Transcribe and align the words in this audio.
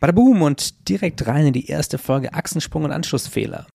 Bada 0.00 0.12
boom 0.12 0.40
und 0.40 0.88
direkt 0.88 1.26
rein 1.26 1.48
in 1.48 1.52
die 1.52 1.66
erste 1.66 1.98
Folge 1.98 2.32
Achsensprung 2.32 2.84
und 2.84 2.90
Anschlussfehler. 2.90 3.66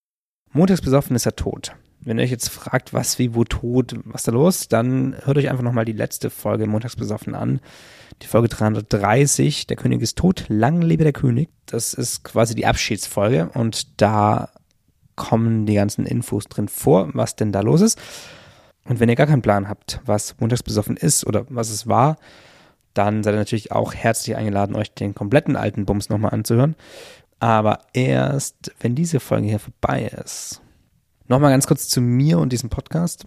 Montags 0.53 0.81
besoffen 0.81 1.15
ist 1.15 1.27
er 1.27 1.35
tot. 1.35 1.75
Wenn 2.01 2.17
ihr 2.17 2.23
euch 2.23 2.31
jetzt 2.31 2.49
fragt, 2.49 2.93
was, 2.93 3.19
wie, 3.19 3.35
wo 3.35 3.43
tot, 3.43 3.93
was 4.05 4.23
da 4.23 4.31
los, 4.31 4.67
dann 4.67 5.15
hört 5.23 5.37
euch 5.37 5.51
einfach 5.51 5.63
nochmal 5.63 5.85
die 5.85 5.91
letzte 5.91 6.31
Folge 6.31 6.65
Montags 6.65 6.95
besoffen 6.95 7.35
an. 7.35 7.61
Die 8.23 8.27
Folge 8.27 8.47
330, 8.47 9.67
der 9.67 9.77
König 9.77 10.01
ist 10.01 10.17
tot, 10.17 10.45
lang 10.47 10.81
lebe 10.81 11.03
der 11.03 11.13
König. 11.13 11.49
Das 11.67 11.93
ist 11.93 12.23
quasi 12.23 12.55
die 12.55 12.65
Abschiedsfolge 12.65 13.51
und 13.53 14.01
da 14.01 14.49
kommen 15.15 15.67
die 15.67 15.75
ganzen 15.75 16.07
Infos 16.07 16.45
drin 16.45 16.69
vor, 16.69 17.11
was 17.13 17.35
denn 17.35 17.51
da 17.51 17.61
los 17.61 17.81
ist. 17.81 18.01
Und 18.85 18.99
wenn 18.99 19.09
ihr 19.09 19.15
gar 19.15 19.27
keinen 19.27 19.43
Plan 19.43 19.69
habt, 19.69 20.01
was 20.05 20.39
Montags 20.39 20.63
besoffen 20.63 20.97
ist 20.97 21.25
oder 21.27 21.45
was 21.49 21.69
es 21.69 21.85
war, 21.85 22.17
dann 22.95 23.23
seid 23.23 23.35
ihr 23.35 23.39
natürlich 23.39 23.71
auch 23.71 23.93
herzlich 23.93 24.35
eingeladen, 24.35 24.75
euch 24.75 24.93
den 24.93 25.13
kompletten 25.13 25.55
alten 25.55 25.85
Bums 25.85 26.09
nochmal 26.09 26.31
anzuhören. 26.31 26.75
Aber 27.39 27.79
erst, 27.93 28.73
wenn 28.79 28.95
diese 28.95 29.19
Folge 29.19 29.47
hier 29.47 29.59
vorbei 29.59 30.11
ist. 30.23 30.61
Nochmal 31.27 31.51
ganz 31.51 31.67
kurz 31.67 31.87
zu 31.87 32.01
mir 32.01 32.39
und 32.39 32.51
diesem 32.53 32.69
Podcast. 32.69 33.25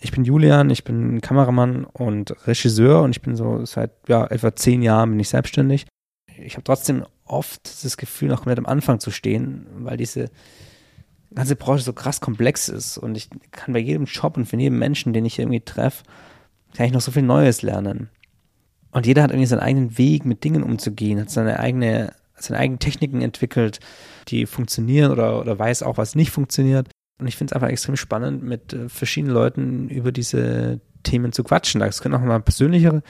Ich 0.00 0.10
bin 0.10 0.24
Julian, 0.24 0.70
ich 0.70 0.84
bin 0.84 1.20
Kameramann 1.20 1.84
und 1.84 2.34
Regisseur 2.46 3.02
und 3.02 3.10
ich 3.10 3.22
bin 3.22 3.36
so 3.36 3.64
seit 3.64 3.92
ja, 4.08 4.26
etwa 4.26 4.54
zehn 4.56 4.82
Jahren 4.82 5.10
bin 5.10 5.20
ich 5.20 5.28
selbstständig. 5.28 5.86
Ich 6.38 6.54
habe 6.54 6.64
trotzdem 6.64 7.04
oft 7.24 7.84
das 7.84 7.96
Gefühl, 7.96 8.28
noch 8.28 8.38
komplett 8.38 8.58
am 8.58 8.66
Anfang 8.66 8.98
zu 8.98 9.10
stehen, 9.10 9.66
weil 9.78 9.96
diese 9.96 10.30
ganze 11.34 11.56
Branche 11.56 11.84
so 11.84 11.92
krass 11.92 12.20
komplex 12.20 12.68
ist 12.68 12.98
und 12.98 13.16
ich 13.16 13.28
kann 13.50 13.74
bei 13.74 13.80
jedem 13.80 14.04
Job 14.04 14.36
und 14.36 14.46
für 14.46 14.56
jeden 14.56 14.78
Menschen, 14.78 15.12
den 15.12 15.24
ich 15.24 15.38
irgendwie 15.38 15.60
treffe, 15.60 16.04
kann 16.76 16.86
ich 16.86 16.92
noch 16.92 17.00
so 17.00 17.12
viel 17.12 17.22
Neues 17.22 17.62
lernen. 17.62 18.08
Und 18.92 19.06
jeder 19.06 19.22
hat 19.22 19.30
irgendwie 19.30 19.46
seinen 19.46 19.60
eigenen 19.60 19.98
Weg, 19.98 20.24
mit 20.24 20.44
Dingen 20.44 20.62
umzugehen, 20.62 21.20
hat 21.20 21.30
seine 21.30 21.58
eigene, 21.58 22.12
seine 22.36 22.60
eigenen 22.60 22.78
Techniken 22.78 23.22
entwickelt, 23.22 23.80
die 24.28 24.46
funktionieren 24.46 25.10
oder, 25.10 25.40
oder 25.40 25.58
weiß 25.58 25.82
auch, 25.82 25.96
was 25.96 26.14
nicht 26.14 26.30
funktioniert. 26.30 26.88
Und 27.18 27.26
ich 27.26 27.36
finde 27.36 27.52
es 27.52 27.54
einfach 27.54 27.68
extrem 27.68 27.96
spannend, 27.96 28.42
mit 28.42 28.72
äh, 28.72 28.88
verschiedenen 28.88 29.34
Leuten 29.34 29.88
über 29.88 30.12
diese 30.12 30.80
Themen 31.02 31.32
zu 31.32 31.42
quatschen. 31.42 31.80
Das 31.80 32.02
können 32.02 32.14
auch 32.14 32.20
mal 32.20 32.40
persönlichere 32.40 33.02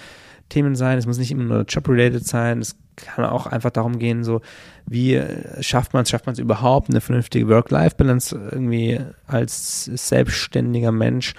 Themen 0.48 0.76
sein. 0.76 0.98
Es 0.98 1.06
muss 1.06 1.18
nicht 1.18 1.30
immer 1.30 1.44
nur 1.44 1.62
job-related 1.62 2.26
sein. 2.26 2.60
Es 2.60 2.76
kann 2.96 3.24
auch 3.24 3.46
einfach 3.46 3.70
darum 3.70 3.98
gehen, 3.98 4.22
so 4.22 4.40
wie 4.86 5.14
äh, 5.14 5.62
schafft 5.62 5.94
man 5.94 6.02
es, 6.02 6.10
schafft 6.10 6.26
man 6.26 6.34
es 6.34 6.38
überhaupt, 6.38 6.90
eine 6.90 7.00
vernünftige 7.00 7.48
Work-Life-Balance 7.48 8.50
irgendwie 8.52 9.00
als 9.26 9.86
selbstständiger 9.86 10.92
Mensch 10.92 11.34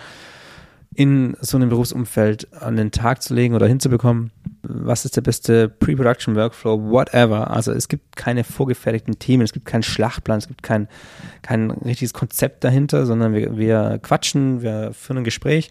in 0.96 1.36
so 1.42 1.58
einem 1.58 1.70
Berufsumfeld 1.70 2.54
an 2.54 2.76
den 2.76 2.92
Tag 2.92 3.22
zu 3.22 3.34
legen 3.34 3.56
oder 3.56 3.68
hinzubekommen. 3.68 4.32
Was 4.62 5.06
ist 5.06 5.16
der 5.16 5.22
beste 5.22 5.68
Pre-Production 5.68 6.36
Workflow, 6.36 6.90
whatever. 6.90 7.52
Also 7.52 7.72
es 7.72 7.88
gibt 7.88 8.16
keine 8.16 8.44
vorgefertigten 8.44 9.20
Themen, 9.20 9.44
es 9.44 9.54
gibt 9.54 9.66
keinen 9.66 9.84
Schlachtplan, 9.84 10.38
es 10.38 10.48
gibt 10.48 10.64
kein, 10.64 10.88
kein 11.42 11.72
richtiges 11.72 12.14
Konzept 12.14 12.64
dahinter, 12.64 13.06
sondern 13.06 13.34
wir, 13.34 13.58
wir 13.58 14.00
quatschen, 14.02 14.62
wir 14.62 14.94
führen 14.94 15.18
ein 15.18 15.24
Gespräch 15.24 15.70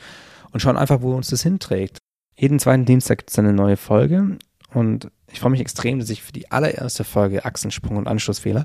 und 0.53 0.61
schauen 0.61 0.77
einfach, 0.77 1.03
wo 1.03 1.15
uns 1.15 1.31
das 1.31 1.43
hinträgt. 1.43 1.99
Jeden 2.37 2.59
zweiten 2.59 2.85
Dienstag 2.85 3.19
gibt 3.19 3.31
es 3.31 3.39
eine 3.39 3.53
neue 3.53 3.77
Folge 3.77 4.39
und 4.75 5.11
ich 5.31 5.41
freue 5.41 5.51
mich 5.51 5.61
extrem, 5.61 5.99
dass 5.99 6.11
ich 6.11 6.23
für 6.23 6.33
die 6.33 6.51
allererste 6.51 7.05
Folge 7.05 7.45
Achsensprung 7.45 7.97
und 7.97 8.09
Anschlussfehler 8.09 8.65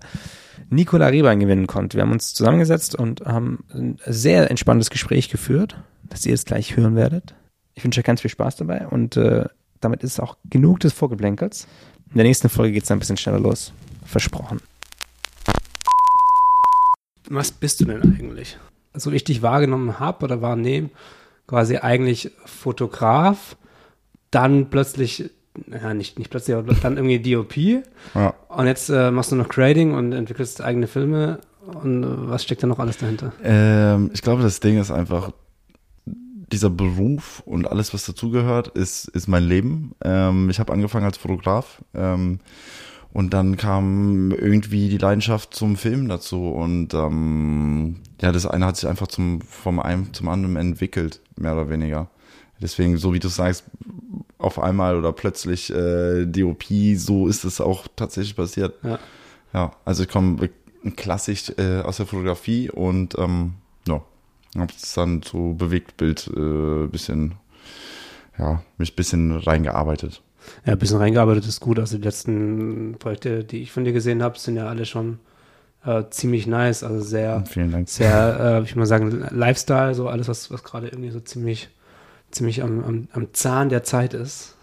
Nicola 0.69 1.08
Rehbein 1.08 1.39
gewinnen 1.39 1.67
konnte. 1.67 1.97
Wir 1.97 2.03
haben 2.03 2.11
uns 2.11 2.33
zusammengesetzt 2.33 2.95
und 2.95 3.22
haben 3.22 3.63
ein 3.73 3.97
sehr 4.05 4.50
entspanntes 4.50 4.89
Gespräch 4.89 5.30
geführt 5.30 5.78
dass 6.09 6.25
ihr 6.25 6.33
es 6.33 6.45
gleich 6.45 6.75
hören 6.75 6.95
werdet. 6.95 7.35
Ich 7.73 7.83
wünsche 7.83 8.00
euch 8.00 8.05
ganz 8.05 8.22
viel 8.22 8.31
Spaß 8.31 8.55
dabei 8.58 8.88
und 8.88 9.17
äh, 9.17 9.45
damit 9.80 10.03
ist 10.03 10.19
auch 10.19 10.38
genug 10.50 10.80
des 10.80 10.94
Vorgeblänkels. 10.94 11.67
In 12.09 12.16
der 12.16 12.25
nächsten 12.25 12.50
Folge 12.50 12.73
geht 12.73 12.83
es 12.83 12.91
ein 12.91 13.00
bisschen 13.00 13.17
schneller 13.17 13.39
los. 13.39 13.73
Versprochen. 14.05 14.61
Was 17.30 17.52
bist 17.52 17.81
du 17.81 17.85
denn 17.85 18.02
eigentlich? 18.02 18.58
So 18.94 19.11
wie 19.11 19.17
ich 19.17 19.23
dich 19.23 19.41
wahrgenommen 19.41 20.00
habe 20.00 20.25
oder 20.25 20.41
wahrnehme, 20.41 20.89
quasi 21.45 21.78
eigentlich 21.78 22.31
Fotograf, 22.45 23.57
dann 24.31 24.69
plötzlich, 24.69 25.29
ja 25.72 25.94
nicht, 25.94 26.19
nicht 26.19 26.29
plötzlich, 26.29 26.56
aber 26.56 26.73
dann 26.73 26.97
irgendwie 26.97 27.19
DOP. 27.19 27.57
Ja. 28.16 28.34
Und 28.50 28.68
jetzt 28.68 28.90
äh, 28.90 29.12
machst 29.12 29.31
du 29.31 29.35
noch 29.35 29.50
Grading 29.50 29.94
und 29.94 30.13
entwickelst 30.13 30.62
eigene 30.62 30.88
Filme. 30.88 31.40
Und 31.66 32.03
äh, 32.03 32.29
was 32.29 32.44
steckt 32.44 32.63
da 32.63 32.68
noch 32.68 32.79
alles 32.79 32.97
dahinter? 32.97 33.34
Ähm, 33.44 34.09
ich 34.13 34.22
glaube, 34.22 34.44
das 34.44 34.59
Ding 34.59 34.79
ist 34.79 34.91
einfach, 34.91 35.31
dieser 36.51 36.69
Beruf 36.69 37.41
und 37.45 37.69
alles, 37.69 37.94
was 37.94 38.06
dazugehört, 38.06 38.69
ist, 38.69 39.07
ist 39.09 39.28
mein 39.28 39.44
Leben. 39.44 39.91
Ähm, 40.03 40.50
ich 40.50 40.59
habe 40.59 40.73
angefangen 40.73 41.06
als 41.06 41.18
Fotograf 41.18 41.84
ähm, 41.94 42.39
und 43.13 43.34
dann 43.34 43.57
kam 43.57 44.31
irgendwie 44.31 44.89
die 44.89 44.97
Leidenschaft 44.97 45.53
zum 45.53 45.75
Film 45.75 46.07
dazu 46.07 46.50
und 46.50 46.94
ähm, 46.94 47.97
ja, 48.22 48.31
das 48.31 48.45
eine 48.45 48.66
hat 48.66 48.78
sich 48.78 48.88
einfach 48.88 49.07
zum, 49.07 49.41
vom 49.41 49.79
einen 49.79 50.13
zum 50.13 50.29
anderen 50.29 50.56
entwickelt, 50.56 51.22
mehr 51.35 51.53
oder 51.53 51.69
weniger. 51.69 52.09
Deswegen, 52.62 52.97
so 52.97 53.13
wie 53.13 53.19
du 53.19 53.28
sagst, 53.28 53.66
auf 54.38 54.59
einmal 54.59 54.96
oder 54.98 55.12
plötzlich 55.14 55.74
äh, 55.74 56.25
DOP, 56.25 56.66
so 56.96 57.28
ist 57.28 57.44
es 57.44 57.59
auch 57.62 57.88
tatsächlich 57.96 58.36
passiert. 58.36 58.75
Ja, 58.84 59.00
ja 59.53 59.72
also 59.86 60.03
ich 60.03 60.09
komme 60.09 60.50
klassisch 60.96 61.52
äh, 61.58 61.81
aus 61.81 61.98
der 61.98 62.06
Fotografie 62.06 62.70
und 62.70 63.18
ähm, 63.18 63.53
ja, 63.88 64.02
habe 64.58 64.74
es 64.75 64.94
dann 64.94 65.22
so 65.24 65.53
Bewegtbild 65.53 66.30
äh, 66.36 66.88
bisschen, 66.88 67.36
ja, 68.38 68.62
mich 68.78 68.94
ein 68.94 68.96
bisschen 68.96 69.31
reingearbeitet. 69.31 70.22
Ja, 70.66 70.74
ein 70.74 70.80
bisschen 70.80 70.98
reingearbeitet 70.98 71.46
ist 71.46 71.59
gut. 71.59 71.80
Also 71.80 71.98
die 71.98 72.04
letzten 72.04 72.96
Projekte, 73.00 73.44
die 73.44 73.62
ich 73.62 73.72
von 73.72 73.84
dir 73.84 73.94
gesehen 73.94 74.24
habe, 74.24 74.40
sind 74.40 74.56
ja 74.56 74.68
alle 74.68 74.86
schon 74.86 75.19
äh, 75.86 76.04
ziemlich 76.09 76.48
nice. 76.48 76.84
Also 76.84 77.02
sehr, 77.02 77.44
sehr, 77.86 78.40
äh, 78.40 78.64
ich 78.64 78.75
mal 78.75 78.86
sagen, 78.86 79.28
Lifestyle, 79.31 79.94
so 79.96 80.08
alles, 80.08 80.28
was, 80.28 80.52
was 80.52 80.64
gerade 80.64 80.88
irgendwie 80.88 81.12
so 81.12 81.19
ziemlich, 81.19 81.69
ziemlich 82.31 82.63
am, 82.63 82.83
am, 82.83 83.07
am 83.13 83.33
Zahn 83.33 83.69
der 83.69 83.83
Zeit 83.83 84.13
ist. 84.13 84.55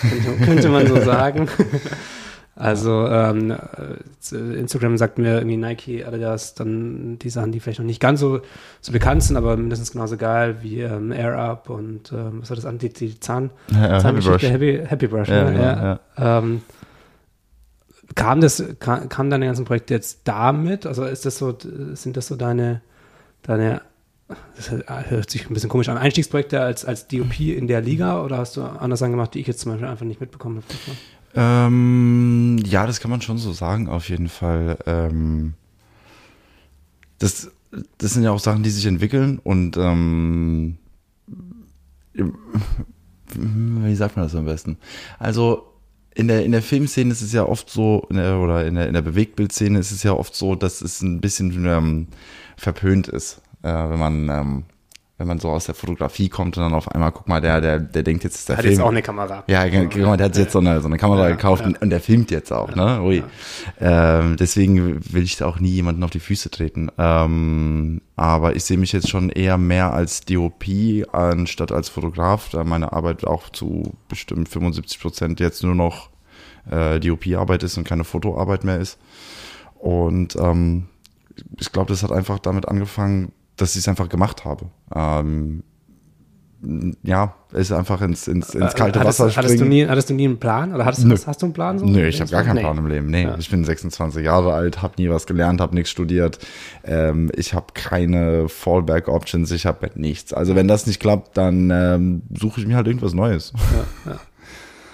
Könnte, 0.00 0.32
könnte 0.44 0.68
man 0.68 0.86
so 0.86 1.00
sagen. 1.00 1.48
Also 2.54 3.08
ähm, 3.08 3.50
äh, 3.50 4.36
Instagram 4.36 4.98
sagt 4.98 5.16
mir 5.16 5.36
irgendwie 5.36 5.56
Nike, 5.56 6.04
Adidas, 6.04 6.54
dann 6.54 7.18
die 7.18 7.30
Sachen, 7.30 7.50
die 7.50 7.60
vielleicht 7.60 7.78
noch 7.78 7.86
nicht 7.86 8.00
ganz 8.00 8.20
so, 8.20 8.42
so 8.82 8.92
bekannt 8.92 9.22
sind, 9.22 9.38
aber 9.38 9.56
mindestens 9.56 9.92
genauso 9.92 10.18
geil 10.18 10.58
wie 10.60 10.82
ähm, 10.82 11.12
Air 11.12 11.38
Up 11.38 11.70
und 11.70 12.12
ähm, 12.12 12.42
was 12.42 12.50
war 12.50 12.56
das 12.56 12.66
an, 12.66 12.76
die, 12.76 12.92
die 12.92 13.18
Zahn, 13.18 13.50
ja, 13.70 13.98
Zahngeschichte, 14.00 14.50
Happy 14.50 14.76
Brush. 14.76 14.80
Happy, 14.82 14.86
Happy 14.86 15.06
Brush, 15.06 15.28
ja, 15.28 15.50
ne? 15.50 15.62
ja, 15.62 16.00
ja. 16.18 16.38
Ähm, 16.38 16.60
kam 18.14 18.42
das, 18.42 18.62
kam, 18.80 19.08
kam 19.08 19.30
deine 19.30 19.46
ganzen 19.46 19.64
Projekte 19.64 19.94
jetzt 19.94 20.20
damit? 20.24 20.84
Also 20.84 21.04
ist 21.04 21.24
das 21.24 21.38
so, 21.38 21.56
sind 21.94 22.18
das 22.18 22.26
so 22.26 22.36
deine, 22.36 22.82
deine 23.42 23.80
das 24.56 24.70
hört 24.70 25.30
sich 25.30 25.48
ein 25.48 25.54
bisschen 25.54 25.70
komisch 25.70 25.88
an. 25.88 25.98
Einstiegsprojekte 25.98 26.60
als, 26.60 26.84
als 26.84 27.08
DOP 27.08 27.40
in 27.40 27.66
der 27.66 27.80
Liga 27.80 28.22
oder 28.22 28.38
hast 28.38 28.56
du 28.56 28.62
andere 28.62 28.96
Sachen 28.96 29.12
gemacht, 29.12 29.34
die 29.34 29.40
ich 29.40 29.46
jetzt 29.46 29.60
zum 29.60 29.72
Beispiel 29.72 29.88
einfach 29.88 30.06
nicht 30.06 30.20
mitbekommen 30.20 30.62
habe? 30.62 30.96
Ähm, 31.34 32.58
ja, 32.64 32.86
das 32.86 33.00
kann 33.00 33.10
man 33.10 33.22
schon 33.22 33.38
so 33.38 33.52
sagen, 33.52 33.88
auf 33.88 34.08
jeden 34.08 34.28
Fall. 34.28 34.78
Ähm, 34.86 35.54
das, 37.18 37.50
das 37.98 38.12
sind 38.12 38.22
ja 38.22 38.32
auch 38.32 38.40
Sachen, 38.40 38.62
die 38.62 38.70
sich 38.70 38.86
entwickeln 38.86 39.38
und 39.42 39.76
ähm, 39.76 40.78
wie 43.34 43.94
sagt 43.94 44.16
man 44.16 44.26
das 44.26 44.34
am 44.34 44.44
besten? 44.44 44.78
Also 45.18 45.72
in 46.14 46.28
der, 46.28 46.44
in 46.44 46.52
der 46.52 46.62
Filmszene 46.62 47.12
ist 47.12 47.22
es 47.22 47.32
ja 47.32 47.44
oft 47.44 47.70
so, 47.70 48.06
in 48.10 48.16
der, 48.16 48.38
oder 48.38 48.66
in 48.66 48.74
der, 48.74 48.86
in 48.86 48.94
der 48.94 49.02
Bewegtbildszene 49.02 49.78
ist 49.78 49.92
es 49.92 50.02
ja 50.02 50.12
oft 50.12 50.34
so, 50.34 50.54
dass 50.54 50.82
es 50.82 51.00
ein 51.00 51.20
bisschen 51.20 51.64
ähm, 51.66 52.08
verpönt 52.56 53.08
ist, 53.08 53.40
äh, 53.62 53.72
wenn 53.72 53.98
man 53.98 54.28
ähm, 54.28 54.64
wenn 55.22 55.28
man 55.28 55.38
so 55.38 55.50
aus 55.50 55.66
der 55.66 55.76
Fotografie 55.76 56.28
kommt 56.28 56.56
und 56.56 56.64
dann 56.64 56.74
auf 56.74 56.88
einmal, 56.88 57.12
guck 57.12 57.28
mal, 57.28 57.40
der, 57.40 57.60
der, 57.60 57.78
der 57.78 58.02
denkt 58.02 58.24
jetzt, 58.24 58.34
ist 58.34 58.48
der 58.48 58.56
hat 58.56 58.62
Film. 58.62 58.72
jetzt 58.74 58.82
auch 58.82 58.90
eine 58.90 59.02
Kamera. 59.02 59.44
Ja, 59.46 59.68
genau, 59.68 60.16
der 60.16 60.26
hat 60.26 60.36
jetzt 60.36 60.52
so 60.52 60.58
eine, 60.58 60.80
so 60.80 60.88
eine 60.88 60.96
Kamera 60.96 61.28
ja, 61.28 61.36
gekauft 61.36 61.60
ja. 61.60 61.68
Und, 61.68 61.80
und, 61.80 61.90
der 61.90 62.00
filmt 62.00 62.32
jetzt 62.32 62.52
auch, 62.52 62.70
ja, 62.70 62.98
ne? 62.98 63.02
Ui. 63.02 63.22
Ähm, 63.80 64.36
deswegen 64.36 65.00
will 65.12 65.22
ich 65.22 65.36
da 65.36 65.46
auch 65.46 65.60
nie 65.60 65.70
jemanden 65.70 66.02
auf 66.02 66.10
die 66.10 66.18
Füße 66.18 66.50
treten. 66.50 66.90
Ähm, 66.98 68.00
aber 68.16 68.56
ich 68.56 68.64
sehe 68.64 68.78
mich 68.78 68.90
jetzt 68.92 69.08
schon 69.08 69.30
eher 69.30 69.58
mehr 69.58 69.92
als 69.92 70.22
DOP 70.22 70.64
anstatt 71.12 71.70
als 71.70 71.88
Fotograf, 71.88 72.48
da 72.48 72.64
meine 72.64 72.92
Arbeit 72.92 73.24
auch 73.24 73.48
zu 73.48 73.94
bestimmt 74.08 74.48
75 74.48 75.00
Prozent 75.00 75.38
jetzt 75.38 75.62
nur 75.62 75.76
noch 75.76 76.10
äh, 76.68 76.98
DOP-Arbeit 76.98 77.62
ist 77.62 77.78
und 77.78 77.84
keine 77.86 78.02
Fotoarbeit 78.02 78.64
mehr 78.64 78.78
ist. 78.78 78.98
Und 79.78 80.34
ähm, 80.34 80.88
ich 81.60 81.70
glaube, 81.70 81.90
das 81.90 82.02
hat 82.02 82.10
einfach 82.10 82.40
damit 82.40 82.66
angefangen, 82.66 83.32
dass 83.62 83.74
ich 83.74 83.80
es 83.80 83.88
einfach 83.88 84.08
gemacht 84.08 84.44
habe. 84.44 84.66
Ähm, 84.94 85.62
ja, 87.02 87.34
ist 87.52 87.72
einfach 87.72 88.00
ins, 88.02 88.28
ins, 88.28 88.54
ins 88.54 88.74
kalte 88.74 89.00
hattest, 89.00 89.18
Wasser 89.18 89.30
springen. 89.30 89.46
Hattest 89.46 89.60
du, 89.60 89.64
nie, 89.64 89.86
hattest 89.86 90.10
du 90.10 90.14
nie 90.14 90.26
einen 90.26 90.38
Plan? 90.38 90.72
Oder 90.72 90.84
hattest, 90.84 91.04
Nö. 91.04 91.16
hast 91.26 91.42
du 91.42 91.46
einen 91.46 91.52
Plan? 91.52 91.78
So? 91.78 91.86
Nö, 91.86 92.06
ich 92.06 92.20
habe 92.20 92.30
gar 92.30 92.44
keinen 92.44 92.56
nee. 92.56 92.60
Plan 92.60 92.78
im 92.78 92.86
Leben. 92.86 93.06
Nee, 93.06 93.24
ja. 93.24 93.36
ich 93.36 93.50
bin 93.50 93.64
26 93.64 94.24
Jahre 94.24 94.52
alt, 94.52 94.80
habe 94.80 94.94
nie 94.98 95.08
was 95.08 95.26
gelernt, 95.26 95.60
habe 95.60 95.74
nichts 95.74 95.90
studiert. 95.90 96.38
Ähm, 96.84 97.32
ich 97.34 97.54
habe 97.54 97.66
keine 97.74 98.48
Fallback-Options, 98.48 99.50
ich 99.50 99.66
habe 99.66 99.90
nichts. 99.96 100.32
Also 100.32 100.54
wenn 100.54 100.68
das 100.68 100.86
nicht 100.86 101.00
klappt, 101.00 101.36
dann 101.36 101.70
ähm, 101.70 102.22
suche 102.32 102.60
ich 102.60 102.66
mir 102.66 102.76
halt 102.76 102.86
irgendwas 102.86 103.12
Neues. 103.12 103.52
Ja, 104.06 104.12
ja. 104.12 104.20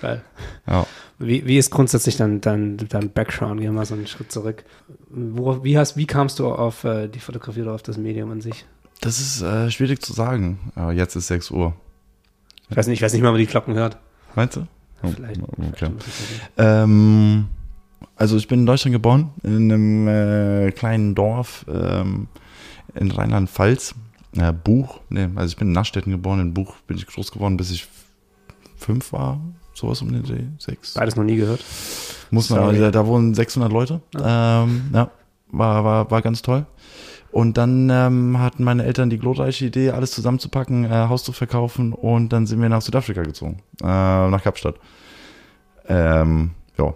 Geil. 0.01 0.23
Ja. 0.67 0.87
Wie, 1.19 1.45
wie 1.47 1.59
ist 1.59 1.71
grundsätzlich 1.71 2.17
dein, 2.17 2.41
dein, 2.41 2.77
dein 2.77 3.11
Background? 3.11 3.61
Gehen 3.61 3.71
wir 3.71 3.77
mal 3.77 3.87
so 3.87 3.95
einen 3.95 4.07
Schritt 4.07 4.31
zurück. 4.31 4.65
Wo, 5.09 5.65
wie, 5.65 5.77
hast, 5.77 5.97
wie 5.97 6.07
kamst 6.07 6.39
du 6.39 6.49
auf 6.49 6.85
äh, 6.85 7.09
die 7.09 7.19
Fotografie 7.19 7.63
oder 7.63 7.73
auf 7.73 7.83
das 7.83 7.97
Medium 7.97 8.31
an 8.31 8.41
sich? 8.41 8.67
Das 9.01 9.19
ist 9.19 9.43
äh, 9.43 9.71
schwierig 9.71 10.01
zu 10.01 10.13
sagen. 10.13 10.73
Aber 10.77 10.93
jetzt 10.93 11.17
ist 11.17 11.27
6 11.27 11.51
Uhr. 11.51 11.75
Ich 12.71 12.77
weiß 12.77 12.87
nicht, 12.87 12.99
ich 12.99 13.03
weiß 13.03 13.13
nicht 13.13 13.23
mal, 13.23 13.29
ob 13.29 13.35
man 13.35 13.41
die 13.41 13.47
Glocken 13.47 13.75
hört. 13.75 13.99
Meinst 14.37 14.57
du? 14.57 14.67
Oh, 15.03 15.09
Vielleicht. 15.09 15.41
Okay. 15.43 15.91
vielleicht 15.99 16.53
Ähm, 16.57 17.49
also 18.17 18.37
ich 18.37 18.47
bin 18.47 18.61
in 18.61 18.67
Deutschland 18.67 18.93
geboren, 18.93 19.31
in 19.43 19.73
einem 19.73 20.09
äh, 20.09 20.73
kleinen 20.73 21.15
Dorf 21.15 21.65
ähm, 21.69 22.29
in 22.95 23.11
Rheinland-Pfalz. 23.11 23.95
Äh, 24.37 24.53
Buch, 24.53 25.01
ne, 25.09 25.31
also 25.37 25.53
ich 25.53 25.57
bin 25.57 25.69
in 25.69 25.73
Naschstetten 25.73 26.13
geboren, 26.13 26.41
in 26.41 26.55
Buch 26.55 26.75
bin 26.87 26.97
ich 26.97 27.07
groß 27.07 27.33
geworden, 27.33 27.57
bis 27.57 27.71
ich 27.71 27.89
fünf 28.77 29.13
war, 29.13 29.41
sowas 29.79 30.03
um 30.03 30.13
den 30.13 30.23
Dreh, 30.23 30.45
sechs. 30.59 30.95
Beides 30.95 31.17
noch 31.17 31.25
nie 31.25 31.37
gehört. 31.37 31.65
Muss 32.31 32.51
man, 32.51 32.79
da, 32.79 32.91
da 32.91 33.07
wohnen 33.07 33.35
600 33.35 33.73
Leute. 33.73 34.01
Ähm, 34.15 34.91
ja, 34.93 35.11
war, 35.51 35.85
war, 35.85 36.11
war 36.11 36.23
ganz 36.23 36.43
toll. 36.43 36.67
Und 37.31 37.59
dann 37.59 37.91
ähm, 37.91 38.39
hatten 38.39 38.65
meine 38.65 38.85
Eltern 38.85 39.11
die 39.11 39.19
glorreiche 39.19 39.67
Idee, 39.67 39.91
alles 39.91 40.13
zusammenzupacken, 40.13 40.85
äh, 40.85 40.89
Haus 40.89 41.25
zu 41.25 41.33
verkaufen 41.33 41.93
und 41.93 42.31
dann 42.31 42.47
sind 42.47 42.61
wir 42.61 42.69
nach 42.69 42.81
Südafrika 42.81 43.23
gezogen, 43.23 43.63
äh, 43.83 43.87
nach 43.87 44.43
Kapstadt. 44.43 44.77
Ähm, 45.87 46.53
ja. 46.79 46.95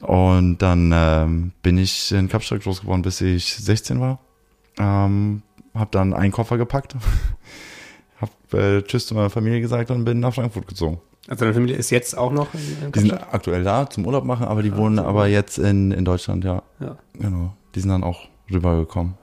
Und 0.00 0.58
dann 0.58 0.92
ähm, 0.94 1.52
bin 1.62 1.78
ich 1.78 2.12
in 2.12 2.28
Kapstadt 2.28 2.62
groß 2.62 2.82
geworden, 2.82 3.02
bis 3.02 3.20
ich 3.20 3.56
16 3.56 4.00
war. 4.00 4.20
Ähm, 4.78 5.42
hab 5.74 5.90
dann 5.92 6.14
einen 6.14 6.32
Koffer 6.32 6.58
gepackt, 6.58 6.96
hab 8.20 8.54
äh, 8.54 8.82
Tschüss 8.82 9.06
zu 9.06 9.14
meiner 9.14 9.30
Familie 9.30 9.60
gesagt 9.60 9.90
und 9.90 10.04
bin 10.04 10.20
nach 10.20 10.34
Frankfurt 10.34 10.68
gezogen. 10.68 11.00
Also 11.28 11.44
deine 11.44 11.54
Familie 11.54 11.76
ist 11.76 11.90
jetzt 11.90 12.18
auch 12.18 12.32
noch 12.32 12.52
in, 12.54 12.60
in 12.86 12.92
Die 12.92 13.00
sind 13.00 13.12
aktuell 13.12 13.62
da 13.62 13.88
zum 13.88 14.04
Urlaub 14.06 14.24
machen, 14.24 14.46
aber 14.46 14.62
die 14.62 14.72
Ah, 14.72 14.76
wohnen 14.76 14.96
zum 14.96 15.06
aber 15.06 15.28
jetzt 15.28 15.58
in, 15.58 15.92
in 15.92 16.04
Deutschland, 16.04 16.44
ja. 16.44 16.62
Ja. 16.80 16.96
Genau. 17.14 17.54
Die 17.74 17.80
sind 17.80 17.90
dann 17.90 18.02
auch 18.02 18.28
rübergekommen. 18.50 19.14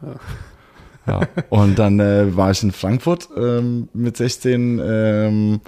Ja. 1.07 1.21
Und 1.49 1.79
dann 1.79 1.99
äh, 1.99 2.35
war 2.35 2.51
ich 2.51 2.63
in 2.63 2.71
Frankfurt 2.71 3.29
ähm, 3.35 3.89
mit 3.93 4.15
16, 4.17 4.81
ähm, 4.83 5.61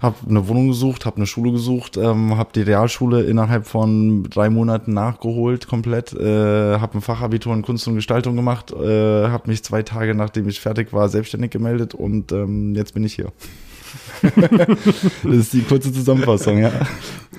habe 0.00 0.16
eine 0.28 0.48
Wohnung 0.48 0.68
gesucht, 0.68 1.06
habe 1.06 1.16
eine 1.16 1.26
Schule 1.26 1.52
gesucht, 1.52 1.96
ähm, 1.96 2.36
habe 2.36 2.50
die 2.54 2.62
Realschule 2.62 3.22
innerhalb 3.22 3.66
von 3.66 4.24
drei 4.24 4.50
Monaten 4.50 4.92
nachgeholt 4.92 5.68
komplett, 5.68 6.12
äh, 6.12 6.78
habe 6.78 6.98
ein 6.98 7.00
Fachabitur 7.00 7.54
in 7.54 7.62
Kunst 7.62 7.86
und 7.86 7.94
Gestaltung 7.94 8.34
gemacht, 8.34 8.72
äh, 8.72 9.28
habe 9.28 9.48
mich 9.48 9.62
zwei 9.62 9.82
Tage 9.82 10.14
nachdem 10.14 10.48
ich 10.48 10.60
fertig 10.60 10.92
war 10.92 11.08
selbstständig 11.08 11.52
gemeldet 11.52 11.94
und 11.94 12.32
ähm, 12.32 12.74
jetzt 12.74 12.94
bin 12.94 13.04
ich 13.04 13.14
hier. 13.14 13.32
das 14.22 15.36
ist 15.36 15.52
die 15.52 15.62
kurze 15.62 15.92
Zusammenfassung, 15.92 16.58
ja. 16.58 16.72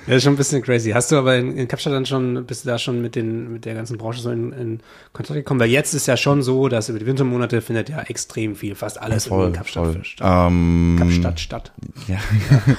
Ja, 0.06 0.16
ist 0.16 0.24
schon 0.24 0.34
ein 0.34 0.36
bisschen 0.36 0.62
crazy. 0.62 0.90
Hast 0.90 1.10
du 1.10 1.16
aber 1.16 1.36
in, 1.36 1.56
in 1.56 1.66
Kapstadt 1.66 1.94
dann 1.94 2.04
schon, 2.04 2.44
bist 2.44 2.64
du 2.64 2.68
da 2.68 2.78
schon 2.78 3.00
mit 3.00 3.14
den, 3.14 3.52
mit 3.52 3.64
der 3.64 3.74
ganzen 3.74 3.96
Branche 3.96 4.20
so 4.20 4.30
in, 4.30 4.52
in 4.52 4.80
Kontakt 5.12 5.36
gekommen? 5.36 5.60
Weil 5.60 5.70
jetzt 5.70 5.94
ist 5.94 6.06
ja 6.06 6.16
schon 6.16 6.42
so, 6.42 6.68
dass 6.68 6.88
über 6.90 6.98
die 6.98 7.06
Wintermonate 7.06 7.62
findet 7.62 7.88
ja 7.88 8.02
extrem 8.02 8.54
viel, 8.54 8.74
fast 8.74 9.00
alles 9.00 9.26
in 9.26 9.52
Kapstadt 9.52 9.84
voll. 9.84 10.04
statt. 10.04 10.48
Ähm, 10.50 10.96
Kapstadt 10.98 11.40
statt. 11.40 11.72
Ja. 12.06 12.18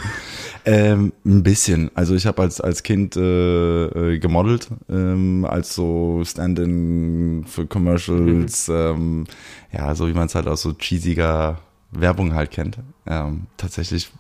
ähm, 0.66 1.14
ein 1.26 1.42
bisschen. 1.42 1.90
Also 1.96 2.14
ich 2.14 2.28
habe 2.28 2.44
als 2.44 2.62
als 2.62 2.84
Kind 2.84 3.16
äh, 3.16 3.86
äh, 3.86 4.20
gemodelt, 4.20 4.70
ähm, 4.90 5.46
als 5.50 5.74
so 5.74 6.22
Stand-in 6.24 7.46
für 7.48 7.66
Commercials, 7.66 8.70
ähm, 8.70 9.26
ja, 9.74 9.96
so 9.96 10.08
wie 10.08 10.14
man 10.14 10.28
es 10.28 10.36
halt 10.36 10.48
aus 10.48 10.62
so 10.62 10.74
cheesiger 10.74 11.60
Werbung 12.00 12.34
halt 12.34 12.52
kennt. 12.52 12.78
Ähm, 13.06 13.48
tatsächlich 13.58 14.12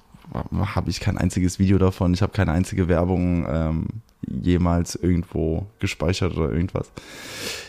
habe 0.73 0.89
ich 0.89 0.99
kein 0.99 1.17
einziges 1.17 1.59
Video 1.59 1.77
davon. 1.77 2.13
Ich 2.13 2.21
habe 2.21 2.33
keine 2.33 2.51
einzige 2.51 2.87
Werbung 2.87 3.45
ähm, 3.47 3.87
jemals 4.27 4.95
irgendwo 4.95 5.67
gespeichert 5.79 6.35
oder 6.35 6.51
irgendwas. 6.51 6.91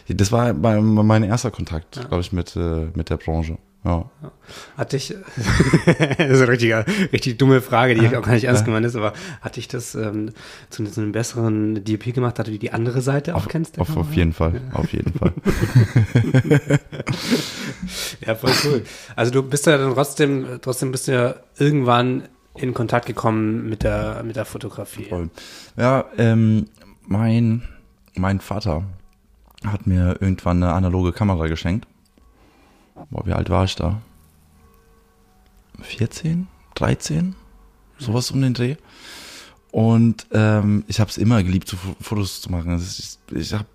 Das 0.08 0.32
war 0.32 0.52
mein, 0.54 0.82
mein 0.84 1.22
erster 1.22 1.50
Kontakt, 1.50 1.96
Ja. 1.96 2.04
glaube 2.04 2.20
ich, 2.22 2.32
mit 2.32 2.56
äh, 2.56 2.86
mit 2.94 3.10
der 3.10 3.18
Branche. 3.18 3.58
Ja. 3.86 4.04
Hatte 4.76 4.96
ich, 4.96 5.14
das 5.86 6.28
ist 6.30 6.40
eine 6.40 6.48
richtige, 6.48 6.84
richtig 7.12 7.38
dumme 7.38 7.60
Frage, 7.60 7.94
die 7.94 8.08
auch 8.16 8.22
gar 8.22 8.32
nicht 8.32 8.44
ernst 8.44 8.62
Ja. 8.62 8.66
gemeint 8.66 8.84
ist, 8.84 8.96
aber 8.96 9.12
hatte 9.40 9.60
ich 9.60 9.68
das 9.68 9.94
ähm, 9.94 10.30
zu, 10.70 10.84
zu 10.84 11.00
einem 11.00 11.12
besseren 11.12 11.84
DP 11.84 12.12
gemacht, 12.12 12.36
dass 12.38 12.46
du 12.46 12.58
die 12.58 12.72
andere 12.72 13.00
Seite 13.00 13.34
auch 13.36 13.46
Auf, 13.46 13.48
kennst? 13.48 13.76
der 13.76 13.82
auf, 13.82 13.96
auf 13.96 14.12
jeden 14.12 14.32
Fall, 14.32 14.60
auf 14.72 14.92
jeden 14.92 15.12
Fall. 15.12 15.32
Ja, 18.26 18.34
voll 18.34 18.50
cool. 18.64 18.82
Also 19.14 19.30
du 19.32 19.42
bist 19.42 19.66
ja 19.66 19.78
dann 19.78 19.94
trotzdem, 19.94 20.46
trotzdem 20.62 20.90
bist 20.90 21.06
du 21.08 21.12
ja 21.12 21.34
irgendwann 21.58 22.24
in 22.56 22.74
Kontakt 22.74 23.06
gekommen 23.06 23.68
mit 23.68 23.82
der, 23.82 24.22
mit 24.24 24.36
der 24.36 24.44
Fotografie. 24.44 25.04
Voll. 25.04 25.30
Ja, 25.76 26.06
ähm, 26.18 26.66
mein, 27.06 27.62
mein 28.16 28.40
Vater 28.40 28.82
hat 29.64 29.86
mir 29.86 30.16
irgendwann 30.20 30.62
eine 30.62 30.72
analoge 30.72 31.12
Kamera 31.12 31.46
geschenkt. 31.48 31.86
Boah, 33.10 33.26
wie 33.26 33.32
alt 33.32 33.50
war 33.50 33.64
ich 33.64 33.76
da? 33.76 34.00
14? 35.80 36.46
13? 36.74 37.34
Sowas 37.98 38.30
um 38.30 38.40
den 38.42 38.54
Dreh. 38.54 38.76
Und 39.70 40.26
ähm, 40.32 40.84
ich 40.88 41.00
habe 41.00 41.10
es 41.10 41.18
immer 41.18 41.42
geliebt, 41.42 41.68
so 41.68 41.76
Fo- 41.76 41.96
Fotos 42.00 42.40
zu 42.40 42.50
machen. 42.50 42.70
Also 42.70 42.86
ich 42.98 43.18
ich 43.38 43.52
habe 43.52 43.66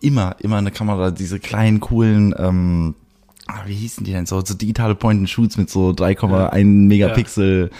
immer, 0.00 0.36
immer 0.40 0.56
eine 0.56 0.70
Kamera, 0.70 1.10
diese 1.10 1.38
kleinen, 1.38 1.80
coolen, 1.80 2.34
ähm, 2.38 2.94
ah, 3.46 3.60
wie 3.66 3.74
hießen 3.74 4.04
die 4.04 4.12
denn 4.12 4.26
so, 4.26 4.42
so 4.44 4.54
digitale 4.54 4.94
Point-and-Shoots 4.94 5.56
mit 5.56 5.70
so 5.70 5.90
3,1 5.90 6.64
Megapixel. 6.64 7.70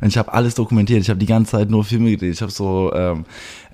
Und 0.00 0.08
ich 0.08 0.18
habe 0.18 0.32
alles 0.32 0.54
dokumentiert. 0.54 1.00
Ich 1.02 1.08
habe 1.10 1.18
die 1.20 1.26
ganze 1.26 1.52
Zeit 1.52 1.70
nur 1.70 1.84
Filme 1.84 2.10
gedreht. 2.10 2.32
Ich 2.34 2.42
habe 2.42 2.52
so, 2.52 2.92
ähm, 2.94 3.24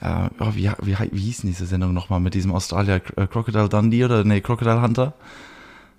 äh, 0.01 0.29
oh, 0.41 0.53
wie, 0.55 0.71
wie, 0.83 0.97
wie 1.13 1.21
hieß 1.21 1.39
denn 1.43 1.51
diese 1.51 1.67
Sendung 1.67 1.95
nochmal 1.95 2.21
mit 2.21 2.35
diesem 2.35 2.53
Australier 2.53 3.01
äh, 3.17 3.27
Crocodile 3.27 3.69
Dundee 3.69 4.05
oder 4.05 4.23
nee, 4.25 4.41
Crocodile 4.41 4.81
Hunter? 4.83 5.15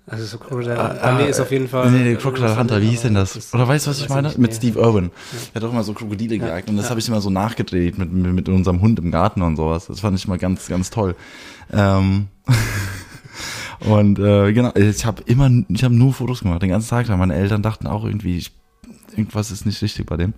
Also 0.06 0.24
so 0.24 0.38
Crocodile 0.38 0.78
Ah, 0.78 1.08
Dundee 1.10 1.24
ah, 1.24 1.28
ist 1.28 1.40
auf 1.40 1.50
jeden 1.52 1.68
Fall. 1.68 1.90
Nee, 1.90 2.02
nee, 2.02 2.16
Crocodile 2.16 2.58
Hunter, 2.58 2.82
wie 2.82 2.88
hieß 2.88 3.02
denn 3.02 3.14
das? 3.14 3.54
Oder 3.54 3.68
weißt 3.68 3.86
du, 3.86 3.90
was 3.90 4.00
ich 4.00 4.08
meine? 4.08 4.28
nicht, 4.28 4.38
Mit 4.38 4.50
nee. 4.50 4.56
Steve 4.56 4.80
Irwin. 4.80 5.10
Er 5.52 5.60
hat 5.60 5.68
auch 5.68 5.72
immer 5.72 5.84
so 5.84 5.92
Krokodile 5.92 6.38
gejagt 6.38 6.68
und 6.68 6.76
das 6.76 6.90
habe 6.90 6.98
ich 6.98 7.06
immer 7.06 7.20
so 7.20 7.30
nachgedreht 7.30 7.96
mit, 7.96 8.12
mit, 8.12 8.32
mit 8.32 8.48
unserem 8.48 8.80
Hund 8.80 8.98
im 8.98 9.10
Garten 9.10 9.42
und 9.42 9.56
sowas. 9.56 9.86
Das 9.86 10.00
fand 10.00 10.18
ich 10.18 10.26
mal 10.26 10.38
ganz, 10.38 10.66
ganz 10.66 10.90
toll. 10.90 11.14
Ähm, 11.72 12.26
und 13.80 14.18
äh, 14.18 14.52
genau, 14.52 14.74
ich 14.74 15.04
habe 15.04 15.22
immer, 15.26 15.48
ich 15.68 15.84
habe 15.84 15.94
nur 15.94 16.12
Fotos 16.12 16.40
gemacht, 16.40 16.62
den 16.62 16.70
ganzen 16.70 16.90
Tag 16.90 17.06
lang. 17.06 17.18
Meine 17.18 17.36
Eltern 17.36 17.62
dachten 17.62 17.86
auch 17.86 18.04
irgendwie, 18.04 18.38
ich, 18.38 18.52
irgendwas 19.12 19.52
ist 19.52 19.64
nicht 19.64 19.80
richtig 19.80 20.06
bei 20.06 20.16
dem. 20.16 20.34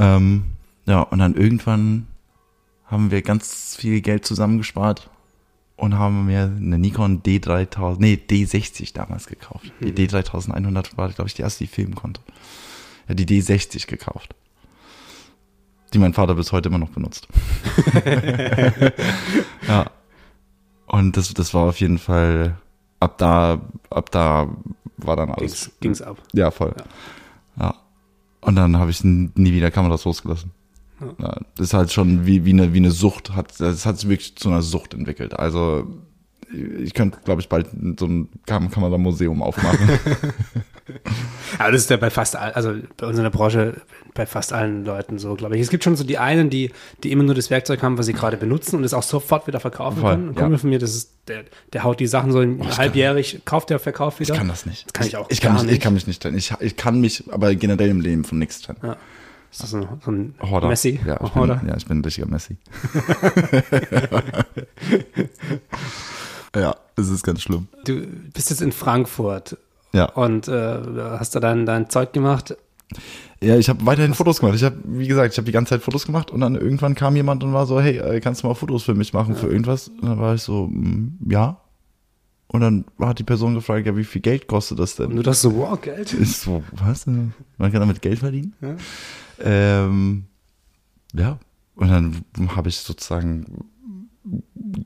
Ähm, 0.00 0.44
ja, 0.86 1.02
und 1.02 1.20
dann 1.20 1.34
irgendwann 1.34 2.06
haben 2.86 3.12
wir 3.12 3.22
ganz 3.22 3.76
viel 3.78 4.00
Geld 4.00 4.26
zusammengespart 4.26 5.10
und 5.80 5.98
haben 5.98 6.26
mir 6.26 6.42
eine 6.42 6.78
Nikon 6.78 7.22
D3000, 7.22 7.96
nee, 7.98 8.18
D60 8.28 8.92
damals 8.92 9.26
gekauft. 9.26 9.72
Die 9.80 9.92
D3100 9.92 10.96
war, 10.98 11.08
glaube 11.08 11.28
ich, 11.28 11.34
die 11.34 11.42
erste, 11.42 11.64
die 11.64 11.68
filmen 11.68 11.94
konnte. 11.94 12.20
Ja, 13.08 13.14
die 13.14 13.24
D60 13.24 13.86
gekauft. 13.86 14.34
Die 15.94 15.98
mein 15.98 16.12
Vater 16.12 16.34
bis 16.34 16.52
heute 16.52 16.68
immer 16.68 16.78
noch 16.78 16.90
benutzt. 16.90 17.28
ja. 19.66 19.90
Und 20.86 21.16
das, 21.16 21.32
das 21.32 21.54
war 21.54 21.70
auf 21.70 21.80
jeden 21.80 21.98
Fall, 21.98 22.58
ab 23.00 23.16
da, 23.16 23.62
ab 23.88 24.10
da 24.10 24.54
war 24.98 25.16
dann 25.16 25.30
alles. 25.30 25.64
Ging's, 25.64 25.80
ging's 25.80 26.02
ab. 26.02 26.18
Ja, 26.34 26.50
voll. 26.50 26.74
Ja. 27.58 27.74
Und 28.42 28.56
dann 28.56 28.76
habe 28.76 28.90
ich 28.90 29.02
nie 29.02 29.52
wieder 29.52 29.70
Kameras 29.70 30.04
losgelassen. 30.04 30.52
Ja. 31.00 31.26
Ja, 31.26 31.40
das 31.56 31.68
ist 31.68 31.74
halt 31.74 31.92
schon 31.92 32.26
wie, 32.26 32.44
wie, 32.44 32.52
eine, 32.52 32.72
wie 32.72 32.78
eine 32.78 32.90
Sucht, 32.90 33.34
hat, 33.34 33.58
das 33.58 33.86
hat 33.86 33.98
sich 33.98 34.08
wirklich 34.08 34.36
zu 34.36 34.48
einer 34.48 34.62
Sucht 34.62 34.94
entwickelt. 34.94 35.38
Also 35.38 35.86
ich 36.52 36.94
könnte, 36.94 37.18
glaube 37.24 37.40
ich, 37.40 37.48
bald 37.48 37.68
so 37.98 38.06
ein 38.06 38.28
Kam 38.46 38.70
Kameramuseum 38.70 39.42
aufmachen. 39.42 39.88
Aber 41.58 41.72
das 41.72 41.82
ist 41.82 41.90
ja 41.90 41.96
bei 41.96 42.10
fast 42.10 42.34
all, 42.34 42.52
also 42.52 42.74
bei 42.96 43.06
uns 43.06 43.16
in 43.16 43.22
der 43.22 43.30
Branche, 43.30 43.80
bei 44.14 44.26
fast 44.26 44.52
allen 44.52 44.84
Leuten 44.84 45.18
so, 45.18 45.34
glaube 45.34 45.54
ich. 45.54 45.62
Es 45.62 45.70
gibt 45.70 45.84
schon 45.84 45.94
so 45.94 46.02
die 46.02 46.18
einen, 46.18 46.50
die, 46.50 46.72
die 47.04 47.12
immer 47.12 47.22
nur 47.22 47.34
das 47.34 47.50
Werkzeug 47.50 47.82
haben, 47.82 47.98
was 47.98 48.06
sie 48.06 48.12
gerade 48.12 48.36
benutzen 48.36 48.76
und 48.76 48.84
es 48.84 48.94
auch 48.94 49.02
sofort 49.04 49.46
wieder 49.46 49.60
verkaufen 49.60 50.00
Voll, 50.00 50.10
können. 50.12 50.28
Ein 50.30 50.34
ja. 50.34 50.40
Kumpel 50.40 50.58
von 50.58 50.70
mir, 50.70 50.78
das 50.80 50.94
ist, 50.94 51.12
der, 51.28 51.44
der 51.72 51.84
haut 51.84 52.00
die 52.00 52.08
Sachen 52.08 52.32
so 52.32 52.42
ich 52.42 52.78
halbjährig, 52.78 53.42
kauft 53.44 53.70
der, 53.70 53.78
verkauft 53.78 54.18
wieder. 54.18 54.34
Ich 54.34 54.38
kann 54.38 54.48
das 54.48 54.66
nicht. 54.66 54.86
Das 54.86 54.92
kann 54.92 55.06
ich 55.06 55.16
auch 55.16 55.30
Ich 55.30 55.40
kann, 55.40 55.54
gar 55.54 55.62
mich, 55.62 55.70
ich 55.70 55.70
nicht. 55.74 55.82
kann 55.82 55.94
mich 55.94 56.06
nicht 56.08 56.22
trennen. 56.22 56.36
Ich, 56.36 56.52
ich 56.58 56.76
kann 56.76 57.00
mich 57.00 57.24
aber 57.30 57.54
generell 57.54 57.90
im 57.90 58.00
Leben 58.00 58.24
von 58.24 58.38
nichts 58.38 58.60
trennen. 58.60 58.80
Ja. 58.82 58.96
Ist 59.50 59.62
das 59.64 59.70
so, 59.70 59.88
so 60.04 60.10
ein 60.12 60.34
Horder. 60.40 60.68
Messi? 60.68 61.00
Ja, 61.04 61.18
ich 61.24 61.34
Horder? 61.34 61.56
bin, 61.56 61.68
ja, 61.68 61.76
ich 61.76 61.86
bin 61.86 61.98
ein 61.98 62.04
richtiger 62.04 62.28
Messi. 62.28 62.56
ja, 66.54 66.74
es 66.96 67.08
ist 67.08 67.22
ganz 67.24 67.42
schlimm. 67.42 67.68
Du 67.84 68.00
bist 68.32 68.50
jetzt 68.50 68.62
in 68.62 68.72
Frankfurt 68.72 69.56
Ja. 69.92 70.06
und 70.10 70.48
äh, 70.48 70.78
hast 71.18 71.34
da 71.34 71.40
dein, 71.40 71.66
dein 71.66 71.90
Zeug 71.90 72.12
gemacht. 72.12 72.56
Ja, 73.42 73.56
ich 73.56 73.68
habe 73.68 73.84
weiterhin 73.86 74.14
Fotos 74.14 74.40
gemacht. 74.40 74.56
Ich 74.56 74.64
habe, 74.64 74.76
wie 74.84 75.06
gesagt, 75.08 75.32
ich 75.32 75.38
habe 75.38 75.46
die 75.46 75.52
ganze 75.52 75.70
Zeit 75.70 75.82
Fotos 75.82 76.06
gemacht 76.06 76.30
und 76.30 76.40
dann 76.40 76.56
irgendwann 76.56 76.94
kam 76.94 77.16
jemand 77.16 77.42
und 77.42 77.52
war 77.52 77.66
so, 77.66 77.80
hey, 77.80 77.98
äh, 77.98 78.20
kannst 78.20 78.42
du 78.42 78.48
mal 78.48 78.54
Fotos 78.54 78.82
für 78.82 78.94
mich 78.94 79.12
machen 79.12 79.34
für 79.36 79.46
irgendwas? 79.48 79.88
Und 79.88 80.04
dann 80.08 80.18
war 80.18 80.34
ich 80.34 80.42
so, 80.42 80.66
mm, 80.66 81.18
ja. 81.30 81.60
Und 82.48 82.60
dann 82.62 82.84
hat 83.00 83.18
die 83.20 83.24
Person 83.24 83.54
gefragt, 83.54 83.86
ja, 83.86 83.96
wie 83.96 84.02
viel 84.04 84.20
Geld 84.20 84.48
kostet 84.48 84.80
das 84.80 84.96
denn? 84.96 85.06
Und 85.06 85.16
du 85.16 85.22
dachtest 85.22 85.42
so, 85.42 85.56
wow, 85.56 85.80
Geld. 85.80 86.12
Ich 86.14 86.36
so, 86.38 86.62
was? 86.72 87.06
Man 87.06 87.32
kann 87.58 87.72
damit 87.74 88.02
Geld 88.02 88.18
verdienen? 88.18 88.54
Ja. 88.60 88.74
Ähm, 89.42 90.24
ja. 91.14 91.38
und 91.76 91.88
dann 91.88 92.24
habe 92.56 92.68
ich 92.68 92.76
sozusagen 92.76 93.64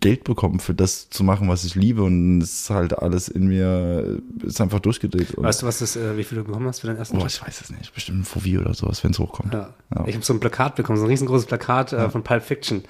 Geld 0.00 0.24
bekommen 0.24 0.60
für 0.60 0.74
das 0.74 1.10
zu 1.10 1.24
machen, 1.24 1.48
was 1.48 1.64
ich 1.64 1.74
liebe 1.74 2.02
und 2.02 2.40
es 2.40 2.60
ist 2.62 2.70
halt 2.70 2.96
alles 2.98 3.28
in 3.28 3.48
mir, 3.48 4.20
ist 4.42 4.60
einfach 4.60 4.78
durchgedreht. 4.78 5.34
Weißt 5.36 5.62
du, 5.62 5.66
was 5.66 5.80
das, 5.80 5.96
äh, 5.96 6.16
wie 6.16 6.24
viel 6.24 6.38
du 6.38 6.44
bekommen 6.44 6.66
hast 6.68 6.80
für 6.80 6.86
deinen 6.86 6.98
ersten 6.98 7.16
oh, 7.16 7.20
Job? 7.20 7.28
ich 7.28 7.42
weiß 7.44 7.60
es 7.60 7.70
nicht, 7.70 7.92
bestimmt 7.92 8.20
ein 8.20 8.24
Fovi 8.24 8.58
oder 8.58 8.72
sowas, 8.74 9.02
wenn 9.02 9.10
es 9.10 9.18
hochkommt. 9.18 9.52
Ja. 9.52 9.74
Ja. 9.94 10.04
Ich 10.06 10.14
habe 10.14 10.24
so 10.24 10.32
ein 10.32 10.40
Plakat 10.40 10.76
bekommen, 10.76 10.98
so 10.98 11.04
ein 11.04 11.10
riesengroßes 11.10 11.46
Plakat 11.46 11.92
äh, 11.92 12.08
von 12.10 12.22
Pulp 12.22 12.44
Fiction. 12.44 12.84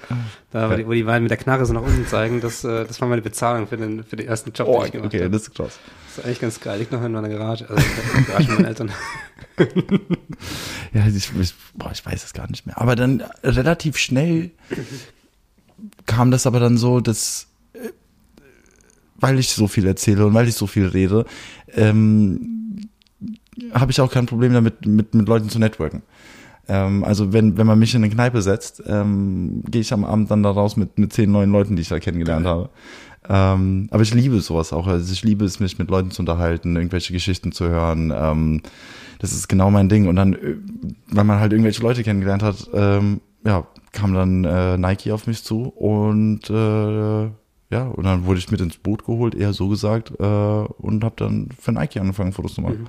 Da, 0.51 0.67
wo, 0.67 0.71
Ja. 0.71 0.77
die, 0.77 0.87
wo 0.87 0.91
die 0.93 1.03
beiden 1.03 1.23
mit 1.23 1.31
der 1.31 1.37
Knarre 1.37 1.65
so 1.65 1.73
nach 1.73 1.81
unten 1.81 2.05
zeigen, 2.05 2.41
das, 2.41 2.63
äh, 2.63 2.85
das 2.85 3.01
war 3.01 3.07
meine 3.07 3.21
Bezahlung 3.23 3.67
für 3.67 3.77
den, 3.77 4.03
für 4.03 4.15
den 4.15 4.27
ersten 4.27 4.51
Job, 4.53 4.67
Oh, 4.69 4.77
den 4.77 4.85
ich 4.85 4.91
gemacht 4.93 5.07
okay, 5.07 5.21
habe. 5.21 5.31
das 5.31 5.43
ist 5.43 5.55
krass. 5.55 5.79
Das 6.07 6.19
ist 6.19 6.25
eigentlich 6.25 6.39
ganz 6.41 6.59
geil. 6.61 6.79
Liegt 6.79 6.91
noch 6.91 7.03
in 7.03 7.11
meiner 7.11 7.29
Garage, 7.29 7.67
also 7.69 7.83
in 7.83 8.13
der 8.15 8.23
Garage 8.23 8.51
meiner 8.53 8.67
Eltern. 8.67 8.91
Ja, 10.93 11.05
ich, 11.07 11.29
ich, 11.39 11.53
boah, 11.73 11.91
ich 11.91 12.05
weiß 12.05 12.23
es 12.23 12.33
gar 12.33 12.49
nicht 12.49 12.65
mehr. 12.65 12.79
Aber 12.79 12.95
dann 12.95 13.21
relativ 13.43 13.97
schnell 13.97 14.51
kam 16.05 16.31
das 16.31 16.47
aber 16.47 16.59
dann 16.59 16.77
so, 16.77 17.01
dass, 17.01 17.47
äh, 17.73 17.89
weil 19.17 19.39
ich 19.39 19.49
so 19.49 19.67
viel 19.67 19.85
erzähle 19.85 20.25
und 20.25 20.33
weil 20.33 20.47
ich 20.47 20.55
so 20.55 20.67
viel 20.67 20.87
rede, 20.87 21.25
ähm, 21.73 22.87
habe 23.73 23.91
ich 23.91 23.99
auch 23.99 24.11
kein 24.11 24.25
Problem 24.25 24.53
damit, 24.53 24.85
mit, 24.85 25.13
mit 25.13 25.27
Leuten 25.27 25.49
zu 25.49 25.59
networken. 25.59 26.01
Ähm, 26.67 27.03
also 27.03 27.33
wenn, 27.33 27.57
wenn 27.57 27.67
man 27.67 27.79
mich 27.79 27.93
in 27.93 28.03
eine 28.03 28.13
Kneipe 28.13 28.41
setzt, 28.41 28.81
ähm, 28.87 29.63
gehe 29.69 29.81
ich 29.81 29.93
am 29.93 30.05
Abend 30.05 30.31
dann 30.31 30.43
da 30.43 30.51
raus 30.51 30.77
mit, 30.77 30.97
mit 30.97 31.13
zehn 31.13 31.31
neuen 31.31 31.51
Leuten, 31.51 31.75
die 31.75 31.81
ich 31.81 31.89
da 31.89 31.99
kennengelernt 31.99 32.45
habe. 32.45 32.69
Ähm, 33.27 33.87
aber 33.91 34.03
ich 34.03 34.13
liebe 34.13 34.39
sowas 34.39 34.73
auch. 34.73 34.87
Also 34.87 35.11
ich 35.11 35.23
liebe 35.23 35.45
es, 35.45 35.59
mich 35.59 35.77
mit 35.77 35.89
Leuten 35.89 36.11
zu 36.11 36.21
unterhalten, 36.21 36.75
irgendwelche 36.75 37.13
Geschichten 37.13 37.51
zu 37.51 37.67
hören. 37.67 38.13
Ähm, 38.15 38.61
das 39.19 39.31
ist 39.33 39.47
genau 39.47 39.71
mein 39.71 39.89
Ding. 39.89 40.07
Und 40.07 40.15
dann, 40.15 40.33
äh, 40.33 40.55
wenn 41.07 41.27
man 41.27 41.39
halt 41.39 41.51
irgendwelche 41.51 41.81
Leute 41.81 42.03
kennengelernt 42.03 42.43
hat, 42.43 42.69
ähm, 42.73 43.21
ja, 43.45 43.67
kam 43.91 44.13
dann 44.13 44.43
äh, 44.43 44.77
Nike 44.77 45.11
auf 45.11 45.27
mich 45.27 45.43
zu 45.43 45.63
und 45.69 46.49
äh, 46.49 47.29
ja, 47.71 47.83
und 47.87 48.03
dann 48.03 48.25
wurde 48.25 48.39
ich 48.39 48.51
mit 48.51 48.61
ins 48.61 48.77
Boot 48.77 49.05
geholt, 49.05 49.33
eher 49.35 49.53
so 49.53 49.67
gesagt, 49.67 50.11
äh, 50.19 50.23
und 50.23 51.03
habe 51.03 51.15
dann 51.17 51.49
für 51.59 51.71
Nike 51.71 51.99
angefangen, 51.99 52.31
Fotos 52.33 52.55
zu 52.55 52.61
machen. 52.61 52.87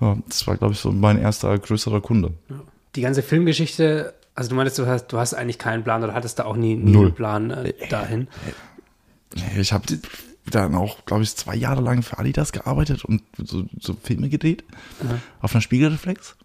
Ja, 0.00 0.16
das 0.26 0.46
war, 0.46 0.56
glaube 0.56 0.74
ich, 0.74 0.80
so 0.80 0.92
mein 0.92 1.18
erster 1.18 1.56
größerer 1.58 2.00
Kunde. 2.00 2.32
Die 2.94 3.00
ganze 3.00 3.22
Filmgeschichte, 3.22 4.14
also 4.34 4.50
du 4.50 4.56
meinst, 4.56 4.78
du 4.78 4.86
hast, 4.86 5.06
du 5.08 5.18
hast 5.18 5.34
eigentlich 5.34 5.58
keinen 5.58 5.82
Plan 5.84 6.02
oder 6.02 6.14
hattest 6.14 6.38
da 6.38 6.44
auch 6.44 6.56
nie, 6.56 6.74
nie 6.76 6.92
Null. 6.92 7.06
einen 7.06 7.14
Plan 7.14 7.50
äh, 7.50 7.72
dahin. 7.88 8.28
Ich 9.58 9.72
habe 9.72 9.84
dann 10.50 10.74
auch, 10.74 11.04
glaube 11.06 11.22
ich, 11.22 11.34
zwei 11.36 11.56
Jahre 11.56 11.80
lang 11.80 12.02
für 12.02 12.18
Adidas 12.18 12.52
gearbeitet 12.52 13.04
und 13.04 13.22
so, 13.38 13.64
so 13.80 13.96
Filme 14.02 14.28
gedreht 14.28 14.64
auf 15.40 15.54
einer 15.54 15.62
Spiegelreflex. 15.62 16.36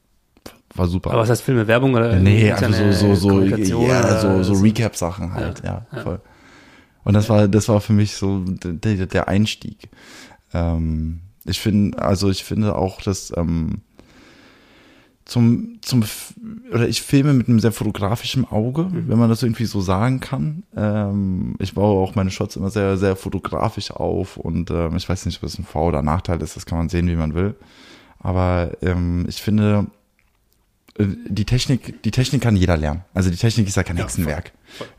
War 0.75 0.88
super. 0.88 1.12
Aber 1.12 1.22
was 1.22 1.29
heißt 1.29 1.41
Filme, 1.41 1.68
Werbung 1.68 1.96
oder 1.96 2.15
Nee, 2.18 2.51
also 2.51 2.91
so, 2.91 3.15
so, 3.15 3.46
so, 3.46 3.88
ja, 3.88 4.20
so, 4.20 4.44
so 4.44 4.53
Recap-Sachen 4.53 5.34
halt, 5.34 5.63
ja, 5.63 5.86
voll. 6.03 6.22
Und 7.03 7.13
das 7.13 7.29
war, 7.29 7.48
das 7.48 7.68
war 7.70 7.82
für 7.82 7.94
mich 7.94 8.15
so 8.15 8.44
der, 8.46 9.08
der 9.08 9.27
Einstieg. 9.27 9.89
Ähm, 10.53 11.22
ich 11.46 11.60
finde, 11.60 12.00
also 12.00 12.29
ich 12.29 12.44
finde 12.44 12.75
auch, 12.75 13.01
dass 13.01 13.34
ähm, 13.36 13.82
zum, 15.30 15.78
zum, 15.82 16.04
oder 16.74 16.88
ich 16.88 17.04
filme 17.04 17.34
mit 17.34 17.48
einem 17.48 17.60
sehr 17.60 17.72
fotografischen 17.72 18.46
Auge, 18.46 18.88
wenn 18.92 19.20
man 19.20 19.30
das 19.30 19.44
irgendwie 19.44 19.66
so 19.66 19.80
sagen 19.80 20.20
kann. 20.20 20.64
Ähm, 20.76 21.56
ich 21.60 21.76
baue 21.76 22.02
auch 22.02 22.16
meine 22.16 22.32
Shots 22.32 22.56
immer 22.56 22.72
sehr, 22.72 22.98
sehr 22.98 23.16
fotografisch 23.16 23.92
auf 23.92 24.38
und 24.38 24.72
ähm, 24.72 24.96
ich 24.96 25.08
weiß 25.08 25.28
nicht, 25.28 25.38
ob 25.38 25.44
das 25.44 25.60
ein 25.60 25.66
Vor- 25.66 25.90
oder 25.90 26.02
Nachteil 26.02 26.42
ist, 26.42 26.56
das 26.56 26.66
kann 26.66 26.80
man 26.80 26.90
sehen, 26.90 27.08
wie 27.08 27.16
man 27.16 27.36
will. 27.36 27.54
Aber 28.18 28.72
ähm, 28.82 29.26
ich 29.30 29.40
finde, 29.40 29.86
äh, 30.98 31.06
die 31.28 31.46
Technik, 31.46 32.02
die 32.02 32.12
Technik 32.12 32.42
kann 32.42 32.56
jeder 32.56 32.76
lernen. 32.76 33.04
Also 33.14 33.30
die 33.30 33.38
Technik 33.38 33.68
ist 33.68 33.78
ja 33.78 33.84
kein 33.84 33.98
Hexenwerk. 33.98 34.52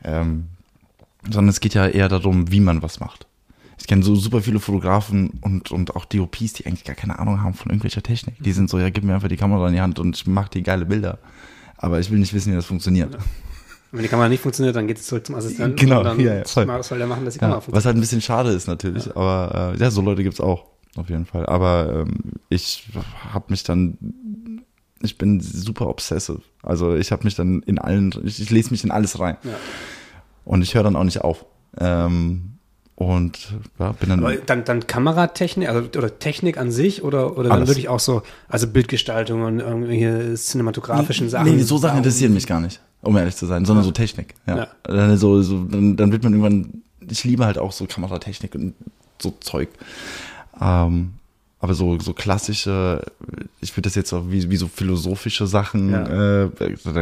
Ähm, 0.03 0.45
sondern 1.25 1.49
es 1.49 1.59
geht 1.59 1.73
ja 1.73 1.87
eher 1.87 2.07
darum, 2.07 2.51
wie 2.51 2.61
man 2.61 2.81
was 2.81 3.01
macht. 3.01 3.27
Ich 3.81 3.87
kenne 3.87 4.03
so 4.03 4.15
super 4.15 4.41
viele 4.41 4.59
Fotografen 4.59 5.31
und, 5.41 5.71
und 5.71 5.95
auch 5.95 6.05
DOPs, 6.05 6.53
die 6.53 6.65
eigentlich 6.67 6.83
gar 6.83 6.95
keine 6.95 7.17
Ahnung 7.19 7.41
haben 7.41 7.55
von 7.55 7.71
irgendwelcher 7.71 8.03
Technik. 8.03 8.35
Die 8.39 8.51
sind 8.51 8.69
so, 8.69 8.77
ja, 8.79 8.89
gib 8.91 9.03
mir 9.03 9.15
einfach 9.15 9.27
die 9.27 9.37
Kamera 9.37 9.67
in 9.67 9.73
die 9.73 9.81
Hand 9.81 9.97
und 9.97 10.15
ich 10.15 10.27
mache 10.27 10.51
die 10.51 10.61
geile 10.63 10.85
Bilder. 10.85 11.17
Aber 11.77 11.99
ich 11.99 12.11
will 12.11 12.19
nicht 12.19 12.31
wissen, 12.33 12.51
wie 12.51 12.55
das 12.55 12.65
funktioniert. 12.67 13.17
Wenn 13.91 14.03
die 14.03 14.07
Kamera 14.07 14.29
nicht 14.29 14.41
funktioniert, 14.41 14.75
dann 14.75 14.85
geht 14.87 14.97
es 14.99 15.07
zurück 15.07 15.25
zum 15.25 15.33
Assistenten. 15.35 15.75
Genau, 15.77 15.97
und 15.99 16.05
dann 16.05 16.19
ja, 16.19 16.35
ja, 16.35 16.43
voll. 16.45 16.67
was 16.67 16.87
soll 16.87 16.99
der 16.99 17.07
machen, 17.07 17.25
dass 17.25 17.33
die 17.33 17.39
Ja, 17.39 17.47
Kamera 17.47 17.57
was 17.57 17.65
funktioniert. 17.65 17.85
halt 17.87 17.97
ein 17.97 18.01
bisschen 18.01 18.21
schade 18.21 18.51
ist 18.51 18.67
natürlich, 18.67 19.09
aber 19.15 19.73
äh, 19.75 19.79
ja, 19.79 19.89
so 19.91 20.01
Leute 20.01 20.21
gibt's 20.23 20.39
auch, 20.39 20.65
auf 20.95 21.09
jeden 21.09 21.25
Fall. 21.25 21.47
Aber 21.47 22.05
ähm, 22.07 22.19
ich 22.49 22.87
habe 23.33 23.45
mich 23.49 23.63
dann, 23.63 23.97
ich 25.01 25.17
bin 25.17 25.41
super 25.41 25.87
obsessive. 25.87 26.41
Also 26.61 26.95
ich 26.95 27.11
habe 27.11 27.23
mich 27.23 27.33
dann 27.35 27.63
in 27.63 27.79
allen, 27.79 28.13
ich, 28.23 28.39
ich 28.39 28.51
lese 28.51 28.69
mich 28.69 28.83
in 28.83 28.91
alles 28.91 29.19
rein. 29.19 29.37
Ja. 29.43 29.55
Und 30.45 30.61
ich 30.61 30.75
höre 30.75 30.83
dann 30.83 30.95
auch 30.95 31.03
nicht 31.03 31.21
auf. 31.21 31.45
Ähm, 31.79 32.57
und 33.05 33.53
ja, 33.79 33.91
bin 33.93 34.09
dann. 34.09 34.19
Aber 34.19 34.35
dann, 34.35 34.63
dann 34.65 34.87
Kameratechnik, 34.87 35.67
also 35.69 35.87
oder 35.97 36.19
Technik 36.19 36.57
an 36.57 36.71
sich 36.71 37.03
oder, 37.03 37.33
oder 37.37 37.49
dann 37.49 37.59
Alles. 37.59 37.69
wirklich 37.69 37.89
auch 37.89 37.99
so, 37.99 38.23
also 38.47 38.67
Bildgestaltung 38.67 39.43
und 39.43 39.59
irgendwelche 39.59 40.33
cinematografischen 40.35 41.29
Sachen. 41.29 41.55
Nee, 41.55 41.63
so 41.63 41.77
Sachen 41.77 41.97
interessieren 41.97 42.33
mich 42.33 42.47
gar 42.47 42.59
nicht, 42.61 42.79
um 43.01 43.15
ehrlich 43.17 43.35
zu 43.35 43.45
sein, 43.45 43.65
sondern 43.65 43.83
so 43.83 43.91
Technik. 43.91 44.35
Ja. 44.47 44.57
Ja. 44.57 44.67
Dann, 44.83 45.17
so, 45.17 45.41
so, 45.41 45.63
dann, 45.63 45.95
dann 45.97 46.11
wird 46.11 46.23
man 46.23 46.33
irgendwann, 46.33 46.81
ich 47.09 47.23
liebe 47.23 47.45
halt 47.45 47.57
auch 47.57 47.71
so 47.71 47.85
Kameratechnik 47.85 48.55
und 48.55 48.73
so 49.21 49.33
Zeug. 49.39 49.69
Ähm, 50.59 51.13
aber 51.59 51.75
so, 51.75 51.99
so 51.99 52.13
klassische, 52.13 53.03
ich 53.59 53.71
würde 53.73 53.83
das 53.83 53.93
jetzt 53.95 54.11
auch 54.13 54.23
wie, 54.29 54.49
wie 54.49 54.57
so 54.57 54.67
philosophische 54.67 55.45
Sachen, 55.45 55.91
Ja. 55.91 56.45
äh, 56.45 56.49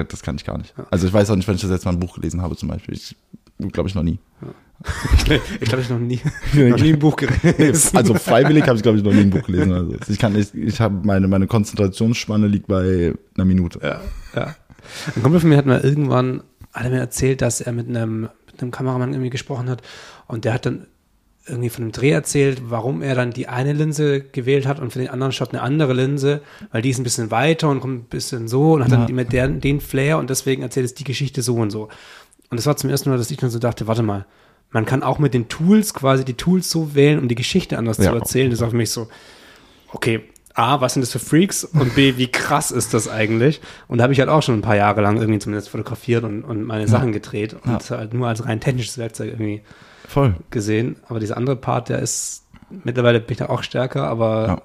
das 0.09 0.21
kann 0.21 0.35
ich 0.35 0.43
gar 0.43 0.57
nicht. 0.57 0.73
Also 0.91 1.07
ich 1.07 1.13
weiß 1.13 1.29
auch 1.29 1.37
nicht, 1.37 1.47
wenn 1.47 1.55
ich 1.55 1.61
das 1.61 1.71
jetzt 1.71 1.85
mal 1.85 1.91
ein 1.91 1.99
Buch 1.99 2.15
gelesen 2.15 2.41
habe 2.41 2.57
zum 2.57 2.67
Beispiel. 2.67 2.95
Ich 2.95 3.15
glaube 3.59 3.89
ich 3.89 3.95
noch 3.95 4.03
nie. 4.03 4.19
Ich 5.59 5.67
glaube, 5.67 5.81
ich 5.81 5.89
noch 5.89 5.99
nie, 5.99 6.21
noch 6.53 6.79
nie 6.79 6.93
ein 6.93 6.99
Buch 6.99 7.17
gelesen. 7.17 7.97
Also 7.97 8.13
freiwillig 8.13 8.63
habe 8.65 8.77
ich 8.77 8.81
glaube 8.81 8.97
ich 8.97 9.03
noch 9.03 9.11
nie 9.11 9.21
ein 9.21 9.29
Buch 9.29 9.43
gelesen. 9.43 9.73
Also 9.73 9.95
ich 10.07 10.17
kann 10.17 10.31
nicht, 10.33 10.55
ich 10.55 10.79
habe 10.79 11.05
meine, 11.05 11.27
meine 11.27 11.47
Konzentrationsspanne 11.47 12.47
liegt 12.47 12.67
bei 12.67 13.13
einer 13.35 13.45
Minute. 13.45 13.79
Ja, 13.83 13.99
ja. 14.35 14.55
Ein 15.15 15.21
Kumpel 15.23 15.41
von 15.41 15.49
mir 15.49 15.57
hat 15.57 15.65
mir 15.65 15.83
irgendwann, 15.83 16.43
hat 16.73 16.85
er 16.85 16.91
mir 16.91 16.99
erzählt, 16.99 17.41
dass 17.41 17.59
er 17.59 17.73
mit 17.73 17.89
einem, 17.89 18.29
mit 18.51 18.61
einem 18.61 18.71
Kameramann 18.71 19.11
irgendwie 19.11 19.29
gesprochen 19.29 19.69
hat 19.69 19.81
und 20.27 20.45
der 20.45 20.53
hat 20.53 20.65
dann 20.65 20.87
irgendwie 21.45 21.69
von 21.69 21.83
einem 21.83 21.91
Dreh 21.91 22.11
erzählt, 22.11 22.61
warum 22.69 23.01
er 23.01 23.15
dann 23.15 23.31
die 23.31 23.47
eine 23.47 23.73
Linse 23.73 24.21
gewählt 24.21 24.65
hat 24.67 24.79
und 24.79 24.93
für 24.93 24.99
den 24.99 25.09
anderen 25.09 25.31
Shot 25.33 25.49
eine 25.49 25.61
andere 25.61 25.93
Linse, 25.93 26.41
weil 26.71 26.83
die 26.83 26.91
ist 26.91 26.99
ein 26.99 27.03
bisschen 27.03 27.31
weiter 27.31 27.69
und 27.69 27.81
kommt 27.81 28.03
ein 28.03 28.07
bisschen 28.09 28.47
so 28.47 28.73
und 28.73 28.83
hat 28.83 28.91
dann 28.91 29.01
Ja. 29.01 29.07
immer 29.07 29.23
den, 29.25 29.59
den 29.59 29.81
Flair 29.81 30.19
und 30.19 30.29
deswegen 30.29 30.61
erzählt 30.61 30.85
es 30.85 30.93
die 30.93 31.03
Geschichte 31.03 31.41
so 31.41 31.55
und 31.55 31.71
so. 31.71 31.89
Und 32.49 32.57
das 32.57 32.65
war 32.65 32.75
zum 32.77 32.89
ersten 32.89 33.09
Mal, 33.09 33.17
dass 33.17 33.29
ich 33.31 33.37
dann 33.37 33.49
so 33.49 33.59
dachte, 33.59 33.87
warte 33.87 34.03
mal, 34.03 34.25
man 34.71 34.85
kann 34.85 35.03
auch 35.03 35.19
mit 35.19 35.33
den 35.33 35.47
Tools 35.49 35.93
quasi 35.93 36.23
die 36.25 36.35
Tools 36.35 36.69
so 36.69 36.93
wählen, 36.95 37.19
um 37.19 37.27
die 37.27 37.35
Geschichte 37.35 37.77
anders 37.77 37.97
Ja. 37.97 38.11
zu 38.11 38.15
erzählen. 38.15 38.51
Das 38.51 38.59
war 38.61 38.69
für 38.69 38.75
mich 38.75 38.91
so, 38.91 39.07
okay, 39.91 40.21
A, 40.55 40.81
was 40.81 40.93
sind 40.93 41.01
das 41.01 41.11
für 41.11 41.19
Freaks? 41.19 41.63
Und 41.63 41.95
B, 41.95 42.17
wie 42.17 42.27
krass 42.27 42.71
ist 42.71 42.93
das 42.93 43.07
eigentlich? 43.07 43.61
Und 43.87 43.99
da 43.99 44.03
habe 44.03 44.13
ich 44.13 44.19
halt 44.19 44.29
auch 44.29 44.41
schon 44.43 44.55
ein 44.55 44.61
paar 44.61 44.75
Jahre 44.75 45.01
lang 45.01 45.17
irgendwie 45.17 45.39
zumindest 45.39 45.69
fotografiert 45.69 46.23
und, 46.23 46.43
und 46.43 46.63
meine 46.65 46.87
Sachen 46.87 47.11
gedreht 47.13 47.55
und 47.63 47.89
halt 47.89 48.13
nur 48.13 48.27
als 48.27 48.45
rein 48.45 48.59
technisches 48.59 48.97
Werkzeug 48.97 49.29
irgendwie 49.29 49.61
Voll. 50.07 50.35
gesehen. 50.49 50.97
Aber 51.07 51.19
dieser 51.19 51.37
andere 51.37 51.55
Part, 51.55 51.89
der 51.89 51.99
ist, 51.99 52.43
mittlerweile 52.83 53.19
bin 53.21 53.31
ich 53.33 53.37
da 53.37 53.47
auch 53.49 53.63
stärker, 53.63 54.07
aber 54.07 54.47
Ja. 54.47 54.61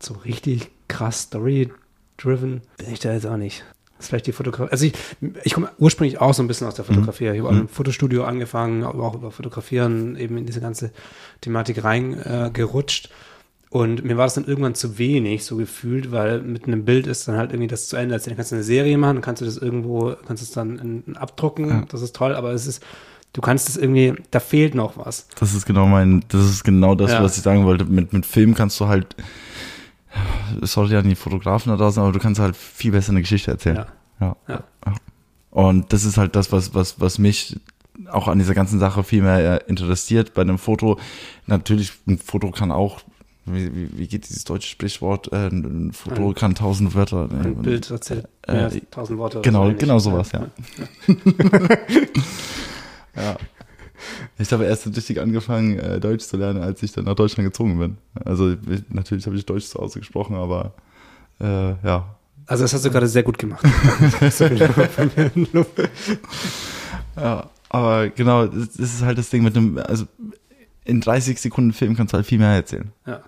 so 0.00 0.14
richtig 0.14 0.70
krass 0.88 1.22
Story-driven 1.22 2.62
bin 2.78 2.92
ich 2.92 2.98
da 3.00 3.12
jetzt 3.12 3.26
auch 3.26 3.36
nicht. 3.36 3.62
Das 3.96 4.06
ist 4.06 4.08
vielleicht 4.10 4.26
die 4.26 4.32
Fotografie. 4.32 4.70
Also 4.70 4.84
ich, 4.86 4.92
ich 5.44 5.54
komme 5.54 5.70
ursprünglich 5.78 6.20
auch 6.20 6.34
so 6.34 6.42
ein 6.42 6.48
bisschen 6.48 6.66
aus 6.66 6.74
der 6.74 6.84
Fotografie. 6.84 7.28
Ich 7.28 7.38
habe 7.38 7.48
auch 7.48 7.52
im 7.52 7.68
Fotostudio 7.68 8.24
angefangen, 8.24 8.84
aber 8.84 9.02
auch 9.04 9.14
über 9.14 9.30
Fotografieren 9.30 10.16
eben 10.16 10.36
in 10.36 10.44
diese 10.46 10.60
ganze 10.60 10.90
Thematik 11.40 11.82
reingerutscht. 11.82 13.06
Äh, 13.06 13.08
und 13.70 14.04
mir 14.04 14.16
war 14.16 14.26
das 14.26 14.34
dann 14.34 14.44
irgendwann 14.44 14.74
zu 14.74 14.96
wenig, 14.98 15.44
so 15.44 15.56
gefühlt, 15.56 16.12
weil 16.12 16.40
mit 16.40 16.66
einem 16.66 16.84
Bild 16.84 17.06
ist 17.06 17.26
dann 17.26 17.36
halt 17.36 17.50
irgendwie 17.52 17.66
das 17.66 17.88
zu 17.88 17.96
Ende. 17.96 18.14
Also 18.14 18.26
dann 18.30 18.36
kannst 18.36 18.52
du 18.52 18.56
eine 18.56 18.64
Serie 18.64 18.96
machen, 18.96 19.16
dann 19.16 19.22
kannst 19.22 19.42
du 19.42 19.46
das 19.46 19.56
irgendwo, 19.56 20.14
kannst 20.26 20.42
es 20.42 20.50
dann 20.50 20.78
in, 20.78 21.02
in 21.06 21.16
abdrucken, 21.16 21.84
das 21.90 22.00
ist 22.02 22.14
toll, 22.14 22.34
aber 22.34 22.52
es 22.52 22.66
ist, 22.66 22.82
du 23.32 23.40
kannst 23.40 23.68
es 23.68 23.76
irgendwie, 23.76 24.14
da 24.30 24.40
fehlt 24.40 24.74
noch 24.74 24.96
was. 24.96 25.26
Das 25.38 25.52
ist 25.54 25.66
genau 25.66 25.86
mein, 25.86 26.24
das 26.28 26.44
ist 26.44 26.64
genau 26.64 26.94
das, 26.94 27.10
Ja. 27.10 27.22
was 27.22 27.36
ich 27.36 27.42
sagen 27.42 27.64
wollte. 27.64 27.84
Mit, 27.84 28.12
mit 28.12 28.24
Film 28.24 28.54
kannst 28.54 28.78
du 28.80 28.86
halt, 28.86 29.16
sorry 30.62 30.96
an 30.96 31.08
die 31.08 31.14
Fotografen 31.14 31.70
da 31.70 31.76
draußen, 31.76 32.02
aber 32.02 32.12
du 32.12 32.18
kannst 32.18 32.40
halt 32.40 32.56
viel 32.56 32.92
besser 32.92 33.10
eine 33.10 33.20
Geschichte 33.20 33.50
erzählen. 33.50 33.84
Ja. 34.20 34.36
Ja. 34.48 34.62
Ja. 34.84 34.94
Und 35.50 35.92
das 35.92 36.04
ist 36.04 36.16
halt 36.18 36.36
das, 36.36 36.52
was, 36.52 36.74
was, 36.74 37.00
was 37.00 37.18
mich 37.18 37.58
auch 38.10 38.28
an 38.28 38.38
dieser 38.38 38.54
ganzen 38.54 38.78
Sache 38.78 39.02
viel 39.04 39.22
mehr 39.22 39.62
äh, 39.62 39.70
interessiert. 39.70 40.34
Bei 40.34 40.42
einem 40.42 40.58
Foto, 40.58 40.98
natürlich, 41.46 41.92
ein 42.06 42.18
Foto 42.18 42.50
kann 42.50 42.70
auch, 42.70 43.00
wie, 43.46 43.74
wie, 43.74 43.98
wie 43.98 44.06
geht 44.08 44.28
dieses 44.28 44.44
deutsche 44.44 44.68
Sprichwort, 44.68 45.32
äh, 45.32 45.46
ein 45.48 45.92
Foto 45.92 46.28
Ein- 46.28 46.34
kann 46.34 46.54
tausend 46.54 46.94
Wörter. 46.94 47.28
äh, 47.30 47.46
Ein 47.46 47.56
Bild 47.62 47.90
erzählt 47.90 48.28
äh, 48.42 48.68
tausend 48.90 49.18
Worte. 49.18 49.40
genau, 49.40 49.72
genau 49.72 49.98
sowas, 49.98 50.32
ja. 50.32 50.46
Ja. 53.16 53.36
Ich 54.38 54.52
habe 54.52 54.64
erst 54.64 54.86
richtig 54.86 55.20
angefangen, 55.20 55.78
äh, 55.78 56.00
Deutsch 56.00 56.24
zu 56.26 56.36
lernen, 56.36 56.62
als 56.62 56.82
ich 56.82 56.92
dann 56.92 57.04
nach 57.04 57.14
Deutschland 57.14 57.48
gezogen 57.48 57.78
bin. 57.78 57.98
Also 58.24 58.52
ich, 58.52 58.82
natürlich 58.88 59.26
habe 59.26 59.36
ich 59.36 59.46
Deutsch 59.46 59.66
zu 59.66 59.78
Hause 59.78 59.98
gesprochen, 60.00 60.36
aber 60.36 60.74
äh, 61.40 61.70
ja, 61.86 62.16
Also 62.46 62.64
das 62.64 62.72
hast 62.74 62.84
du 62.84 62.90
gerade 62.90 63.08
sehr 63.08 63.22
gut 63.22 63.38
gemacht. 63.38 63.64
Ja, 67.16 67.48
aber 67.70 68.08
genau, 68.10 68.46
das 68.46 68.76
ist 68.76 69.02
halt 69.02 69.18
das 69.18 69.30
Ding 69.30 69.42
mit 69.42 69.56
dem, 69.56 69.78
also 69.78 70.04
in 70.84 71.00
30 71.00 71.40
Sekunden 71.40 71.72
Film 71.72 71.96
kannst 71.96 72.12
du 72.12 72.16
halt 72.16 72.26
viel 72.26 72.38
mehr 72.38 72.50
erzählen. 72.50 72.92
ja. 73.06 73.22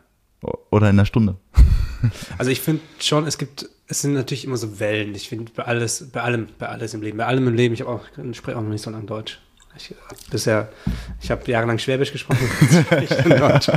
Oder 0.70 0.88
in 0.90 0.96
einer 0.96 1.06
Stunde. 1.06 1.36
Also 2.38 2.52
ich 2.52 2.60
finde 2.60 2.80
schon, 3.00 3.26
es 3.26 3.38
gibt, 3.38 3.68
es 3.88 4.02
sind 4.02 4.14
natürlich 4.14 4.44
immer 4.44 4.56
so 4.56 4.78
Wellen. 4.78 5.16
Ich 5.16 5.28
finde 5.28 5.50
bei 5.52 5.64
alles, 5.64 6.10
bei 6.12 6.20
allem, 6.20 6.46
bei 6.56 6.68
alles 6.68 6.94
im 6.94 7.02
Leben, 7.02 7.18
bei 7.18 7.26
allem 7.26 7.48
im 7.48 7.54
Leben. 7.54 7.74
Ich 7.74 7.80
habe 7.80 7.90
auch, 7.90 8.04
ich 8.16 8.36
spreche 8.36 8.56
auch 8.56 8.62
noch 8.62 8.68
nicht 8.68 8.82
so 8.82 8.90
lange 8.90 9.06
Deutsch. 9.06 9.40
Ich 9.76 9.90
hab 9.90 10.30
bisher, 10.30 10.68
ich 11.20 11.30
habe 11.30 11.48
jahrelang 11.50 11.78
Schwäbisch 11.78 12.10
gesprochen. 12.10 12.48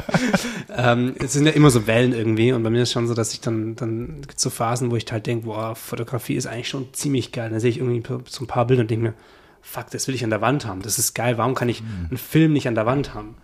ähm, 0.76 1.16
es 1.20 1.34
sind 1.34 1.46
ja 1.46 1.52
immer 1.52 1.70
so 1.70 1.86
Wellen 1.86 2.14
irgendwie 2.14 2.54
und 2.54 2.64
bei 2.64 2.70
mir 2.70 2.84
ist 2.84 2.92
schon 2.92 3.08
so, 3.08 3.14
dass 3.14 3.34
ich 3.34 3.42
dann, 3.42 3.76
dann 3.76 4.22
es 4.36 4.42
so 4.42 4.50
Phasen, 4.50 4.90
wo 4.90 4.96
ich 4.96 5.06
halt 5.12 5.28
denke, 5.28 5.46
boah, 5.46 5.76
Fotografie 5.76 6.36
ist 6.36 6.48
eigentlich 6.48 6.70
schon 6.70 6.94
ziemlich 6.94 7.32
geil. 7.32 7.52
Dann 7.52 7.60
sehe 7.60 7.70
ich 7.70 7.78
irgendwie 7.78 8.04
so 8.28 8.44
ein 8.44 8.48
paar 8.48 8.66
Bilder 8.66 8.82
und 8.82 8.90
denke 8.90 9.04
mir, 9.10 9.14
fuck, 9.62 9.92
das 9.92 10.08
will 10.08 10.16
ich 10.16 10.24
an 10.24 10.32
der 10.32 10.42
Wand 10.42 10.66
haben. 10.66 10.82
Das 10.82 10.98
ist 10.98 11.14
geil. 11.14 11.38
Warum 11.38 11.54
kann 11.54 11.70
ich 11.70 11.84
einen 12.10 12.18
Film 12.18 12.54
nicht 12.54 12.68
an 12.68 12.76
der 12.76 12.86
Wand 12.86 13.14
haben? 13.14 13.36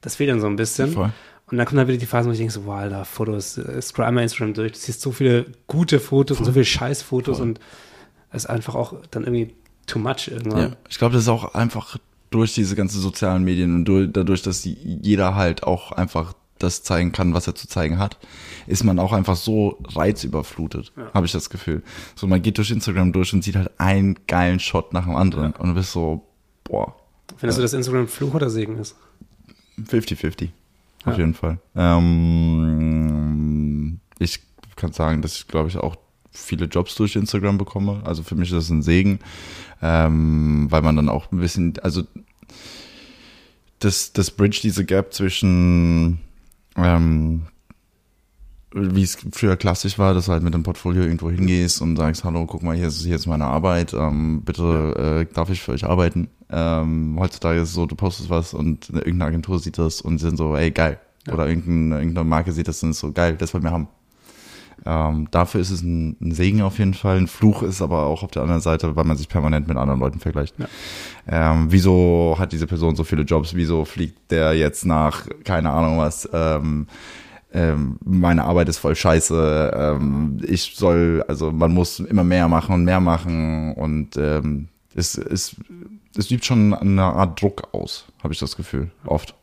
Das 0.00 0.16
fehlt 0.16 0.30
dann 0.30 0.40
so 0.40 0.46
ein 0.46 0.56
bisschen. 0.56 0.92
Voll. 0.92 1.12
Und 1.50 1.56
dann 1.56 1.66
kommt 1.66 1.78
dann 1.78 1.88
wieder 1.88 1.98
die 1.98 2.06
Phase, 2.06 2.28
wo 2.28 2.32
ich 2.32 2.38
denke 2.38 2.52
so, 2.52 2.66
wow, 2.66 2.76
Alter, 2.76 3.04
Fotos, 3.04 3.56
äh, 3.56 3.80
scroll 3.80 4.04
einmal 4.04 4.22
Instagram 4.22 4.54
durch, 4.54 4.72
du 4.72 4.78
siehst 4.78 5.00
so 5.00 5.12
viele 5.12 5.46
gute 5.66 5.98
Fotos 5.98 6.38
und 6.38 6.44
so 6.44 6.52
viele 6.52 6.66
Scheißfotos 6.66 7.40
und 7.40 7.58
es 8.30 8.44
ist 8.44 8.50
einfach 8.50 8.74
auch 8.74 8.94
dann 9.10 9.24
irgendwie 9.24 9.54
too 9.88 9.98
much 9.98 10.28
irgendwann. 10.28 10.60
Ja, 10.60 10.70
ich 10.88 10.98
glaube, 10.98 11.14
das 11.14 11.24
ist 11.24 11.28
auch 11.28 11.54
einfach 11.54 11.98
durch 12.30 12.54
diese 12.54 12.76
ganzen 12.76 13.00
sozialen 13.00 13.44
Medien 13.44 13.74
und 13.74 13.84
durch, 13.86 14.08
dadurch, 14.12 14.42
dass 14.42 14.64
jeder 14.64 15.34
halt 15.34 15.64
auch 15.64 15.92
einfach 15.92 16.34
das 16.58 16.82
zeigen 16.82 17.12
kann, 17.12 17.34
was 17.34 17.46
er 17.46 17.54
zu 17.54 17.68
zeigen 17.68 17.98
hat, 17.98 18.18
ist 18.66 18.84
man 18.84 18.98
auch 18.98 19.12
einfach 19.12 19.36
so 19.36 19.78
reizüberflutet, 19.84 20.92
habe 21.14 21.26
ich 21.26 21.32
das 21.32 21.50
Gefühl. 21.50 21.82
So, 22.16 22.26
man 22.26 22.42
geht 22.42 22.58
durch 22.58 22.70
Instagram 22.70 23.12
durch 23.12 23.32
und 23.32 23.44
sieht 23.44 23.56
halt 23.56 23.70
einen 23.78 24.18
geilen 24.26 24.58
Shot 24.58 24.92
nach 24.92 25.04
dem 25.04 25.14
anderen 25.14 25.52
und 25.52 25.68
du 25.68 25.74
bist 25.74 25.92
so, 25.92 26.26
boah, 26.64 26.96
Findest 27.36 27.58
du, 27.58 27.62
dass 27.62 27.72
Instagram 27.72 28.08
Fluch 28.08 28.34
oder 28.34 28.50
Segen 28.50 28.78
ist? 28.78 28.96
50-50. 29.80 30.48
Ja. 31.04 31.12
Auf 31.12 31.18
jeden 31.18 31.34
Fall. 31.34 31.58
Ähm, 31.76 33.20
ich 34.18 34.40
kann 34.74 34.92
sagen, 34.92 35.22
dass 35.22 35.36
ich, 35.36 35.46
glaube 35.46 35.68
ich, 35.68 35.76
auch 35.76 35.94
viele 36.32 36.66
Jobs 36.66 36.96
durch 36.96 37.16
Instagram 37.16 37.58
bekomme. 37.58 38.02
Also 38.04 38.22
für 38.22 38.34
mich 38.34 38.50
ist 38.50 38.56
das 38.56 38.70
ein 38.70 38.82
Segen, 38.82 39.20
ähm, 39.82 40.66
weil 40.70 40.82
man 40.82 40.96
dann 40.96 41.08
auch 41.08 41.30
ein 41.32 41.38
bisschen, 41.38 41.74
also 41.82 42.02
das, 43.78 44.12
das 44.12 44.30
Bridge 44.30 44.60
diese 44.62 44.84
Gap 44.84 45.12
zwischen 45.12 46.20
ähm, 46.76 47.42
wie 48.74 49.02
es 49.02 49.16
früher 49.32 49.56
klassisch 49.56 49.98
war, 49.98 50.14
dass 50.14 50.26
du 50.26 50.32
halt 50.32 50.42
mit 50.42 50.52
dem 50.52 50.62
Portfolio 50.62 51.02
irgendwo 51.02 51.30
hingehst 51.30 51.80
und 51.80 51.96
sagst, 51.96 52.24
hallo, 52.24 52.44
guck 52.46 52.62
mal, 52.62 52.76
hier 52.76 52.88
ist, 52.88 53.04
hier 53.04 53.16
ist 53.16 53.26
meine 53.26 53.46
Arbeit, 53.46 53.94
ähm, 53.94 54.42
bitte 54.44 55.26
äh, 55.28 55.34
darf 55.34 55.48
ich 55.50 55.62
für 55.62 55.72
euch 55.72 55.84
arbeiten. 55.84 56.28
Ähm, 56.50 57.16
heutzutage 57.18 57.60
ist 57.60 57.70
es 57.70 57.74
so, 57.74 57.86
du 57.86 57.96
postest 57.96 58.30
was 58.30 58.54
und 58.54 58.90
irgendeine 58.90 59.26
Agentur 59.26 59.58
sieht 59.58 59.78
das 59.78 60.00
und 60.00 60.18
sind 60.18 60.36
so, 60.36 60.54
ey, 60.54 60.70
geil. 60.70 61.00
Ja. 61.26 61.34
Oder 61.34 61.48
irgendeine, 61.48 61.98
irgendeine 61.98 62.28
Marke 62.28 62.52
sieht 62.52 62.68
das 62.68 62.82
und 62.82 62.90
ist 62.90 63.00
so, 63.00 63.12
geil, 63.12 63.36
das 63.38 63.54
wollen 63.54 63.64
wir 63.64 63.70
haben. 63.70 63.88
Ähm, 64.86 65.28
dafür 65.30 65.60
ist 65.60 65.70
es 65.70 65.82
ein, 65.82 66.16
ein 66.20 66.32
Segen 66.32 66.62
auf 66.62 66.78
jeden 66.78 66.94
Fall. 66.94 67.18
Ein 67.18 67.26
Fluch 67.26 67.62
ist 67.62 67.82
aber 67.82 68.06
auch 68.06 68.22
auf 68.22 68.30
der 68.30 68.42
anderen 68.42 68.60
Seite, 68.60 68.96
weil 68.96 69.04
man 69.04 69.16
sich 69.16 69.28
permanent 69.28 69.68
mit 69.68 69.76
anderen 69.76 70.00
Leuten 70.00 70.20
vergleicht. 70.20 70.54
Ja. 70.58 70.66
Ähm, 71.26 71.66
wieso 71.70 72.36
hat 72.38 72.52
diese 72.52 72.66
Person 72.66 72.96
so 72.96 73.04
viele 73.04 73.22
Jobs? 73.22 73.54
Wieso 73.54 73.84
fliegt 73.84 74.30
der 74.30 74.54
jetzt 74.54 74.86
nach, 74.86 75.26
keine 75.44 75.70
Ahnung 75.70 75.98
was, 75.98 76.28
ähm, 76.32 76.86
ähm, 77.52 77.98
meine 78.04 78.44
Arbeit 78.44 78.68
ist 78.68 78.78
voll 78.78 78.94
scheiße, 78.94 79.72
ähm, 79.74 80.38
ich 80.46 80.74
soll, 80.76 81.24
also 81.28 81.50
man 81.50 81.72
muss 81.72 81.98
immer 81.98 82.24
mehr 82.24 82.46
machen 82.46 82.74
und 82.74 82.84
mehr 82.84 83.00
machen 83.00 83.72
und 83.74 84.18
ähm, 84.18 84.68
es, 84.94 85.16
es, 85.16 85.56
es 86.16 86.30
übt 86.30 86.44
schon 86.44 86.74
eine 86.74 87.04
Art 87.04 87.40
Druck 87.40 87.68
aus, 87.72 88.06
habe 88.22 88.34
ich 88.34 88.38
das 88.38 88.56
Gefühl, 88.56 88.90
oft. 89.06 89.34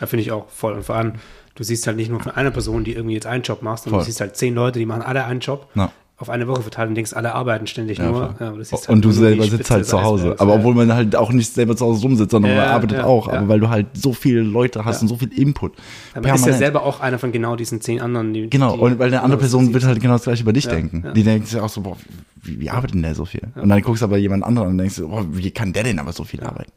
Ja, 0.00 0.06
finde 0.06 0.22
ich 0.22 0.32
auch 0.32 0.48
voll. 0.48 0.74
Und 0.74 0.84
vor 0.84 0.96
allem, 0.96 1.12
du 1.60 1.64
siehst 1.64 1.86
halt 1.86 1.98
nicht 1.98 2.10
nur 2.10 2.20
von 2.20 2.32
einer 2.32 2.50
Person, 2.50 2.84
die 2.84 2.94
irgendwie 2.94 3.12
jetzt 3.16 3.26
einen 3.26 3.42
Job 3.42 3.60
macht, 3.60 3.82
sondern 3.82 3.98
Voll. 4.00 4.04
du 4.06 4.10
siehst 4.10 4.20
halt 4.22 4.34
zehn 4.34 4.54
Leute, 4.54 4.78
die 4.78 4.86
machen 4.86 5.02
alle 5.02 5.26
einen 5.26 5.40
Job. 5.40 5.68
Na. 5.74 5.92
Auf 6.16 6.28
eine 6.30 6.46
Woche 6.48 6.62
verteilt 6.62 6.88
und 6.90 6.94
denkst, 6.94 7.12
alle 7.14 7.34
arbeiten 7.34 7.66
ständig 7.66 7.98
Ja, 7.98 8.10
nur. 8.10 8.34
Ja, 8.40 8.52
siehst 8.62 8.88
und 8.88 9.02
du 9.04 9.08
halt 9.08 9.18
selber 9.18 9.44
sitzt 9.44 9.70
halt 9.70 9.86
zu 9.86 10.02
Hause. 10.02 10.36
Aber 10.38 10.52
ja. 10.52 10.58
obwohl 10.58 10.74
man 10.74 10.92
halt 10.92 11.16
auch 11.16 11.32
nicht 11.32 11.52
selber 11.52 11.76
zu 11.76 11.84
Hause 11.86 12.00
rumsitzt, 12.02 12.30
sondern 12.30 12.54
man 12.56 12.64
Ja, 12.64 12.72
arbeitet 12.72 12.98
ja, 12.98 13.04
auch. 13.04 13.26
ja. 13.28 13.34
Aber 13.38 13.48
weil 13.48 13.60
du 13.60 13.68
halt 13.68 13.86
so 13.94 14.12
viele 14.14 14.40
Leute 14.42 14.84
hast 14.86 14.96
Ja. 14.96 15.02
und 15.02 15.08
so 15.08 15.16
viel 15.16 15.32
Input. 15.38 15.72
Aber 16.14 16.26
man 16.28 16.36
ist 16.36 16.46
ja 16.46 16.52
selber 16.54 16.82
auch 16.84 17.00
einer 17.00 17.18
von 17.18 17.30
genau 17.32 17.56
diesen 17.56 17.80
zehn 17.82 18.00
anderen, 18.00 18.32
die. 18.34 18.48
Genau, 18.50 18.74
die 18.76 18.80
und 18.80 18.98
weil 18.98 19.08
eine 19.08 19.18
andere 19.22 19.38
genau 19.38 19.40
Person 19.40 19.72
wird 19.74 19.84
halt 19.84 20.00
genau 20.00 20.14
das 20.14 20.24
gleiche 20.24 20.42
über 20.42 20.52
dich 20.54 20.64
Ja, 20.64 20.72
denken. 20.72 21.02
ja. 21.06 21.12
Die 21.12 21.22
denkt 21.22 21.48
sich 21.48 21.58
auch 21.60 21.68
so, 21.70 21.80
boah, 21.82 21.96
wie, 22.42 22.58
wie 22.60 22.68
arbeitet 22.70 22.94
denn 22.94 23.02
der 23.02 23.14
so 23.14 23.24
viel? 23.26 23.42
Und 23.54 23.68
dann 23.70 23.80
guckst 23.82 24.00
du 24.02 24.04
aber 24.06 24.16
jemand 24.18 24.44
anderen 24.44 24.68
und 24.68 24.78
denkst, 24.78 25.00
boah, 25.00 25.24
wie 25.30 25.50
kann 25.50 25.72
der 25.74 25.84
denn 25.84 25.98
aber 25.98 26.12
so 26.12 26.24
viel 26.24 26.42
arbeiten? 26.42 26.72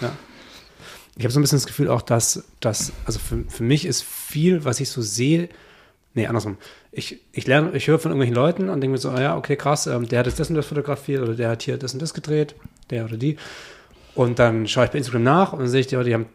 Ja. 0.00 0.10
Ich 1.18 1.24
habe 1.24 1.32
so 1.32 1.40
ein 1.40 1.42
bisschen 1.42 1.58
das 1.58 1.66
Gefühl 1.66 1.88
auch, 1.88 2.00
dass, 2.00 2.44
dass 2.60 2.92
also 3.04 3.18
für, 3.18 3.44
für 3.48 3.64
mich 3.64 3.84
ist 3.84 4.04
viel, 4.04 4.64
was 4.64 4.78
ich 4.78 4.88
so 4.88 5.02
sehe, 5.02 5.48
nee, 6.14 6.26
andersrum. 6.28 6.58
Ich, 6.92 7.20
ich 7.32 7.46
lerne, 7.46 7.72
ich 7.76 7.88
höre 7.88 7.98
von 7.98 8.12
irgendwelchen 8.12 8.36
Leuten 8.36 8.68
und 8.68 8.80
denke 8.80 8.92
mir 8.92 8.98
so, 8.98 9.10
ah 9.10 9.20
ja, 9.20 9.36
okay, 9.36 9.56
krass, 9.56 9.88
ähm, 9.88 10.08
der 10.08 10.20
hat 10.20 10.26
jetzt 10.26 10.38
das 10.38 10.48
und 10.48 10.54
das 10.54 10.66
fotografiert 10.66 11.22
oder 11.22 11.34
der 11.34 11.50
hat 11.50 11.62
hier 11.62 11.76
das 11.76 11.92
und 11.92 12.00
das 12.00 12.14
gedreht, 12.14 12.54
der 12.90 13.04
oder 13.04 13.16
die. 13.16 13.36
Und 14.14 14.38
dann 14.38 14.68
schaue 14.68 14.84
ich 14.84 14.90
bei 14.92 14.98
Instagram 14.98 15.24
nach 15.24 15.52
und 15.52 15.58
dann 15.58 15.68
sehe 15.68 15.80
ich, 15.80 15.88
die, 15.88 16.02
die 16.04 16.14
haben, 16.14 16.26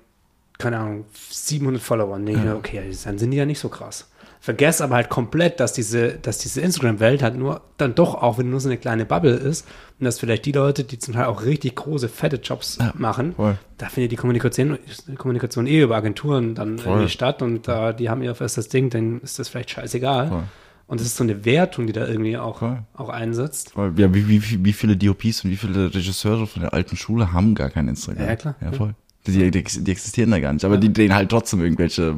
keine 0.57 0.77
Ahnung, 0.79 1.05
700 1.29 1.81
Follower. 1.81 2.15
Und 2.15 2.25
denke 2.25 2.41
ich 2.41 2.45
mir, 2.45 2.55
okay, 2.55 2.83
dann 3.05 3.17
sind 3.17 3.31
die 3.31 3.37
ja 3.37 3.45
nicht 3.45 3.59
so 3.59 3.69
krass. 3.69 4.09
Vergesse 4.45 4.83
aber 4.83 4.95
halt 4.95 5.07
komplett, 5.09 5.61
dass 5.61 5.71
diese, 5.71 6.15
dass 6.21 6.37
diese 6.37 6.59
Instagram-Welt 6.59 7.23
halt 7.23 7.37
nur 7.37 7.61
dann 7.77 7.95
doch 7.95 8.13
auch, 8.15 8.37
wenn 8.37 8.49
nur 8.49 8.59
so 8.59 8.67
eine 8.67 8.77
kleine 8.77 9.05
Bubble 9.05 9.31
ist 9.35 9.65
und 9.99 10.03
dass 10.03 10.19
vielleicht 10.19 10.45
die 10.45 10.51
Leute, 10.51 10.83
die 10.83 10.99
zum 10.99 11.13
Teil 11.13 11.27
auch 11.27 11.45
richtig 11.45 11.75
große, 11.77 12.09
fette 12.09 12.41
Jobs 12.43 12.77
Ja, 12.77 12.91
machen, 12.97 13.35
voll. 13.35 13.57
da 13.77 13.87
findet 13.87 14.11
die 14.11 14.17
Kommunikation, 14.17 14.77
Kommunikation 15.17 15.65
eh 15.65 15.79
über 15.81 15.95
Agenturen 15.95 16.55
dann 16.55 16.77
Voll. 16.77 16.91
irgendwie 16.91 17.09
statt 17.09 17.41
und 17.41 17.69
da 17.69 17.93
die 17.93 18.09
haben 18.09 18.21
ihr 18.21 18.35
festes 18.35 18.67
Ding, 18.67 18.89
dann 18.89 19.21
ist 19.21 19.39
das 19.39 19.47
vielleicht 19.47 19.69
scheißegal. 19.69 20.27
Voll. 20.27 20.43
Und 20.87 20.99
das 20.99 21.07
ist 21.07 21.15
so 21.15 21.23
eine 21.23 21.45
Wertung, 21.45 21.87
die 21.87 21.93
da 21.93 22.05
irgendwie 22.05 22.35
auch, 22.37 22.59
Voll. 22.59 22.79
auch 22.95 23.07
einsetzt. 23.07 23.71
Ja, 23.77 24.13
wie, 24.13 24.27
wie, 24.27 24.65
wie 24.65 24.73
viele 24.73 24.97
DOPs 24.97 25.45
und 25.45 25.51
wie 25.51 25.55
viele 25.55 25.95
Regisseure 25.95 26.47
von 26.47 26.63
der 26.63 26.73
alten 26.73 26.97
Schule 26.97 27.31
haben 27.31 27.55
gar 27.55 27.69
kein 27.69 27.87
Instagram? 27.87 28.27
Ja, 28.27 28.35
klar. 28.35 28.55
Ja, 28.59 28.73
voll. 28.73 28.93
Die, 29.25 29.49
die, 29.51 29.63
die 29.63 29.91
existieren 29.91 30.31
da 30.31 30.39
gar 30.41 30.51
nicht. 30.51 30.65
Aber 30.65 30.77
die 30.77 30.91
drehen 30.91 31.15
halt 31.15 31.29
trotzdem 31.29 31.61
irgendwelche 31.61 32.01
Ja. 32.01 32.15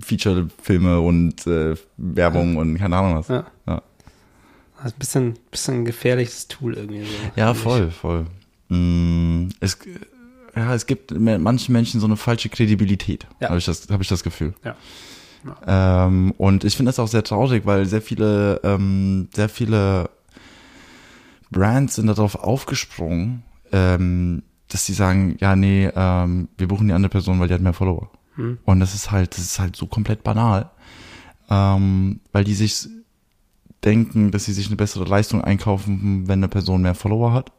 Feature-Filme 0.00 1.00
und 1.00 1.46
äh, 1.46 1.74
Werbung 1.96 2.56
und 2.56 2.76
keine 2.78 2.96
Ahnung 2.96 3.16
was. 3.18 3.28
Ja. 3.28 3.46
Ja. 3.66 3.82
Das 4.82 4.86
ist 4.86 4.92
ein 4.94 4.98
bisschen, 4.98 5.34
bisschen 5.50 5.74
ein 5.76 5.84
gefährliches 5.84 6.48
Tool 6.48 6.74
irgendwie. 6.74 7.02
So, 7.04 7.08
Ja, 7.36 7.54
finde 7.54 7.88
ich. 7.88 7.94
voll, 7.94 8.26
voll. 8.70 8.76
Mm, 8.76 9.48
es, 9.60 9.78
ja, 10.56 10.74
es 10.74 10.86
gibt 10.86 11.12
manchen 11.18 11.72
Menschen 11.72 12.00
so 12.00 12.06
eine 12.06 12.16
falsche 12.16 12.48
Kredibilität, 12.48 13.26
Ja. 13.40 13.48
habe 13.48 13.58
ich, 13.58 13.64
das- 13.64 13.88
hab 13.90 14.00
ich 14.00 14.08
das 14.08 14.22
Gefühl. 14.22 14.54
Ja. 14.64 14.76
Ähm, 16.06 16.32
und 16.36 16.64
ich 16.64 16.76
finde 16.76 16.90
das 16.90 16.98
auch 16.98 17.08
sehr 17.08 17.24
traurig, 17.24 17.64
weil 17.64 17.86
sehr 17.86 18.02
viele, 18.02 18.60
ähm, 18.62 19.28
sehr 19.34 19.48
viele 19.48 20.10
Brands 21.50 21.96
sind 21.96 22.06
darauf 22.06 22.34
aufgesprungen, 22.36 23.42
ähm, 23.72 24.42
dass 24.68 24.86
sie 24.86 24.92
sagen, 24.92 25.36
ja, 25.40 25.56
nee, 25.56 25.90
ähm, 25.94 26.48
wir 26.58 26.68
buchen 26.68 26.88
die 26.88 26.92
andere 26.94 27.10
Person, 27.10 27.40
weil 27.40 27.48
die 27.48 27.54
hat 27.54 27.60
mehr 27.60 27.72
Follower. 27.72 28.10
Hm. 28.40 28.58
Und 28.64 28.80
das 28.80 28.94
ist 28.94 29.10
halt, 29.10 29.36
das 29.36 29.44
ist 29.44 29.58
halt 29.58 29.76
so 29.76 29.86
komplett 29.86 30.22
banal, 30.22 30.70
ähm, 31.48 32.20
weil 32.32 32.44
die 32.44 32.54
sich 32.54 32.88
denken, 33.84 34.30
dass 34.30 34.44
sie 34.44 34.52
sich 34.52 34.66
eine 34.66 34.76
bessere 34.76 35.04
Leistung 35.04 35.42
einkaufen, 35.42 36.26
wenn 36.26 36.40
eine 36.40 36.48
Person 36.48 36.82
mehr 36.82 36.94
Follower 36.94 37.32
hat. 37.32 37.52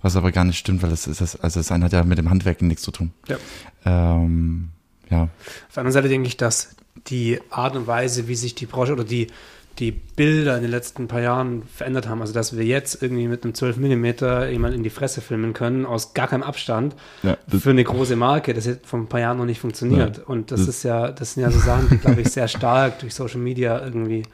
Was 0.00 0.16
aber 0.16 0.30
gar 0.30 0.44
nicht 0.44 0.58
stimmt, 0.58 0.82
weil 0.82 0.90
das 0.90 1.06
ist 1.06 1.20
das, 1.20 1.36
also 1.36 1.58
das 1.58 1.72
eine 1.72 1.86
hat 1.86 1.92
ja 1.92 2.04
mit 2.04 2.18
dem 2.18 2.30
Handwerken 2.30 2.68
nichts 2.68 2.82
zu 2.82 2.92
tun. 2.92 3.12
Ja. 3.26 3.36
Ähm, 3.84 4.70
ja, 5.10 5.22
Auf 5.22 5.74
der 5.74 5.80
anderen 5.80 5.92
Seite 5.92 6.08
denke 6.08 6.28
ich, 6.28 6.36
dass 6.36 6.76
die 7.08 7.40
Art 7.50 7.74
und 7.74 7.86
Weise, 7.86 8.28
wie 8.28 8.34
sich 8.34 8.54
die 8.54 8.66
Branche 8.66 8.92
oder 8.92 9.04
die, 9.04 9.28
die 9.78 9.92
Bilder 9.92 10.56
in 10.56 10.62
den 10.62 10.70
letzten 10.70 11.06
paar 11.08 11.20
Jahren 11.20 11.62
verändert 11.62 12.08
haben, 12.08 12.20
also 12.20 12.32
dass 12.34 12.56
wir 12.56 12.64
jetzt 12.64 13.02
irgendwie 13.02 13.28
mit 13.28 13.44
einem 13.44 13.54
12 13.54 13.76
Millimeter 13.76 14.48
jemand 14.50 14.74
in 14.74 14.82
die 14.82 14.90
Fresse 14.90 15.20
filmen 15.20 15.52
können, 15.52 15.86
aus 15.86 16.14
gar 16.14 16.26
keinem 16.28 16.42
Abstand, 16.42 16.96
Ja, 17.22 17.36
für 17.48 17.70
eine 17.70 17.84
große 17.84 18.16
Marke, 18.16 18.54
das 18.54 18.66
hat 18.66 18.80
vor 18.84 18.98
ein 18.98 19.06
paar 19.06 19.20
Jahren 19.20 19.38
noch 19.38 19.44
nicht 19.44 19.60
funktioniert. 19.60 20.18
Ja. 20.18 20.22
Und 20.24 20.50
das, 20.50 20.60
Das- 20.60 20.68
ist 20.68 20.82
ja, 20.82 21.12
das 21.12 21.34
sind 21.34 21.42
ja 21.44 21.50
so 21.50 21.60
Sachen, 21.60 21.88
die, 21.90 21.98
glaube 21.98 22.20
ich, 22.20 22.28
sehr 22.30 22.48
stark 22.48 22.98
durch 22.98 23.14
Social 23.14 23.40
Media 23.40 23.80
irgendwie 23.84 24.24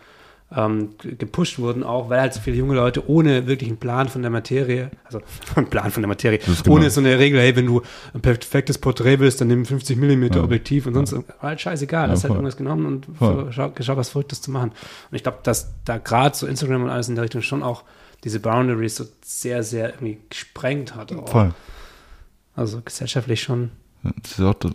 ähm, 0.56 0.90
ge- 0.98 1.14
gepusht 1.16 1.58
wurden, 1.58 1.82
auch 1.82 2.10
weil 2.10 2.20
halt 2.20 2.34
so 2.34 2.40
viele 2.40 2.56
junge 2.56 2.74
Leute 2.74 3.08
ohne 3.08 3.46
wirklich 3.46 3.68
einen 3.70 3.78
Plan 3.78 4.08
von 4.08 4.22
der 4.22 4.30
Materie, 4.30 4.90
also 5.04 5.20
einen 5.56 5.68
Plan 5.68 5.90
von 5.90 6.02
der 6.02 6.08
Materie, 6.08 6.38
ist 6.38 6.64
genau- 6.64 6.76
ohne 6.76 6.90
so 6.90 7.00
eine 7.00 7.18
Regel, 7.18 7.40
hey, 7.40 7.56
wenn 7.56 7.66
du 7.66 7.82
ein 8.12 8.20
perfektes 8.20 8.78
Porträt 8.78 9.18
willst, 9.18 9.40
dann 9.40 9.48
nimm 9.48 9.64
50 9.64 9.96
Millimeter 9.96 10.38
Ja. 10.38 10.44
Objektiv 10.44 10.86
und 10.86 10.94
sonst 10.94 11.12
irgendwas. 11.12 11.36
War 11.42 11.48
halt 11.50 11.60
scheißegal, 11.60 12.06
Ja, 12.06 12.12
hast 12.12 12.22
halt 12.24 12.28
voll. 12.28 12.36
irgendwas 12.36 12.56
genommen 12.56 12.86
und 12.86 13.06
Voll. 13.18 13.46
geschaut, 13.74 13.96
was 13.96 14.10
Verrücktes 14.10 14.42
zu 14.42 14.50
machen. 14.50 14.70
Und 15.10 15.16
ich 15.16 15.22
glaube, 15.22 15.38
dass 15.42 15.72
da 15.84 15.98
gerade 15.98 16.36
so 16.36 16.46
Instagram 16.46 16.84
und 16.84 16.90
alles 16.90 17.08
in 17.08 17.14
der 17.16 17.24
Richtung 17.24 17.42
schon 17.42 17.62
auch 17.62 17.82
diese 18.22 18.40
Boundaries 18.40 18.96
so 18.96 19.04
sehr, 19.24 19.62
sehr 19.62 19.90
irgendwie 19.94 20.18
gesprengt 20.30 20.94
hat. 20.94 21.12
Auch. 21.12 21.28
voll. 21.28 21.52
Also 22.56 22.80
gesellschaftlich 22.84 23.42
schon 23.42 23.70
Das 24.22 24.32
ist 24.32 24.40
auch 24.40 24.54
das, 24.54 24.72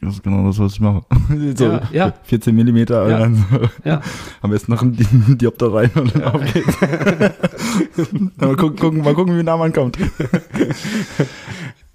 das 0.00 0.14
ist 0.14 0.22
genau 0.22 0.46
das, 0.46 0.58
was 0.58 0.72
ich 0.72 0.80
mache. 0.80 1.04
so 1.56 1.64
Ja, 1.66 1.82
ja. 1.92 2.14
14 2.24 2.54
Millimeter, 2.54 3.08
Ja. 3.08 3.28
so, 3.30 3.68
Ja. 3.84 4.00
am 4.40 4.50
besten 4.50 4.72
noch 4.72 4.80
ein 4.82 4.92
Di- 4.96 5.36
Diopter 5.36 5.72
rein 5.74 5.90
und 5.94 6.14
dann 6.14 6.24
auf 6.24 6.40
geht's. 6.52 6.76
Mal, 8.38 8.56
gucken, 8.56 8.98
mal 9.02 9.14
gucken, 9.14 9.38
wie 9.38 9.42
nah 9.42 9.56
man 9.56 9.72
kommt. 9.72 9.98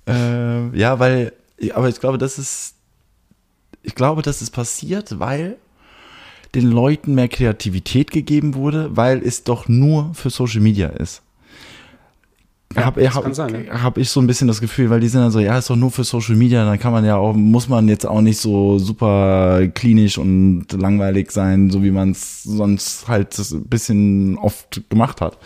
ähm, 0.07 0.71
ja, 0.73 0.99
weil, 0.99 1.33
aber 1.73 1.89
ich 1.89 1.99
glaube, 1.99 2.17
das 2.17 2.37
ist, 2.39 2.75
ich 3.83 3.95
glaube, 3.95 4.21
das 4.21 4.41
ist 4.41 4.51
passiert, 4.51 5.19
weil 5.19 5.57
den 6.55 6.69
Leuten 6.69 7.13
mehr 7.15 7.27
Kreativität 7.27 8.11
gegeben 8.11 8.55
wurde, 8.55 8.95
weil 8.95 9.19
es 9.23 9.43
doch 9.43 9.67
nur 9.67 10.13
für 10.15 10.29
Social 10.29 10.61
Media 10.61 10.87
ist. 10.89 11.21
Ja, 12.75 12.85
hab, 12.85 12.95
das 12.95 13.39
hab, 13.39 13.51
ne? 13.51 13.65
hab 13.71 13.97
ich 13.97 14.11
so 14.11 14.21
ein 14.21 14.27
bisschen 14.27 14.47
das 14.47 14.61
Gefühl, 14.61 14.91
weil 14.91 14.99
die 14.99 15.07
sind 15.07 15.21
dann 15.21 15.31
so, 15.31 15.39
ja, 15.39 15.57
ist 15.57 15.71
doch 15.71 15.75
nur 15.75 15.89
für 15.89 16.03
Social 16.03 16.35
Media, 16.35 16.65
dann 16.65 16.77
kann 16.77 16.91
man 16.91 17.03
ja 17.03 17.17
auch, 17.17 17.33
muss 17.33 17.67
man 17.67 17.87
jetzt 17.87 18.05
auch 18.05 18.21
nicht 18.21 18.37
so 18.39 18.77
super 18.77 19.67
klinisch 19.73 20.19
und 20.19 20.71
langweilig 20.73 21.31
sein, 21.31 21.71
so 21.71 21.83
wie 21.83 21.89
man 21.89 22.11
es 22.11 22.43
sonst 22.43 23.07
halt 23.07 23.35
ein 23.39 23.65
bisschen 23.65 24.37
oft 24.37 24.87
gemacht 24.89 25.19
hat. 25.19 25.39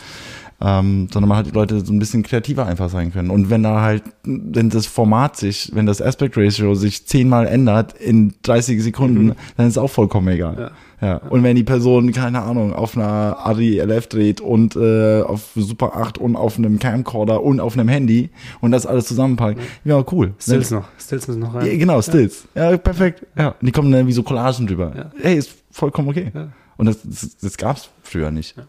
Ähm, 0.63 1.09
sondern 1.11 1.27
man 1.27 1.37
hat 1.39 1.47
die 1.47 1.51
Leute 1.51 1.85
so 1.85 1.91
ein 1.91 1.99
bisschen 1.99 2.23
kreativer 2.23 2.65
einfach 2.65 2.89
sein 2.89 3.11
können. 3.11 3.29
Und 3.29 3.49
wenn 3.49 3.63
da 3.63 3.81
halt, 3.81 4.03
wenn 4.23 4.69
das 4.69 4.85
Format 4.85 5.35
sich, 5.35 5.71
wenn 5.73 5.85
das 5.85 6.01
Aspect 6.01 6.37
Ratio 6.37 6.73
sich 6.73 7.05
zehnmal 7.05 7.47
ändert 7.47 7.93
in 7.93 8.33
30 8.43 8.81
Sekunden, 8.81 9.35
dann 9.57 9.67
ist 9.67 9.77
auch 9.77 9.89
vollkommen 9.89 10.29
egal. 10.29 10.53
Mhm. 10.53 10.59
Ja. 10.59 10.71
Ja. 11.03 11.17
Und 11.17 11.43
wenn 11.43 11.57
die 11.57 11.65
Person, 11.65 12.13
keine 12.13 12.43
Ahnung, 12.43 12.73
auf 12.73 12.95
einer 12.95 13.37
Ari 13.37 13.81
LF 13.81 14.07
dreht 14.07 14.39
und 14.39 14.77
äh, 14.77 15.21
auf 15.21 15.51
Super 15.53 15.97
8 15.97 16.17
und 16.17 16.37
auf 16.37 16.57
einem 16.57 16.79
Camcorder 16.79 17.43
und 17.43 17.59
auf 17.59 17.77
einem 17.77 17.89
Handy 17.89 18.29
und 18.61 18.71
das 18.71 18.85
alles 18.85 19.05
zusammenpackt, 19.07 19.59
ja, 19.83 20.01
cool. 20.13 20.33
Stills 20.39 20.71
noch. 20.71 20.87
Stills 20.97 21.27
müssen 21.27 21.41
noch 21.41 21.55
rein. 21.55 21.65
Ja, 21.65 21.77
genau, 21.77 22.01
Stills. 22.01 22.47
Ja, 22.55 22.77
perfekt. 22.77 23.25
Ja. 23.37 23.49
Und 23.49 23.65
die 23.65 23.73
kommen 23.73 23.91
dann 23.91 24.07
wie 24.07 24.13
so 24.13 24.23
Collagen 24.23 24.65
drüber. 24.65 24.93
Ja. 24.95 25.11
Ey, 25.21 25.35
ist 25.35 25.51
vollkommen 25.71 26.07
okay. 26.07 26.31
Ja. 26.33 26.47
Und 26.77 26.85
das, 26.85 26.99
das, 27.03 27.37
das 27.37 27.57
gab's 27.57 27.89
früher 28.01 28.31
nicht. 28.31 28.55
Ja, 28.55 28.63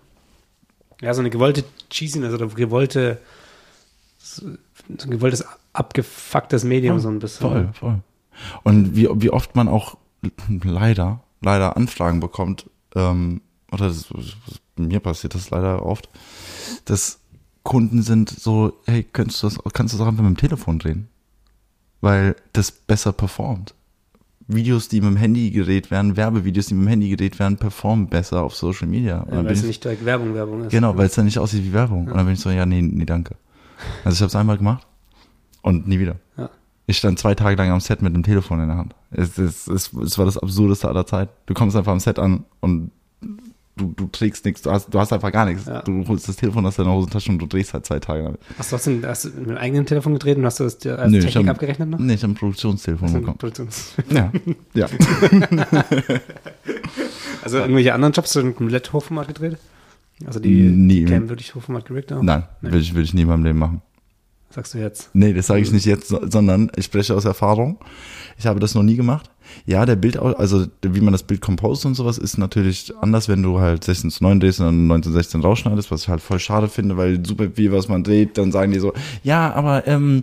so 1.01 1.21
eine 1.21 1.31
gewollte 1.31 1.65
Cheesiness 1.91 2.33
oder 2.33 2.47
gewollte, 2.49 3.19
so 4.19 4.47
ein 4.47 5.11
gewolltes 5.11 5.45
abgefucktes 5.73 6.65
Medium 6.65 6.99
so 7.01 7.09
ein 7.09 7.19
bisschen. 7.19 7.51
Voll, 7.51 7.71
voll. 7.73 8.01
Und 8.63 8.97
wie, 8.97 9.09
wie 9.11 9.31
oft 9.31 9.55
man 9.55 9.69
auch 9.69 9.97
leider, 10.63 11.23
leider 11.41 11.77
Anfragen 11.77 12.21
bekommt, 12.21 12.69
ähm, 12.95 13.41
oder 13.73 13.89
das, 13.89 14.07
mir 14.77 15.01
passiert 15.01 15.35
das 15.35 15.51
leider 15.51 15.85
oft, 15.85 16.09
dass 16.85 17.19
Kunden 17.63 18.03
sind 18.03 18.31
so, 18.31 18.75
hey, 18.87 19.03
könntest 19.05 19.43
du 19.43 19.49
das, 19.49 19.59
kannst 19.73 19.95
du 19.95 19.99
das 19.99 20.05
auch 20.05 20.09
einfach 20.09 20.23
mit 20.23 20.37
dem 20.37 20.41
Telefon 20.41 20.79
drehen? 20.79 21.09
Weil 22.01 22.37
das 22.53 22.71
besser 22.71 23.13
performt. 23.13 23.75
Videos, 24.47 24.89
die 24.89 25.01
mit 25.01 25.11
dem 25.11 25.17
Handy 25.17 25.51
gedreht 25.51 25.91
werden, 25.91 26.17
Werbevideos, 26.17 26.67
die 26.67 26.75
mit 26.75 26.85
dem 26.85 26.89
Handy 26.89 27.09
gedreht 27.09 27.39
werden, 27.39 27.57
performen 27.57 28.09
besser 28.09 28.43
auf 28.43 28.55
Social 28.55 28.87
Media. 28.89 29.27
Ja, 29.31 29.37
weil 29.45 29.47
es 29.53 29.61
ich- 29.63 29.69
nicht 29.69 29.85
direkt 29.85 30.05
Werbung, 30.05 30.35
Werbung 30.35 30.65
ist. 30.65 30.71
Genau, 30.71 30.97
weil 30.97 31.07
es 31.07 31.15
dann 31.15 31.25
nicht 31.25 31.39
aussieht 31.39 31.65
wie 31.65 31.73
Werbung. 31.73 32.07
Und 32.09 32.15
dann 32.17 32.27
bin 32.27 32.35
ich 32.35 32.41
so, 32.41 32.51
ja, 32.51 32.67
nee, 32.67 32.83
nee, 32.83 33.07
danke. 33.07 33.37
Also 34.05 34.17
ich 34.17 34.21
habe 34.21 34.29
es 34.29 34.37
einmal 34.37 34.59
gemacht 34.59 34.87
und 35.63 35.89
nie 35.89 35.99
wieder. 35.99 36.17
Ja. 36.37 36.51
Ich 36.87 36.99
stand 36.99 37.19
zwei 37.19 37.35
Tage 37.35 37.57
lang 37.57 37.71
am 37.71 37.81
Set 37.81 38.03
mit 38.03 38.15
dem 38.15 38.23
Telefon 38.23 38.61
in 38.61 38.69
der 38.69 38.77
Hand. 38.77 38.95
Es, 39.11 39.39
es, 39.39 39.67
es, 39.67 39.93
es 39.95 40.19
war 40.19 40.27
das 40.27 40.37
Absurdeste 40.37 40.87
aller 40.89 41.07
Zeit. 41.07 41.31
Du 41.47 41.55
kommst 41.55 41.75
einfach 41.77 41.93
am 41.93 42.01
Set 42.01 42.19
an 42.19 42.45
und 42.61 42.91
du, 43.77 43.93
du 43.97 44.07
trägst 44.07 44.45
nichts, 44.45 44.63
du 44.63 44.71
hast, 44.71 44.93
du 44.93 44.99
hast 45.01 45.13
einfach 45.13 45.33
gar 45.33 45.45
nichts. 45.47 45.67
Ja. 45.67 45.83
Du 45.83 46.07
holst 46.07 46.29
das 46.29 46.37
Telefon 46.37 46.65
aus 46.67 46.77
deiner 46.77 46.93
Hosentasche 46.93 47.31
und 47.33 47.39
du 47.39 47.47
drehst 47.47 47.75
halt 47.75 47.85
zwei 47.87 47.99
Tage 47.99 48.23
damit. 48.25 48.41
Hast 48.59 48.71
du, 48.73 48.77
hast 48.77 48.87
du, 48.87 49.03
hast 49.07 49.25
du 49.25 49.29
mit 49.31 49.49
dem 49.51 49.57
eigenen 49.57 49.87
Telefon 49.87 50.13
gedreht 50.15 50.37
und 50.39 50.45
hast 50.47 50.61
du 50.61 50.65
das 50.65 50.79
dir 50.79 50.99
als 50.99 51.11
Nö, 51.11 51.19
ich 51.19 51.25
Technik 51.25 51.47
hab- 51.49 51.57
abgerechnet 51.57 51.91
noch? 51.91 51.99
Nee, 51.99 52.15
ich 52.15 52.23
habe 52.23 52.33
ein 52.33 52.37
Produktionstelefon 52.37 53.09
Also, 53.09 53.19
bekommen. 53.21 53.39
Produktions- 53.39 53.95
Ja, 54.11 54.31
ja. 54.75 54.87
also 57.43 57.59
irgendwelche 57.59 57.95
anderen 57.95 58.13
Jobs 58.13 58.35
hast 58.35 58.43
du 58.45 58.53
komplett 58.53 58.93
Hochformat 58.93 59.29
gedreht? 59.29 59.59
Also 60.27 60.39
die 60.41 60.63
Nie. 60.63 61.05
Cam 61.05 61.29
wirklich 61.29 61.55
Hochformat 61.55 61.87
gerickt 61.87 62.13
auch? 62.13 62.23
Nein, 62.23 62.45
Nee. 62.63 62.73
will 62.73 62.81
ich, 62.81 62.95
will 62.95 63.03
ich 63.03 63.15
nie 63.15 63.23
in 63.23 63.29
meinem 63.29 63.45
Leben 63.45 63.59
machen. 63.59 63.83
Sagst 64.51 64.75
du 64.75 64.79
jetzt? 64.79 65.11
Nee, 65.15 65.33
das 65.33 65.49
sage 65.49 65.61
ich 65.63 65.73
nicht 65.73 65.85
jetzt, 65.85 66.09
so- 66.09 66.21
sondern 66.31 66.71
ich 66.77 66.85
spreche 66.85 67.15
aus 67.15 67.25
Erfahrung. 67.25 67.79
Ich 68.39 68.47
habe 68.47 68.61
das 68.61 68.75
noch 68.75 68.85
nie 68.85 68.95
gemacht. 68.97 69.31
Ja, 69.67 69.87
der 69.87 69.97
Bild, 69.97 70.17
also 70.19 70.67
wie 70.83 71.01
man 71.01 71.13
das 71.13 71.23
Bild 71.23 71.41
compost 71.41 71.87
und 71.87 71.95
sowas, 71.95 72.19
ist 72.19 72.39
natürlich 72.39 72.93
anders, 73.01 73.29
wenn 73.29 73.43
du 73.43 73.61
halt 73.61 73.85
16 73.85 74.11
zu 74.11 74.23
9 74.25 74.41
drehst 74.41 74.61
und 74.61 74.67
dann 74.67 74.87
19 74.87 75.13
zu 75.13 75.17
16 75.17 75.41
rausschneidest, 75.41 75.91
was 75.91 76.03
ich 76.03 76.09
halt 76.09 76.21
voll 76.21 76.39
schade 76.39 76.69
finde, 76.69 76.97
weil 76.97 77.25
super 77.25 77.47
viel, 77.55 77.73
was 77.73 77.89
man 77.89 78.05
dreht, 78.05 78.37
dann 78.39 78.53
sagen 78.53 78.73
die 78.73 78.79
so, 78.79 78.93
ja, 79.23 79.53
aber 79.53 79.87
ähm, 79.87 80.23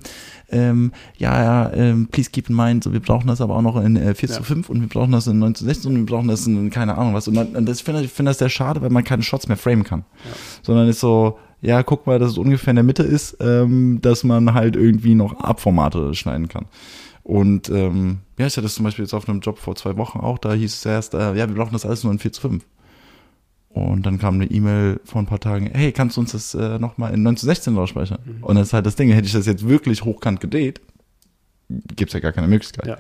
ähm, 0.50 0.92
ja, 1.18 1.42
ja, 1.44 1.74
ähm, 1.74 2.08
please 2.12 2.30
keep 2.30 2.50
in 2.50 2.56
mind, 2.56 2.84
so 2.84 2.92
wir 2.94 3.00
brauchen 3.00 3.28
das 3.28 3.40
aber 3.42 3.56
auch 3.56 3.62
noch 3.62 3.82
in 3.82 3.96
äh, 3.96 4.14
4 4.14 4.30
Ja. 4.30 4.36
zu 4.36 4.44
5 4.44 4.70
und 4.70 4.82
wir 4.82 4.90
brauchen 4.90 5.12
das 5.12 5.28
in 5.28 5.40
9 5.40 5.56
zu 5.56 5.66
16 5.66 5.92
und 5.92 5.98
wir 5.98 6.06
brauchen 6.06 6.28
das 6.28 6.46
in 6.46 6.70
keine 6.70 6.98
Ahnung 6.98 7.14
was. 7.14 7.28
Und, 7.28 7.36
dann, 7.36 7.48
und 7.56 7.66
das 7.68 7.82
finde 7.82 8.02
ich 8.04 8.12
finde 8.12 8.32
das 8.32 8.40
sehr 8.40 8.50
schade, 8.50 8.82
weil 8.82 8.90
man 8.90 9.04
keine 9.04 9.24
Shots 9.24 9.48
mehr 9.48 9.58
framen 9.58 9.84
kann. 9.84 10.04
Sondern 10.62 10.88
ist 10.90 11.00
so, 11.00 11.38
ja, 11.62 11.84
guck 11.84 12.06
mal, 12.08 12.20
dass 12.20 12.32
es 12.32 12.38
ungefähr 12.38 12.72
in 12.72 12.76
der 12.76 12.84
Mitte 12.84 13.04
ist, 13.04 13.38
ähm, 13.40 14.00
dass 14.02 14.24
man 14.24 14.54
halt 14.54 14.76
irgendwie 14.76 15.16
noch 15.16 15.40
Abformate 15.40 16.14
schneiden 16.16 16.48
kann. 16.48 16.66
Und 17.32 17.70
ähm, 17.70 18.18
ja, 18.38 18.46
ich 18.46 18.58
hatte 18.58 18.64
das 18.64 18.76
zum 18.76 18.84
Beispiel 18.84 19.06
jetzt 19.06 19.14
auf 19.14 19.30
einem 19.30 19.40
Job 19.40 19.58
vor 19.58 19.74
zwei 19.78 19.96
Wochen 19.96 20.20
auch, 20.20 20.38
da 20.38 20.52
hieß 20.52 20.74
es 20.74 20.86
erst, 20.86 21.14
äh, 21.14 21.34
ja, 21.34 21.48
wir 21.48 21.56
brauchen 21.56 21.72
das 21.72 21.86
alles 21.86 22.04
nur 22.04 22.12
in 22.12 22.20
4 22.20 22.34
zu 22.34 22.42
5. 22.42 22.66
Und 23.70 24.06
dann 24.06 24.20
kam 24.20 24.34
eine 24.34 24.52
E-Mail 24.52 25.00
vor 25.06 25.22
ein 25.22 25.28
paar 25.28 25.40
Tagen, 25.40 25.70
hey, 25.72 25.94
kannst 25.94 26.18
du 26.18 26.22
uns 26.22 26.34
das 26.34 26.54
äh, 26.56 26.78
nochmal 26.78 27.14
in 27.14 27.24
9 27.24 27.38
zu 27.38 27.46
16 27.46 27.78
rausspeichern? 27.78 28.20
Mhm. 28.26 28.44
Und 28.44 28.56
das 28.58 28.68
ist 28.68 28.74
halt 28.74 28.86
das 28.86 28.98
Ding, 28.98 29.10
hätte 29.12 29.28
ich 29.28 29.32
das 29.32 29.46
jetzt 29.46 29.66
wirklich 29.66 30.04
hochkant 30.04 30.42
gedreht, 30.42 30.82
gibt's 31.96 32.14
ja 32.14 32.20
gar 32.20 32.34
keine 32.34 32.50
Möglichkeit. 32.50 32.86
Ja. 32.86 32.98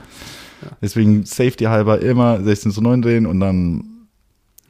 Deswegen 0.82 1.26
Safety 1.26 1.65
halber 1.65 2.02
immer 2.02 2.41
16 2.41 2.72
zu 2.72 2.82
9 2.82 3.02
drehen 3.02 3.26
und 3.26 3.41
dann 3.41 3.90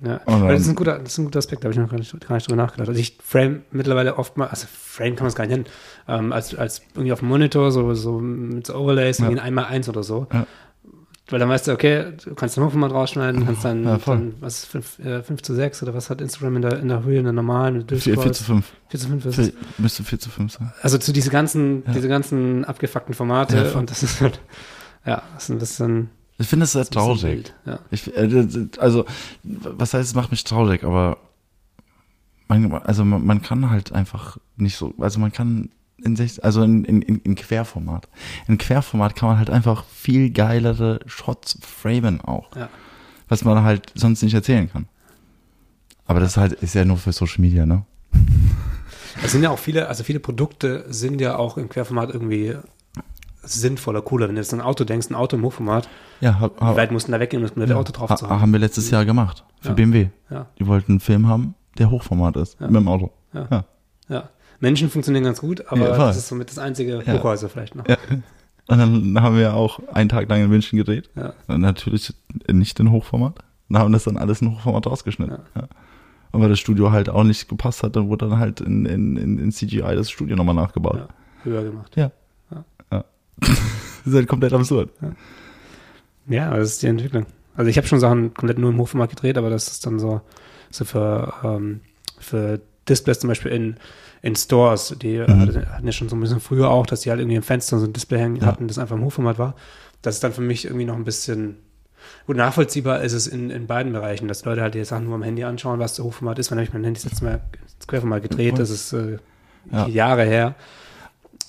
Ja, 0.04 0.20
das 0.26 0.62
ist 0.62 0.68
ein 0.70 0.76
guter, 0.76 0.98
das 1.00 1.14
ist 1.14 1.18
ein 1.20 1.26
guter 1.26 1.40
Aspekt, 1.40 1.64
da 1.64 1.68
habe 1.68 1.74
ich 1.74 1.80
noch 1.80 1.90
gar 1.90 1.98
nicht, 2.00 2.28
gar 2.28 2.36
nicht 2.36 2.48
drüber 2.50 2.62
nachgedacht. 2.62 2.90
Also 2.90 3.00
ich 3.00 3.18
frame 3.24 3.62
mittlerweile 3.72 4.18
oft 4.18 4.36
mal, 4.36 4.48
also 4.48 4.66
Frame 4.72 5.16
kann 5.16 5.26
man 5.26 5.30
es 5.30 5.36
gar 5.36 5.46
nicht 5.46 5.52
nennen, 5.56 5.66
ähm, 6.08 6.34
als, 6.34 6.56
als 6.56 6.82
irgendwie 6.96 7.14
auf 7.14 7.20
dem 7.20 7.28
Monitor, 7.30 7.72
so, 7.72 7.94
so 7.94 8.20
mit 8.20 8.66
so 8.68 8.76
Overlays, 8.76 9.20
Ja. 9.20 9.26
irgendwie 9.26 9.42
ein 9.42 9.48
einmal 9.48 9.66
eins 9.66 9.88
oder 9.90 10.02
so. 10.04 10.28
Ja. 10.34 10.48
Weil 11.30 11.40
dann 11.40 11.48
weißt 11.50 11.68
du, 11.68 11.72
okay, 11.72 12.14
du 12.26 12.34
kannst 12.36 12.58
den 12.58 12.64
Hochformat 12.66 12.92
rausschneiden, 12.92 13.46
kannst 13.46 13.64
dann, 13.64 13.84
Ja, 13.86 13.98
dann 14.06 14.34
was, 14.42 14.66
5, 14.66 15.00
äh, 15.00 15.24
5 15.24 15.42
zu 15.44 15.54
6 15.54 15.82
oder 15.84 15.94
was 15.94 16.10
hat 16.10 16.20
Instagram 16.20 16.58
in 16.58 16.62
der, 16.64 16.80
in 16.80 16.88
der 16.90 17.04
Höhe, 17.04 17.20
in 17.20 17.24
der 17.24 17.32
normalen, 17.32 17.78
mit 17.78 17.90
4, 17.92 18.00
4 18.00 18.14
zu 18.14 18.22
Durchscrolls? 18.24 18.42
5. 18.42 18.72
4 18.90 19.00
zu 19.00 19.08
5 19.08 19.26
ist 19.28 19.38
es. 19.38 19.54
Müsste 19.78 20.04
4 20.04 20.20
zu 20.20 20.30
5 20.30 20.52
sein. 20.52 20.74
Also 20.82 20.98
zu 20.98 21.14
diese 21.14 21.30
ganzen, 21.30 21.84
Ja. 21.86 21.94
diese 21.94 22.08
ganzen 22.10 22.66
abgefuckten 22.66 23.14
Formate 23.14 23.74
und 23.76 23.92
das 23.92 24.04
ist 24.04 24.20
halt, 24.20 24.42
ja, 25.06 25.22
das 25.36 25.44
ist 25.44 25.50
ein 25.52 25.60
bisschen, 25.60 26.10
Ich 26.42 26.48
finde 26.48 26.66
es 26.66 26.74
sehr 26.74 26.86
traurig. 26.86 27.24
wild. 27.24 27.54
Ja. 27.66 27.80
Ich, 27.92 28.16
äh, 28.16 28.68
also, 28.80 29.06
was 29.44 29.94
heißt, 29.94 30.10
es 30.10 30.16
macht 30.16 30.32
mich 30.32 30.44
traurig, 30.44 30.84
aber 30.84 31.18
man, 32.48 32.74
also 32.74 33.06
man, 33.06 33.26
man 33.26 33.42
kann 33.42 33.70
halt 33.70 33.92
einfach 33.94 34.38
nicht 34.58 34.76
so, 34.76 34.94
also 35.00 35.20
man 35.20 35.32
kann 35.32 35.70
in 36.04 36.18
also 36.42 36.64
in, 36.64 36.84
in, 36.84 37.02
in, 37.02 37.20
in 37.20 37.36
Querformat. 37.36 38.08
In 38.48 38.58
Querformat 38.58 39.16
kann 39.16 39.30
man 39.30 39.38
halt 39.38 39.50
einfach 39.50 39.86
viel 39.86 40.32
geilere 40.32 41.00
Shots 41.06 41.60
framen 41.62 42.22
auch. 42.22 42.56
Ja. 42.56 42.70
Was 43.28 43.46
man 43.46 43.64
halt 43.64 43.92
sonst 43.96 44.24
nicht 44.24 44.34
erzählen 44.34 44.70
kann. 44.70 44.88
Aber 46.06 46.20
das 46.20 46.32
ist 46.32 46.38
halt, 46.38 46.54
ist 46.54 46.74
ja 46.74 46.84
nur 46.84 46.98
für 46.98 47.14
Social 47.14 47.42
Media, 47.42 47.66
ne? 47.66 47.86
Es 49.24 49.32
sind 49.32 49.44
ja 49.44 49.52
auch 49.52 49.60
viele, 49.60 49.88
also 49.88 50.04
viele 50.04 50.20
Produkte 50.20 50.86
sind 50.90 51.22
ja 51.22 51.36
auch 51.36 51.58
im 51.58 51.70
Querformat 51.70 52.10
irgendwie 52.10 52.58
sinnvoller, 53.42 54.02
cooler. 54.02 54.28
Wenn 54.28 54.36
du 54.36 54.42
jetzt 54.42 54.54
an 54.54 54.62
ein 54.62 54.66
Auto 54.66 54.84
denkst, 54.84 55.10
ein 55.10 55.16
Auto 55.16 55.36
im 55.38 55.44
Hochformat, 55.44 55.90
Ja, 56.20 56.40
hab, 56.40 56.60
wie 56.62 56.66
hab, 56.66 56.76
weit 56.78 56.92
mussten 56.92 57.12
da 57.12 57.20
weggehen, 57.20 57.44
um 57.44 57.50
das 57.60 57.70
ja, 57.70 57.76
Auto 57.76 57.92
drauf 57.92 58.14
zu 58.16 58.30
haben? 58.30 58.42
haben 58.42 58.52
wir 58.52 58.60
letztes 58.60 58.90
Jahr 58.92 59.06
gemacht. 59.06 59.44
Für 59.62 59.70
Ja. 59.70 59.74
BMW. 59.74 60.08
Ja, 60.30 60.48
Die 60.60 60.68
wollten 60.68 60.94
einen 60.94 61.00
Film 61.00 61.28
haben, 61.28 61.56
der 61.78 61.90
Hochformat 61.90 62.36
ist. 62.38 62.60
Mit 62.62 62.74
dem 62.76 62.88
Auto. 62.88 63.12
ja, 63.34 63.66
Ja. 64.10 64.30
Menschen 64.60 64.90
funktionieren 64.92 65.24
ganz 65.24 65.42
gut, 65.42 65.64
aber 65.70 65.88
das 65.88 66.18
ist 66.18 66.28
somit 66.28 66.50
das 66.52 66.60
einzige 66.60 67.02
Ja. 67.04 67.14
Hochhäuser 67.14 67.50
vielleicht 67.50 67.76
noch. 67.76 67.88
Ja. 67.88 67.98
Und 68.68 68.78
dann 68.78 69.22
haben 69.22 69.36
wir 69.38 69.56
auch 69.56 69.80
einen 69.92 70.08
Tag 70.08 70.30
lang 70.30 70.44
in 70.44 70.50
München 70.50 70.78
gedreht. 70.78 71.10
Ja. 71.16 71.34
Und 71.48 71.62
natürlich 71.62 72.14
nicht 72.50 72.80
in 72.80 72.92
Hochformat. 72.92 73.40
Und 73.70 73.78
haben 73.78 73.92
das 73.92 74.04
dann 74.04 74.18
alles 74.18 74.42
in 74.42 74.52
Hochformat 74.54 74.86
rausgeschnitten. 74.86 75.38
Ja. 75.56 75.64
Und 76.32 76.42
weil 76.42 76.50
das 76.50 76.60
Studio 76.60 76.92
halt 76.92 77.10
auch 77.10 77.24
nicht 77.24 77.50
gepasst 77.50 77.84
hat, 77.84 77.96
dann 77.96 78.08
wurde 78.08 78.30
dann 78.30 78.38
halt 78.40 78.62
in, 78.62 78.86
in, 78.86 79.18
in, 79.18 79.38
in 79.40 79.52
CGI 79.52 79.96
das 79.96 80.10
Studio 80.12 80.36
nochmal 80.36 80.56
nachgebaut. 80.56 80.98
Ja, 80.98 81.08
höher 81.44 81.64
gemacht. 81.64 81.92
Ja. 81.98 82.12
Das 84.04 84.14
ist 84.14 84.16
halt 84.16 84.28
komplett 84.28 84.54
absurd. 84.54 84.90
Ja, 86.28 86.56
das 86.56 86.70
ist 86.72 86.82
die 86.82 86.88
Entwicklung. 86.88 87.26
Also 87.56 87.70
ich 87.70 87.78
habe 87.78 87.86
schon 87.88 88.00
Sachen 88.00 88.34
komplett 88.34 88.58
nur 88.58 88.72
im 88.72 88.78
Hochformat 88.80 89.10
gedreht, 89.12 89.38
aber 89.38 89.50
das 89.52 89.68
ist 89.68 89.86
dann 89.86 90.00
so, 90.00 90.22
so 90.72 90.86
für, 90.86 91.34
ähm, 91.44 91.82
für 92.20 92.60
Displays 92.90 93.20
zum 93.20 93.28
Beispiel 93.28 93.52
in, 93.52 93.76
in 94.24 94.36
Stores, 94.36 94.96
die 95.02 95.20
Mhm. 95.20 95.56
hatten 95.70 95.86
ja 95.86 95.92
schon 95.92 96.10
so 96.10 96.16
ein 96.16 96.20
bisschen 96.22 96.40
früher 96.40 96.70
auch, 96.72 96.88
dass 96.88 97.02
die 97.02 97.10
halt 97.12 97.20
irgendwie 97.20 97.36
im 97.36 97.44
Fenster 97.44 97.78
so 97.78 97.86
ein 97.86 97.94
Display 97.94 98.18
hängen 98.20 98.38
Ja. 98.38 98.48
hatten, 98.48 98.68
das 98.68 98.80
einfach 98.80 98.96
im 98.96 99.04
Hochformat 99.04 99.38
war. 99.38 99.56
Das 100.02 100.16
ist 100.16 100.24
dann 100.24 100.34
für 100.34 100.42
mich 100.42 100.66
irgendwie 100.66 100.86
noch 100.86 100.96
ein 100.96 101.04
bisschen 101.04 101.58
gut 102.26 102.38
nachvollziehbar 102.38 103.02
ist 103.02 103.14
es 103.14 103.28
in, 103.28 103.52
in 103.52 103.68
beiden 103.68 103.94
Bereichen, 103.94 104.28
dass 104.28 104.44
Leute 104.46 104.62
halt 104.64 104.74
die 104.74 104.84
Sachen 104.84 105.06
nur 105.06 105.14
am 105.16 105.22
Handy 105.24 105.44
anschauen, 105.44 105.78
was 105.80 105.94
der 105.96 106.06
Hochformat 106.06 106.40
ist. 106.40 106.50
Wenn 106.50 106.58
habe 106.58 106.66
ich 106.66 106.74
mein 106.74 106.84
Handy 106.84 107.00
das 107.00 107.12
letzte 107.12 107.26
Mal 107.26 107.42
ins 107.78 107.86
Querformat 107.88 108.24
gedreht, 108.24 108.58
das 108.58 108.72
ist 108.72 108.94
äh, 108.94 109.18
Ja. 109.72 109.88
Jahre 109.88 110.24
her. 110.24 110.56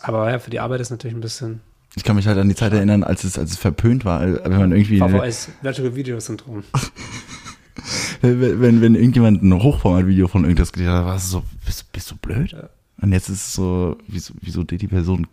Aber 0.01 0.31
ja, 0.31 0.39
für 0.39 0.51
die 0.51 0.61
Arbeit 0.61 0.81
ist 0.83 0.91
natürlich 0.91 1.17
ein 1.17 1.21
bisschen 1.23 1.61
Ich 1.95 2.05
kann 2.05 2.17
mich 2.17 2.27
halt 2.27 2.39
an 2.39 2.49
die 2.49 2.55
Zeit 2.55 2.73
erinnern, 2.73 3.05
als 3.05 3.25
es, 3.25 3.39
als 3.39 3.51
es 3.53 3.59
verpönt 3.59 4.05
war, 4.05 4.23
äh, 4.23 4.41
wenn 4.45 4.59
man 4.59 4.73
irgendwie, 4.73 4.99
VVS, 4.99 5.51
Virtual 5.61 5.95
Video 5.95 6.19
Syndrom. 6.21 6.65
wenn, 8.23 8.61
wenn, 8.61 8.81
wenn 8.81 8.95
irgendjemand 8.95 9.43
ein 9.43 9.63
Hochformat-Video 9.63 10.29
von 10.29 10.45
irgendwas 10.45 10.73
gedreht 10.73 10.91
hat, 10.91 11.05
war 11.05 11.17
es 11.17 11.31
so, 11.31 11.43
bist, 11.67 11.93
bist 11.93 12.11
du 12.11 12.17
blöd? 12.17 12.53
Ja. 12.53 12.71
Und 13.01 13.13
jetzt 13.13 13.29
ist 13.29 13.47
es 13.49 13.55
so, 13.55 13.99
wieso, 14.07 14.33
wieso 14.41 14.63
die 14.63 14.89
Person 14.89 15.27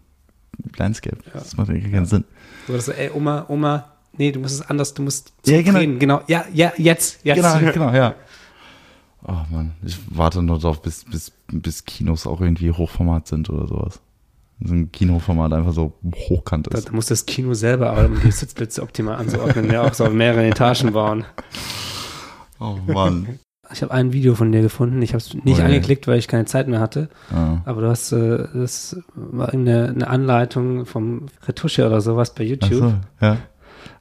Landscape? 0.76 1.18
Ja. 1.28 1.34
Das 1.34 1.56
macht 1.56 1.70
irgendwie 1.70 1.92
keinen 1.92 2.06
Sinn. 2.06 2.26
So, 2.68 2.74
dass 2.74 2.88
so, 2.88 2.92
ey, 2.92 3.12
Oma, 3.14 3.46
Oma, 3.48 3.94
nee, 4.18 4.32
du 4.32 4.40
musst 4.40 4.56
es 4.56 4.70
anders, 4.70 4.94
du 4.94 5.04
musst 5.04 5.32
Ja, 5.46 5.62
genau. 5.62 5.80
reden. 5.80 6.00
Genau, 6.00 6.22
ja, 6.28 6.46
ja, 6.54 6.74
jetzt, 6.78 7.24
jetzt. 7.24 7.38
Genau, 7.38 7.60
genau, 7.74 7.94
ja. 7.94 8.16
Oh 9.24 9.36
Mann, 9.52 9.74
ich 9.84 9.98
warte 10.10 10.42
nur 10.42 10.60
darauf, 10.60 10.82
bis, 10.82 11.04
bis, 11.06 11.32
bis 11.52 11.86
Kinos 11.86 12.26
auch 12.26 12.42
irgendwie 12.42 12.72
Hochformat 12.72 13.28
sind 13.28 13.50
oder 13.50 13.68
sowas. 13.68 14.00
So 14.62 14.74
ein 14.74 14.92
Kinoformat 14.92 15.54
einfach 15.54 15.72
so 15.74 15.94
hochkant 16.16 16.68
Da, 16.72 16.78
ist. 16.78 16.90
da 16.90 16.92
muss 16.92 17.06
das 17.06 17.26
Kino 17.26 17.54
selber, 17.54 17.92
aber 17.92 18.06
um 18.06 18.20
die 18.22 18.32
Sitzplätze 18.32 18.82
optimal 18.82 19.16
anzuordnen, 19.16 19.72
ja 19.72 19.84
auch 19.84 19.94
so 19.94 20.06
auf 20.06 20.14
mehreren 20.14 20.46
Etagen 20.46 20.92
bauen. 20.92 21.26
Oh 22.60 22.78
Mann. 22.88 23.40
Ich 23.72 23.84
habe 23.84 23.94
ein 23.94 24.14
Video 24.14 24.34
von 24.34 24.52
dir 24.52 24.64
gefunden. 24.64 25.00
Ich 25.04 25.12
habe 25.12 25.20
es 25.20 25.32
nicht 25.32 25.60
Oh 25.60 25.64
angeklickt, 25.64 26.08
weil 26.08 26.18
ich 26.18 26.28
keine 26.28 26.46
Zeit 26.46 26.68
mehr 26.68 26.80
hatte. 26.80 27.08
Ja. 27.32 27.62
Aber 27.66 27.82
du 27.82 27.88
hast, 27.88 28.12
äh, 28.12 28.48
das 28.52 28.98
war 29.14 29.50
eine, 29.54 29.90
eine 29.90 30.08
Anleitung 30.08 30.88
vom 30.88 31.28
Retusche 31.48 31.86
oder 31.86 32.02
sowas 32.02 32.34
bei 32.34 32.44
YouTube. 32.46 32.72
so, 32.80 32.94
ja. 33.22 33.38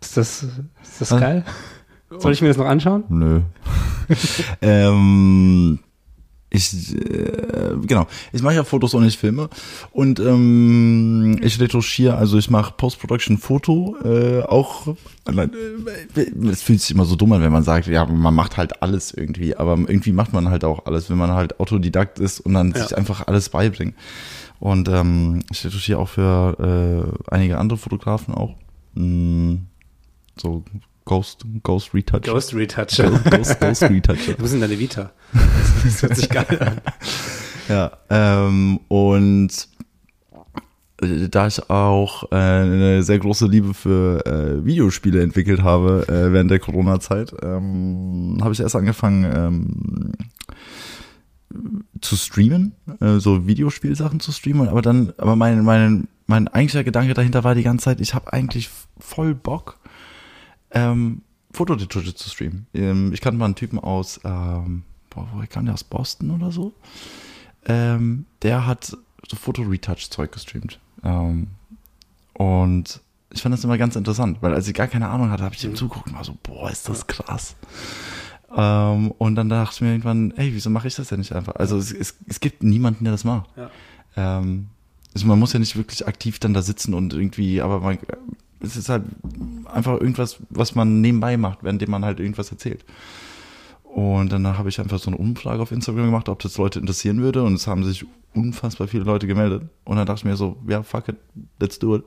Ist 0.00 0.16
das, 0.16 0.42
ist 0.42 1.00
das 1.00 1.10
Was? 1.10 1.20
geil? 1.20 1.44
Soll 2.16 2.32
ich 2.32 2.40
mir 2.40 2.48
das 2.48 2.56
noch 2.56 2.64
anschauen? 2.64 3.04
Nö. 3.10 3.40
ähm, 4.62 5.80
ich, 6.50 6.94
äh, 6.96 7.74
genau. 7.86 8.06
Ich 8.32 8.42
mache 8.42 8.54
ja 8.54 8.64
Fotos 8.64 8.94
und 8.94 9.04
nicht 9.04 9.18
Filme. 9.18 9.50
Und 9.92 10.18
ähm, 10.18 11.38
ich 11.42 11.60
retuschiere, 11.60 12.16
also 12.16 12.38
ich 12.38 12.48
mache 12.48 12.72
Post-Production-Foto, 12.76 13.96
äh, 14.04 14.42
auch, 14.44 14.88
äh, 15.26 15.48
es 16.50 16.62
fühlt 16.62 16.80
sich 16.80 16.90
immer 16.92 17.04
so 17.04 17.16
dumm 17.16 17.32
an, 17.32 17.42
wenn 17.42 17.52
man 17.52 17.64
sagt, 17.64 17.86
ja, 17.86 18.06
man 18.06 18.34
macht 18.34 18.56
halt 18.56 18.82
alles 18.82 19.12
irgendwie, 19.12 19.56
aber 19.56 19.72
irgendwie 19.76 20.12
macht 20.12 20.32
man 20.32 20.48
halt 20.48 20.64
auch 20.64 20.86
alles, 20.86 21.10
wenn 21.10 21.18
man 21.18 21.32
halt 21.32 21.60
Autodidakt 21.60 22.18
ist 22.18 22.40
und 22.40 22.54
dann 22.54 22.72
Ja. 22.72 22.82
sich 22.82 22.96
einfach 22.96 23.26
alles 23.26 23.50
beibringt. 23.50 23.94
Und 24.60 24.88
ähm, 24.88 25.40
ich 25.52 25.64
retuschiere 25.64 25.98
auch 25.98 26.08
für 26.08 27.14
äh, 27.30 27.30
einige 27.34 27.58
andere 27.58 27.78
Fotografen 27.78 28.34
auch. 28.34 28.56
Mm, 28.94 29.54
so 30.40 30.64
Ghost, 31.08 31.46
Ghost 31.62 31.94
Retouch. 31.94 32.20
Ghost 32.20 32.54
Retoucher. 32.54 33.10
Ghost, 33.30 33.58
Ghost 33.58 33.82
Retoucher. 33.90 34.34
Wo 34.36 34.46
sind 34.46 34.60
deine 34.60 34.78
Vita? 34.78 35.10
Das 35.82 36.02
hört 36.02 36.16
sich 36.16 36.28
geil 36.28 36.58
an. 36.60 36.80
Ja, 37.68 37.98
ähm, 38.08 38.80
und 38.88 39.68
äh, 41.02 41.28
da 41.28 41.46
ich 41.46 41.68
auch 41.68 42.32
äh, 42.32 42.36
eine 42.36 43.02
sehr 43.02 43.18
große 43.18 43.46
Liebe 43.46 43.74
für 43.74 44.24
äh, 44.24 44.64
Videospiele 44.64 45.22
entwickelt 45.22 45.62
habe 45.62 46.06
äh, 46.08 46.32
während 46.32 46.50
der 46.50 46.60
Corona-Zeit, 46.60 47.34
ähm, 47.42 48.38
habe 48.40 48.54
ich 48.54 48.60
erst 48.60 48.74
angefangen 48.74 49.30
ähm, 49.34 50.12
zu 52.00 52.16
streamen, 52.16 52.72
äh, 53.02 53.18
so 53.18 53.46
Videospielsachen 53.46 54.20
zu 54.20 54.32
streamen, 54.32 54.68
aber 54.68 54.80
dann, 54.80 55.12
aber 55.18 55.36
mein, 55.36 55.62
mein, 55.62 56.08
mein 56.26 56.48
eigentlicher 56.48 56.84
Gedanke 56.84 57.12
dahinter 57.12 57.44
war 57.44 57.54
die 57.54 57.64
ganze 57.64 57.84
Zeit, 57.84 58.00
ich 58.00 58.14
habe 58.14 58.32
eigentlich 58.32 58.70
voll 58.98 59.34
Bock, 59.34 59.78
ähm, 60.70 61.22
Fotoretusche 61.52 62.14
zu 62.14 62.28
streamen. 62.28 62.66
Ähm, 62.74 63.12
ich 63.12 63.20
kannte 63.20 63.38
mal 63.38 63.46
einen 63.46 63.54
Typen 63.54 63.78
aus, 63.78 64.20
ähm, 64.24 64.84
boah, 65.10 65.28
woher 65.32 65.46
kam 65.46 65.64
der 65.64 65.74
aus 65.74 65.84
Boston 65.84 66.30
oder 66.30 66.50
so? 66.50 66.72
Ähm, 67.66 68.26
der 68.42 68.66
hat 68.66 68.96
so 69.28 69.36
Foto-Retouch-Zeug 69.36 70.32
gestreamt. 70.32 70.78
Ähm, 71.04 71.48
und 72.34 73.00
ich 73.30 73.42
fand 73.42 73.52
das 73.52 73.64
immer 73.64 73.78
ganz 73.78 73.96
interessant, 73.96 74.38
weil 74.40 74.54
als 74.54 74.68
ich 74.68 74.74
gar 74.74 74.86
keine 74.86 75.08
Ahnung 75.08 75.30
hatte, 75.30 75.44
habe 75.44 75.54
ich 75.54 75.64
ihm 75.64 75.74
zugeguckt 75.74 76.08
und 76.08 76.14
war 76.14 76.24
so, 76.24 76.36
boah, 76.42 76.70
ist 76.70 76.88
das 76.88 77.06
krass. 77.06 77.56
Ähm, 78.56 79.10
und 79.12 79.34
dann 79.34 79.48
dachte 79.48 79.74
ich 79.74 79.80
mir 79.82 79.90
irgendwann, 79.90 80.30
ey, 80.32 80.54
wieso 80.54 80.70
mache 80.70 80.88
ich 80.88 80.94
das 80.94 81.08
denn 81.08 81.18
nicht 81.18 81.32
einfach? 81.32 81.56
Also 81.56 81.76
es, 81.76 81.92
es, 81.92 82.16
es 82.26 82.40
gibt 82.40 82.62
niemanden, 82.62 83.04
der 83.04 83.12
das 83.12 83.24
macht. 83.24 83.50
Ja. 83.56 83.70
Ähm, 84.16 84.68
also 85.14 85.26
man 85.26 85.38
muss 85.38 85.52
ja 85.52 85.58
nicht 85.58 85.76
wirklich 85.76 86.06
aktiv 86.06 86.38
dann 86.38 86.54
da 86.54 86.62
sitzen 86.62 86.94
und 86.94 87.12
irgendwie, 87.12 87.60
aber 87.60 87.80
man, 87.80 87.98
es 88.60 88.76
ist 88.76 88.88
halt 88.88 89.04
einfach 89.66 90.00
irgendwas, 90.00 90.38
was 90.50 90.74
man 90.74 91.00
nebenbei 91.00 91.36
macht, 91.36 91.62
währenddem 91.62 91.90
man 91.90 92.04
halt 92.04 92.20
irgendwas 92.20 92.50
erzählt. 92.50 92.84
Und 93.84 94.32
dann 94.32 94.46
habe 94.46 94.68
ich 94.68 94.80
einfach 94.80 94.98
so 94.98 95.10
eine 95.10 95.16
Umfrage 95.16 95.62
auf 95.62 95.72
Instagram 95.72 96.06
gemacht, 96.06 96.28
ob 96.28 96.40
das 96.40 96.58
Leute 96.58 96.78
interessieren 96.78 97.20
würde. 97.20 97.42
Und 97.42 97.54
es 97.54 97.66
haben 97.66 97.84
sich 97.84 98.04
unfassbar 98.34 98.86
viele 98.86 99.04
Leute 99.04 99.26
gemeldet. 99.26 99.62
Und 99.84 99.96
dann 99.96 100.06
dachte 100.06 100.20
ich 100.20 100.24
mir 100.24 100.36
so, 100.36 100.56
ja, 100.68 100.82
fuck 100.82 101.08
it, 101.08 101.16
let's 101.58 101.78
do 101.78 101.96
it. 101.96 102.04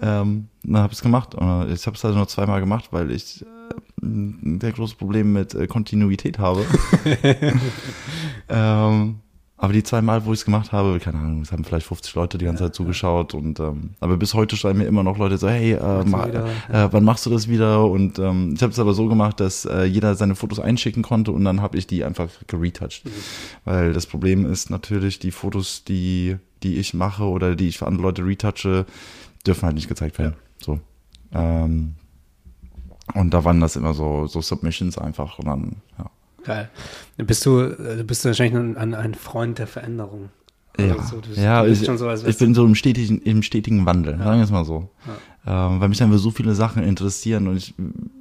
Ähm, 0.00 0.48
dann 0.62 0.82
habe 0.82 0.92
ich 0.92 0.98
es 0.98 1.02
gemacht. 1.02 1.34
Und 1.34 1.72
ich 1.72 1.86
habe 1.86 1.96
es 1.96 2.04
also 2.04 2.16
nur 2.16 2.28
zweimal 2.28 2.60
gemacht, 2.60 2.88
weil 2.90 3.10
ich 3.10 3.42
äh, 3.42 3.46
ein 4.02 4.58
sehr 4.60 4.72
großes 4.72 4.96
Problem 4.96 5.32
mit 5.32 5.54
äh, 5.54 5.66
Kontinuität 5.66 6.38
habe. 6.38 6.64
ähm, 8.48 9.20
aber 9.62 9.74
die 9.74 9.82
zwei 9.82 10.00
Mal, 10.00 10.24
wo 10.24 10.32
ich 10.32 10.38
es 10.38 10.44
gemacht 10.46 10.72
habe, 10.72 10.98
keine 11.00 11.18
Ahnung, 11.18 11.42
es 11.42 11.52
haben 11.52 11.64
vielleicht 11.64 11.86
50 11.86 12.14
Leute 12.14 12.38
die 12.38 12.46
ganze 12.46 12.64
Zeit 12.64 12.74
zugeschaut. 12.74 13.34
Und 13.34 13.60
ähm, 13.60 13.90
aber 14.00 14.16
bis 14.16 14.32
heute 14.32 14.56
schreiben 14.56 14.78
mir 14.78 14.86
immer 14.86 15.02
noch 15.02 15.18
Leute 15.18 15.36
so, 15.36 15.50
hey, 15.50 15.72
äh, 15.72 16.04
ma, 16.04 16.26
wieder? 16.26 16.46
äh, 16.70 16.88
wann 16.90 17.04
machst 17.04 17.26
du 17.26 17.30
das 17.30 17.46
wieder? 17.46 17.84
Und 17.84 18.18
ähm, 18.18 18.54
ich 18.56 18.62
habe 18.62 18.72
es 18.72 18.78
aber 18.78 18.94
so 18.94 19.06
gemacht, 19.06 19.38
dass 19.38 19.66
äh, 19.66 19.84
jeder 19.84 20.14
seine 20.14 20.34
Fotos 20.34 20.60
einschicken 20.60 21.02
konnte 21.02 21.32
und 21.32 21.44
dann 21.44 21.60
habe 21.60 21.76
ich 21.76 21.86
die 21.86 22.04
einfach 22.04 22.30
geretouched. 22.46 23.02
Weil 23.66 23.92
das 23.92 24.06
Problem 24.06 24.50
ist 24.50 24.70
natürlich, 24.70 25.18
die 25.18 25.30
Fotos, 25.30 25.84
die, 25.84 26.38
die 26.62 26.76
ich 26.76 26.94
mache 26.94 27.24
oder 27.24 27.54
die 27.54 27.68
ich 27.68 27.76
für 27.76 27.86
andere 27.86 28.04
Leute 28.04 28.24
retouche, 28.24 28.86
dürfen 29.46 29.66
halt 29.66 29.74
nicht 29.74 29.88
gezeigt 29.88 30.18
werden. 30.18 30.36
So. 30.58 30.80
Ähm, 31.34 31.96
und 33.12 33.34
da 33.34 33.44
waren 33.44 33.60
das 33.60 33.76
immer 33.76 33.92
so, 33.92 34.26
so 34.26 34.40
Submissions 34.40 34.96
einfach 34.96 35.38
und 35.38 35.46
dann, 35.48 35.76
ja. 35.98 36.10
Geil. 36.44 36.70
Bist 37.16 37.44
du, 37.46 37.60
äh, 37.60 38.04
bist 38.06 38.24
du 38.24 38.28
wahrscheinlich 38.28 38.54
ein, 38.78 38.94
ein, 38.94 39.14
Freund 39.14 39.58
der 39.58 39.66
Veränderung. 39.66 40.30
Ja, 40.78 40.92
Also 40.92 41.16
so, 41.16 41.20
du, 41.20 41.40
ja 41.40 41.62
du 41.62 41.70
ich, 41.70 41.80
so, 41.80 42.26
ich 42.26 42.38
bin 42.38 42.54
so 42.54 42.64
im 42.64 42.74
stetigen, 42.74 43.20
im 43.22 43.42
stetigen 43.42 43.84
Wandel, 43.86 44.18
sagen 44.18 44.38
wir 44.38 44.44
es 44.44 44.50
mal 44.50 44.64
so. 44.64 44.90
Ähm, 45.46 45.80
weil 45.80 45.88
mich 45.88 45.98
dann 45.98 46.16
so 46.16 46.30
viele 46.30 46.54
Sachen 46.54 46.82
interessieren 46.82 47.48
und 47.48 47.56
ich, 47.56 47.74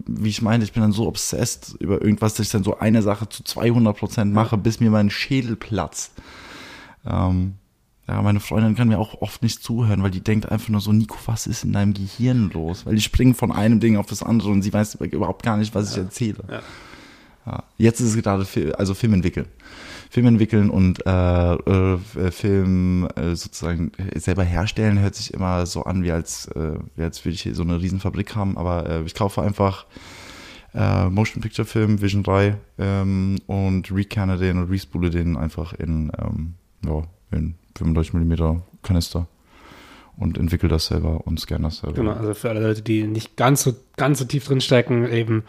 wie 0.05 0.29
ich 0.29 0.41
meine, 0.41 0.63
ich 0.63 0.71
bin 0.71 0.81
dann 0.81 0.93
so 0.93 1.05
obsessed 1.05 1.75
über 1.79 2.01
irgendwas, 2.01 2.35
dass 2.35 2.45
ich 2.45 2.51
dann 2.51 2.63
so 2.63 2.79
eine 2.79 3.01
Sache 3.01 3.27
zu 3.27 3.43
200 3.43 3.97
Prozent 3.97 4.33
mache, 4.33 4.57
bis 4.57 4.79
mir 4.79 4.89
mein 4.89 5.09
Schädel 5.09 5.55
platzt. 5.55 6.13
Ähm, 7.05 7.55
ja, 8.07 8.21
meine 8.23 8.39
Freundin 8.39 8.75
kann 8.75 8.87
mir 8.87 8.97
auch 8.97 9.21
oft 9.21 9.43
nicht 9.43 9.61
zuhören, 9.61 10.01
weil 10.01 10.09
die 10.09 10.21
denkt 10.21 10.49
einfach 10.51 10.69
nur 10.69 10.81
so, 10.81 10.91
Nico, 10.91 11.17
was 11.27 11.45
ist 11.45 11.63
in 11.63 11.73
deinem 11.73 11.93
Gehirn 11.93 12.49
los? 12.51 12.85
Weil 12.85 12.95
die 12.95 13.01
springen 13.01 13.35
von 13.35 13.51
einem 13.51 13.79
Ding 13.79 13.97
auf 13.97 14.07
das 14.07 14.23
andere 14.23 14.49
und 14.49 14.63
sie 14.63 14.73
weiß 14.73 14.95
überhaupt 14.95 15.43
gar 15.43 15.57
nicht, 15.57 15.75
was 15.75 15.91
ich 15.91 15.97
erzähle. 15.97 16.43
Ja. 16.49 16.61
Jetzt 17.77 17.99
ist 17.99 18.15
es 18.15 18.21
gerade 18.21 18.45
also 18.77 18.93
Film 18.93 19.13
entwickeln. 19.13 19.47
Film 20.09 20.25
entwickeln 20.25 20.69
und 20.71 21.05
äh, 21.05 21.53
äh, 21.53 21.97
Film 22.31 23.07
äh, 23.15 23.35
sozusagen 23.35 23.91
selber 24.15 24.43
herstellen 24.43 24.99
hört 24.99 25.13
sich 25.13 25.33
immer 25.33 25.67
so 25.67 25.83
an, 25.83 26.03
wie 26.03 26.11
als, 26.11 26.47
äh, 26.55 26.79
als 27.01 27.23
würde 27.23 27.35
ich 27.35 27.47
so 27.53 27.61
eine 27.61 27.79
Riesenfabrik 27.79 28.35
haben, 28.35 28.57
aber 28.57 28.89
äh, 28.89 29.03
ich 29.03 29.13
kaufe 29.13 29.43
einfach 29.43 29.85
äh, 30.73 31.09
Motion 31.09 31.41
Picture 31.41 31.65
Film, 31.65 32.01
Vision 32.01 32.23
3 32.23 32.57
ähm, 32.79 33.37
und 33.45 33.91
recanne 33.91 34.37
den 34.37 34.57
und 34.57 34.71
respule 34.71 35.11
den 35.11 35.37
einfach 35.37 35.73
in, 35.73 36.11
ähm, 36.19 36.55
ja, 36.85 37.03
in 37.31 37.55
35 37.77 38.13
mm 38.13 38.61
Kanister 38.81 39.27
und 40.17 40.37
entwickle 40.37 40.69
das 40.69 40.87
selber 40.87 41.25
und 41.25 41.39
scanne 41.39 41.65
das 41.65 41.77
selber. 41.77 41.95
Genau, 41.95 42.11
also 42.11 42.33
für 42.33 42.49
alle 42.49 42.61
Leute, 42.61 42.81
die 42.81 43.07
nicht 43.07 43.37
ganz 43.37 43.63
so, 43.63 43.75
ganz 43.95 44.19
so 44.19 44.25
tief 44.25 44.45
drin 44.45 44.61
stecken, 44.61 45.07
eben 45.07 45.43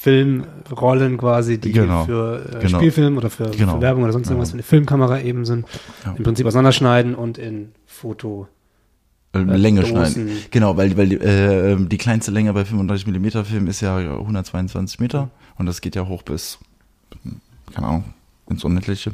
Filmrollen 0.00 1.18
quasi, 1.18 1.58
die 1.58 1.72
Genau, 1.72 2.04
für 2.04 2.44
äh, 2.54 2.58
genau. 2.60 2.78
Spielfilm 2.78 3.16
oder 3.16 3.30
für, 3.30 3.50
Genau, 3.50 3.74
für 3.74 3.80
Werbung 3.80 4.04
oder 4.04 4.12
sonst 4.12 4.28
irgendwas 4.28 4.50
für 4.50 4.54
eine 4.54 4.62
Filmkamera 4.62 5.20
eben 5.22 5.44
sind, 5.44 5.66
Ja. 6.04 6.14
im 6.16 6.22
Prinzip 6.22 6.46
auseinanderschneiden 6.46 7.16
und 7.16 7.36
in 7.36 7.72
Foto. 7.84 8.46
Äh, 9.34 9.40
Äh, 9.40 9.56
Länge 9.56 9.80
Dosen. 9.80 9.96
schneiden. 9.96 10.30
Genau, 10.52 10.76
weil, 10.76 10.96
weil 10.96 11.12
äh, 11.14 11.76
die 11.80 11.98
kleinste 11.98 12.30
Länge 12.30 12.52
bei 12.52 12.64
35 12.64 13.08
mm 13.08 13.44
Film 13.44 13.66
ist 13.66 13.80
ja 13.80 13.96
122 13.98 15.00
Meter 15.00 15.30
und 15.56 15.66
das 15.66 15.80
geht 15.80 15.96
ja 15.96 16.06
hoch 16.06 16.22
bis, 16.22 16.58
keine 17.74 17.86
Ahnung, 17.88 18.04
ins 18.48 18.62
Unendliche. 18.62 19.12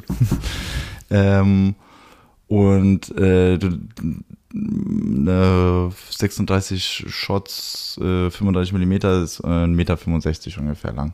ähm, 1.09 1.73
und 2.47 3.09
äh, 3.17 3.57
du, 3.57 3.79
äh, 4.55 5.89
36 6.09 7.05
Shots, 7.07 7.99
äh, 8.01 8.29
35 8.29 8.73
mm 8.73 8.93
ist 9.23 9.39
äh, 9.41 9.47
1,65 9.47 9.67
Meter 9.67 9.97
ungefähr 10.59 10.93
lang. 10.93 11.13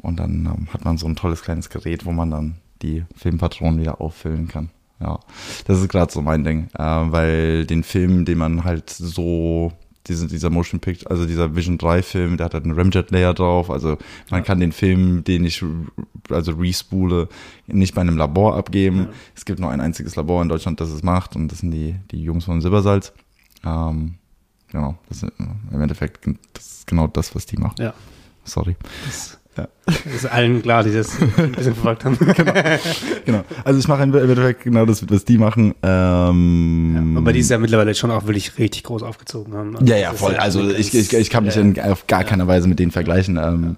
Und 0.00 0.18
dann 0.20 0.46
ähm, 0.46 0.68
hat 0.72 0.84
man 0.84 0.98
so 0.98 1.06
ein 1.06 1.16
tolles 1.16 1.42
kleines 1.42 1.70
Gerät, 1.70 2.04
wo 2.04 2.12
man 2.12 2.30
dann 2.30 2.56
die 2.82 3.04
Filmpatronen 3.16 3.80
wieder 3.80 4.00
auffüllen 4.00 4.48
kann. 4.48 4.70
Ja, 5.00 5.18
das 5.66 5.80
ist 5.80 5.88
gerade 5.88 6.12
so 6.12 6.22
mein 6.22 6.44
Ding, 6.44 6.68
äh, 6.74 6.82
weil 6.82 7.66
den 7.66 7.82
Film, 7.82 8.24
den 8.24 8.38
man 8.38 8.64
halt 8.64 8.90
so, 8.90 9.72
diese, 10.06 10.26
dieser 10.26 10.50
Motion 10.50 10.80
Picture, 10.80 11.10
also 11.10 11.26
dieser 11.26 11.56
Vision 11.56 11.78
3 11.78 12.02
Film, 12.02 12.36
der 12.36 12.46
hat 12.46 12.54
halt 12.54 12.64
einen 12.64 12.74
Ramjet 12.74 13.10
Layer 13.10 13.34
drauf, 13.34 13.70
also 13.70 13.96
man 14.30 14.44
kann 14.44 14.60
den 14.60 14.72
Film, 14.72 15.24
den 15.24 15.44
ich 15.44 15.64
also 16.30 16.52
respule, 16.52 17.28
nicht 17.66 17.94
bei 17.94 18.00
einem 18.00 18.16
Labor 18.16 18.56
abgeben. 18.56 19.08
Es 19.34 19.44
gibt 19.44 19.60
nur 19.60 19.70
ein 19.70 19.80
einziges 19.80 20.16
Labor 20.16 20.42
in 20.42 20.48
Deutschland, 20.48 20.80
das 20.80 20.90
es 20.90 21.02
macht 21.02 21.36
und 21.36 21.48
das 21.48 21.58
sind 21.60 21.70
die, 21.70 21.96
die 22.10 22.22
Jungs 22.22 22.44
von 22.44 22.60
Silbersalz. 22.60 23.12
Ähm, 23.64 24.14
genau, 24.70 24.98
das 25.08 25.22
ist 25.22 25.32
im 25.38 25.80
Endeffekt 25.80 26.26
das 26.52 26.78
ist 26.78 26.86
genau 26.86 27.06
das, 27.06 27.34
was 27.34 27.46
die 27.46 27.56
machen. 27.56 27.76
Ja. 27.78 27.94
Sorry. 28.44 28.76
Das, 29.06 29.38
Ja. 29.56 29.68
ist 30.14 30.26
allen 30.26 30.62
klar, 30.62 30.82
die 30.82 30.92
das 30.92 31.20
ein 31.20 31.52
bisschen 31.52 31.74
verfolgt 31.74 32.04
haben. 32.04 32.18
Genau. 33.24 33.42
Also 33.64 33.78
ich 33.78 33.88
mache 33.88 34.02
im 34.02 34.14
Endeffekt 34.14 34.64
genau 34.64 34.84
das, 34.84 35.08
was 35.08 35.24
die 35.24 35.38
machen. 35.38 35.74
Ähm, 35.82 37.14
Aber 37.16 37.32
die 37.32 37.40
ist 37.40 37.50
ja 37.50 37.58
mittlerweile 37.58 37.94
schon 37.94 38.10
auch 38.10 38.26
wirklich 38.26 38.58
richtig 38.58 38.82
groß 38.84 39.02
aufgezogen 39.02 39.54
haben. 39.54 39.76
Also 39.76 39.86
ja, 39.86 39.96
ja, 39.96 40.12
voll. 40.12 40.36
Also 40.36 40.68
ich, 40.68 40.94
ich, 40.94 41.12
ich 41.12 41.30
kann 41.30 41.44
mich 41.44 41.54
ja, 41.54 41.62
in, 41.62 41.80
auf 41.80 42.06
gar 42.06 42.24
keiner 42.24 42.46
Weise 42.46 42.68
mit 42.68 42.78
denen 42.78 42.90
vergleichen. 42.90 43.36
Ähm, 43.36 43.76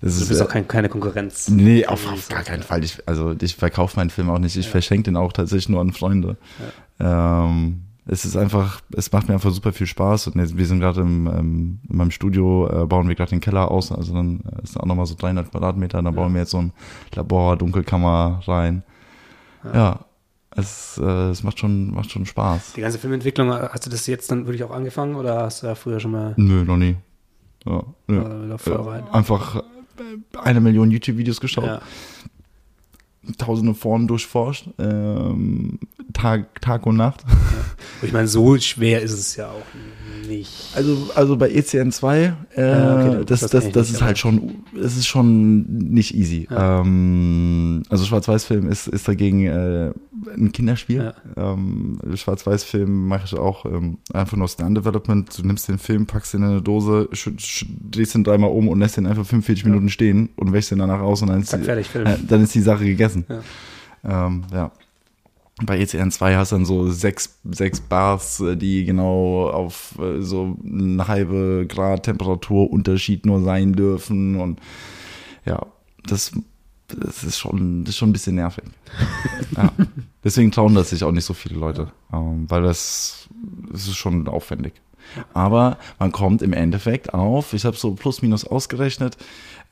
das 0.00 0.16
Du 0.16 0.22
ist, 0.22 0.28
bist 0.28 0.40
äh, 0.40 0.44
auch 0.44 0.48
kein, 0.48 0.68
keine 0.68 0.88
Konkurrenz. 0.88 1.48
Nee, 1.48 1.86
auf, 1.86 2.10
auf 2.10 2.28
gar 2.28 2.42
keinen 2.42 2.62
Fall. 2.62 2.84
Ich, 2.84 2.98
also 3.06 3.34
ich 3.40 3.56
verkaufe 3.56 3.96
meinen 3.96 4.10
Film 4.10 4.30
auch 4.30 4.38
nicht. 4.38 4.56
Ich 4.56 4.68
verschenke 4.68 5.04
den 5.04 5.16
auch 5.16 5.32
tatsächlich 5.32 5.68
nur 5.68 5.80
an 5.80 5.92
Freunde. 5.92 6.36
Ähm, 7.00 7.85
es 8.08 8.24
ist 8.24 8.36
einfach, 8.36 8.80
es 8.96 9.10
macht 9.10 9.28
mir 9.28 9.34
einfach 9.34 9.50
super 9.50 9.72
viel 9.72 9.86
Spaß. 9.86 10.28
Und 10.28 10.40
jetzt, 10.40 10.56
wir 10.56 10.66
sind 10.66 10.80
gerade 10.80 11.00
im, 11.00 11.26
ähm, 11.26 11.78
in 11.88 11.96
meinem 11.96 12.10
Studio, 12.12 12.68
äh, 12.68 12.86
bauen 12.86 13.08
wir 13.08 13.16
gerade 13.16 13.30
den 13.30 13.40
Keller 13.40 13.70
aus. 13.70 13.90
Also 13.90 14.14
dann 14.14 14.40
äh, 14.40 14.62
ist 14.62 14.78
auch 14.78 14.86
nochmal 14.86 15.06
so 15.06 15.16
300 15.16 15.50
Quadratmeter. 15.50 16.00
Dann 16.02 16.14
bauen 16.14 16.32
wir 16.32 16.42
jetzt 16.42 16.52
so 16.52 16.58
ein 16.58 16.72
Labor, 17.14 17.56
Dunkelkammer 17.56 18.42
rein. 18.46 18.84
Ja, 19.74 20.04
es, 20.50 20.98
äh, 21.02 21.30
es 21.30 21.42
macht 21.42 21.58
schon, 21.58 21.90
macht 21.92 22.10
schon 22.10 22.24
Spaß. 22.24 22.74
Die 22.74 22.80
ganze 22.80 22.98
Filmentwicklung, 22.98 23.50
hast 23.52 23.84
du 23.84 23.90
das 23.90 24.06
jetzt 24.06 24.30
dann 24.30 24.46
wirklich 24.46 24.62
auch 24.62 24.70
angefangen 24.70 25.16
oder 25.16 25.42
hast 25.42 25.62
du 25.62 25.66
da 25.66 25.74
früher 25.74 25.98
schon 25.98 26.12
mal 26.12 26.34
Nö, 26.36 26.64
noch 26.64 26.76
nie. 26.76 26.96
Ja, 27.64 27.82
nö. 28.06 28.20
äh, 28.20 28.70
rein? 28.70 29.02
Einfach 29.10 29.56
äh, 29.56 30.38
eine 30.38 30.60
Million 30.60 30.90
YouTube-Videos 30.92 31.40
geschaut. 31.40 31.64
Ja. 31.64 31.80
Tausende 33.38 33.74
Foren 33.74 34.06
durchforscht, 34.06 34.68
ähm, 34.78 35.78
Tag, 36.12 36.60
Tag 36.60 36.86
und 36.86 36.96
Nacht. 36.96 37.24
Ich 38.02 38.12
meine, 38.12 38.28
so 38.28 38.56
schwer 38.58 39.02
ist 39.02 39.12
es 39.12 39.36
ja 39.36 39.48
auch 39.48 40.26
nicht. 40.26 40.72
Also, 40.74 41.08
also 41.14 41.36
bei 41.36 41.50
ECN2, 41.50 42.32
äh, 42.56 42.60
Ja, 42.60 42.94
okay, 43.16 43.24
das, 43.26 43.40
das 43.40 43.50
das, 43.50 43.70
das 43.72 43.90
ist 43.90 44.02
halt 44.02 44.18
schon, 44.18 44.56
es 44.74 44.96
ist 44.96 45.06
schon 45.06 45.62
nicht 45.66 46.14
easy. 46.14 46.46
Ja. 46.50 46.80
Ähm, 46.80 47.82
also 47.88 48.04
Schwarz-Weiß-Film 48.04 48.68
ist, 48.68 48.88
ist 48.88 49.08
dagegen 49.08 49.46
äh, 49.46 49.92
ein 50.36 50.52
Kinderspiel. 50.52 51.14
Ja. 51.36 51.52
Ähm, 51.52 51.98
Schwarz-Weiß-Film 52.14 53.08
mache 53.08 53.22
ich 53.26 53.34
auch 53.38 53.64
ähm, 53.66 53.98
einfach 54.12 54.36
nur 54.36 54.48
Stand-Development. 54.48 55.38
Du 55.38 55.46
nimmst 55.46 55.68
den 55.68 55.78
Film, 55.78 56.06
packst 56.06 56.34
ihn 56.34 56.42
in 56.42 56.48
eine 56.50 56.62
Dose, 56.62 57.08
drehst 57.90 58.14
ihn 58.14 58.24
dreimal 58.24 58.50
um 58.50 58.68
und 58.68 58.78
lässt 58.80 58.98
ihn 58.98 59.06
einfach 59.06 59.24
45 59.26 59.64
Ja. 59.64 59.70
Minuten 59.70 59.88
stehen 59.88 60.30
und 60.36 60.52
wäschst 60.52 60.72
ihn 60.72 60.78
danach 60.78 61.00
aus 61.00 61.22
und 61.22 61.28
dann 61.28 61.40
ist, 61.40 61.52
die, 61.52 61.58
fertig, 61.58 61.94
äh, 61.94 62.16
dann 62.26 62.42
ist 62.42 62.54
die 62.54 62.60
Sache 62.60 62.84
gegessen. 62.84 63.15
Ja. 63.28 64.26
Ähm, 64.26 64.44
ja. 64.52 64.72
Bei 65.64 65.78
E 65.78 65.84
ECN2 65.84 66.36
hast 66.36 66.52
du 66.52 66.56
dann 66.56 66.66
so 66.66 66.90
sechs, 66.90 67.38
sechs 67.44 67.80
Bars, 67.80 68.40
äh, 68.40 68.56
die 68.56 68.84
genau 68.84 69.48
auf 69.48 69.98
äh, 69.98 70.20
so 70.20 70.56
eine 70.62 71.08
halbe 71.08 71.66
Grad 71.66 72.02
Temperaturunterschied 72.02 73.24
nur 73.24 73.42
sein 73.42 73.72
dürfen. 73.72 74.38
Und 74.38 74.60
ja, 75.46 75.64
das, 76.06 76.32
das 76.88 77.24
ist 77.24 77.38
schon, 77.38 77.84
das 77.84 77.94
ist 77.94 77.98
schon 77.98 78.10
ein 78.10 78.12
bisschen 78.12 78.34
nervig. 78.34 78.64
ja. 79.56 79.72
Deswegen 80.22 80.50
trauen 80.50 80.74
das 80.74 80.90
sich 80.90 81.04
auch 81.04 81.12
nicht 81.12 81.24
so 81.24 81.32
viele 81.32 81.58
Leute, 81.58 81.90
ähm, 82.12 82.44
weil 82.50 82.62
das, 82.62 83.28
das 83.72 83.86
ist 83.86 83.96
schon 83.96 84.28
aufwendig. 84.28 84.74
Aber 85.32 85.78
man 85.98 86.12
kommt 86.12 86.42
im 86.42 86.52
Endeffekt 86.52 87.14
auf, 87.14 87.54
ich 87.54 87.64
habe 87.64 87.76
so 87.76 87.94
plus 87.94 88.22
minus 88.22 88.44
ausgerechnet, 88.44 89.16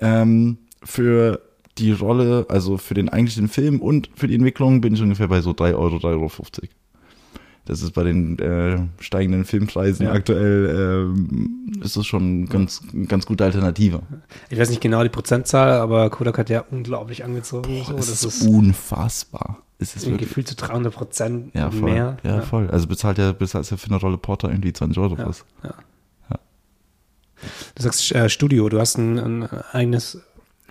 ähm, 0.00 0.58
für 0.82 1.40
die 1.78 1.92
Rolle, 1.92 2.46
also 2.48 2.78
für 2.78 2.94
den 2.94 3.08
eigentlichen 3.08 3.48
Film 3.48 3.80
und 3.80 4.10
für 4.14 4.28
die 4.28 4.34
Entwicklung 4.34 4.80
bin 4.80 4.94
ich 4.94 5.02
ungefähr 5.02 5.28
bei 5.28 5.40
so 5.40 5.52
3 5.52 5.74
Euro, 5.74 5.96
3,50 5.96 6.04
Euro. 6.04 6.30
Das 7.66 7.80
ist 7.82 7.92
bei 7.92 8.02
den 8.04 8.38
äh, 8.38 8.78
steigenden 9.02 9.44
Filmpreisen 9.46 10.06
Ja. 10.06 10.12
aktuell, 10.12 11.08
ähm, 11.16 11.72
ist 11.82 11.96
das 11.96 12.06
schon 12.06 12.46
ganz, 12.46 12.82
ganz 13.08 13.24
gute 13.24 13.44
Alternative. 13.44 14.02
Ich 14.50 14.58
weiß 14.58 14.68
nicht 14.68 14.82
genau 14.82 15.02
die 15.02 15.08
Prozentzahl, 15.08 15.72
aber 15.80 16.10
Kodak 16.10 16.36
hat 16.36 16.50
ja 16.50 16.62
unglaublich 16.70 17.24
angezogen. 17.24 17.82
so. 17.86 17.92
das, 17.94 18.06
Das, 18.06 18.22
ist, 18.24 18.42
ist 18.42 18.46
unfassbar. 18.48 19.62
Es 19.78 19.96
ist 19.96 20.06
wirklich, 20.06 20.28
gefühlt 20.28 20.46
zu 20.46 20.54
300 20.56 20.94
Prozent 20.94 21.54
ja, 21.54 21.70
mehr. 21.70 22.18
Ja, 22.22 22.42
voll. 22.42 22.68
Also 22.70 22.86
bezahlt 22.86 23.18
ja, 23.18 23.32
bezahlt 23.32 23.68
ja 23.70 23.76
für 23.78 23.86
eine 23.88 23.96
Rolle 23.96 24.18
Porter 24.18 24.50
irgendwie 24.50 24.72
20 24.72 24.98
Euro 24.98 25.16
Ja. 25.16 25.26
was. 25.26 25.44
Du 27.74 27.82
sagst 27.82 28.12
äh, 28.12 28.28
Studio, 28.28 28.68
du 28.68 28.78
hast 28.80 28.96
ein, 28.96 29.18
ein 29.18 29.48
eigenes 29.72 30.18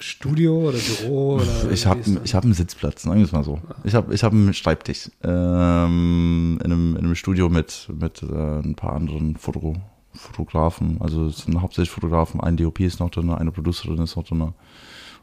Studio 0.05 0.67
oder 0.69 0.77
Büro 0.77 1.35
oder 1.35 1.71
Ich 1.71 1.85
habe 1.85 2.01
ich 2.23 2.35
hab 2.35 2.43
einen 2.43 2.53
Sitzplatz, 2.53 3.03
sagen 3.03 3.17
wir 3.17 3.25
es 3.25 3.31
mal 3.31 3.43
so. 3.43 3.59
Ich 3.85 3.95
habe 3.95 4.13
ich 4.13 4.23
hab 4.23 4.33
einen 4.33 4.53
Schreibtisch 4.53 5.09
ähm, 5.23 6.59
in, 6.63 6.71
einem, 6.71 6.95
in 6.97 7.05
einem 7.05 7.15
Studio 7.15 7.47
mit, 7.49 7.89
mit 7.97 8.21
äh, 8.21 8.25
ein 8.59 8.75
paar 8.75 8.93
anderen 8.93 9.37
Foto, 9.37 9.75
Fotografen. 10.13 10.97
Also 10.99 11.27
es 11.27 11.37
sind 11.39 11.61
hauptsächlich 11.61 11.89
Fotografen. 11.89 12.41
Ein 12.41 12.57
DOP 12.57 12.81
ist 12.81 12.99
noch 12.99 13.09
drin, 13.11 13.29
eine 13.29 13.51
Producerin 13.51 13.99
ist 13.99 14.15
noch 14.15 14.23
drin. 14.25 14.53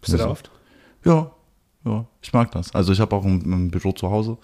Bist 0.00 0.12
du 0.14 0.16
da 0.16 0.22
Also- 0.24 0.32
oft? 0.32 0.50
Ja, 1.04 1.30
ja, 1.84 2.06
ich 2.22 2.32
mag 2.32 2.50
das. 2.52 2.74
Also 2.74 2.92
ich 2.92 3.00
habe 3.00 3.14
auch 3.14 3.24
ein, 3.24 3.40
ein 3.46 3.70
Büro 3.70 3.92
zu 3.92 4.10
Hause. 4.10 4.38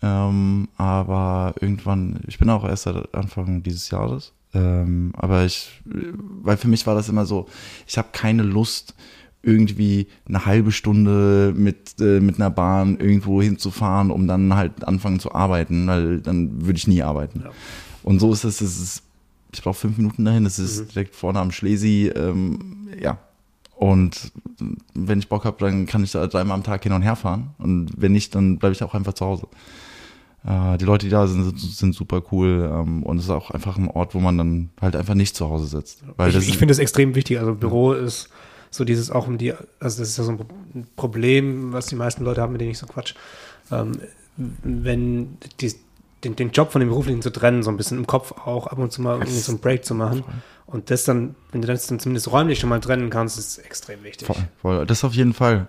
Ähm, 0.00 0.68
aber 0.76 1.54
irgendwann, 1.60 2.20
ich 2.26 2.38
bin 2.38 2.48
auch 2.50 2.64
erst 2.64 2.84
seit 2.84 3.14
Anfang 3.14 3.62
dieses 3.62 3.90
Jahres. 3.90 4.32
Ähm, 4.54 5.12
aber 5.16 5.44
ich, 5.44 5.82
weil 5.84 6.56
für 6.56 6.68
mich 6.68 6.86
war 6.86 6.94
das 6.94 7.08
immer 7.10 7.26
so, 7.26 7.46
ich 7.86 7.98
habe 7.98 8.08
keine 8.12 8.42
Lust, 8.42 8.94
irgendwie 9.42 10.08
eine 10.28 10.44
halbe 10.46 10.72
Stunde 10.72 11.54
mit, 11.56 11.94
äh, 12.00 12.20
mit 12.20 12.36
einer 12.36 12.50
Bahn 12.50 12.98
irgendwo 12.98 13.40
hinzufahren, 13.40 14.10
um 14.10 14.26
dann 14.26 14.54
halt 14.54 14.84
anfangen 14.84 15.20
zu 15.20 15.32
arbeiten, 15.32 15.86
weil 15.86 16.18
dann 16.20 16.66
würde 16.66 16.76
ich 16.76 16.86
nie 16.88 17.02
arbeiten. 17.02 17.42
Ja. 17.44 17.50
Und 18.02 18.18
so 18.20 18.32
ist 18.32 18.44
es, 18.44 18.60
es 18.60 18.80
ist, 18.80 19.02
ich 19.52 19.62
brauche 19.62 19.78
fünf 19.78 19.96
Minuten 19.96 20.24
dahin, 20.24 20.44
es 20.44 20.58
ist 20.58 20.80
Mhm. 20.80 20.88
direkt 20.88 21.14
vorne 21.14 21.38
am 21.40 21.50
Schlesi, 21.52 22.10
ähm, 22.14 22.88
ja. 23.00 23.18
Und 23.76 24.32
wenn 24.94 25.20
ich 25.20 25.28
Bock 25.28 25.44
habe, 25.44 25.56
dann 25.60 25.86
kann 25.86 26.02
ich 26.02 26.10
da 26.10 26.26
dreimal 26.26 26.56
am 26.56 26.64
Tag 26.64 26.82
hin 26.82 26.92
und 26.92 27.02
her 27.02 27.14
fahren. 27.14 27.50
Und 27.58 27.90
wenn 27.96 28.10
nicht, 28.10 28.34
dann 28.34 28.58
bleibe 28.58 28.72
ich 28.74 28.82
auch 28.82 28.92
einfach 28.92 29.12
zu 29.12 29.24
Hause. 29.24 29.46
Äh, 30.44 30.78
die 30.78 30.84
Leute, 30.84 31.06
die 31.06 31.10
da 31.10 31.28
sind, 31.28 31.56
sind 31.60 31.94
super 31.94 32.22
cool. 32.32 32.68
Ähm, 32.72 33.04
und 33.04 33.18
es 33.18 33.24
ist 33.24 33.30
auch 33.30 33.52
einfach 33.52 33.76
ein 33.78 33.86
Ort, 33.88 34.16
wo 34.16 34.18
man 34.20 34.36
dann 34.36 34.70
halt 34.80 34.96
einfach 34.96 35.14
nicht 35.14 35.36
zu 35.36 35.48
Hause 35.48 35.66
sitzt. 35.66 36.02
Weil 36.16 36.30
ich 36.30 36.48
ich 36.48 36.58
finde 36.58 36.72
das 36.72 36.80
extrem 36.80 37.14
wichtig. 37.14 37.38
Also 37.38 37.54
Büro 37.54 37.92
ist 37.92 38.30
so 38.70 38.84
dieses 38.84 39.10
auch 39.10 39.26
um 39.26 39.38
die, 39.38 39.52
also 39.52 40.00
das 40.00 40.10
ist 40.10 40.18
ja 40.18 40.24
so 40.24 40.32
ein 40.32 40.38
Pro- 40.38 40.54
ein 40.74 40.86
Problem, 40.96 41.72
was 41.72 41.86
die 41.86 41.96
meisten 41.96 42.24
Leute 42.24 42.42
haben, 42.42 42.52
mit 42.52 42.60
denen 42.60 42.70
ich 42.72 42.78
so 42.78 42.86
quatsch. 42.86 43.14
Ähm, 43.70 44.00
wenn 44.36 45.38
die, 45.60 45.74
den, 46.24 46.36
den 46.36 46.50
Job 46.50 46.72
von 46.72 46.80
dem 46.80 46.88
beruflichen 46.88 47.22
zu 47.22 47.30
trennen, 47.30 47.62
so 47.62 47.70
ein 47.70 47.76
bisschen 47.76 47.98
im 47.98 48.06
Kopf 48.06 48.32
auch 48.32 48.66
ab 48.66 48.78
und 48.78 48.92
zu 48.92 49.02
mal 49.02 49.14
irgendwie 49.14 49.38
so 49.38 49.52
einen 49.52 49.60
Break 49.60 49.84
zu 49.84 49.94
machen. 49.94 50.24
Und 50.66 50.90
das 50.90 51.04
dann, 51.04 51.34
wenn 51.50 51.62
du 51.62 51.68
das 51.68 51.86
dann 51.86 51.98
zumindest 51.98 52.30
räumlich 52.30 52.58
schon 52.58 52.68
mal 52.68 52.80
trennen 52.80 53.08
kannst, 53.08 53.38
ist 53.38 53.58
extrem 53.58 54.02
wichtig. 54.04 54.26
Voll, 54.26 54.48
voll. 54.60 54.86
Das 54.86 55.02
auf 55.02 55.14
jeden 55.14 55.32
Fall. 55.32 55.68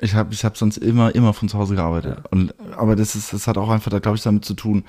Ich 0.00 0.14
habe 0.14 0.32
ich 0.32 0.44
hab 0.44 0.56
sonst 0.56 0.78
immer, 0.78 1.14
immer 1.14 1.32
von 1.34 1.48
zu 1.48 1.58
Hause 1.58 1.74
gearbeitet. 1.74 2.18
Ja. 2.18 2.24
Und, 2.30 2.54
aber 2.76 2.94
das, 2.96 3.16
ist, 3.16 3.32
das 3.32 3.46
hat 3.46 3.58
auch 3.58 3.70
einfach, 3.70 3.90
da 3.90 3.98
glaube 3.98 4.16
ich, 4.16 4.22
damit 4.22 4.44
zu 4.44 4.54
tun, 4.54 4.84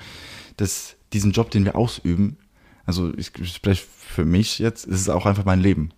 dass 0.56 0.94
diesen 1.12 1.32
Job, 1.32 1.50
den 1.50 1.64
wir 1.64 1.76
ausüben, 1.76 2.38
also 2.86 3.12
ich, 3.16 3.32
ich 3.38 3.54
spreche 3.54 3.84
für 3.98 4.24
mich 4.24 4.58
jetzt, 4.58 4.86
es 4.86 5.00
ist 5.02 5.08
auch 5.08 5.26
einfach 5.26 5.44
mein 5.44 5.60
Leben. 5.60 5.90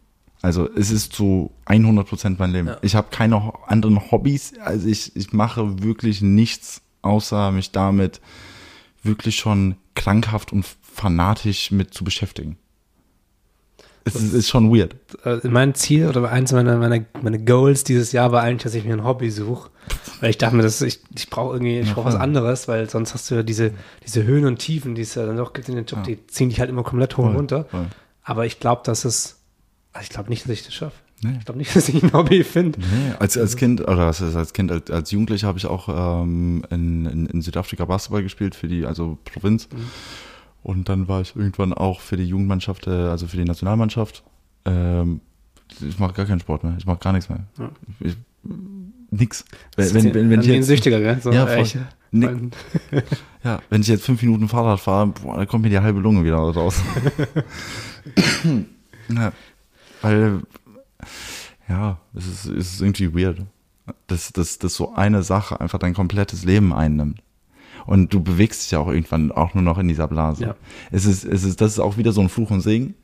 Also 0.45 0.69
es 0.77 0.91
ist 0.91 1.15
zu 1.15 1.53
100 1.65 2.07
Prozent 2.07 2.39
mein 2.39 2.51
Leben. 2.53 2.69
Ja. 2.69 2.77
Ich 2.83 2.95
habe 2.95 3.07
keine 3.11 3.55
anderen 3.67 4.11
Hobbys. 4.11 4.53
Also 4.63 4.87
ich, 4.89 5.17
ich 5.17 5.33
mache 5.33 5.83
wirklich 5.83 6.21
nichts, 6.21 6.83
außer 7.01 7.51
mich 7.51 7.73
damit 7.73 8.21
wirklich 9.03 9.37
schon 9.37 9.77
krankhaft 9.95 10.53
und 10.53 10.67
fanatisch 10.83 11.71
mit 11.71 11.95
zu 11.95 12.05
beschäftigen. 12.05 12.59
Es 14.05 14.17
ist, 14.17 14.35
ist 14.35 14.49
schon 14.51 14.71
weird. 14.71 14.97
Äh, 15.25 15.49
mein 15.49 15.75
Ziel 15.75 16.09
oder 16.09 16.31
eins 16.31 16.53
meiner, 16.53 16.77
meiner, 16.77 17.07
meiner 17.23 17.39
Goals 17.39 17.85
dieses 17.85 18.13
Jahr 18.13 18.31
war 18.33 18.43
eigentlich, 18.43 18.65
dass 18.65 18.75
ich 18.75 18.85
mir 18.85 18.93
ein 18.93 19.05
Hobby 19.05 19.31
suche. 19.31 19.71
Weil 20.21 20.29
ich 20.29 20.37
dachte 20.37 20.57
mir, 20.57 20.63
dass 20.63 20.83
ich, 20.83 21.01
ich 21.17 21.31
brauche 21.31 21.55
irgendwie, 21.55 21.79
ich 21.81 21.95
brauche 21.95 22.05
was 22.05 22.17
anderes, 22.17 22.69
weil 22.69 22.91
sonst 22.91 23.15
hast 23.15 23.31
du 23.31 23.37
ja 23.37 23.43
diese, 23.43 23.73
diese 24.05 24.25
Höhen 24.25 24.45
und 24.45 24.59
Tiefen, 24.59 24.95
die 24.95 25.01
es 25.01 25.15
ja 25.15 25.25
dann 25.25 25.39
doch 25.39 25.55
gibt 25.55 25.71
in 25.71 25.77
den 25.77 25.87
Job, 25.87 26.01
Ja. 26.01 26.05
die 26.05 26.27
ziehen 26.27 26.51
dich 26.51 26.61
halt 26.61 26.69
immer 26.69 26.83
komplett 26.83 27.17
hoch 27.17 27.25
und 27.25 27.31
Voll, 27.31 27.37
runter. 27.37 27.65
voll. 27.71 27.87
Aber 28.23 28.45
ich 28.45 28.61
glaube, 28.61 28.83
dass 28.85 29.07
es, 29.07 29.41
also 29.95 30.05
ich 30.05 30.11
glaube 30.11 30.29
nicht, 30.29 30.45
dass 30.45 30.51
ich 30.51 30.65
das 30.65 30.75
schaffe. 30.75 30.97
Nee. 31.23 31.37
Ich 31.39 31.45
glaube 31.45 31.59
nicht, 31.59 31.75
dass 31.77 31.89
ich 31.89 32.03
ein 32.03 32.13
Hobby 32.13 32.45
finde. 32.45 32.79
Nee, 32.81 33.15
als, 33.19 33.39
als 33.39 33.57
Kind, 33.57 33.81
oder 33.81 34.07
heißt 34.07 34.23
als 34.23 34.53
Kind, 34.53 34.71
als, 34.71 34.91
als 34.91 35.11
Jugendlicher 35.11 35.47
habe 35.49 35.59
ich 35.59 35.67
auch 35.67 36.23
ähm, 36.23 36.65
in, 36.71 37.07
in, 37.07 37.27
in 37.27 37.43
Südafrika 37.43 37.85
Basketball 37.85 38.23
gespielt 38.23 38.55
für 38.55 38.69
die, 38.69 38.85
also 38.85 39.19
Provinz. 39.25 39.69
Mhm. 39.73 39.79
Und 40.63 40.89
dann 40.89 41.09
war 41.09 41.21
ich 41.21 41.37
irgendwann 41.37 41.73
auch 41.73 42.01
für 42.01 42.17
die 42.17 42.25
Jugendmannschaft, 42.25 42.87
äh, 42.87 42.91
also 42.91 43.27
für 43.27 43.37
die 43.37 43.45
Nationalmannschaft. 43.45 44.23
Ähm, 44.65 45.21
ich 45.81 45.99
mache 45.99 46.13
gar 46.13 46.27
keinen 46.27 46.41
Sport 46.41 46.65
mehr, 46.65 46.75
ich 46.79 46.87
mache 46.87 46.99
gar 46.99 47.13
nichts 47.13 47.29
mehr. 47.29 47.41
Ja. 47.59 47.71
Ich, 48.01 48.17
nix. 49.11 49.45
Wenn, 49.77 49.85
ist 49.85 49.95
wenn, 49.95 50.31
wenn, 50.31 50.41
ich 50.41 50.47
jetzt, 50.47 50.67
Süchtiger, 50.67 51.01
gell? 51.01 51.21
So, 51.21 51.31
Ja, 51.33 51.47
voll. 51.47 51.57
echt. 51.57 51.79
Nee. 52.11 52.29
Ja, 53.43 53.61
wenn 53.71 53.81
ich 53.81 53.89
jetzt 53.89 54.05
fünf 54.05 54.23
Minuten 54.23 54.49
Fahrrad 54.49 54.81
fahre, 54.81 55.09
boah, 55.09 55.37
dann 55.37 55.49
kommt 55.49 55.65
mir 55.65 55.71
die 55.71 55.81
halbe 55.81 56.01
Lunge 56.01 56.25
wieder 56.25 56.37
raus. 56.37 56.81
ja, 59.09 59.33
weil, 60.05 60.43
ja, 61.69 61.99
es 62.15 62.27
ist, 62.27 62.45
es 62.47 62.75
ist 62.75 62.81
irgendwie 62.81 63.15
weird, 63.15 63.43
dass, 64.07 64.33
dass, 64.33 64.59
dass 64.59 64.75
so 64.75 64.95
eine 64.95 65.23
Sache 65.23 65.61
einfach 65.61 65.79
dein 65.79 65.95
komplettes 65.95 66.45
Leben 66.45 66.73
einnimmt. 66.73 67.21
Und 67.87 68.15
du 68.15 68.23
bewegst 68.23 68.63
dich 68.63 68.71
ja 68.71 68.79
auch 68.79 68.89
irgendwann 68.89 69.31
auch 69.31 69.53
nur 69.55 69.63
noch 69.63 69.79
in 69.79 69.89
dieser 69.89 70.09
Blase. 70.09 70.45
Ja. 70.45 70.55
Es 70.91 71.05
ist, 71.05 71.25
es 71.25 71.45
ist, 71.45 71.61
das 71.61 71.73
ist 71.73 71.79
auch 71.81 71.99
wieder 71.99 72.13
so 72.13 72.23
ein 72.23 72.31
Fluch 72.31 72.51
und 72.51 72.63
Segen. 72.63 72.95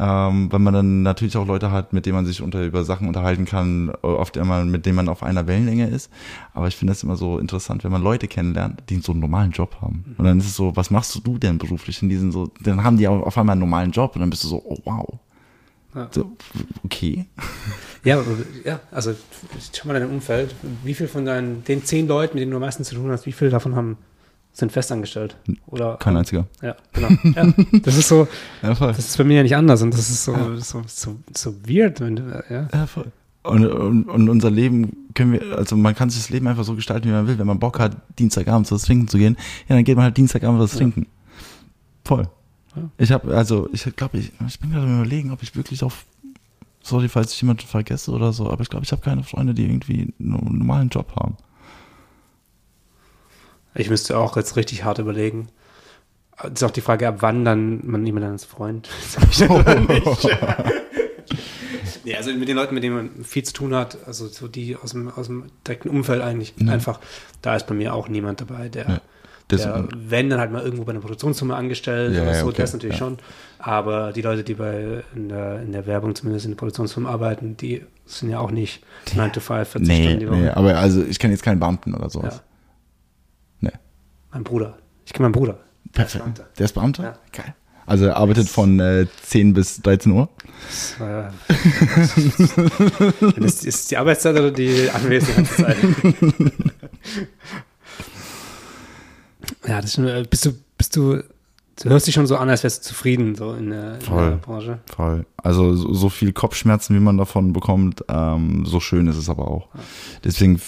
Ähm, 0.00 0.52
weil 0.52 0.60
man 0.60 0.74
dann 0.74 1.02
natürlich 1.02 1.36
auch 1.36 1.46
Leute 1.46 1.72
hat, 1.72 1.92
mit 1.92 2.06
denen 2.06 2.14
man 2.14 2.24
sich 2.24 2.40
unter, 2.40 2.64
über 2.64 2.84
Sachen 2.84 3.08
unterhalten 3.08 3.46
kann, 3.46 3.90
oft 4.02 4.36
immer, 4.36 4.64
mit 4.64 4.86
denen 4.86 4.94
man 4.94 5.08
auf 5.08 5.24
einer 5.24 5.48
Wellenlänge 5.48 5.88
ist. 5.88 6.08
Aber 6.54 6.68
ich 6.68 6.76
finde 6.76 6.92
das 6.92 7.02
immer 7.02 7.16
so 7.16 7.38
interessant, 7.38 7.82
wenn 7.82 7.90
man 7.90 8.02
Leute 8.02 8.28
kennenlernt, 8.28 8.84
die 8.90 9.00
so 9.00 9.10
einen 9.10 9.20
normalen 9.20 9.50
Job 9.50 9.78
haben. 9.80 10.14
Und 10.16 10.24
dann 10.24 10.38
ist 10.38 10.46
es 10.46 10.54
so, 10.54 10.76
was 10.76 10.92
machst 10.92 11.20
du 11.26 11.38
denn 11.38 11.58
beruflich? 11.58 12.00
Und 12.00 12.10
die 12.10 12.16
sind 12.16 12.30
so, 12.30 12.48
dann 12.62 12.84
haben 12.84 12.96
die 12.96 13.08
auch 13.08 13.22
auf 13.22 13.36
einmal 13.36 13.54
einen 13.54 13.60
normalen 13.60 13.90
Job 13.90 14.14
und 14.14 14.20
dann 14.20 14.30
bist 14.30 14.44
du 14.44 14.48
so, 14.48 14.62
oh 14.64 14.78
wow. 14.84 15.18
Ja. 15.94 16.08
So, 16.12 16.32
okay. 16.84 17.26
Ja, 18.04 18.22
ja, 18.64 18.78
also 18.92 19.12
schau 19.74 19.88
mal 19.88 19.98
dein 19.98 20.08
Umfeld. 20.08 20.54
Wie 20.84 20.94
viel 20.94 21.08
von 21.08 21.24
deinen, 21.24 21.64
den 21.64 21.84
zehn 21.84 22.06
Leuten, 22.06 22.36
mit 22.36 22.42
denen 22.42 22.52
du 22.52 22.56
am 22.56 22.60
meisten 22.62 22.84
zu 22.84 22.94
tun 22.94 23.10
hast, 23.10 23.26
wie 23.26 23.32
viele 23.32 23.50
davon 23.50 23.74
haben, 23.74 23.98
sind 24.52 24.70
festangestellt? 24.70 25.36
Oder 25.66 25.96
Kein 25.96 26.16
einziger. 26.16 26.46
Ja, 26.62 26.76
genau. 26.92 27.08
Ja, 27.34 27.52
das 27.82 27.96
ist 27.98 28.08
so, 28.08 28.28
Ja, 28.62 28.74
voll. 28.76 28.88
das 28.88 29.00
ist 29.00 29.18
bei 29.18 29.24
mir 29.24 29.38
ja 29.38 29.42
nicht 29.42 29.56
anders 29.56 29.82
und 29.82 29.92
das 29.92 30.08
ist 30.10 30.24
so, 30.24 30.32
so, 30.58 30.82
so, 30.86 31.16
so 31.36 31.54
weird, 31.68 32.00
wenn 32.00 32.16
du, 32.16 32.44
ja. 32.48 32.68
Ja, 32.72 32.86
voll. 32.86 33.10
Und, 33.42 33.66
und, 33.66 34.04
und 34.04 34.28
unser 34.28 34.50
Leben 34.50 35.08
können 35.14 35.32
wir, 35.32 35.58
also 35.58 35.76
man 35.76 35.94
kann 35.94 36.08
sich 36.08 36.20
das 36.22 36.30
Leben 36.30 36.46
einfach 36.46 36.64
so 36.64 36.76
gestalten, 36.76 37.08
wie 37.08 37.12
man 37.12 37.26
will. 37.26 37.38
Wenn 37.38 37.46
man 37.48 37.58
Bock 37.58 37.80
hat, 37.80 37.96
Dienstagabend 38.18 38.70
was 38.70 38.82
trinken 38.82 39.08
zu 39.08 39.18
gehen, 39.18 39.36
ja, 39.68 39.74
dann 39.74 39.84
geht 39.84 39.96
man 39.96 40.04
halt 40.04 40.16
Dienstagabend 40.16 40.60
was 40.60 40.72
Ja. 40.74 40.78
trinken. 40.78 41.06
Voll. 42.04 42.28
Ich 42.98 43.12
habe, 43.12 43.36
also 43.36 43.68
ich 43.72 43.84
glaube, 43.96 44.18
ich, 44.18 44.32
ich 44.46 44.60
bin 44.60 44.70
gerade 44.70 44.86
am 44.86 45.00
überlegen, 45.00 45.30
ob 45.32 45.42
ich 45.42 45.54
wirklich 45.56 45.82
auf, 45.82 46.04
sorry, 46.82 47.08
falls 47.08 47.32
ich 47.32 47.40
jemanden 47.40 47.66
vergesse 47.66 48.10
oder 48.10 48.32
so, 48.32 48.50
aber 48.50 48.62
ich 48.62 48.68
glaube, 48.70 48.84
ich 48.84 48.92
habe 48.92 49.02
keine 49.02 49.22
Freunde, 49.24 49.54
die 49.54 49.64
irgendwie 49.64 50.12
einen 50.18 50.58
normalen 50.58 50.88
Job 50.88 51.12
haben. 51.16 51.36
Ich 53.74 53.90
müsste 53.90 54.18
auch 54.18 54.36
jetzt 54.36 54.56
richtig 54.56 54.84
hart 54.84 54.98
überlegen. 54.98 55.48
Es 56.42 56.52
ist 56.54 56.62
auch 56.64 56.70
die 56.70 56.80
Frage, 56.80 57.08
ab 57.08 57.16
wann 57.20 57.44
dann 57.44 57.86
man 57.86 58.04
jemanden 58.06 58.30
als 58.30 58.44
Freund 58.44 58.88
oder 59.48 59.80
nicht. 59.80 60.28
nee, 62.04 62.16
also 62.16 62.32
mit 62.32 62.48
den 62.48 62.56
Leuten, 62.56 62.74
mit 62.74 62.82
denen 62.84 62.96
man 62.96 63.24
viel 63.24 63.42
zu 63.44 63.52
tun 63.52 63.74
hat, 63.74 63.98
also 64.06 64.28
so 64.28 64.48
die 64.48 64.76
aus 64.76 64.92
dem, 64.92 65.08
aus 65.08 65.26
dem 65.26 65.46
direkten 65.66 65.88
Umfeld 65.90 66.22
eigentlich 66.22 66.54
Ja. 66.58 66.72
einfach, 66.72 67.00
da 67.42 67.56
ist 67.56 67.66
bei 67.66 67.74
mir 67.74 67.94
auch 67.94 68.08
niemand 68.08 68.40
dabei, 68.40 68.68
der, 68.68 68.88
Ja. 68.88 69.00
Das, 69.48 69.62
der 69.62 69.88
wenn 69.96 70.28
dann 70.28 70.40
halt 70.40 70.52
mal 70.52 70.62
irgendwo 70.62 70.84
bei 70.84 70.90
einer 70.92 71.00
Produktionsfirma 71.00 71.56
angestellt 71.56 72.14
Ja, 72.14 72.22
oder 72.22 72.32
ja, 72.32 72.40
so, 72.40 72.46
okay, 72.48 72.60
das 72.62 72.72
natürlich 72.74 72.96
ja. 72.96 72.98
schon. 73.06 73.16
Aber 73.58 74.12
die 74.12 74.20
Leute, 74.22 74.44
die 74.44 74.54
bei 74.54 75.02
in 75.14 75.28
der, 75.30 75.62
in 75.62 75.72
der 75.72 75.86
Werbung, 75.86 76.14
zumindest 76.14 76.44
in 76.44 76.52
der 76.52 76.56
Produktionsfirma 76.58 77.08
arbeiten, 77.10 77.56
die 77.56 77.82
sind 78.04 78.30
ja 78.30 78.40
auch 78.40 78.50
nicht 78.50 78.82
9 79.14 79.32
to 79.32 79.40
5, 79.40 79.68
40 79.68 79.88
nee, 79.88 80.02
Stunden 80.02 80.20
die 80.20 80.28
Woche. 80.28 80.36
nee, 80.36 80.48
aber 80.50 80.76
also 80.78 81.02
ich 81.02 81.18
kenne 81.18 81.32
jetzt 81.32 81.42
keinen 81.42 81.58
Beamten 81.60 81.94
oder 81.94 82.04
ja. 82.04 82.10
sowas. 82.10 82.42
Nee. 83.60 83.72
Mein 84.32 84.44
Bruder. 84.44 84.76
Ich 85.06 85.12
kenne 85.14 85.24
meinen 85.24 85.32
Bruder. 85.32 85.54
Der 85.96 86.04
ist 86.06 86.12
Perfekt. 86.12 86.24
Beamter. 86.24 86.46
Der 86.58 86.64
ist 86.66 86.72
Beamter? 86.74 87.02
Ja. 87.02 87.18
Geil. 87.32 87.54
Also 87.86 88.04
er 88.04 88.16
arbeitet 88.18 88.48
von 88.50 88.78
äh, 88.80 89.06
10 89.22 89.54
bis 89.54 89.80
13 89.80 90.12
Uhr. 90.12 90.28
Das 90.68 91.00
war- 91.00 91.32
ist, 93.36 93.64
ist 93.64 93.90
die 93.90 93.96
Arbeitszeit 93.96 94.36
oder 94.36 94.50
die 94.50 94.90
Anwesenheitszeit? 94.92 95.76
ja, 99.66 99.80
das 99.80 99.96
ist 99.96 99.98
äh, 99.98 100.24
bist 100.28 100.46
du, 100.46 100.52
bist 100.76 100.96
du, 100.96 101.22
du 101.82 101.88
hörst 101.88 102.06
dich 102.06 102.14
schon 102.14 102.26
so 102.26 102.36
an, 102.36 102.48
als 102.48 102.62
wärst 102.62 102.84
du 102.84 102.88
zufrieden 102.88 103.34
so 103.34 103.54
in 103.54 103.70
der, 103.70 103.94
in 103.96 104.00
Voll. 104.00 104.30
der 104.30 104.36
Branche. 104.36 104.78
Voll. 104.86 105.26
Also 105.36 105.74
so, 105.74 105.92
so 105.94 106.08
viel 106.08 106.32
Kopfschmerzen, 106.32 106.94
wie 106.96 107.00
man 107.00 107.18
davon 107.18 107.52
bekommt, 107.52 108.04
ähm, 108.08 108.64
so 108.66 108.80
schön 108.80 109.06
ist 109.06 109.16
es 109.16 109.28
aber 109.28 109.48
auch. 109.48 109.68
Deswegen, 110.24 110.60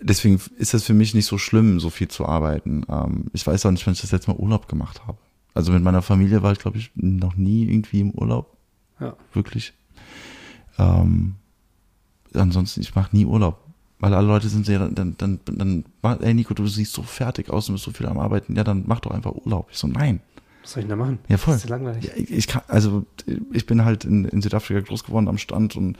deswegen 0.00 0.40
ist 0.56 0.74
es 0.74 0.84
für 0.84 0.94
mich 0.94 1.14
nicht 1.14 1.26
so 1.26 1.38
schlimm, 1.38 1.80
so 1.80 1.90
viel 1.90 2.08
zu 2.08 2.26
arbeiten. 2.26 2.84
Ähm, 2.88 3.26
ich 3.32 3.46
weiß 3.46 3.66
auch 3.66 3.70
nicht, 3.70 3.86
wann 3.86 3.94
ich 3.94 4.00
das 4.00 4.12
letzte 4.12 4.30
Mal 4.30 4.38
Urlaub 4.38 4.68
gemacht 4.68 5.06
habe. 5.06 5.18
Also 5.54 5.72
mit 5.72 5.82
meiner 5.82 6.02
Familie 6.02 6.42
war 6.42 6.52
ich, 6.52 6.58
glaube 6.58 6.78
ich, 6.78 6.92
noch 6.94 7.36
nie 7.36 7.64
irgendwie 7.64 8.00
im 8.00 8.12
Urlaub. 8.12 8.56
Ja. 9.00 9.16
Wirklich. 9.32 9.72
Ähm, 10.78 11.34
ansonsten, 12.34 12.80
ich 12.80 12.94
mache 12.94 13.14
nie 13.16 13.24
Urlaub. 13.24 13.67
Weil 14.00 14.14
alle 14.14 14.28
Leute 14.28 14.48
sind 14.48 14.64
sehr, 14.64 14.78
dann, 14.78 15.16
dann, 15.18 15.40
dann, 15.44 15.84
ey 16.20 16.34
Nico, 16.34 16.54
du 16.54 16.66
siehst 16.68 16.92
so 16.92 17.02
fertig 17.02 17.50
aus 17.50 17.68
und 17.68 17.74
bist 17.74 17.84
so 17.84 17.90
viel 17.90 18.06
am 18.06 18.18
Arbeiten. 18.18 18.54
Ja, 18.54 18.62
dann 18.62 18.84
mach 18.86 19.00
doch 19.00 19.10
einfach 19.10 19.32
Urlaub. 19.32 19.68
Ich 19.72 19.78
so, 19.78 19.88
nein. 19.88 20.20
Was 20.62 20.72
soll 20.72 20.82
ich 20.82 20.88
denn 20.88 20.98
da 20.98 21.04
machen? 21.04 21.18
Ja, 21.28 21.36
voll. 21.36 21.54
Das 21.54 21.64
ist 21.64 21.70
langweilig. 21.70 22.04
Ja, 22.04 22.10
ich 22.14 22.30
ich 22.30 22.46
kann, 22.46 22.62
also 22.68 23.04
ich 23.52 23.66
bin 23.66 23.84
halt 23.84 24.04
in, 24.04 24.24
in 24.26 24.40
Südafrika 24.40 24.80
groß 24.80 25.02
geworden 25.04 25.26
am 25.26 25.38
Strand 25.38 25.74
und 25.74 25.96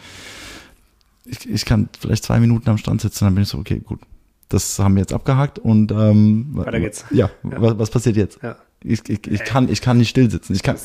ich, 1.24 1.48
ich 1.48 1.64
kann 1.64 1.88
vielleicht 1.98 2.24
zwei 2.24 2.38
Minuten 2.38 2.70
am 2.70 2.78
Strand 2.78 3.00
sitzen, 3.00 3.24
dann 3.24 3.34
bin 3.34 3.42
ich 3.42 3.48
so, 3.48 3.58
okay, 3.58 3.80
gut. 3.84 4.00
Das 4.48 4.78
haben 4.78 4.94
wir 4.94 5.00
jetzt 5.00 5.12
abgehakt 5.12 5.58
und 5.58 5.92
ähm, 5.92 6.46
Weiter 6.52 6.80
geht's. 6.80 7.04
Ja, 7.10 7.28
Ja. 7.42 7.60
Was, 7.60 7.78
was 7.78 7.90
passiert 7.90 8.16
jetzt? 8.16 8.38
Ja. 8.42 8.56
Ich, 8.82 9.06
ich, 9.08 9.26
ich, 9.26 9.44
kann, 9.44 9.68
ich 9.68 9.80
kann 9.82 9.98
nicht 9.98 10.08
still 10.08 10.30
sitzen. 10.30 10.54
Ich 10.54 10.62
kann, 10.62 10.76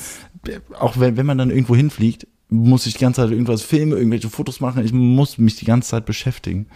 auch 0.80 1.00
wenn, 1.00 1.16
wenn 1.16 1.26
man 1.26 1.38
dann 1.38 1.52
irgendwo 1.52 1.76
hinfliegt, 1.76 2.28
muss 2.50 2.86
ich 2.86 2.94
die 2.94 3.00
ganze 3.00 3.22
Zeit 3.22 3.32
irgendwas 3.32 3.62
filmen, 3.62 3.94
irgendwelche 3.94 4.30
Fotos 4.30 4.60
machen. 4.60 4.84
Ich 4.84 4.92
muss 4.94 5.38
mich 5.38 5.56
die 5.56 5.66
ganze 5.66 5.90
Zeit 5.90 6.06
beschäftigen. 6.06 6.68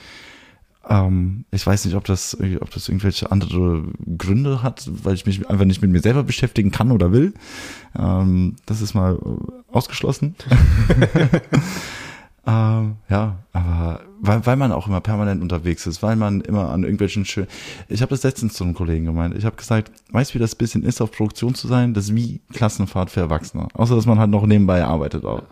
Ähm, 0.90 1.46
ich 1.52 1.66
weiß 1.66 1.86
nicht, 1.86 1.96
ob 1.96 2.06
das, 2.06 2.38
ob 2.60 2.72
das 2.72 2.88
irgendwelche 2.88 3.32
andere 3.32 3.84
Gründe 4.18 4.64
hat, 4.64 4.90
weil 5.04 5.16
ich 5.16 5.26
mich 5.26 5.50
einfach 5.50 5.66
nicht 5.66 5.82
mit 5.82 5.92
mir 5.92 6.02
selber 6.02 6.24
beschäftigen 6.24 6.72
kann 6.72 6.92
oder 6.92 7.12
will. 7.12 7.34
Ähm, 7.98 8.56
das 8.66 8.82
ist 8.82 8.94
mal 8.94 9.16
äh, 9.16 9.74
ausgeschlossen. 9.74 10.36
ähm, 12.48 12.96
ja, 13.10 13.40
aber 13.52 14.02
weil, 14.22 14.46
weil 14.46 14.56
man 14.56 14.72
auch 14.72 14.88
immer 14.88 15.02
permanent 15.02 15.42
unterwegs 15.42 15.86
ist, 15.86 16.02
weil 16.02 16.16
man 16.16 16.40
immer 16.42 16.70
an 16.70 16.84
irgendwelchen 16.84 17.26
schönen. 17.26 17.48
Ich 17.90 18.02
habe 18.02 18.12
das 18.12 18.24
letztens 18.24 18.54
zu 18.54 18.64
einem 18.64 18.74
Kollegen 18.74 19.06
gemeint. 19.06 19.36
Ich 19.36 19.44
habe 19.44 19.58
gesagt, 19.58 19.92
weißt 20.12 20.32
du, 20.32 20.36
wie 20.36 20.40
das 20.40 20.56
bisschen 20.56 20.84
ist, 20.84 21.02
auf 21.02 21.12
Produktion 21.12 21.56
zu 21.56 21.68
sein? 21.68 21.94
Das 21.94 22.06
ist 22.06 22.16
wie 22.16 22.40
Klassenfahrt 22.54 23.10
für 23.10 23.20
Erwachsene. 23.20 23.68
Außer 23.74 23.96
dass 23.96 24.06
man 24.06 24.18
halt 24.18 24.32
noch 24.32 24.46
nebenbei 24.46 24.84
arbeitet 24.84 25.26
auch. 25.26 25.44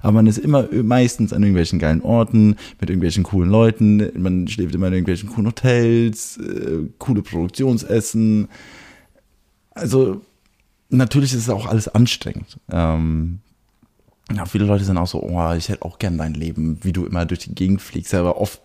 Aber 0.00 0.12
man 0.12 0.28
ist 0.28 0.38
immer 0.38 0.68
meistens 0.72 1.32
an 1.32 1.42
irgendwelchen 1.42 1.80
geilen 1.80 2.02
Orten, 2.02 2.56
mit 2.80 2.88
irgendwelchen 2.88 3.24
coolen 3.24 3.50
Leuten, 3.50 4.08
man 4.16 4.46
schläft 4.46 4.74
immer 4.76 4.86
in 4.86 4.94
irgendwelchen 4.94 5.30
coolen 5.30 5.48
Hotels, 5.48 6.36
äh, 6.36 6.88
coole 6.98 7.22
Produktionsessen. 7.22 8.48
Also 9.72 10.20
natürlich 10.88 11.32
ist 11.32 11.40
es 11.40 11.50
auch 11.50 11.66
alles 11.66 11.88
anstrengend. 11.88 12.58
Ähm, 12.70 13.40
ja, 14.32 14.46
viele 14.46 14.64
Leute 14.64 14.84
sind 14.84 14.96
auch 14.96 15.06
so, 15.06 15.22
oh, 15.22 15.52
ich 15.52 15.68
hätte 15.68 15.82
auch 15.82 15.98
gern 15.98 16.16
dein 16.16 16.34
Leben, 16.34 16.78
wie 16.82 16.92
du 16.92 17.04
immer 17.04 17.26
durch 17.26 17.40
die 17.40 17.54
Gegend 17.54 17.82
fliegst. 17.82 18.14
Aber 18.14 18.40
oft, 18.40 18.62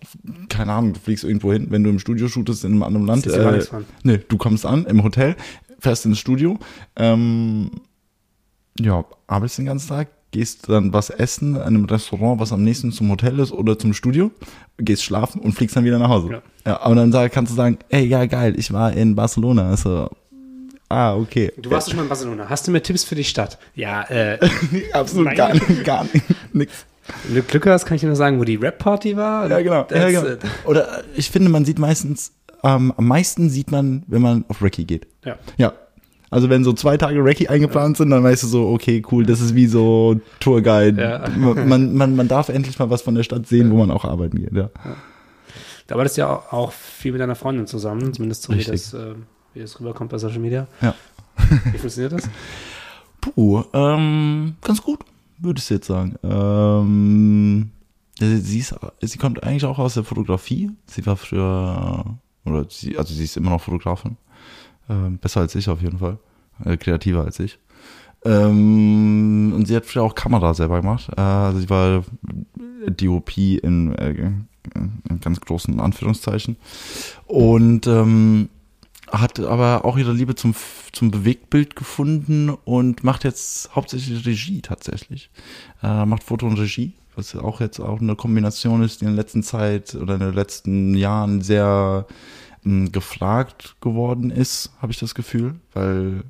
keine 0.48 0.72
Ahnung, 0.72 0.94
du 0.94 1.00
fliegst 1.00 1.24
irgendwo 1.24 1.52
hin, 1.52 1.66
wenn 1.70 1.84
du 1.84 1.90
im 1.90 1.98
Studio 1.98 2.28
shootest 2.28 2.64
in 2.64 2.72
einem 2.72 2.82
anderen 2.82 3.06
Land. 3.06 3.26
Du 3.26 3.30
gar 3.30 3.52
nichts 3.52 3.68
von. 3.68 3.84
nee, 4.02 4.18
du 4.26 4.38
kommst 4.38 4.64
an 4.64 4.86
im 4.86 5.02
Hotel, 5.02 5.36
fährst 5.78 6.06
ins 6.06 6.18
Studio, 6.18 6.58
ähm, 6.96 7.70
ja, 8.78 9.04
arbeitest 9.26 9.58
den 9.58 9.66
ganzen 9.66 9.88
Tag, 9.88 10.08
gehst 10.30 10.68
dann 10.68 10.92
was 10.94 11.10
essen 11.10 11.56
in 11.56 11.60
einem 11.60 11.84
Restaurant, 11.84 12.40
was 12.40 12.52
am 12.52 12.62
nächsten 12.62 12.90
zum 12.90 13.10
Hotel 13.10 13.38
ist 13.38 13.52
oder 13.52 13.78
zum 13.78 13.92
Studio, 13.92 14.30
gehst 14.78 15.02
schlafen 15.02 15.42
und 15.42 15.52
fliegst 15.52 15.76
dann 15.76 15.84
wieder 15.84 15.98
nach 15.98 16.08
Hause. 16.08 16.30
Ja. 16.32 16.42
Ja, 16.66 16.80
aber 16.80 16.94
dann 16.94 17.12
sag, 17.12 17.32
kannst 17.32 17.52
du 17.52 17.56
sagen, 17.56 17.78
ey, 17.88 18.06
ja, 18.06 18.26
geil, 18.26 18.54
ich 18.58 18.72
war 18.72 18.92
in 18.92 19.14
Barcelona. 19.14 19.70
Also, 19.70 20.10
ah, 20.90 21.16
okay. 21.16 21.52
Du 21.56 21.70
warst 21.70 21.86
doch 21.86 21.92
schon 21.92 21.96
mal 21.98 22.02
in 22.02 22.08
Barcelona. 22.08 22.48
Hast 22.48 22.66
du 22.66 22.70
mir 22.70 22.82
Tipps 22.82 23.04
für 23.04 23.14
die 23.14 23.24
Stadt? 23.24 23.58
Ja, 23.74 24.02
äh, 24.10 24.38
Absolut 24.92 25.26
Nein. 25.26 25.36
gar, 25.36 25.54
gar 25.84 26.06
nichts. 26.52 26.86
wenn 27.24 27.36
du 27.36 27.42
Glück 27.42 27.66
hast, 27.66 27.86
kann 27.86 27.94
ich 27.94 28.00
dir 28.02 28.06
nur 28.08 28.16
sagen, 28.16 28.38
wo 28.38 28.44
die 28.44 28.56
Rap-Party 28.56 29.16
war. 29.16 29.48
Ja, 29.48 29.60
genau. 29.60 29.84
Das, 29.84 30.12
Ja, 30.12 30.20
genau. 30.20 30.34
äh, 30.34 30.38
Oder 30.66 31.02
ich 31.14 31.30
finde, 31.30 31.48
man 31.48 31.64
sieht 31.64 31.78
meistens, 31.78 32.32
ähm, 32.62 32.92
am 32.96 33.06
meisten 33.06 33.48
sieht 33.48 33.70
man, 33.70 34.04
wenn 34.06 34.22
man 34.22 34.44
auf 34.48 34.62
Recce 34.62 34.84
geht. 34.84 35.06
ja. 35.24 35.36
Ja. 35.56 35.72
Also 36.32 36.48
wenn 36.48 36.62
so 36.62 36.72
zwei 36.72 36.96
Tage 36.96 37.24
Recce 37.24 37.48
eingeplant 37.48 37.96
sind, 37.96 38.10
dann 38.10 38.22
weißt 38.22 38.44
du 38.44 38.46
so, 38.46 38.68
okay, 38.68 39.02
cool, 39.10 39.26
das 39.26 39.40
ist 39.40 39.56
wie 39.56 39.66
so 39.66 40.20
Tourguide. 40.38 41.02
Ja. 41.02 41.28
Man, 41.36 41.96
man, 41.96 42.14
man, 42.14 42.28
darf 42.28 42.50
endlich 42.50 42.78
mal 42.78 42.88
was 42.88 43.02
von 43.02 43.16
der 43.16 43.24
Stadt 43.24 43.48
sehen, 43.48 43.72
wo 43.72 43.76
man 43.76 43.90
auch 43.90 44.04
arbeiten 44.04 44.38
geht. 44.38 44.52
Ja. 44.52 44.70
Da 45.88 45.94
arbeitest 45.96 46.18
du 46.18 46.20
ja 46.20 46.42
auch, 46.50 46.70
viel 46.70 47.10
mit 47.10 47.20
deiner 47.20 47.34
Freundin 47.34 47.66
zusammen, 47.66 48.14
zumindest 48.14 48.44
so 48.44 48.52
wie 48.52 48.58
Richtig. 48.58 48.90
das, 48.90 48.94
äh, 48.94 49.14
wie 49.54 49.60
das 49.60 49.78
rüberkommt 49.80 50.10
bei 50.10 50.18
Social 50.18 50.38
Media. 50.38 50.66
Ja. 50.80 50.94
Wie 51.72 51.78
funktioniert 51.78 52.12
das? 52.12 52.28
Puh, 53.20 53.64
ähm, 53.72 54.54
ganz 54.62 54.82
gut, 54.82 55.00
würde 55.38 55.60
ich 55.60 55.68
jetzt 55.68 55.86
sagen. 55.86 56.16
Ähm, 56.22 57.70
sie, 58.18 58.58
ist, 58.58 58.74
sie 59.00 59.18
kommt 59.18 59.42
eigentlich 59.42 59.64
auch 59.64 59.78
aus 59.78 59.94
der 59.94 60.04
Fotografie. 60.04 60.70
Sie 60.86 61.04
war 61.06 61.16
früher, 61.16 62.04
oder 62.44 62.66
sie, 62.68 62.96
also 62.96 63.12
sie 63.12 63.24
ist 63.24 63.36
immer 63.36 63.50
noch 63.50 63.60
Fotografin. 63.60 64.16
Ähm, 64.88 65.18
besser 65.18 65.40
als 65.40 65.54
ich 65.54 65.68
auf 65.68 65.82
jeden 65.82 65.98
Fall. 65.98 66.18
Äh, 66.64 66.76
kreativer 66.76 67.24
als 67.24 67.38
ich. 67.40 67.58
Ähm, 68.24 69.52
und 69.54 69.66
sie 69.66 69.76
hat 69.76 69.86
früher 69.86 70.02
auch 70.02 70.14
Kamera 70.14 70.52
selber 70.54 70.80
gemacht. 70.80 71.08
Äh, 71.16 71.20
also 71.20 71.60
sie 71.60 71.70
war 71.70 72.04
DOP 72.86 73.36
in, 73.36 73.94
äh, 73.94 74.32
in 74.74 75.20
ganz 75.20 75.40
großen 75.40 75.80
Anführungszeichen. 75.80 76.56
Und 77.26 77.86
ähm, 77.86 78.48
hat 79.10 79.40
aber 79.40 79.84
auch 79.84 79.98
ihre 79.98 80.12
Liebe 80.12 80.34
zum, 80.34 80.54
zum 80.92 81.10
Bewegtbild 81.10 81.76
gefunden 81.76 82.50
und 82.50 83.04
macht 83.04 83.24
jetzt 83.24 83.74
hauptsächlich 83.74 84.26
Regie 84.26 84.62
tatsächlich. 84.62 85.30
Äh, 85.82 86.04
macht 86.06 86.22
Foto 86.22 86.46
und 86.46 86.58
Regie, 86.58 86.94
was 87.16 87.34
auch 87.36 87.60
jetzt 87.60 87.80
auch 87.80 88.00
eine 88.00 88.16
Kombination 88.16 88.82
ist, 88.82 89.00
die 89.00 89.06
in 89.06 89.12
der 89.12 89.22
letzten 89.22 89.42
Zeit 89.42 89.94
oder 89.94 90.14
in 90.14 90.20
den 90.20 90.34
letzten 90.34 90.94
Jahren 90.94 91.42
sehr 91.42 92.06
mh, 92.62 92.90
gefragt 92.90 93.76
geworden 93.80 94.30
ist, 94.30 94.70
habe 94.80 94.92
ich 94.92 94.98
das 94.98 95.14
Gefühl, 95.14 95.56
weil 95.72 96.22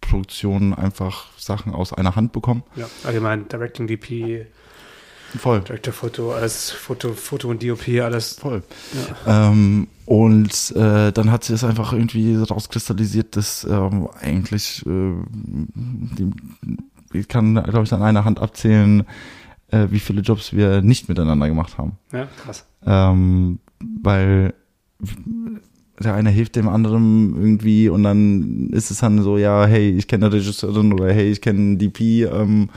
Produktionen 0.00 0.74
einfach 0.74 1.26
Sachen 1.38 1.72
aus 1.72 1.92
einer 1.92 2.14
Hand 2.14 2.32
bekommen. 2.32 2.62
Ja, 2.76 2.88
allgemein 3.04 3.48
Directing 3.48 3.86
DP, 3.86 4.46
Voll. 5.38 5.60
Director 5.60 5.92
Foto, 5.92 6.32
alles 6.32 6.70
Foto, 6.70 7.12
Foto 7.12 7.48
und 7.48 7.62
DOP, 7.62 7.88
alles. 8.00 8.34
Voll. 8.34 8.62
Ja. 9.26 9.50
Ähm, 9.50 9.88
und 10.06 10.72
äh, 10.76 11.12
dann 11.12 11.30
hat 11.30 11.44
sich 11.44 11.54
das 11.54 11.64
einfach 11.64 11.92
irgendwie 11.92 12.36
rauskristallisiert, 12.36 13.36
dass 13.36 13.64
ähm, 13.64 14.08
eigentlich, 14.20 14.84
äh, 14.86 15.12
die, 15.74 16.30
ich 17.12 17.28
kann, 17.28 17.54
glaube 17.54 17.84
ich, 17.84 17.92
an 17.92 18.02
einer 18.02 18.24
Hand 18.24 18.40
abzählen, 18.40 19.04
äh, 19.70 19.86
wie 19.90 20.00
viele 20.00 20.20
Jobs 20.20 20.52
wir 20.52 20.82
nicht 20.82 21.08
miteinander 21.08 21.48
gemacht 21.48 21.78
haben. 21.78 21.92
Ja, 22.12 22.26
krass. 22.42 22.66
Ähm, 22.84 23.60
weil 24.02 24.54
der 26.02 26.14
eine 26.14 26.30
hilft 26.30 26.56
dem 26.56 26.68
anderen 26.68 27.36
irgendwie 27.36 27.88
und 27.88 28.02
dann 28.02 28.70
ist 28.70 28.90
es 28.90 28.98
dann 28.98 29.22
so, 29.22 29.38
ja, 29.38 29.64
hey, 29.66 29.90
ich 29.90 30.08
kenne 30.08 30.26
eine 30.26 30.34
Regisseurin 30.34 30.92
oder 30.92 31.12
hey, 31.12 31.30
ich 31.30 31.40
kenne 31.40 31.58
einen 31.60 31.78
DP 31.78 32.24
ähm, 32.24 32.68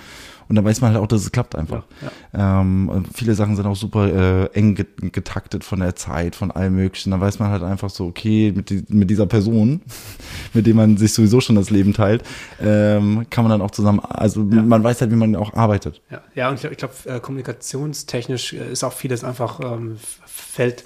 und 0.49 0.55
dann 0.55 0.63
weiß 0.65 0.81
man 0.81 0.93
halt 0.93 1.01
auch, 1.03 1.07
dass 1.07 1.21
es 1.21 1.31
klappt 1.31 1.55
einfach. 1.55 1.83
Ja, 2.01 2.11
ja. 2.39 2.61
Ähm, 2.61 3.05
viele 3.13 3.35
Sachen 3.35 3.55
sind 3.55 3.65
auch 3.65 3.75
super 3.75 4.07
äh, 4.07 4.45
eng 4.53 4.75
get- 4.75 5.13
getaktet 5.13 5.63
von 5.63 5.79
der 5.79 5.95
Zeit, 5.95 6.35
von 6.35 6.51
allem 6.51 6.75
möglichen. 6.75 7.11
Da 7.11 7.19
weiß 7.19 7.39
man 7.39 7.49
halt 7.49 7.63
einfach 7.63 7.89
so, 7.89 8.05
okay, 8.05 8.53
mit, 8.55 8.69
die, 8.69 8.83
mit 8.89 9.09
dieser 9.09 9.25
Person, 9.25 9.81
mit 10.53 10.65
dem 10.65 10.77
man 10.77 10.97
sich 10.97 11.13
sowieso 11.13 11.41
schon 11.41 11.55
das 11.55 11.69
Leben 11.69 11.93
teilt, 11.93 12.23
ähm, 12.61 13.25
kann 13.29 13.43
man 13.43 13.51
dann 13.51 13.61
auch 13.61 13.71
zusammen, 13.71 13.99
also 13.99 14.41
Ja. 14.41 14.61
man 14.61 14.83
weiß 14.83 15.01
halt, 15.01 15.11
wie 15.11 15.15
man 15.15 15.35
auch 15.35 15.53
arbeitet. 15.53 16.01
Ja, 16.09 16.21
ja 16.35 16.49
und 16.49 16.55
ich 16.55 16.61
glaube, 16.61 16.75
glaub, 16.75 17.05
äh, 17.05 17.19
kommunikationstechnisch 17.19 18.53
äh, 18.53 18.71
ist 18.71 18.83
auch 18.83 18.93
vieles 18.93 19.23
einfach, 19.23 19.59
ähm, 19.59 19.97
fällt, 20.25 20.85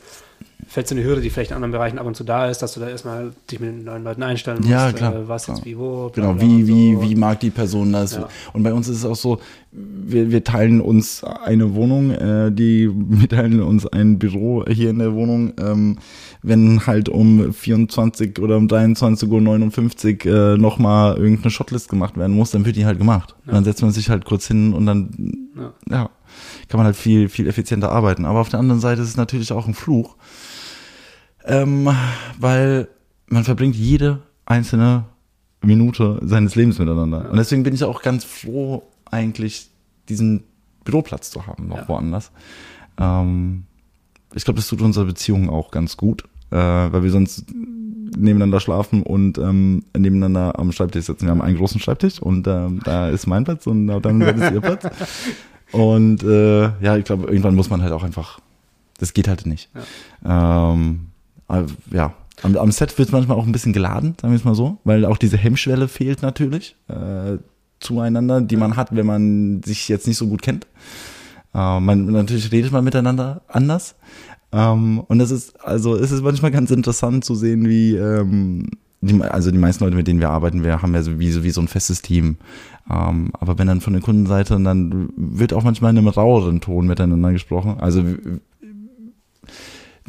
fällt 0.68 0.88
so 0.88 0.96
eine 0.96 1.04
Hürde, 1.04 1.22
die 1.22 1.30
vielleicht 1.30 1.52
in 1.52 1.56
anderen 1.56 1.72
Bereichen 1.72 1.98
ab 2.00 2.06
und 2.06 2.16
zu 2.16 2.24
da 2.24 2.50
ist, 2.50 2.60
dass 2.62 2.74
du 2.74 2.80
da 2.80 2.90
erstmal 2.90 3.32
dich 3.50 3.60
mit 3.60 3.70
den 3.70 3.84
neuen 3.84 4.04
Leuten 4.04 4.24
einstellen 4.24 4.58
musst. 4.60 4.70
Ja, 4.70 4.92
klar, 4.92 5.16
Äh, 5.16 5.28
was 5.28 5.48
jetzt 5.48 5.58
klar. 5.64 5.66
wie 5.66 5.78
wo. 5.78 6.10
bla, 6.10 6.24
Genau, 6.24 6.34
bla 6.34 6.42
wie, 6.42 6.56
und 6.62 6.68
wie, 6.68 6.94
so. 6.96 7.02
wie 7.04 7.16
mag 7.16 7.40
die 7.40 7.50
Person 7.50 7.92
das? 7.94 8.16
Ja. 8.16 8.28
Und 8.54 8.64
bei 8.64 8.74
uns 8.74 8.88
ist 8.88 8.98
es 8.98 9.06
auch 9.06 9.16
so, 9.16 9.40
wir, 9.72 10.32
wir 10.32 10.44
teilen 10.44 10.82
uns 10.82 11.24
eine 11.24 11.74
Wohnung, 11.76 12.12
äh, 12.12 12.52
die, 12.52 12.90
wir 12.94 13.30
teilen 13.30 13.62
uns 13.62 13.86
ein 13.88 14.20
Büro 14.20 14.66
hier 14.68 14.90
in 14.90 15.00
der 15.00 15.14
Wohnung. 15.14 15.54
Ähm, 15.60 15.98
wenn 16.44 16.88
halt 16.88 17.08
um 17.08 17.54
24 17.54 18.40
oder 18.40 18.58
um 18.58 18.68
23.59 18.68 20.26
Uhr 20.28 20.54
äh, 20.54 20.58
nochmal 20.58 21.18
irgendeine 21.18 21.52
Shotlist 21.52 21.90
gemacht 21.90 22.18
werden 22.18 22.36
muss, 22.36 22.52
dann 22.52 22.66
wird 22.66 22.76
die 22.76 22.86
halt 22.86 22.98
gemacht. 22.98 23.36
Ja. 23.46 23.54
Dann 23.54 23.64
setzt 23.64 23.82
man 23.82 23.92
sich 23.92 24.10
halt 24.10 24.26
kurz 24.26 24.48
hin 24.48 24.74
und 24.74 24.86
dann, 24.86 25.48
Ja. 25.56 25.74
ja, 25.90 26.10
kann 26.68 26.78
man 26.78 26.86
halt 26.86 26.96
viel, 26.96 27.30
viel 27.30 27.48
effizienter 27.48 27.92
arbeiten. 27.92 28.26
Aber 28.26 28.40
auf 28.40 28.50
der 28.50 28.60
anderen 28.60 28.82
Seite 28.82 29.02
ist 29.02 29.10
es 29.10 29.18
natürlich 29.18 29.52
auch 29.52 29.68
ein 29.68 29.74
Fluch, 29.74 30.16
ähm, 31.46 31.90
weil 32.40 32.88
man 33.28 33.44
verbringt 33.44 33.76
jede 33.76 34.20
einzelne 34.46 35.06
Minute 35.62 36.20
seines 36.24 36.56
Lebens 36.56 36.80
miteinander. 36.80 37.24
Ja. 37.24 37.30
Und 37.30 37.38
deswegen 37.38 37.64
bin 37.64 37.74
ich 37.74 37.84
auch 37.84 38.02
ganz 38.02 38.24
froh, 38.24 38.84
eigentlich 39.10 39.70
diesen 40.10 40.44
Büroplatz 40.84 41.30
zu 41.30 41.46
haben, 41.48 41.68
noch 41.68 41.78
Ja. 41.78 41.88
woanders. 41.90 42.32
Ähm, 43.00 43.64
ich 44.34 44.44
glaube, 44.44 44.58
das 44.60 44.68
tut 44.68 44.82
unserer 44.82 45.06
Beziehung 45.06 45.50
auch 45.50 45.72
ganz 45.72 45.98
gut, 45.98 46.24
äh, 46.52 46.56
weil 46.58 47.04
wir 47.04 47.12
sonst 47.12 47.46
nebeneinander 48.18 48.60
schlafen 48.60 49.04
und 49.04 49.38
ähm, 49.38 49.84
nebeneinander 49.98 50.60
am 50.60 50.72
Schreibtisch 50.72 51.06
sitzen. 51.06 51.26
Wir 51.26 51.32
haben 51.32 51.42
einen 51.42 51.56
großen 51.58 51.80
Schreibtisch 51.80 52.20
und 52.22 52.46
ähm, 52.48 52.82
da 52.84 53.10
ist 53.10 53.26
mein 53.28 53.44
Platz 53.46 53.68
und 53.68 53.90
auf 53.90 54.02
der 54.02 54.12
anderen 54.12 54.42
ist 54.42 54.52
ihr 54.52 54.62
Platz. 54.62 54.84
Und 55.72 56.22
äh, 56.24 56.64
ja, 56.84 56.98
ich 56.98 57.06
glaube, 57.06 57.28
irgendwann 57.28 57.56
muss 57.56 57.70
man 57.70 57.82
halt 57.82 57.94
auch 57.94 58.04
einfach, 58.04 58.42
das 58.98 59.14
geht 59.14 59.30
halt 59.30 59.46
nicht. 59.46 59.70
Ähm, 60.26 61.11
äh, 61.52 61.66
ja, 61.92 62.14
am, 62.44 62.56
am 62.56 62.72
Set 62.72 62.98
wird 62.98 63.10
es 63.10 63.12
manchmal 63.12 63.38
auch 63.38 63.46
ein 63.46 63.52
bisschen 63.52 63.74
geladen, 63.74 64.16
sagen 64.20 64.34
wir 64.34 64.38
es 64.38 64.46
mal 64.46 64.56
so, 64.56 64.78
weil 64.84 65.06
auch 65.06 65.18
diese 65.18 65.38
Hemmschwelle 65.38 65.88
fehlt 65.88 66.22
natürlich 66.22 66.76
äh, 66.88 67.38
zueinander, 67.80 68.42
die 68.42 68.58
man 68.58 68.76
hat, 68.76 68.96
wenn 68.96 69.06
man 69.06 69.62
sich 69.64 69.88
jetzt 69.90 70.08
nicht 70.08 70.18
so 70.18 70.28
gut 70.28 70.42
kennt. 70.42 70.68
Äh, 71.54 71.80
man, 71.80 72.06
natürlich 72.06 72.52
redet 72.52 72.72
man 72.72 72.84
miteinander 72.84 73.42
anders. 73.48 73.96
Ähm, 74.52 75.00
und 75.00 75.20
das 75.20 75.32
ist, 75.32 75.60
also 75.66 75.96
es 75.96 76.12
ist 76.12 76.24
manchmal 76.24 76.52
ganz 76.52 76.72
interessant 76.72 77.24
zu 77.24 77.36
sehen, 77.36 77.68
wie, 77.68 77.96
ähm, 77.96 78.70
die, 79.02 79.22
also 79.22 79.52
die 79.52 79.58
meisten 79.58 79.84
Leute, 79.84 79.96
mit 79.96 80.08
denen 80.08 80.20
wir 80.20 80.30
arbeiten, 80.30 80.64
wir 80.64 80.82
haben 80.82 80.94
ja 80.94 81.02
so 81.02 81.20
wie, 81.20 81.32
so, 81.32 81.44
wie 81.44 81.52
so 81.52 81.62
ein 81.62 81.68
festes 81.68 82.02
Team. 82.02 82.38
Ähm, 82.90 83.32
aber 83.40 83.58
wenn 83.58 83.68
dann 83.68 83.82
von 83.82 83.94
der 83.94 84.02
Kundenseite, 84.02 84.60
dann 84.60 85.10
wird 85.16 85.54
auch 85.54 85.64
manchmal 85.64 85.92
in 85.92 85.98
einem 85.98 86.08
raueren 86.08 86.62
Ton 86.62 86.88
miteinander 86.88 87.32
gesprochen. 87.32 87.76
Also 87.80 88.04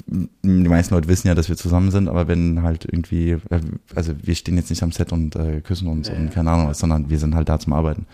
die 0.06 0.68
meisten 0.68 0.94
Leute 0.94 1.08
wissen 1.08 1.28
ja, 1.28 1.34
dass 1.34 1.48
wir 1.48 1.56
zusammen 1.56 1.90
sind, 1.90 2.08
aber 2.08 2.28
wenn 2.28 2.62
halt 2.62 2.86
irgendwie, 2.90 3.32
äh, 3.50 3.60
also 3.94 4.14
wir 4.22 4.34
stehen 4.34 4.56
jetzt 4.56 4.70
nicht 4.70 4.82
am 4.82 4.92
Set 4.92 5.12
und 5.12 5.36
äh, 5.36 5.60
küssen 5.60 5.88
uns 5.88 6.08
Ja, 6.08 6.14
und 6.14 6.30
keine 6.32 6.50
Ahnung 6.50 6.68
was, 6.68 6.78
sondern 6.78 7.10
wir 7.10 7.18
sind 7.18 7.34
halt 7.34 7.48
da 7.48 7.58
zum 7.58 7.72
Arbeiten. 7.72 8.06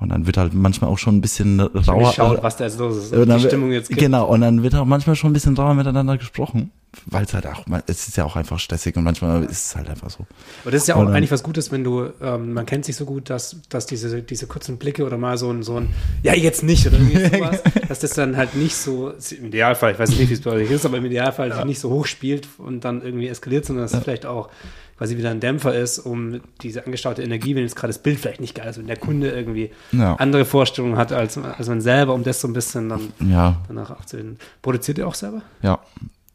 Und 0.00 0.10
dann 0.10 0.26
wird 0.26 0.36
halt 0.36 0.54
manchmal 0.54 0.90
auch 0.90 0.98
schon 0.98 1.16
ein 1.16 1.20
bisschen 1.20 1.58
rauer. 1.60 2.10
Geschaut, 2.10 2.42
was 2.42 2.56
da 2.56 2.64
jetzt 2.64 2.78
los 2.78 2.96
ist, 2.96 3.12
die 3.12 3.40
Stimmung 3.40 3.72
jetzt 3.72 3.88
gibt. 3.88 4.00
Genau, 4.00 4.28
und 4.28 4.42
dann 4.42 4.62
wird 4.62 4.74
auch 4.76 4.84
manchmal 4.84 5.16
schon 5.16 5.30
ein 5.30 5.32
bisschen 5.32 5.56
rauer 5.56 5.74
miteinander 5.74 6.16
gesprochen, 6.18 6.70
weil 7.06 7.24
es 7.24 7.34
halt 7.34 7.46
auch, 7.46 7.64
es 7.86 8.08
ist 8.08 8.16
ja 8.16 8.24
auch 8.24 8.36
einfach 8.36 8.58
stressig 8.58 8.96
und 8.96 9.04
manchmal 9.04 9.44
ist 9.44 9.66
es 9.66 9.76
halt 9.76 9.88
einfach 9.90 10.10
so. 10.10 10.26
Aber 10.62 10.70
das 10.70 10.82
ist 10.82 10.88
ja 10.88 10.94
auch 10.96 11.00
Und 11.00 11.08
eigentlich 11.12 11.30
was 11.30 11.42
Gutes, 11.42 11.70
wenn 11.70 11.84
du, 11.84 12.10
ähm, 12.20 12.52
man 12.54 12.66
kennt 12.66 12.84
sich 12.84 12.96
so 12.96 13.04
gut, 13.04 13.30
dass, 13.30 13.56
dass 13.68 13.86
diese, 13.86 14.22
diese 14.22 14.46
kurzen 14.46 14.78
Blicke 14.78 15.04
oder 15.04 15.18
mal 15.18 15.36
so 15.38 15.50
ein, 15.50 15.62
so 15.62 15.76
ein, 15.76 15.88
ja, 16.22 16.34
jetzt 16.34 16.62
nicht 16.62 16.86
oder 16.86 16.98
irgendwie 16.98 17.24
sowas, 17.36 17.62
dass 17.88 17.98
das 18.00 18.10
dann 18.12 18.36
halt 18.36 18.54
nicht 18.54 18.74
so, 18.76 19.12
im 19.38 19.46
Idealfall, 19.46 19.92
ich 19.92 19.98
weiß 19.98 20.10
nicht, 20.10 20.28
wie 20.30 20.34
es 20.34 20.40
bei 20.40 20.50
euch 20.52 20.70
ist, 20.70 20.84
aber 20.86 20.96
im 20.98 21.04
Idealfall 21.04 21.52
sich 21.54 21.64
nicht 21.64 21.80
so 21.80 21.90
hoch 21.90 22.06
spielt 22.06 22.48
und 22.58 22.84
dann 22.84 23.02
irgendwie 23.02 23.28
eskaliert, 23.28 23.66
sondern 23.66 23.84
dass 23.84 23.94
es 23.94 24.02
vielleicht 24.02 24.26
auch 24.26 24.48
quasi 24.96 25.16
wieder 25.16 25.30
ein 25.30 25.38
Dämpfer 25.38 25.74
ist, 25.76 26.00
um 26.00 26.40
diese 26.60 26.84
angestaute 26.84 27.22
Energie, 27.22 27.54
wenn 27.54 27.62
jetzt 27.62 27.76
gerade 27.76 27.92
das 27.92 28.02
Bild 28.02 28.18
vielleicht 28.18 28.40
nicht 28.40 28.56
geil 28.56 28.68
ist, 28.68 28.78
wenn 28.78 28.88
der 28.88 28.96
Kunde 28.96 29.30
irgendwie 29.30 29.70
Ja. 29.92 30.16
andere 30.16 30.44
Vorstellungen 30.44 30.96
hat 30.96 31.12
als, 31.12 31.38
als 31.38 31.68
man 31.68 31.80
selber, 31.80 32.14
um 32.14 32.24
das 32.24 32.40
so 32.40 32.48
ein 32.48 32.52
bisschen 32.52 32.88
dann 32.88 33.12
Ja, 33.30 33.62
danach 33.68 33.90
abzuhören. 33.90 34.38
Produziert 34.60 34.98
ihr 34.98 35.06
auch 35.06 35.14
selber? 35.14 35.42
ja, 35.62 35.78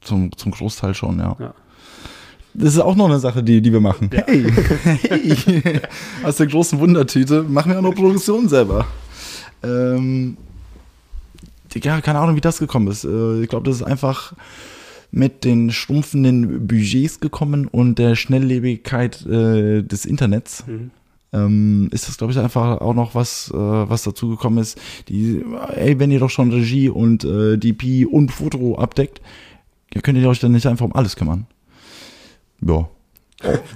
zum, 0.04 0.36
zum 0.38 0.52
Großteil 0.52 0.94
schon, 0.94 1.20
ja. 1.20 1.36
Ja. 1.40 1.54
Das 2.56 2.76
ist 2.76 2.80
auch 2.80 2.96
noch 2.96 3.06
eine 3.06 3.20
Sache, 3.20 3.42
die, 3.42 3.62
die 3.62 3.72
wir 3.74 3.80
machen. 3.80 4.10
Ja. 4.14 4.24
Hey, 4.28 4.46
hey, 5.02 5.82
aus 6.24 6.36
der 6.38 6.48
großen 6.48 6.80
Wundertüte 6.80 7.42
machen 7.44 7.72
wir 7.72 7.80
auch 7.80 7.84
noch 7.84 7.96
Produktion 7.96 8.48
selber. 8.48 8.86
Ähm, 9.64 10.38
ja, 11.76 12.02
keine 12.02 12.20
Ahnung, 12.20 12.36
wie 12.36 12.42
das 12.42 12.60
gekommen 12.60 12.88
ist. 12.90 13.04
Äh, 13.06 13.42
Ich 13.42 13.50
glaube, 13.50 13.68
das 13.68 13.78
ist 13.78 13.84
einfach 13.84 14.34
mit 15.12 15.44
den 15.44 15.72
schrumpfenden 15.72 16.68
Budgets 16.68 17.20
gekommen 17.20 17.68
und 17.68 17.98
der 17.98 18.16
Schnelllebigkeit 18.16 19.26
äh, 19.26 19.82
des 19.84 20.06
Internets. 20.06 20.64
Mhm. 20.68 20.92
ähm, 21.34 21.90
ist 21.92 22.08
das, 22.08 22.18
glaube 22.18 22.34
ich, 22.34 22.40
einfach 22.40 22.82
auch 22.82 22.94
noch 22.94 23.16
was, 23.16 23.50
äh, 23.52 23.58
was 23.58 24.04
dazu 24.04 24.30
gekommen 24.30 24.60
ist. 24.60 24.80
Die, 25.10 25.44
ey, 25.76 25.98
wenn 26.00 26.12
ihr 26.12 26.20
doch 26.20 26.30
schon 26.30 26.52
Regie 26.52 26.90
und 26.90 27.24
äh, 27.24 27.58
DP 27.58 28.06
und 28.06 28.32
Foto 28.32 28.78
abdeckt, 28.78 29.22
ja, 29.94 30.02
könnt 30.02 30.18
ihr 30.18 30.30
euch 30.30 30.40
dann 30.40 30.52
nicht 30.52 30.66
einfach 30.66 30.86
um 30.86 30.96
alles 30.96 31.16
kümmern. 31.16 31.46
Ja. 32.62 32.90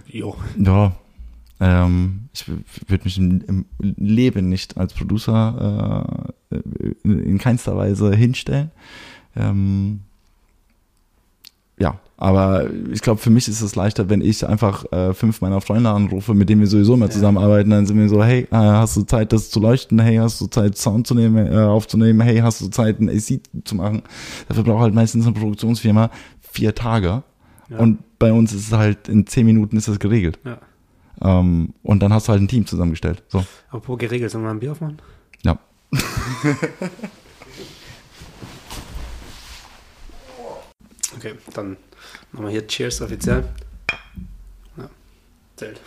Jo. 0.07 0.35
Ja. 0.57 0.95
Ähm, 1.59 2.29
ich 2.33 2.47
würde 2.47 3.03
mich 3.03 3.17
im, 3.17 3.65
Leben 3.79 4.49
nicht 4.49 4.77
als 4.77 4.93
Producer 4.93 6.33
äh, 6.51 6.57
in, 7.03 7.19
in 7.19 7.37
keinster 7.37 7.75
Weise 7.75 8.15
hinstellen. 8.15 8.71
Ähm, 9.35 10.01
ja, 11.79 11.99
aber 12.17 12.67
ich 12.91 13.01
glaube, 13.01 13.21
für 13.21 13.29
mich 13.29 13.47
ist 13.47 13.61
es 13.61 13.75
leichter, 13.75 14.09
wenn 14.09 14.21
ich 14.21 14.45
einfach 14.47 14.91
äh, 14.91 15.13
fünf 15.13 15.41
meiner 15.41 15.61
Freunde 15.61 15.89
anrufe, 15.91 16.33
mit 16.33 16.49
denen 16.49 16.61
wir 16.61 16.67
sowieso 16.67 16.95
immer 16.95 17.05
Ja. 17.05 17.11
zusammenarbeiten, 17.11 17.69
dann 17.69 17.85
sind 17.85 17.97
wir 17.99 18.09
so, 18.09 18.23
hey, 18.23 18.47
äh, 18.51 18.55
hast 18.55 18.97
du 18.97 19.03
Zeit, 19.03 19.31
das 19.33 19.51
zu 19.51 19.59
leuchten? 19.59 19.99
Hey, 19.99 20.15
hast 20.17 20.41
du 20.41 20.47
Zeit, 20.47 20.75
Sound 20.77 21.05
zu 21.05 21.13
nehmen, 21.13 21.45
äh, 21.45 21.55
aufzunehmen? 21.57 22.21
Hey, 22.21 22.39
hast 22.39 22.61
du 22.61 22.69
Zeit, 22.69 22.99
ein 22.99 23.09
AC 23.09 23.39
zu 23.63 23.75
machen? 23.75 24.01
Dafür 24.47 24.63
braucht 24.63 24.81
halt 24.81 24.95
meistens 24.95 25.25
eine 25.27 25.35
Produktionsfirma 25.35 26.09
vier 26.41 26.73
Tage. 26.73 27.21
Ja. 27.69 27.77
Und 27.77 27.99
bei 28.17 28.33
uns 28.33 28.53
ist 28.53 28.67
es 28.67 28.73
halt, 28.73 29.07
in 29.09 29.27
zehn 29.27 29.45
Minuten 29.45 29.77
ist 29.77 29.87
das 29.87 29.99
geregelt. 29.99 30.39
Ja. 30.43 30.57
Ähm, 31.21 31.73
und 31.83 32.01
dann 32.01 32.11
hast 32.13 32.27
du 32.27 32.31
halt 32.31 32.41
ein 32.41 32.47
Team 32.47 32.65
zusammengestellt. 32.65 33.21
So, 33.27 33.43
Apropos 33.69 33.99
geregelt, 33.99 34.31
sollen 34.31 34.43
wir 34.43 34.49
ein 34.51 34.59
Bier 34.59 34.71
aufmachen? 34.71 34.97
ja. 35.43 35.59
Okay, 41.17 41.33
dann 41.53 41.77
machen 42.31 42.45
wir 42.45 42.51
hier 42.51 42.67
Cheers 42.67 43.01
offiziell. 43.01 43.43
Ja, 44.77 44.89
zählt. 45.55 45.81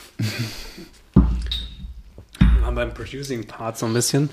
wir 1.15 2.67
haben 2.67 2.75
beim 2.75 2.93
Producing-Part 2.93 3.79
so 3.79 3.87
ein 3.87 3.93
bisschen. 3.93 4.29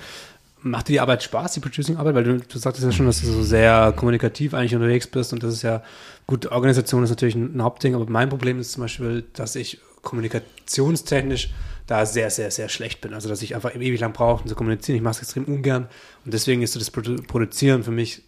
Macht 0.64 0.88
dir 0.88 0.94
die 0.94 1.00
Arbeit 1.00 1.22
Spaß, 1.22 1.54
die 1.54 1.60
Producing-Arbeit? 1.60 2.16
Weil 2.16 2.24
du, 2.24 2.40
du 2.40 2.58
sagtest 2.58 2.84
ja 2.84 2.92
schon, 2.92 3.06
dass 3.06 3.22
du 3.22 3.28
so 3.28 3.44
sehr 3.44 3.94
kommunikativ 3.96 4.56
eigentlich 4.56 4.74
unterwegs 4.74 5.06
bist 5.06 5.34
und 5.34 5.44
das 5.44 5.54
ist 5.54 5.62
ja, 5.62 5.84
gut, 6.26 6.48
Organisation 6.52 7.04
ist 7.04 7.12
natürlich 7.12 7.36
ein, 7.36 7.62
Hauptding, 7.62 7.94
aber 7.94 8.10
mein 8.10 8.30
Problem 8.30 8.60
ist 8.60 8.72
zum 8.72 8.82
Beispiel, 8.82 9.24
dass 9.34 9.56
ich 9.56 9.80
kommunikationstechnisch 10.02 11.52
da 11.86 12.08
sehr, 12.08 12.32
sehr, 12.32 12.50
sehr 12.50 12.70
schlecht 12.70 13.02
bin. 13.02 13.14
Also, 13.14 13.30
dass 13.30 13.44
ich 13.44 13.54
einfach 13.54 13.76
ewig 13.76 14.00
lang 14.00 14.14
brauche, 14.14 14.42
um 14.42 14.50
zu 14.50 14.56
kommunizieren. 14.56 14.98
Ich 14.98 15.04
mache 15.04 15.14
es 15.14 15.20
extrem 15.20 15.46
ungern 15.46 15.88
und 16.26 16.34
deswegen 16.34 16.64
ist 16.64 16.74
so 16.74 16.80
das 16.80 16.90
Produ 16.90 17.18
Produzieren 17.22 17.84
für 17.84 17.92
mich 17.92 18.24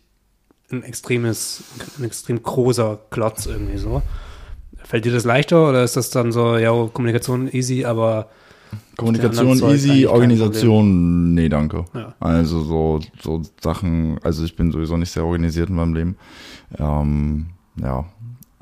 ein 0.71 0.83
extremes, 0.83 1.63
ein 1.97 2.03
extrem 2.03 2.41
großer 2.41 2.99
Klotz 3.09 3.45
irgendwie 3.45 3.77
so. 3.77 4.01
Fällt 4.83 5.05
dir 5.05 5.11
das 5.11 5.23
leichter 5.23 5.69
oder 5.69 5.83
ist 5.83 5.97
das 5.97 6.09
dann 6.09 6.31
so, 6.31 6.57
ja, 6.57 6.71
Kommunikation 6.93 7.51
easy, 7.51 7.85
aber 7.85 8.29
Kommunikation 8.97 9.57
easy, 9.71 10.05
Organisation, 10.05 11.33
nee, 11.33 11.49
danke. 11.49 11.85
Ja. 11.93 12.13
Also 12.19 12.61
so, 12.61 12.99
so 13.21 13.41
Sachen, 13.61 14.19
also 14.23 14.43
ich 14.43 14.55
bin 14.55 14.71
sowieso 14.71 14.97
nicht 14.97 15.11
sehr 15.11 15.25
organisiert 15.25 15.69
in 15.69 15.75
meinem 15.75 15.93
Leben. 15.93 16.17
Ähm, 16.77 17.47
ja, 17.81 18.05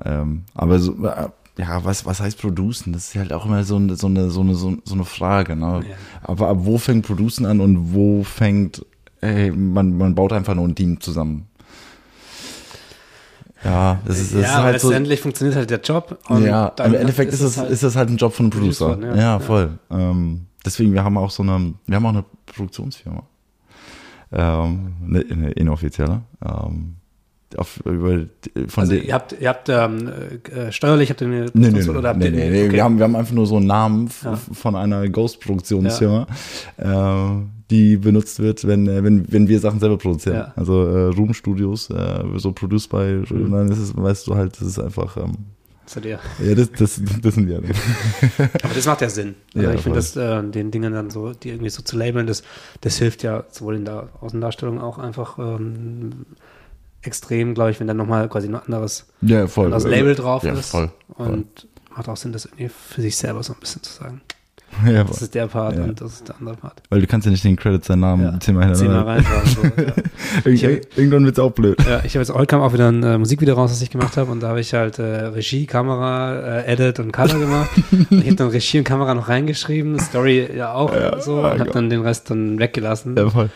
ähm, 0.04 0.44
aber 0.54 0.80
so, 0.80 0.94
äh, 1.06 1.30
ja, 1.58 1.84
was, 1.84 2.06
was 2.06 2.20
heißt 2.20 2.40
producen? 2.40 2.94
Das 2.94 3.10
ist 3.10 3.16
halt 3.16 3.34
auch 3.34 3.46
immer 3.46 3.64
so 3.64 3.78
eine, 3.78 3.96
so 3.96 4.08
eine, 4.08 4.30
so 4.30 4.42
eine, 4.42 4.56
so 4.56 4.78
eine 4.92 5.06
Frage, 5.06 5.56
ne? 5.56 5.82
Ja. 5.90 5.96
Aber 6.22 6.50
ab 6.50 6.58
wo 6.62 6.78
fängt 6.78 7.06
producen 7.06 7.46
an 7.46 7.60
und 7.60 7.94
wo 7.94 8.24
fängt, 8.24 8.86
ey, 9.22 9.52
man, 9.52 9.98
man 9.98 10.14
baut 10.14 10.34
einfach 10.34 10.54
nur 10.54 10.68
ein 10.68 10.76
Team 10.76 11.02
zusammen. 11.02 11.48
Ja, 13.64 14.00
das 14.06 14.20
ist, 14.20 14.34
das 14.36 14.42
ja, 14.42 14.48
ist 14.48 14.56
halt 14.56 14.82
so. 14.82 14.90
letztendlich 14.90 15.22
funktioniert 15.22 15.56
halt 15.58 15.70
der 15.70 15.82
Job. 15.82 16.20
Ja, 16.30 16.68
im 16.84 16.94
Endeffekt 16.94 17.34
ist, 17.34 17.42
es, 17.42 17.58
halt- 17.58 17.72
ist 17.72 17.84
das 17.84 17.96
halt 17.96 18.10
ein 18.10 18.18
Job 18.18 18.34
von 18.34 18.46
einem 18.46 18.52
Producer. 18.52 18.90
Producer, 18.90 19.16
ja, 19.16 19.22
ja. 19.22 19.40
voll. 19.40 19.80
Ähm, 19.90 20.46
deswegen, 20.66 20.94
wir 20.94 21.04
haben 21.04 21.18
auch 21.18 21.32
so 21.32 21.44
eine, 21.44 21.74
wir 21.86 21.96
haben 21.96 22.06
auch 22.06 22.10
eine 22.10 22.26
Produktionsfirma. 22.46 23.24
Ähm, 24.32 24.94
eine, 25.08 25.26
eine 25.30 25.52
inoffizielle. 25.52 26.22
Ähm, 26.46 26.96
auf, 27.56 27.80
über, 27.86 28.26
von 28.68 28.82
Also 28.82 28.94
ihr 28.96 29.14
habt, 29.14 29.36
ihr 29.40 29.48
habt 29.50 29.70
ähm, 29.70 30.10
äh, 30.54 30.72
steuerlich 30.72 31.10
habt 31.10 31.22
ihr 31.22 31.28
eine 31.28 31.46
Nee, 31.54 31.70
nee, 31.70 31.88
oder 31.90 32.10
habt 32.10 32.20
nee, 32.20 32.26
ihr- 32.26 32.32
nee, 32.32 32.50
nee. 32.50 32.64
okay. 32.66 32.74
Wir, 32.74 32.84
haben, 32.84 32.98
wir 32.98 33.06
haben 33.06 33.16
einfach 33.16 33.34
nur 33.34 33.48
so 33.48 33.56
einen 33.58 33.68
Namen 33.68 34.10
Ja. 34.24 34.36
von 34.36 34.76
einer 34.76 35.08
Ghost-Produktionsfirma, 35.10 36.28
äh, 36.78 37.44
die 37.70 37.98
benutzt 37.98 38.40
wird, 38.40 38.66
wenn, 38.68 38.88
äh, 38.88 39.04
wenn, 39.04 39.32
wenn 39.32 39.48
wir 39.48 39.60
Sachen 39.60 39.80
selber 39.80 39.98
produzieren. 39.98 40.36
Ja. 40.38 40.54
Also 40.56 40.86
äh, 40.86 41.06
Room 41.16 41.34
Studios, 41.34 41.90
äh, 41.90 42.24
so 42.36 42.52
produced 42.52 42.90
by, 42.90 43.24
Mhm. 43.30 43.52
dann 43.52 43.72
ist 43.72 43.80
es, 43.80 43.96
weißt 43.96 44.28
du 44.28 44.36
halt, 44.36 44.60
das 44.60 44.68
ist 44.68 44.80
einfach, 44.80 45.16
ähm, 45.18 45.34
Seid 45.86 46.06
ihr. 46.06 46.20
ja, 46.46 46.54
das, 46.56 46.70
das, 46.74 47.02
das 47.22 47.36
sind 47.36 47.48
wir. 47.48 47.60
Aber 48.64 48.74
das 48.76 48.86
macht 48.86 49.00
ja 49.02 49.10
Sinn. 49.10 49.36
Also 49.56 49.68
Ja, 49.70 49.74
ich 49.74 49.82
finde, 49.82 50.02
voll. 50.02 50.22
das 50.24 50.46
äh, 50.46 50.50
den 50.52 50.70
Dingen 50.72 50.92
dann 50.92 51.10
so, 51.10 51.32
die 51.32 51.50
irgendwie 51.50 51.70
so 51.70 51.82
zu 51.82 51.98
labeln, 51.98 52.28
das, 52.28 52.44
das 52.82 52.98
hilft 52.98 53.24
ja 53.24 53.46
sowohl 53.52 53.76
in 53.78 53.86
der 53.86 54.10
Außendarstellung 54.20 54.82
auch 54.82 54.98
einfach 54.98 55.40
ähm, 55.40 56.26
extrem, 57.08 57.54
glaube 57.56 57.72
ich, 57.72 57.80
wenn 57.80 57.88
dann 57.88 57.98
nochmal 57.98 58.30
quasi 58.30 58.48
ein 58.48 58.56
anderes, 58.56 59.08
Ja, 59.22 59.48
voll. 59.48 59.66
anderes 59.66 59.86
Label 59.86 60.14
drauf 60.16 60.44
ja, 60.44 60.54
ist. 60.54 60.70
voll. 60.70 60.92
voll. 61.16 61.28
Und 61.28 61.68
macht 61.96 62.08
auch 62.10 62.18
Sinn, 62.18 62.32
das 62.34 62.46
irgendwie 62.46 62.70
für 62.70 63.02
sich 63.02 63.16
selber 63.18 63.42
so 63.42 63.54
ein 63.54 63.60
bisschen 63.60 63.82
zu 63.82 63.92
sagen. 63.94 64.22
Ja, 64.86 65.06
Das 65.06 65.22
ist 65.22 65.34
der 65.34 65.48
Part 65.48 65.78
Ja. 65.78 65.86
und 65.86 66.00
das 66.02 66.12
ist 66.16 66.28
der 66.28 66.36
andere 66.40 66.56
Part. 66.58 66.84
Weil 66.90 67.00
du 67.02 67.08
kannst 67.08 67.26
ja 67.26 67.32
nicht 67.32 67.44
den 67.44 67.56
Credit 67.56 67.84
seinen 67.84 68.02
Namen 68.02 68.24
Ja. 68.34 68.40
zehnmal 68.40 68.66
hintereinander. 68.66 69.08
reinfahren. 69.08 69.48
So, 69.48 69.62
ja. 69.82 69.94
Irgend- 70.44 70.88
Irgendwann 70.98 71.26
wird's 71.26 71.40
auch 71.40 71.52
blöd. 71.52 71.80
Ja, 71.90 72.02
ich 72.04 72.14
habe 72.16 72.20
jetzt, 72.20 72.32
heute 72.34 72.46
kam 72.48 72.62
auch 72.62 72.74
wieder 72.74 72.90
ein 72.92 73.02
äh, 73.02 73.18
Musikvideo 73.18 73.56
raus, 73.56 73.72
das 73.72 73.82
ich 73.82 73.90
gemacht 73.90 74.18
habe 74.18 74.30
und 74.30 74.42
da 74.42 74.50
habe 74.50 74.60
ich 74.60 74.74
halt 74.74 75.00
äh, 75.00 75.04
Regie, 75.04 75.66
Kamera, 75.66 76.36
äh, 76.60 76.74
Edit 76.74 77.00
und 77.00 77.12
Color 77.14 77.40
gemacht. 77.40 77.70
ich 78.12 78.26
habe 78.26 78.36
dann 78.36 78.50
Regie 78.50 78.78
und 78.80 78.84
Kamera 78.84 79.14
noch 79.16 79.30
reingeschrieben, 79.30 79.98
Story 80.00 80.48
ja 80.56 80.74
auch 80.74 80.94
Ja, 80.94 81.20
so 81.22 81.38
oh 81.38 81.50
und 81.50 81.60
habe 81.60 81.72
dann 81.72 81.90
den 81.90 82.02
Rest 82.02 82.30
dann 82.30 82.60
weggelassen. 82.60 83.16
Ja, 83.18 83.30
voll. 83.30 83.50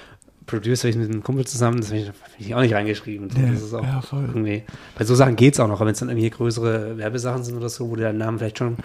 Producer 0.45 0.89
ich 0.89 0.95
mit 0.95 1.09
einem 1.09 1.23
Kumpel 1.23 1.45
zusammen, 1.45 1.79
das 1.79 1.91
habe 1.91 2.13
ich, 2.39 2.55
auch 2.55 2.61
nicht 2.61 2.73
reingeschrieben. 2.73 3.29
Ja, 3.35 3.51
das 3.51 3.61
ist 3.61 3.73
auch 3.73 3.83
ja, 3.83 4.01
voll. 4.01 4.25
irgendwie, 4.27 4.63
bei 4.97 5.05
so 5.05 5.15
Sachen 5.15 5.35
geht's 5.35 5.59
auch 5.59 5.67
noch, 5.67 5.75
aber 5.75 5.85
wenn 5.85 5.93
es 5.93 5.99
dann 5.99 6.09
irgendwie 6.09 6.29
größere 6.29 6.97
Werbesachen 6.97 7.43
sind 7.43 7.57
oder 7.57 7.69
so, 7.69 7.89
wo 7.89 7.95
du 7.95 8.01
deinen 8.01 8.17
Namen 8.17 8.39
vielleicht 8.39 8.57
schon 8.57 8.77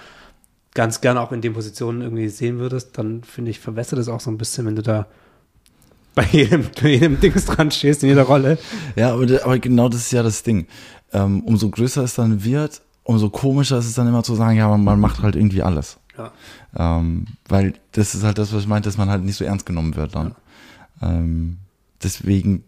ganz 0.74 1.00
gerne 1.00 1.20
auch 1.20 1.32
in 1.32 1.40
den 1.40 1.54
Positionen 1.54 2.02
irgendwie 2.02 2.28
sehen 2.28 2.58
würdest, 2.58 2.98
dann 2.98 3.22
finde 3.22 3.50
ich, 3.50 3.58
verbessert 3.58 3.98
es 3.98 4.08
auch 4.08 4.20
so 4.20 4.30
ein 4.30 4.38
bisschen, 4.38 4.66
wenn 4.66 4.76
du 4.76 4.82
da 4.82 5.06
bei 6.14 6.24
jedem, 6.32 6.66
bei 6.80 6.88
jedem 6.90 7.18
Dings 7.20 7.46
dran 7.46 7.70
stehst, 7.70 8.02
in 8.02 8.10
jeder 8.10 8.24
Rolle. 8.24 8.58
Ja, 8.94 9.12
aber, 9.12 9.24
aber 9.44 9.58
genau 9.58 9.88
das 9.88 10.00
ist 10.00 10.12
ja 10.12 10.22
das 10.22 10.42
Ding. 10.42 10.66
Ähm, 11.12 11.42
umso 11.44 11.70
größer 11.70 12.02
es 12.02 12.14
dann 12.14 12.44
wird, 12.44 12.82
umso 13.04 13.30
komischer 13.30 13.78
ist 13.78 13.86
es 13.86 13.94
dann 13.94 14.08
immer 14.08 14.22
zu 14.22 14.34
sagen, 14.34 14.56
ja, 14.58 14.68
man, 14.68 14.84
man 14.84 15.00
macht 15.00 15.22
halt 15.22 15.36
irgendwie 15.36 15.62
alles. 15.62 15.98
Ja. 16.18 16.32
Ähm, 16.76 17.26
weil 17.48 17.74
das 17.92 18.14
ist 18.14 18.22
halt 18.22 18.38
das, 18.38 18.52
was 18.52 18.62
ich 18.62 18.68
meinte, 18.68 18.88
dass 18.88 18.98
man 18.98 19.08
halt 19.08 19.24
nicht 19.24 19.36
so 19.36 19.44
ernst 19.44 19.66
genommen 19.66 19.96
wird 19.96 20.14
dann. 20.14 20.34
Ähm, 21.02 21.58
deswegen 22.02 22.64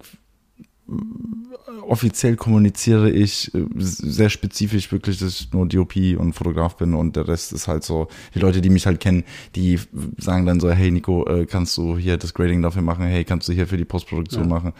äh, 0.88 1.80
offiziell 1.86 2.36
kommuniziere 2.36 3.10
ich 3.10 3.54
äh, 3.54 3.64
sehr 3.76 4.30
spezifisch 4.30 4.90
wirklich, 4.92 5.18
dass 5.18 5.40
ich 5.40 5.52
nur 5.52 5.66
DOP 5.66 5.96
und 6.18 6.32
Fotograf 6.34 6.76
bin 6.76 6.94
und 6.94 7.16
der 7.16 7.28
Rest 7.28 7.52
ist 7.52 7.68
halt 7.68 7.84
so, 7.84 8.08
die 8.34 8.38
Leute, 8.38 8.60
die 8.60 8.70
mich 8.70 8.86
halt 8.86 9.00
kennen, 9.00 9.24
die 9.54 9.78
sagen 10.18 10.46
dann 10.46 10.60
so, 10.60 10.70
hey 10.70 10.90
Nico, 10.90 11.26
äh, 11.26 11.46
kannst 11.46 11.76
du 11.76 11.96
hier 11.98 12.16
das 12.16 12.34
Grading 12.34 12.62
dafür 12.62 12.82
machen, 12.82 13.04
hey, 13.06 13.24
kannst 13.24 13.48
du 13.48 13.52
hier 13.52 13.66
für 13.66 13.76
die 13.76 13.84
Postproduktion 13.84 14.44
Ja. 14.44 14.48
machen. 14.48 14.72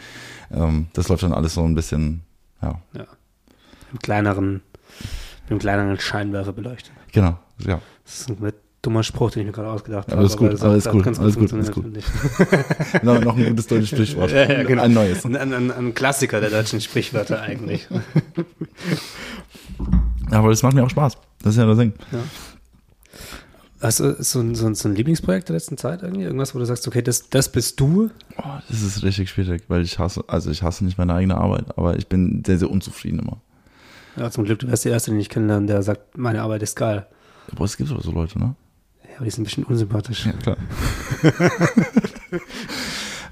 Ähm, 0.51 0.87
das 0.93 1.09
läuft 1.09 1.23
dann 1.23 1.33
alles 1.33 1.55
so 1.55 1.65
ein 1.65 1.75
bisschen, 1.75 2.23
ja, 2.63 2.81
Im 3.93 3.99
kleineren, 4.01 4.61
mit 5.49 5.61
kleineren 5.61 5.99
Scheinwerfer 5.99 6.53
beleuchtet. 6.53 6.93
genau, 7.13 7.39
ja. 7.67 7.81
Das 8.05 8.21
ist 8.21 8.29
ein 8.31 8.37
dummer 8.83 9.03
Spruch, 9.03 9.31
den 9.31 9.41
ich 9.41 9.47
mir 9.47 9.53
gerade 9.53 9.71
ausgedacht 9.71 10.13
Alles 10.13 10.33
habe. 10.33 10.45
gut, 10.45 10.53
das 10.53 10.63
alles 10.63 10.87
hat 10.87 10.93
gut, 10.93 11.05
ganz 11.05 11.19
alles 11.19 11.37
gut, 11.37 11.53
alles 11.53 11.71
finde 11.71 11.99
ich. 11.99 12.07
noch, 13.03 13.37
ein 13.37 13.49
gutes 13.49 13.67
deutsches 13.67 13.89
Sprichwort. 13.89 14.31
Ja, 14.33 14.51
ja, 14.51 14.63
genau. 14.63 14.83
Ein 14.83 14.95
neues. 14.95 15.25
Ein, 15.25 15.37
ein, 15.37 15.71
ein 15.71 15.95
Klassiker 15.95 16.41
der 16.41 16.51
deutschen 16.51 16.81
Sprichwörter 16.81 17.41
eigentlich. 17.43 17.89
Ja, 20.31 20.41
aber 20.41 20.51
das 20.51 20.63
macht 20.63 20.75
mir 20.75 20.85
auch 20.85 20.91
Spaß. 20.91 21.17
Das 21.43 21.55
ist 21.55 21.59
ja 21.59 21.65
das 21.65 21.79
Ding. 21.79 21.95
Hast 23.81 24.01
du 24.01 24.23
so 24.23 24.41
ein, 24.41 24.55
so, 24.55 24.67
ein, 24.67 24.75
so 24.75 24.89
ein 24.89 24.95
Lieblingsprojekt 24.95 25.49
der 25.49 25.55
letzten 25.55 25.79
Zeit 25.79 26.03
irgendwie? 26.03 26.25
Irgendwas, 26.25 26.55
wo 26.55 26.59
du 26.59 26.65
sagst, 26.65 26.87
okay, 26.87 27.01
das, 27.01 27.31
das 27.31 27.51
bist 27.51 27.81
du? 27.81 28.11
Oh, 28.37 28.43
das 28.69 28.83
ist 28.83 29.03
richtig 29.03 29.31
schwierig, 29.31 29.63
weil 29.69 29.83
ich 29.83 29.99
hasse, 29.99 30.25
also 30.27 30.51
ich 30.51 30.63
hasse 30.63 30.85
nicht 30.85 30.99
meine 30.99 31.15
eigene 31.15 31.37
Arbeit, 31.39 31.79
aber 31.79 31.97
ich 31.97 32.09
bin 32.09 32.43
sehr, 32.45 32.59
sehr 32.59 32.71
unzufrieden 32.71 33.21
immer. 33.21 33.41
Ja, 34.17 34.31
zum 34.31 34.45
Glück, 34.45 34.59
du 34.59 34.67
wärst 34.69 34.85
der 34.85 34.93
Erste, 34.93 35.13
den 35.13 35.21
ich 35.21 35.29
kennenlerne, 35.29 35.67
der 35.67 35.83
sagt, 35.83 36.19
meine 36.19 36.43
Arbeit 36.43 36.63
ist 36.63 36.75
geil. 36.75 37.07
Aber 37.53 37.65
es 37.65 37.77
gibt 37.77 37.91
aber 37.91 38.03
so 38.03 38.11
Leute, 38.11 38.39
ne? 38.39 38.55
Aber 39.19 39.25
die 39.25 39.33
sind 39.33 39.43
ein 39.43 39.47
bisschen 39.47 39.65
unsympathisch. 39.65 40.27
Ja, 40.27 40.33
klar. 40.33 40.57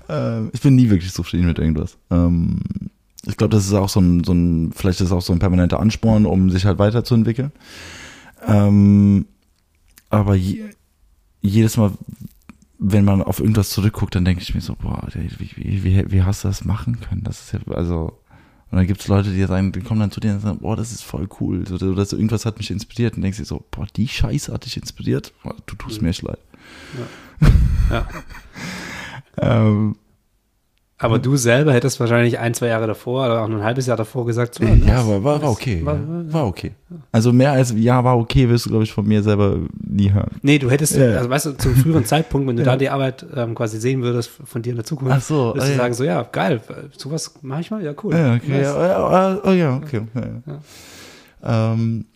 ähm, 0.09 0.51
ich 0.53 0.61
bin 0.61 0.75
nie 0.75 0.91
wirklich 0.91 1.13
zufrieden 1.13 1.47
mit 1.47 1.61
irgendwas. 1.61 1.97
Ähm, 2.11 2.59
ich 3.25 3.37
glaube, 3.37 3.55
das 3.55 3.67
ist 3.67 3.73
auch 3.73 3.89
so 3.89 4.01
ein, 4.01 4.25
so 4.25 4.33
ein, 4.33 4.73
vielleicht 4.75 5.01
ist 5.01 5.13
auch 5.13 5.23
so 5.23 5.33
ein 5.33 5.39
permanenter 5.39 5.79
Ansporn, 5.79 6.27
um 6.27 6.51
sich 6.51 6.67
halt 6.67 6.81
weiterzuentwickeln. 6.81 7.53
Ähm, 8.45 9.27
aber 10.11 10.35
je, 10.35 10.65
jedes 11.41 11.77
Mal, 11.77 11.93
wenn 12.81 13.05
man 13.05 13.23
auf 13.23 13.39
irgendwas 13.39 13.71
zurückguckt, 13.71 14.17
dann 14.17 14.25
denke 14.25 14.43
ich 14.43 14.57
mir 14.57 14.63
so, 14.63 14.75
boah, 14.75 15.07
wie, 15.13 15.55
wie, 15.57 15.85
wie, 15.85 16.11
wie 16.11 16.23
hast 16.25 16.43
du 16.43 16.49
das 16.49 16.65
machen 16.65 17.01
können? 17.01 17.23
Das 17.23 17.43
ist 17.43 17.53
ja, 17.53 17.61
also, 17.73 18.19
und 18.71 18.79
dann 18.79 18.87
gibt 18.87 19.01
es 19.01 19.09
Leute, 19.09 19.31
die 19.31 19.45
sagen, 19.45 19.71
die 19.73 19.81
kommen 19.81 20.01
dann 20.01 20.11
zu 20.11 20.19
dir 20.19 20.33
und 20.33 20.41
sagen, 20.41 20.59
boah, 20.59 20.77
das 20.77 20.91
ist 20.91 21.03
voll 21.03 21.29
cool. 21.41 21.65
Oder, 21.73 21.87
oder 21.87 22.05
so, 22.05 22.17
irgendwas 22.17 22.45
hat 22.45 22.59
mich 22.59 22.71
inspiriert. 22.71 23.17
Und 23.17 23.23
denkst 23.23 23.39
dir 23.39 23.45
so, 23.45 23.65
boah, 23.71 23.87
die 23.95 24.09
Scheiße 24.09 24.53
hat 24.53 24.65
dich 24.65 24.77
inspiriert. 24.77 25.33
Du 25.67 25.77
tust 25.77 26.03
mir 26.03 26.11
echt 26.11 26.23
leid. 26.23 26.41
Ja. 27.91 28.09
Ähm, 29.39 29.97
Aber 30.99 31.19
du 31.19 31.37
selber 31.37 31.75
hättest 31.75 32.01
wahrscheinlich 32.01 32.39
ein, 32.39 32.55
zwei 32.55 32.69
Jahre 32.69 32.87
davor 32.87 33.27
oder 33.27 33.43
auch 33.43 33.49
nur 33.49 33.59
ein 33.59 33.65
halbes 33.65 33.85
Jahr 33.87 33.99
davor 33.99 34.25
gesagt, 34.25 34.55
so, 34.55 34.65
ja, 34.65 34.75
das- 34.75 34.91
aber 35.05 35.23
war, 35.23 35.33
war 35.35 35.39
das 35.41 35.51
okay. 35.51 35.85
War, 35.85 35.97
ja, 35.97 36.33
war 36.33 36.47
okay. 36.47 36.73
Also 37.13 37.35
mehr 37.35 37.53
als 37.53 37.75
ja, 37.77 38.03
war 38.03 38.17
okay, 38.17 38.49
wirst 38.49 38.65
du, 38.65 38.71
glaube 38.71 38.85
ich, 38.85 38.93
von 38.93 39.07
mir 39.07 39.23
selber 39.23 39.59
nie 39.87 40.11
hören. 40.11 40.31
Nee, 40.41 40.59
du 40.59 40.71
hättest, 40.71 40.97
Ja, 40.97 41.05
ja. 41.11 41.17
also 41.19 41.29
weißt 41.29 41.47
du, 41.47 41.53
zum 41.59 41.75
früheren 41.77 42.05
Zeitpunkt, 42.07 42.49
wenn 42.49 42.57
du 42.57 42.63
Ja. 42.63 42.71
da 42.71 42.77
die 42.79 42.89
Arbeit 42.89 43.27
ähm, 43.35 43.55
quasi 43.55 43.79
sehen 43.79 44.01
würdest 44.03 44.31
von 44.43 44.63
dir 44.63 44.71
in 44.71 44.77
der 44.77 44.87
Zukunft, 44.87 45.13
Ach 45.15 45.21
so, 45.21 45.35
würdest 45.49 45.67
du 45.67 45.73
ja. 45.73 45.77
sagen, 45.77 45.93
so, 45.95 46.03
ja, 46.05 46.23
geil, 46.23 46.63
sowas 46.97 47.35
mache 47.43 47.61
ich 47.61 47.71
mal, 47.71 47.85
ja, 47.85 47.93
cool. 48.03 48.15
Ja, 48.15 48.35
okay. 48.37 48.63
Ja, 48.63 48.63
ja, 48.63 48.89
ja, 49.35 49.41
oh, 49.45 49.51
ja, 49.51 49.77
okay. 49.77 50.01
Ja, 50.15 50.23
ja. 51.43 51.73
Ähm, 51.75 52.07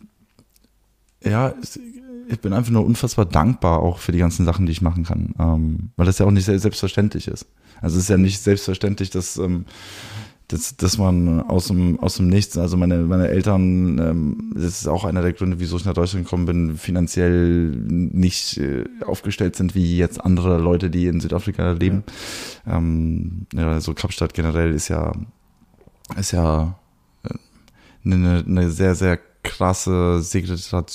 ja 1.23 1.53
ich 2.29 2.39
bin 2.39 2.53
einfach 2.53 2.71
nur 2.71 2.85
unfassbar 2.85 3.25
dankbar 3.25 3.79
auch 3.79 3.99
für 3.99 4.11
die 4.11 4.17
ganzen 4.19 4.45
Sachen, 4.45 4.65
die 4.65 4.71
ich 4.71 4.81
machen 4.81 5.03
kann. 5.03 5.35
Ähm, 5.39 5.89
weil 5.97 6.05
das 6.05 6.17
ja 6.17 6.25
auch 6.25 6.31
nicht 6.31 6.45
sehr 6.45 6.57
selbstverständlich 6.57 7.27
ist. 7.27 7.45
Also 7.81 7.97
es 7.97 8.03
ist 8.03 8.09
ja 8.09 8.17
nicht 8.17 8.39
selbstverständlich, 8.39 9.09
dass, 9.09 9.37
ähm, 9.37 9.65
dass, 10.47 10.75
dass 10.75 10.97
man 10.97 11.41
aus 11.41 11.67
dem, 11.67 11.99
aus 11.99 12.15
dem 12.15 12.27
Nichts, 12.27 12.57
also 12.57 12.77
meine, 12.77 12.99
meine 12.99 13.29
Eltern, 13.29 13.97
ähm, 13.97 14.51
das 14.53 14.81
ist 14.81 14.87
auch 14.87 15.03
einer 15.03 15.21
der 15.21 15.33
Gründe, 15.33 15.59
wieso 15.59 15.77
ich 15.77 15.85
nach 15.85 15.93
Deutschland 15.93 16.25
gekommen 16.25 16.45
bin, 16.45 16.77
finanziell 16.77 17.69
nicht 17.69 18.57
äh, 18.57 18.85
aufgestellt 19.05 19.55
sind 19.55 19.75
wie 19.75 19.97
jetzt 19.97 20.23
andere 20.23 20.57
Leute, 20.59 20.89
die 20.89 21.07
in 21.07 21.19
Südafrika 21.19 21.71
leben. 21.71 22.03
Ähm, 22.67 23.47
ja, 23.53 23.79
so 23.81 23.93
Kapstadt 23.93 24.33
generell 24.33 24.73
ist 24.73 24.89
ja, 24.89 25.13
ist 26.17 26.31
ja 26.31 26.77
äh, 27.23 27.33
eine, 28.05 28.43
eine 28.45 28.69
sehr, 28.69 28.95
sehr 28.95 29.19
krasse 29.43 30.21
Segregation, 30.21 30.85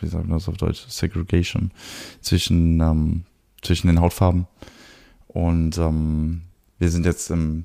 wie 0.00 0.08
sagt 0.08 0.28
man 0.28 0.38
das 0.38 0.48
auf 0.48 0.56
Deutsch, 0.56 0.84
Segregation 0.88 1.70
zwischen, 2.20 2.80
ähm, 2.80 3.22
zwischen 3.62 3.86
den 3.86 4.00
Hautfarben. 4.00 4.46
Und 5.38 5.78
ähm, 5.78 6.40
wir 6.80 6.90
sind 6.90 7.06
jetzt 7.06 7.30
im, 7.30 7.62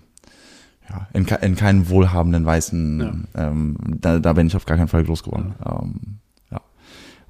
ja, 0.88 1.08
in, 1.12 1.26
in 1.26 1.56
keinen 1.56 1.90
wohlhabenden 1.90 2.46
weißen, 2.46 3.28
ähm, 3.34 3.78
da, 4.00 4.20
da 4.20 4.34
bin 4.34 4.46
ich 4.46 4.56
auf 4.56 4.68
gar 4.68 4.78
keinen 4.78 4.90
Fall 4.90 5.04
groß 5.04 5.24
geworden. 5.24 5.56
Ähm, 5.66 6.20
ja. 6.52 6.62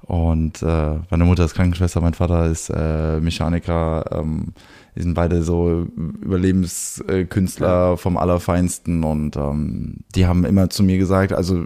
Und 0.02 0.62
äh, 0.62 0.98
meine 1.08 1.24
Mutter 1.24 1.46
ist 1.46 1.54
Krankenschwester, 1.54 2.02
mein 2.02 2.12
Vater 2.12 2.44
ist 2.50 2.68
äh, 2.68 3.20
Mechaniker. 3.20 4.04
Ähm, 4.12 4.52
die 4.94 5.00
sind 5.00 5.14
beide 5.14 5.42
so 5.42 5.86
Überlebenskünstler 6.20 7.96
vom 7.96 8.18
Allerfeinsten 8.18 9.02
und 9.02 9.36
ähm, 9.36 10.00
die 10.14 10.26
haben 10.26 10.44
immer 10.44 10.68
zu 10.68 10.82
mir 10.82 10.98
gesagt, 10.98 11.32
also 11.32 11.64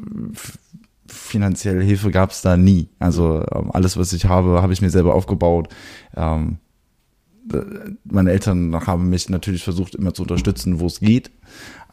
finanzielle 1.09 1.83
Hilfe 1.83 2.13
gab 2.13 2.31
es 2.31 2.43
da 2.43 2.57
nie. 2.57 2.91
Also 3.01 3.45
ähm, 3.53 3.73
alles, 3.73 3.97
was 3.97 4.13
ich 4.13 4.27
habe, 4.27 4.63
habe 4.63 4.73
ich 4.73 4.81
mir 4.81 4.91
selber 4.91 5.17
aufgebaut. 5.17 5.69
Ähm, 6.17 6.59
meine 8.05 8.31
Eltern 8.31 8.75
haben 8.87 9.11
mich 9.11 9.29
natürlich 9.29 9.65
versucht, 9.65 9.95
immer 9.95 10.15
zu 10.15 10.23
unterstützen, 10.23 10.81
wo 10.81 10.87
es 10.87 11.01
geht. 11.01 11.31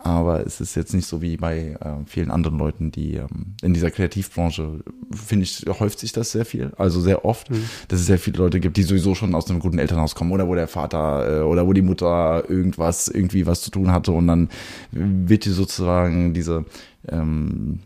Aber 0.06 0.45
es 0.45 0.62
ist 0.62 0.76
jetzt 0.76 0.93
nicht 0.93 1.08
so 1.08 1.24
wie 1.24 1.36
bei 1.36 1.78
äh, 1.80 2.06
vielen 2.06 2.30
anderen 2.30 2.60
Leuten, 2.60 2.91
die 2.91 3.16
ähm, 3.16 3.56
in 3.64 3.74
dieser 3.74 3.89
Kreativbranche, 3.89 4.84
finde 5.12 5.45
ich, 5.45 5.66
häuft 5.68 5.97
sich 5.97 6.12
das 6.12 6.32
sehr 6.32 6.45
viel. 6.45 6.72
Also 6.78 7.01
sehr 7.01 7.26
oft, 7.26 7.49
mhm. 7.49 7.64
dass 7.88 8.01
es 8.01 8.06
sehr 8.06 8.20
viele 8.20 8.38
Leute 8.38 8.60
gibt, 8.60 8.78
die 8.78 8.84
sowieso 8.84 9.16
schon 9.16 9.34
aus 9.34 9.49
einem 9.49 9.60
guten 9.60 9.80
Elternhaus 9.80 10.14
kommen 10.14 10.32
oder 10.32 10.47
wo 10.47 10.53
der 10.53 10.68
Vater 10.68 11.39
äh, 11.39 11.41
oder 11.41 11.66
wo 11.66 11.74
die 11.74 11.82
Mutter 11.82 12.47
irgendwas, 12.47 13.08
irgendwie 13.08 13.47
was 13.47 13.62
zu 13.62 13.72
tun 13.72 13.91
hatte 13.91 14.12
und 14.12 14.28
dann 14.28 14.49
wird 14.91 15.45
die 15.45 15.49
sozusagen 15.49 16.36
diese, 16.36 16.66
ähm, 17.08 17.80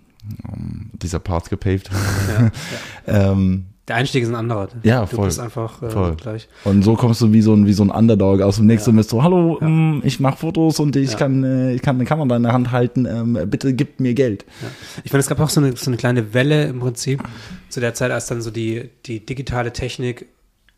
ähm 0.44 0.90
dieser 1.02 1.20
Path 1.20 1.50
gepaved. 1.50 1.90
Ja, 2.28 2.52
ja. 3.08 3.32
ähm, 3.32 3.66
der 3.90 3.96
Einstieg 3.96 4.24
ist 4.24 4.30
ein 4.30 4.36
anderer. 4.36 4.70
Ja, 4.84 5.06
voll. 5.08 5.18
Du 5.18 5.26
bist 5.26 5.40
einfach 5.40 5.82
äh, 5.82 5.90
voll. 5.90 6.16
gleich. 6.16 6.48
Und 6.64 6.84
so 6.84 6.94
kommst 6.94 7.22
du 7.22 7.34
wie 7.34 7.42
so 7.42 7.54
ein, 7.54 7.66
wie 7.66 7.74
so 7.74 7.84
ein 7.84 7.90
Underdog 7.90 8.42
aus 8.42 8.58
dem 8.58 8.68
nächsten 8.68 8.92
ja. 8.92 8.98
bist 8.98 9.10
so, 9.10 9.24
hallo, 9.24 9.58
ja. 9.60 9.68
mh, 9.68 9.96
mm, 9.96 10.02
ich 10.06 10.20
mache 10.20 10.38
Fotos 10.38 10.80
und 10.80 10.96
ich 10.96 11.14
ja. 11.14 11.18
kann, 11.18 11.44
äh, 11.44 11.74
ich 11.74 11.82
kann 11.82 11.96
eine 11.96 12.06
Kamera 12.06 12.36
in 12.36 12.44
der 12.44 12.54
Hand 12.54 12.72
halten, 12.72 13.06
ähm, 13.06 13.50
bitte 13.50 13.74
gib 13.74 14.00
mir 14.00 14.14
Geld. 14.14 14.46
Ich 15.04 15.10
finde, 15.10 15.22
es 15.22 15.28
gab 15.28 15.40
auch 15.40 15.50
so 15.50 15.60
eine, 15.60 15.76
so 15.76 15.90
eine 15.90 15.98
kleine 15.98 16.34
Welle 16.36 16.68
im 16.68 16.80
Prinzip 16.80 17.24
zu 17.70 17.80
der 17.80 17.96
Zeit, 17.96 18.12
als 18.12 18.28
dann 18.28 18.42
so 18.42 18.52
die, 18.52 18.90
die 19.08 19.26
digitale 19.26 19.74
Technik 19.74 20.28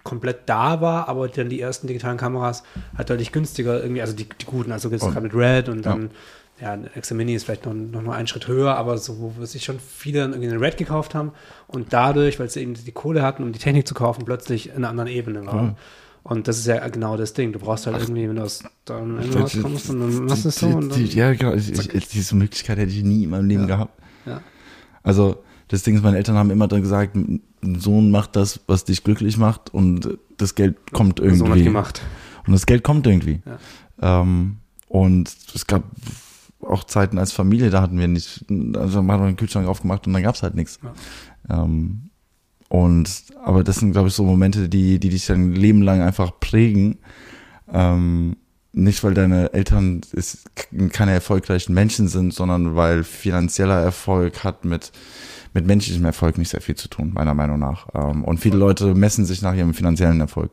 komplett 0.04 0.48
da 0.48 0.82
war, 0.82 1.10
aber 1.10 1.28
dann 1.28 1.50
die 1.50 1.60
ersten 1.60 1.88
digitalen 1.88 2.18
Kameras 2.18 2.64
halt 2.98 3.10
deutlich 3.10 3.32
günstiger 3.32 3.82
irgendwie, 3.82 4.02
also 4.02 4.16
die, 4.16 4.26
die 4.26 4.46
guten, 4.46 4.72
also 4.72 4.90
jetzt 4.90 5.04
gerade 5.04 5.22
mit 5.22 5.36
Red 5.36 5.70
und 5.70 5.86
dann 5.86 6.12
ja, 6.62 6.74
ein 6.74 6.88
XM 7.00 7.18
Mini 7.18 7.34
ist 7.34 7.46
vielleicht 7.46 7.66
noch, 7.66 7.74
noch 7.74 8.02
mal 8.04 8.16
einen 8.16 8.28
Schritt 8.28 8.48
höher, 8.48 8.76
aber 8.76 8.98
so, 8.98 9.34
wo 9.36 9.46
sich 9.46 9.64
schon 9.64 9.80
viele 9.80 10.20
dann 10.20 10.32
irgendwie 10.34 10.52
einen 10.52 10.64
Red 10.64 10.78
gekauft 10.78 11.16
haben 11.16 11.32
und 11.68 11.92
dadurch, 11.92 12.40
weil 12.40 12.50
sie 12.50 12.62
eben 12.62 12.76
die 12.76 12.92
Kohle 12.92 13.24
hatten, 13.24 13.44
um 13.44 13.52
die 13.52 13.60
Technik 13.60 13.88
zu 13.88 13.96
kaufen, 13.96 14.26
plötzlich 14.26 14.70
in 14.70 14.78
einer 14.78 14.90
anderen 14.90 15.10
Ebene 15.10 15.46
waren. 15.46 15.66
Mhm. 15.66 15.76
Und 16.24 16.48
das 16.48 16.60
ist 16.60 16.68
ja 16.68 16.88
genau 16.88 17.18
das 17.18 17.34
Ding. 17.34 17.52
Du 17.52 17.58
brauchst 17.58 17.88
halt 17.88 17.96
Ach, 17.98 18.04
irgendwie, 18.04 18.30
wenn 18.30 18.36
du 18.36 18.44
aus 18.44 18.64
deinem 18.86 19.20
Haus 19.34 19.58
kommst, 19.60 19.90
und 19.90 20.02
dann 20.02 20.26
machst 20.26 20.46
du 20.46 20.50
es 20.50 20.56
so. 20.56 20.68
Und 20.68 20.92
dann, 20.92 21.06
ja, 21.08 21.34
genau. 21.34 21.54
Ich, 21.56 22.08
diese 22.10 22.36
Möglichkeit 22.36 22.78
hätte 22.78 22.92
ich 22.92 23.04
nie 23.04 23.24
in 23.24 23.32
meinem 23.32 23.48
Leben 23.48 23.62
ja. 23.62 23.68
gehabt. 23.68 24.00
Ja. 24.28 24.42
Also, 25.02 25.44
das 25.68 25.82
Ding 25.82 25.96
ist, 25.96 26.04
meine 26.04 26.18
Eltern 26.18 26.36
haben 26.36 26.52
immer 26.52 26.68
dann 26.68 26.84
gesagt, 26.84 27.16
ein 27.16 27.42
Sohn 27.80 28.12
macht 28.12 28.36
das, 28.36 28.60
was 28.68 28.86
dich 28.86 29.04
glücklich 29.04 29.38
macht 29.38 29.74
und 29.74 30.20
das 30.38 30.54
Geld 30.54 30.92
kommt 30.92 31.20
irgendwie. 31.20 31.38
So 31.38 31.50
hat 31.50 31.64
gemacht. 31.64 32.02
Und 32.46 32.54
das 32.54 32.68
Geld 32.68 32.84
kommt 32.84 33.08
irgendwie. 33.08 33.42
Ja. 34.00 34.22
Ähm, 34.22 34.58
und 34.88 35.36
es 35.56 35.66
gab 35.66 35.84
auch 36.64 36.84
Zeiten 36.84 37.18
als 37.18 37.32
Familie, 37.32 37.70
da 37.70 37.82
hatten 37.82 37.98
wir 37.98 38.08
nicht, 38.08 38.46
also 38.76 39.02
man 39.02 39.20
hat 39.20 39.28
den 39.28 39.36
Kühlschrank 39.36 39.68
aufgemacht 39.68 40.08
und 40.08 40.14
dann 40.14 40.24
gab's 40.24 40.44
halt 40.44 40.56
nichts. 40.56 40.80
Ja. 41.50 41.64
Ähm, 41.64 42.10
und 42.70 43.26
aber 43.44 43.64
das 43.64 43.78
sind, 43.78 43.92
glaube 43.92 44.08
ich, 44.08 44.14
so 44.14 44.24
Momente, 44.24 44.70
die, 44.70 45.00
die 45.00 45.10
dich 45.10 45.26
dein 45.26 45.54
Leben 45.54 45.82
lang 45.82 46.02
einfach 46.02 46.40
prägen. 46.40 47.00
Ähm, 47.72 48.38
nicht, 48.74 49.04
weil 49.04 49.14
deine 49.14 49.54
Eltern 49.54 50.02
ist, 50.14 50.50
keine 50.94 51.12
erfolgreichen 51.12 51.74
Menschen 51.74 52.08
sind, 52.08 52.34
sondern 52.34 52.76
weil 52.76 53.04
finanzieller 53.04 53.82
Erfolg 53.82 54.46
hat 54.46 54.64
mit, 54.64 54.94
mit 55.54 55.68
menschlichem 55.68 56.06
Erfolg 56.06 56.38
nicht 56.38 56.50
sehr 56.50 56.62
viel 56.62 56.76
zu 56.76 56.88
tun, 56.88 57.12
meiner 57.14 57.34
Meinung 57.34 57.60
nach. 57.60 57.88
Ähm, 57.94 58.24
und 58.24 58.40
viele 58.40 58.58
Leute 58.58 58.96
messen 58.96 59.26
sich 59.26 59.42
nach 59.42 59.54
ihrem 59.54 59.74
finanziellen 59.74 60.22
Erfolg. 60.22 60.52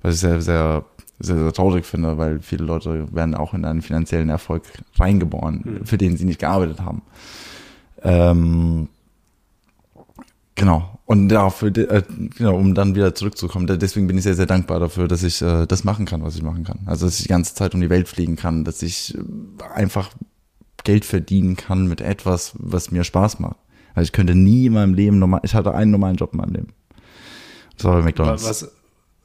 Was 0.00 0.14
ich 0.14 0.20
sehr, 0.20 0.40
sehr 0.40 0.86
sehr, 1.20 1.36
sehr 1.36 1.52
traurig 1.52 1.86
finde, 1.86 2.18
weil 2.18 2.40
viele 2.40 2.64
Leute 2.64 3.12
werden 3.14 3.34
auch 3.34 3.54
in 3.54 3.64
einen 3.64 3.82
finanziellen 3.82 4.28
Erfolg 4.28 4.62
reingeboren, 4.98 5.62
mhm. 5.64 5.86
für 5.86 5.98
den 5.98 6.16
sie 6.16 6.24
nicht 6.24 6.40
gearbeitet 6.40 6.80
haben. 6.80 7.02
Ähm, 8.02 8.88
genau. 10.54 10.98
Und 11.04 11.28
dafür, 11.28 11.76
äh, 11.76 12.02
genau, 12.36 12.56
um 12.56 12.74
dann 12.74 12.94
wieder 12.94 13.14
zurückzukommen, 13.14 13.66
deswegen 13.66 14.06
bin 14.06 14.16
ich 14.16 14.22
sehr, 14.22 14.36
sehr 14.36 14.46
dankbar 14.46 14.78
dafür, 14.78 15.08
dass 15.08 15.22
ich 15.22 15.42
äh, 15.42 15.66
das 15.66 15.84
machen 15.84 16.06
kann, 16.06 16.22
was 16.22 16.36
ich 16.36 16.42
machen 16.42 16.64
kann. 16.64 16.80
Also, 16.86 17.06
dass 17.06 17.18
ich 17.18 17.24
die 17.24 17.30
ganze 17.30 17.54
Zeit 17.54 17.74
um 17.74 17.80
die 17.80 17.90
Welt 17.90 18.08
fliegen 18.08 18.36
kann, 18.36 18.64
dass 18.64 18.82
ich 18.82 19.16
äh, 19.16 19.20
einfach 19.74 20.10
Geld 20.84 21.04
verdienen 21.04 21.56
kann 21.56 21.86
mit 21.86 22.00
etwas, 22.00 22.52
was 22.58 22.90
mir 22.90 23.04
Spaß 23.04 23.40
macht. 23.40 23.56
Also 23.94 24.06
ich 24.06 24.12
könnte 24.12 24.34
nie 24.34 24.66
in 24.66 24.74
meinem 24.74 24.94
Leben 24.94 25.18
normal, 25.18 25.40
ich 25.42 25.54
hatte 25.54 25.74
einen 25.74 25.90
normalen 25.90 26.16
Job 26.16 26.32
in 26.32 26.38
meinem 26.38 26.54
Leben. 26.54 26.68
Das 27.76 27.84
war 27.84 27.96
bei 27.98 28.02
McDonalds. 28.02 28.44
Was, 28.44 28.70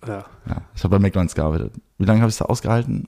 ja. 0.08 0.26
ja 0.47 0.62
ich 0.76 0.84
habe 0.84 0.97
bei 0.97 0.99
McDonalds 0.99 1.36
gearbeitet. 1.36 1.74
Wie 1.97 2.06
lange 2.06 2.22
habe 2.22 2.30
ich 2.30 2.38
da 2.38 2.45
ausgehalten? 2.45 3.06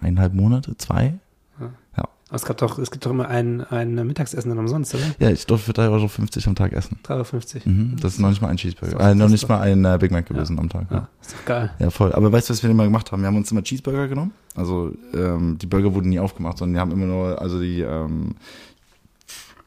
Eineinhalb 0.00 0.34
Monate? 0.34 0.76
Zwei? 0.76 1.14
Ja. 1.60 1.70
ja. 1.96 2.04
Es, 2.30 2.44
gab 2.44 2.58
doch, 2.58 2.78
es 2.78 2.90
gibt 2.90 3.06
doch 3.06 3.10
immer 3.10 3.28
ein, 3.28 3.62
ein 3.70 3.94
Mittagsessen 4.06 4.48
dann 4.48 4.58
umsonst, 4.58 4.94
oder? 4.94 5.04
Ja, 5.18 5.30
ich 5.30 5.46
durfte 5.46 5.72
für 5.72 5.80
3,50 5.80 5.90
Euro 5.90 6.10
am 6.46 6.54
Tag 6.54 6.72
essen. 6.72 6.98
3,50 7.04 7.56
Euro. 7.56 7.68
Mhm, 7.68 7.96
das 8.00 8.14
ist 8.14 8.20
noch 8.20 8.30
nicht 8.30 8.42
mal 8.42 8.48
ein 8.48 8.56
Cheeseburger. 8.56 9.00
Äh, 9.00 9.14
noch 9.14 9.28
nicht 9.28 9.48
mal 9.48 9.60
ein 9.60 9.84
äh, 9.84 9.96
Big 9.98 10.10
Mac 10.10 10.26
gewesen 10.26 10.56
ja. 10.56 10.62
am 10.62 10.68
Tag. 10.68 10.86
Ja. 10.90 11.08
Ist 11.20 11.32
doch 11.32 11.44
geil. 11.44 11.70
Ja, 11.78 11.90
voll. 11.90 12.12
Aber 12.12 12.30
weißt 12.32 12.48
du, 12.48 12.52
was 12.52 12.62
wir 12.62 12.70
immer 12.70 12.84
gemacht 12.84 13.10
haben? 13.12 13.22
Wir 13.22 13.28
haben 13.28 13.36
uns 13.36 13.50
immer 13.50 13.62
Cheeseburger 13.62 14.08
genommen. 14.08 14.32
Also 14.54 14.92
ähm, 15.14 15.56
die 15.58 15.66
Burger 15.66 15.94
wurden 15.94 16.08
nie 16.08 16.18
aufgemacht, 16.18 16.58
sondern 16.58 16.74
die 16.74 16.80
haben 16.80 16.92
immer 16.92 17.06
nur, 17.06 17.40
also 17.40 17.60
die 17.60 17.80
ähm, 17.80 18.34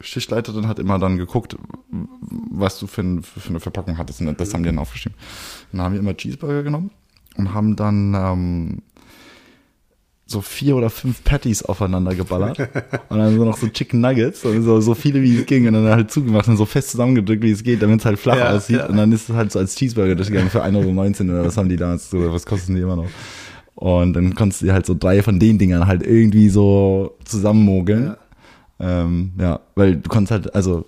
Schichtleiterin 0.01 0.67
hat 0.67 0.79
immer 0.79 0.97
dann 0.97 1.17
geguckt, 1.17 1.57
was 2.51 2.79
du 2.79 2.87
für, 2.87 3.01
ein, 3.01 3.23
für 3.23 3.49
eine 3.49 3.59
Verpackung 3.59 3.97
hattest. 3.97 4.21
Und 4.21 4.39
das 4.39 4.53
haben 4.53 4.63
die 4.63 4.69
dann 4.69 4.79
aufgeschrieben. 4.79 5.17
Dann 5.71 5.81
haben 5.81 5.93
wir 5.93 5.99
immer 5.99 6.15
Cheeseburger 6.15 6.63
genommen 6.63 6.91
und 7.37 7.53
haben 7.53 7.75
dann 7.75 8.13
ähm, 8.15 8.81
so 10.25 10.41
vier 10.41 10.75
oder 10.75 10.89
fünf 10.89 11.23
Patties 11.23 11.63
aufeinander 11.63 12.13
geballert 12.13 12.59
und 13.09 13.17
dann 13.17 13.35
so 13.35 13.45
noch 13.45 13.57
so 13.57 13.67
Chicken 13.67 14.01
Nuggets 14.01 14.45
und 14.45 14.61
so, 14.61 14.79
so 14.79 14.93
viele 14.93 15.21
wie 15.21 15.39
es 15.39 15.45
ging 15.45 15.67
und 15.67 15.73
dann 15.73 15.87
halt 15.87 16.11
zugemacht 16.11 16.47
und 16.47 16.57
so 16.57 16.65
fest 16.65 16.91
zusammengedrückt 16.91 17.43
wie 17.43 17.51
es 17.51 17.63
geht, 17.63 17.81
damit 17.81 18.01
es 18.01 18.05
halt 18.05 18.19
flach 18.19 18.37
ja, 18.37 18.51
aussieht 18.51 18.77
ja. 18.77 18.85
und 18.85 18.97
dann 18.97 19.11
ist 19.11 19.29
es 19.29 19.35
halt 19.35 19.51
so 19.51 19.59
als 19.59 19.75
Cheeseburger 19.75 20.15
durchgegangen 20.15 20.51
für 20.51 20.63
1,19 20.63 21.29
Euro 21.29 21.39
oder 21.39 21.45
was 21.45 21.57
haben 21.57 21.69
die 21.69 21.77
damals 21.77 22.09
so, 22.09 22.31
was 22.31 22.45
kosten 22.45 22.75
die 22.75 22.81
immer 22.81 22.95
noch? 22.95 23.09
Und 23.79 24.11
dann 24.13 24.35
konntest 24.35 24.61
du 24.61 24.73
halt 24.73 24.85
so 24.85 24.93
drei 24.93 25.23
von 25.23 25.39
den 25.39 25.57
Dingern 25.57 25.87
halt 25.87 26.03
irgendwie 26.03 26.49
so 26.49 27.15
zusammenmogeln. 27.23 28.07
Ja. 28.07 28.17
Ähm, 29.01 29.31
ja, 29.39 29.61
weil 29.75 29.95
du 29.95 30.09
konntest 30.09 30.31
halt, 30.31 30.53
also 30.53 30.85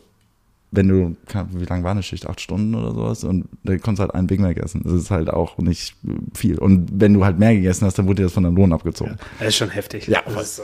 wenn 0.71 0.87
du, 0.87 1.17
wie 1.51 1.65
lange 1.65 1.83
war 1.83 1.91
eine 1.91 2.01
Schicht? 2.01 2.27
Acht 2.27 2.39
Stunden 2.39 2.73
oder 2.75 2.93
sowas? 2.93 3.23
Und 3.25 3.49
da 3.63 3.77
konntest 3.77 3.99
halt 3.99 4.15
einen 4.15 4.27
Big 4.27 4.39
Mac 4.39 4.57
essen. 4.57 4.81
Das 4.83 4.93
ist 4.93 5.11
halt 5.11 5.29
auch 5.29 5.57
nicht 5.57 5.95
viel. 6.33 6.57
Und 6.57 6.89
wenn 6.93 7.13
du 7.13 7.25
halt 7.25 7.37
mehr 7.37 7.53
gegessen 7.53 7.85
hast, 7.85 7.99
dann 7.99 8.07
wurde 8.07 8.17
dir 8.17 8.23
das 8.23 8.33
von 8.33 8.43
deinem 8.43 8.55
Lohn 8.55 8.71
abgezogen. 8.71 9.17
Ja, 9.19 9.27
das 9.39 9.47
ist 9.49 9.57
schon 9.57 9.69
heftig. 9.69 10.07
Ja, 10.07 10.21
ist 10.21 10.55
so, 10.55 10.63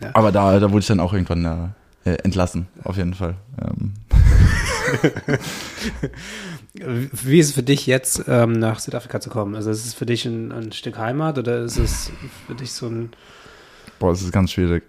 ja. 0.00 0.10
Aber 0.14 0.32
da, 0.32 0.58
da 0.58 0.70
wurde 0.70 0.80
ich 0.80 0.86
dann 0.86 1.00
auch 1.00 1.12
irgendwann 1.12 1.74
äh, 2.04 2.14
entlassen, 2.22 2.66
auf 2.82 2.96
jeden 2.96 3.14
Fall. 3.14 3.36
Ähm. 3.62 3.92
Wie 7.12 7.38
ist 7.38 7.48
es 7.48 7.54
für 7.54 7.62
dich 7.62 7.86
jetzt, 7.86 8.24
ähm, 8.26 8.52
nach 8.52 8.80
Südafrika 8.80 9.20
zu 9.20 9.30
kommen? 9.30 9.54
Also 9.54 9.70
ist 9.70 9.86
es 9.86 9.94
für 9.94 10.06
dich 10.06 10.24
ein, 10.24 10.50
ein 10.50 10.72
Stück 10.72 10.98
Heimat 10.98 11.38
oder 11.38 11.60
ist 11.60 11.76
es 11.76 12.10
für 12.46 12.54
dich 12.54 12.72
so 12.72 12.86
ein... 12.86 13.10
Boah, 13.98 14.12
es 14.12 14.22
ist 14.22 14.32
ganz 14.32 14.50
schwierig. 14.50 14.82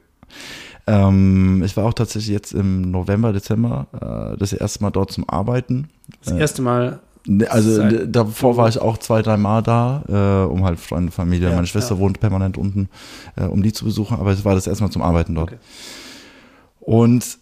Ähm, 0.88 1.64
ich 1.66 1.76
war 1.78 1.86
auch 1.86 1.94
tatsächlich 1.94 2.32
jetzt 2.32 2.54
im 2.54 2.92
November, 2.92 3.34
Dezember 3.34 3.88
äh, 4.34 4.38
das 4.38 4.54
erste 4.54 4.84
Mal 4.84 4.92
dort 4.92 5.12
zum 5.12 5.28
Arbeiten. 5.28 5.90
Das 6.24 6.34
erste 6.34 6.62
Mal? 6.62 7.00
Äh, 7.28 7.46
also 7.48 8.06
davor 8.06 8.58
war 8.58 8.70
ich 8.70 8.80
auch 8.80 8.98
zwei, 8.98 9.22
drei 9.22 9.38
Mal 9.38 9.64
da, 9.64 10.04
äh, 10.08 10.52
um 10.52 10.64
halt 10.64 10.80
Freunde, 10.80 11.12
Familie, 11.12 11.50
ja, 11.50 11.56
meine 11.56 11.68
Schwester 11.68 11.96
ja. 11.96 12.02
wohnt 12.02 12.20
permanent 12.20 12.58
unten, 12.58 12.90
äh, 13.36 13.46
um 13.46 13.64
die 13.64 13.74
zu 13.74 13.86
besuchen, 13.86 14.18
aber 14.18 14.32
es 14.32 14.46
war 14.46 14.56
das 14.56 14.68
erste 14.68 14.84
Mal 14.84 14.92
zum 14.92 15.02
Arbeiten 15.02 15.34
dort. 15.34 15.54
Okay. 15.54 15.60
Und 16.82 17.40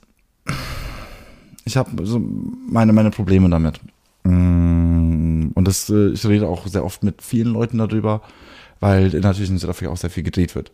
ich 1.65 1.77
habe 1.77 2.05
so 2.05 2.21
meine, 2.69 2.93
meine 2.93 3.11
Probleme 3.11 3.49
damit. 3.49 3.79
Mm, 4.23 5.49
und 5.53 5.67
das, 5.67 5.89
äh, 5.89 6.09
ich 6.09 6.25
rede 6.25 6.47
auch 6.47 6.65
sehr 6.67 6.85
oft 6.85 7.03
mit 7.03 7.21
vielen 7.21 7.51
Leuten 7.51 7.77
darüber, 7.77 8.21
weil 8.79 9.09
natürlich 9.09 9.49
in 9.49 9.57
Südafrika 9.57 9.91
auch 9.91 9.97
sehr 9.97 10.09
viel 10.09 10.23
gedreht 10.23 10.55
wird. 10.55 10.71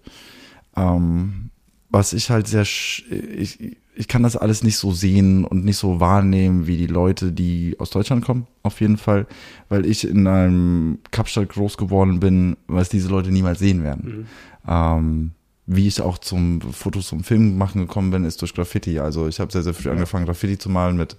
Ähm, 0.75 1.49
was 1.89 2.13
ich 2.13 2.29
halt 2.29 2.47
sehr, 2.47 2.63
ich, 2.63 3.77
ich 3.95 4.07
kann 4.07 4.23
das 4.23 4.37
alles 4.37 4.63
nicht 4.63 4.77
so 4.77 4.91
sehen 4.91 5.43
und 5.43 5.65
nicht 5.65 5.77
so 5.77 5.99
wahrnehmen 5.99 6.67
wie 6.67 6.77
die 6.77 6.87
Leute, 6.87 7.31
die 7.31 7.75
aus 7.79 7.89
Deutschland 7.89 8.23
kommen, 8.23 8.47
auf 8.63 8.79
jeden 8.79 8.97
Fall, 8.97 9.27
weil 9.67 9.85
ich 9.85 10.07
in 10.07 10.27
einem 10.27 10.99
Kapstadt 11.11 11.49
groß 11.49 11.77
geworden 11.77 12.19
bin, 12.19 12.57
was 12.67 12.89
diese 12.89 13.09
Leute 13.09 13.31
niemals 13.31 13.59
sehen 13.59 13.83
werden. 13.83 14.05
Mhm. 14.05 14.25
Ähm, 14.67 15.31
wie 15.71 15.87
ich 15.87 16.01
auch 16.01 16.17
zum 16.17 16.61
Fotos 16.61 17.09
zum 17.09 17.23
Film 17.23 17.55
machen 17.55 17.81
gekommen 17.81 18.09
bin, 18.09 18.25
ist 18.25 18.41
durch 18.41 18.55
Graffiti. 18.55 18.97
Also 18.97 19.27
ich 19.27 19.39
habe 19.39 19.51
sehr, 19.51 19.61
sehr 19.61 19.75
früh 19.75 19.91
angefangen, 19.91 20.25
Graffiti 20.25 20.57
zu 20.57 20.67
malen 20.67 20.97
mit 20.97 21.15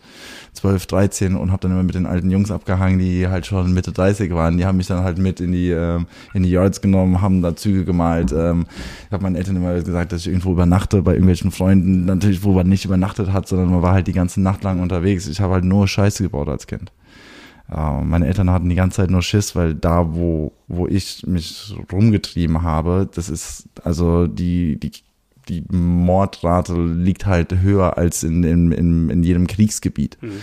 12, 0.54 0.86
13 0.86 1.36
und 1.36 1.52
habe 1.52 1.62
dann 1.62 1.70
immer 1.70 1.84
mit 1.84 1.94
den 1.94 2.04
alten 2.04 2.32
Jungs 2.32 2.50
abgehangen, 2.50 2.98
die 2.98 3.28
halt 3.28 3.46
schon 3.46 3.72
Mitte 3.72 3.92
30 3.92 4.34
waren. 4.34 4.58
Die 4.58 4.66
haben 4.66 4.76
mich 4.76 4.88
dann 4.88 5.04
halt 5.04 5.18
mit 5.18 5.38
in 5.38 5.52
die, 5.52 5.70
ähm, 5.70 6.06
in 6.34 6.42
die 6.42 6.50
Yards 6.50 6.80
genommen, 6.80 7.20
haben 7.20 7.42
da 7.42 7.54
Züge 7.54 7.84
gemalt. 7.84 8.32
Ähm, 8.32 8.66
ich 9.06 9.12
habe 9.12 9.22
meinen 9.22 9.36
Eltern 9.36 9.54
immer 9.54 9.74
gesagt, 9.74 10.10
dass 10.10 10.22
ich 10.22 10.26
irgendwo 10.26 10.50
übernachte 10.50 11.00
bei 11.02 11.12
irgendwelchen 11.12 11.52
Freunden. 11.52 12.04
Natürlich, 12.06 12.42
wo 12.42 12.52
man 12.52 12.68
nicht 12.68 12.84
übernachtet 12.84 13.32
hat, 13.32 13.46
sondern 13.46 13.70
man 13.70 13.82
war 13.82 13.92
halt 13.92 14.08
die 14.08 14.12
ganze 14.12 14.40
Nacht 14.40 14.64
lang 14.64 14.80
unterwegs. 14.80 15.28
Ich 15.28 15.40
habe 15.40 15.54
halt 15.54 15.64
nur 15.64 15.86
Scheiße 15.86 16.24
gebaut 16.24 16.48
als 16.48 16.66
Kind. 16.66 16.90
Äh, 17.70 18.02
meine 18.02 18.26
Eltern 18.26 18.50
hatten 18.50 18.68
die 18.68 18.74
ganze 18.74 18.96
Zeit 18.96 19.10
nur 19.10 19.22
Schiss, 19.22 19.54
weil 19.54 19.74
da, 19.74 20.14
wo, 20.14 20.52
wo 20.66 20.86
ich 20.86 21.26
mich 21.26 21.74
rumgetrieben 21.92 22.62
habe, 22.62 23.08
das 23.14 23.28
ist, 23.28 23.68
also 23.84 24.26
die, 24.26 24.78
die, 24.78 24.92
die 25.48 25.64
Mordrate 25.70 26.74
liegt 26.74 27.26
halt 27.26 27.60
höher 27.60 27.96
als 27.96 28.22
in, 28.22 28.42
in, 28.42 28.72
in, 28.72 29.10
in 29.10 29.22
jedem 29.22 29.46
Kriegsgebiet. 29.46 30.18
Mhm. 30.20 30.40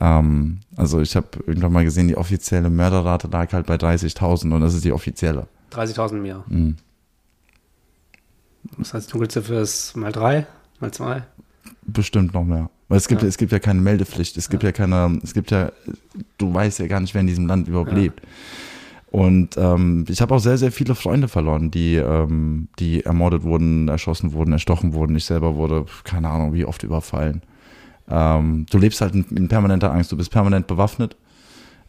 Ähm, 0.00 0.60
also 0.76 1.00
ich 1.00 1.16
habe 1.16 1.28
irgendwann 1.46 1.72
mal 1.72 1.84
gesehen, 1.84 2.08
die 2.08 2.16
offizielle 2.16 2.68
Mörderrate 2.68 3.28
lag 3.28 3.52
halt 3.52 3.66
bei 3.66 3.76
30.000 3.76 4.52
und 4.52 4.60
das 4.60 4.74
ist 4.74 4.84
die 4.84 4.92
offizielle. 4.92 5.46
30.000 5.72 6.14
mehr. 6.14 6.44
Mhm. 6.48 6.76
Das 8.78 8.94
heißt, 8.94 9.12
Dunkelziffer 9.12 9.60
ist 9.60 9.96
mal 9.96 10.10
drei, 10.10 10.46
mal 10.80 10.90
zwei. 10.90 11.22
Bestimmt 11.82 12.34
noch 12.34 12.44
mehr. 12.44 12.68
Weil 12.88 12.98
es 12.98 13.08
gibt, 13.08 13.22
Ja. 13.22 13.28
es 13.28 13.36
gibt 13.36 13.50
ja 13.52 13.58
keine 13.58 13.80
Meldepflicht. 13.80 14.36
Es 14.36 14.48
gibt 14.48 14.62
ja. 14.62 14.70
keine, 14.72 15.18
es 15.22 15.34
gibt 15.34 15.50
ja, 15.50 15.72
du 16.38 16.54
weißt 16.54 16.78
ja 16.78 16.86
gar 16.86 17.00
nicht, 17.00 17.14
wer 17.14 17.20
in 17.20 17.26
diesem 17.26 17.46
Land 17.46 17.66
überhaupt 17.68 17.90
Ja. 17.92 17.98
lebt. 17.98 18.22
Und 19.10 19.56
ähm, 19.56 20.04
ich 20.08 20.20
habe 20.20 20.34
auch 20.34 20.38
sehr, 20.40 20.58
sehr 20.58 20.70
viele 20.72 20.94
Freunde 20.94 21.28
verloren, 21.28 21.70
die, 21.70 21.94
ähm, 21.96 22.68
die 22.78 23.04
ermordet 23.04 23.44
wurden, 23.44 23.88
erschossen 23.88 24.32
wurden, 24.34 24.52
erstochen 24.52 24.92
wurden. 24.92 25.16
Ich 25.16 25.24
selber 25.24 25.54
wurde, 25.56 25.86
keine 26.04 26.28
Ahnung, 26.28 26.52
wie 26.52 26.64
oft 26.64 26.82
überfallen. 26.82 27.42
Ähm, 28.08 28.66
du 28.70 28.78
lebst 28.78 29.00
halt 29.00 29.14
in, 29.14 29.24
in 29.36 29.48
permanenter 29.48 29.90
Angst, 29.92 30.12
du 30.12 30.16
bist 30.16 30.30
permanent 30.30 30.66
bewaffnet. 30.66 31.16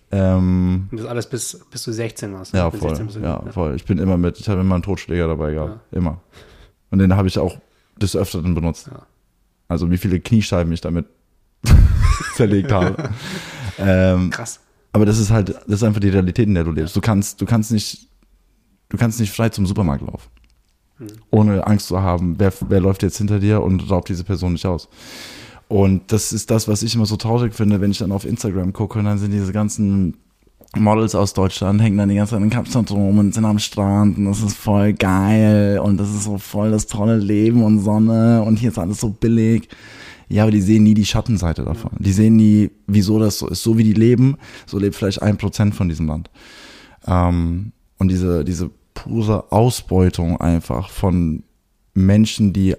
Ähm, 0.09 0.87
Und 0.89 0.99
das 1.01 1.07
alles 1.07 1.27
bis, 1.27 1.59
bis 1.69 1.83
du 1.83 1.91
16 1.91 2.33
warst. 2.33 2.53
ne? 2.53 2.59
ja, 2.59 2.69
Bis 2.69 2.79
voll. 2.79 2.89
16 2.89 3.05
bist 3.07 3.17
du- 3.17 3.21
Ja, 3.23 3.41
voll. 3.51 3.75
Ich 3.75 3.85
bin 3.85 3.97
immer 3.97 4.17
mit, 4.17 4.39
ich 4.39 4.47
habe 4.47 4.61
immer 4.61 4.75
einen 4.75 4.83
Totschläger 4.83 5.27
dabei 5.27 5.53
gehabt. 5.53 5.79
Immer. 5.91 6.21
Und 6.91 6.99
den 6.99 7.15
habe 7.15 7.27
ich 7.27 7.37
auch 7.37 7.57
des 8.01 8.15
Öfteren 8.15 8.55
benutzt. 8.55 8.87
Ja. 8.91 9.01
Also 9.67 9.89
wie 9.91 9.97
viele 9.97 10.19
Kniescheiben 10.19 10.71
ich 10.73 10.81
damit 10.81 11.05
zerlegt 12.35 12.71
habe. 12.71 13.09
ähm, 13.77 14.29
Krass. 14.29 14.59
aber 14.93 15.05
das 15.05 15.19
ist 15.19 15.29
halt, 15.29 15.49
das 15.49 15.65
ist 15.67 15.83
einfach 15.83 15.99
die 15.99 16.09
Realität, 16.09 16.47
in 16.47 16.53
der 16.55 16.63
du 16.63 16.71
lebst. 16.71 16.95
Du 16.95 17.01
kannst, 17.01 17.41
du 17.41 17.45
kannst 17.45 17.71
nicht, 17.71 18.07
du 18.89 18.97
kannst 18.97 19.19
nicht 19.19 19.31
frei 19.31 19.49
zum 19.49 19.65
Supermarkt 19.65 20.01
laufen. 20.05 20.29
Ohne 21.29 21.67
Angst 21.67 21.87
zu 21.87 22.01
haben, 22.01 22.39
wer, 22.39 22.51
wer 22.69 22.79
läuft 22.79 23.03
jetzt 23.03 23.17
hinter 23.17 23.39
dir 23.39 23.61
und 23.61 23.89
raubt 23.89 24.09
diese 24.09 24.23
Person 24.23 24.53
nicht 24.53 24.65
aus. 24.65 24.89
Und 25.67 26.11
das 26.11 26.31
ist 26.31 26.49
das, 26.49 26.67
was 26.67 26.81
ich 26.81 26.95
immer 26.95 27.05
so 27.05 27.17
traurig 27.17 27.53
finde, 27.53 27.81
wenn 27.81 27.91
ich 27.91 27.97
dann 27.99 28.11
auf 28.11 28.25
Instagram 28.25 28.73
gucke 28.73 28.97
und 28.97 29.05
dann 29.05 29.19
sind 29.19 29.31
diese 29.31 29.51
ganzen 29.51 30.17
Models 30.75 31.15
aus 31.15 31.33
Deutschland, 31.33 31.81
hängen 31.81 31.97
dann 31.97 32.09
die 32.09 32.15
ganze 32.15 32.35
Zeit 32.35 32.43
in 32.43 32.49
Kapstadt 32.49 32.91
rum 32.91 33.17
und 33.17 33.33
sind 33.33 33.45
am 33.45 33.59
Strand 33.59 34.17
und 34.17 34.25
das 34.25 34.41
ist 34.41 34.57
voll 34.57 34.93
geil 34.93 35.79
und 35.79 35.97
das 35.97 36.09
ist 36.09 36.23
so 36.23 36.37
voll 36.37 36.71
das 36.71 36.87
tolle 36.87 37.17
Leben 37.17 37.63
und 37.63 37.79
Sonne 37.79 38.43
und 38.43 38.57
hier 38.57 38.69
ist 38.69 38.77
alles 38.77 38.99
so 38.99 39.09
billig. 39.09 39.69
Ja, 40.29 40.43
aber 40.43 40.51
die 40.51 40.61
sehen 40.61 40.83
nie 40.83 40.93
die 40.93 41.05
Schattenseite 41.05 41.63
davon. 41.63 41.91
Die 41.99 42.11
sehen 42.11 42.35
nie, 42.35 42.69
wieso 42.85 43.17
das 43.17 43.39
so 43.39 43.47
ist. 43.47 43.63
So 43.63 43.77
wie 43.77 43.85
die 43.85 43.93
leben, 43.93 44.37
so 44.65 44.77
lebt 44.77 44.95
vielleicht 44.95 45.21
ein 45.21 45.37
Prozent 45.37 45.73
von 45.73 45.87
diesem 45.87 46.07
Land. 46.07 46.29
Ähm, 47.07 47.71
und 47.97 48.09
diese, 48.09 48.43
diese 48.43 48.69
pure 48.93 49.51
Ausbeutung 49.51 50.41
einfach 50.41 50.89
von 50.89 51.43
Menschen, 51.93 52.51
die 52.51 52.75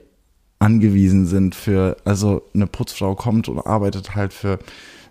angewiesen 0.58 1.26
sind 1.26 1.54
für, 1.54 1.96
also 2.04 2.42
eine 2.54 2.66
Putzfrau 2.66 3.14
kommt 3.14 3.48
und 3.48 3.60
arbeitet 3.60 4.14
halt 4.14 4.32
für 4.32 4.58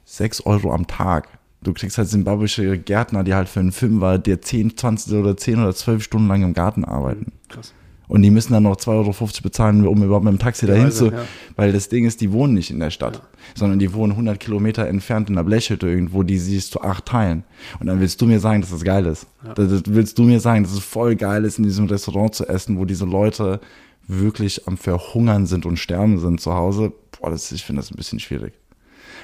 sechs 0.05 0.45
Euro 0.45 0.73
am 0.73 0.86
Tag. 0.88 1.37
Du 1.64 1.74
kriegst 1.74 1.97
halt 1.97 2.08
simbabwische 2.08 2.78
Gärtner, 2.78 3.24
die 3.24 3.34
halt 3.34 3.49
für 3.49 3.60
einen 3.60 3.72
Film 3.72 3.99
der 4.24 4.41
10, 4.41 4.78
20 4.78 5.14
oder 5.14 5.36
10 5.36 5.60
oder 5.60 5.74
12 5.74 6.03
Stunden 6.03 6.28
lang 6.28 6.43
im 6.43 6.53
Garten 6.53 6.86
arbeiten. 6.86 7.32
Krass. 7.49 7.74
Und 8.08 8.22
die 8.22 8.32
müssen 8.32 8.53
dann 8.53 8.64
noch 8.64 8.78
2,50 8.78 8.88
Euro 8.88 9.14
bezahlen, 9.43 9.86
um 9.86 10.01
überhaupt 10.01 10.24
mit 10.24 10.32
dem 10.32 10.39
Taxi 10.39 10.66
dahin 10.66 10.86
Weise, 10.86 11.10
zu. 11.10 11.12
ja. 11.14 11.26
Weil 11.58 11.74
das 11.74 11.89
Ding 11.89 12.05
ist, 12.05 12.22
die 12.22 12.32
wohnen 12.32 12.53
nicht 12.53 12.72
in 12.72 12.80
der 12.80 12.89
Stadt, 12.89 13.16
Ja. 13.18 13.22
sondern 13.55 13.80
die 13.80 13.93
wohnen 13.93 14.12
100 14.14 14.39
Kilometer 14.39 14.88
entfernt 14.88 15.30
in 15.30 15.36
einer 15.38 15.43
Blechhütte 15.43 15.89
irgendwo, 15.89 16.24
die 16.24 16.38
siehst 16.38 16.72
zu 16.72 16.82
acht 16.82 17.05
teilen. 17.05 17.43
Und 17.82 17.88
dann 17.88 17.99
willst 17.99 18.22
du 18.22 18.26
mir 18.26 18.39
sagen, 18.39 18.62
dass 18.62 18.70
das 18.70 18.84
geil 18.86 19.05
ist. 19.08 19.28
Ja. 19.45 19.53
Das, 19.55 19.68
das 19.70 19.82
willst 19.88 20.18
du 20.18 20.24
mir 20.24 20.39
sagen, 20.39 20.64
dass 20.64 20.72
es 20.72 20.80
voll 20.80 21.16
geil 21.18 21.43
ist, 21.43 21.58
in 21.58 21.66
diesem 21.66 21.88
Restaurant 21.88 22.34
zu 22.34 22.47
essen, 22.47 22.78
wo 22.80 22.86
diese 22.86 23.03
Leute 23.05 23.60
wirklich 24.08 24.68
am 24.68 24.78
Verhungern 24.78 25.45
sind 25.47 25.66
und 25.66 25.76
sterben 25.78 26.18
sind 26.20 26.39
zu 26.39 26.53
Hause. 26.53 26.93
Boah, 27.20 27.30
das, 27.32 27.51
ich 27.51 27.66
finde 27.66 27.82
das 27.82 27.91
ein 27.91 27.97
bisschen 27.97 28.20
schwierig. 28.22 28.53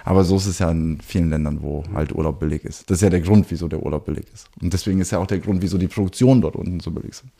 Aber 0.03 0.23
so 0.23 0.35
ist 0.35 0.47
es 0.47 0.59
ja 0.59 0.69
in 0.69 0.99
vielen 1.01 1.29
Ländern, 1.29 1.61
wo 1.61 1.83
halt 1.93 2.13
Urlaub 2.13 2.39
billig 2.39 2.65
ist. 2.65 2.89
Das 2.89 2.97
ist 2.97 3.01
ja 3.01 3.09
der 3.09 3.21
Grund, 3.21 3.45
wieso 3.49 3.67
der 3.67 3.81
Urlaub 3.81 4.05
billig 4.05 4.25
ist. 4.33 4.49
Und 4.61 4.73
deswegen 4.73 4.99
ist 4.99 5.11
ja 5.11 5.19
auch 5.19 5.27
der 5.27 5.39
Grund, 5.39 5.61
wieso 5.61 5.77
die 5.77 5.87
Produktionen 5.87 6.41
dort 6.41 6.55
unten 6.55 6.79
so 6.79 6.91
billig 6.91 7.15
sind. 7.15 7.31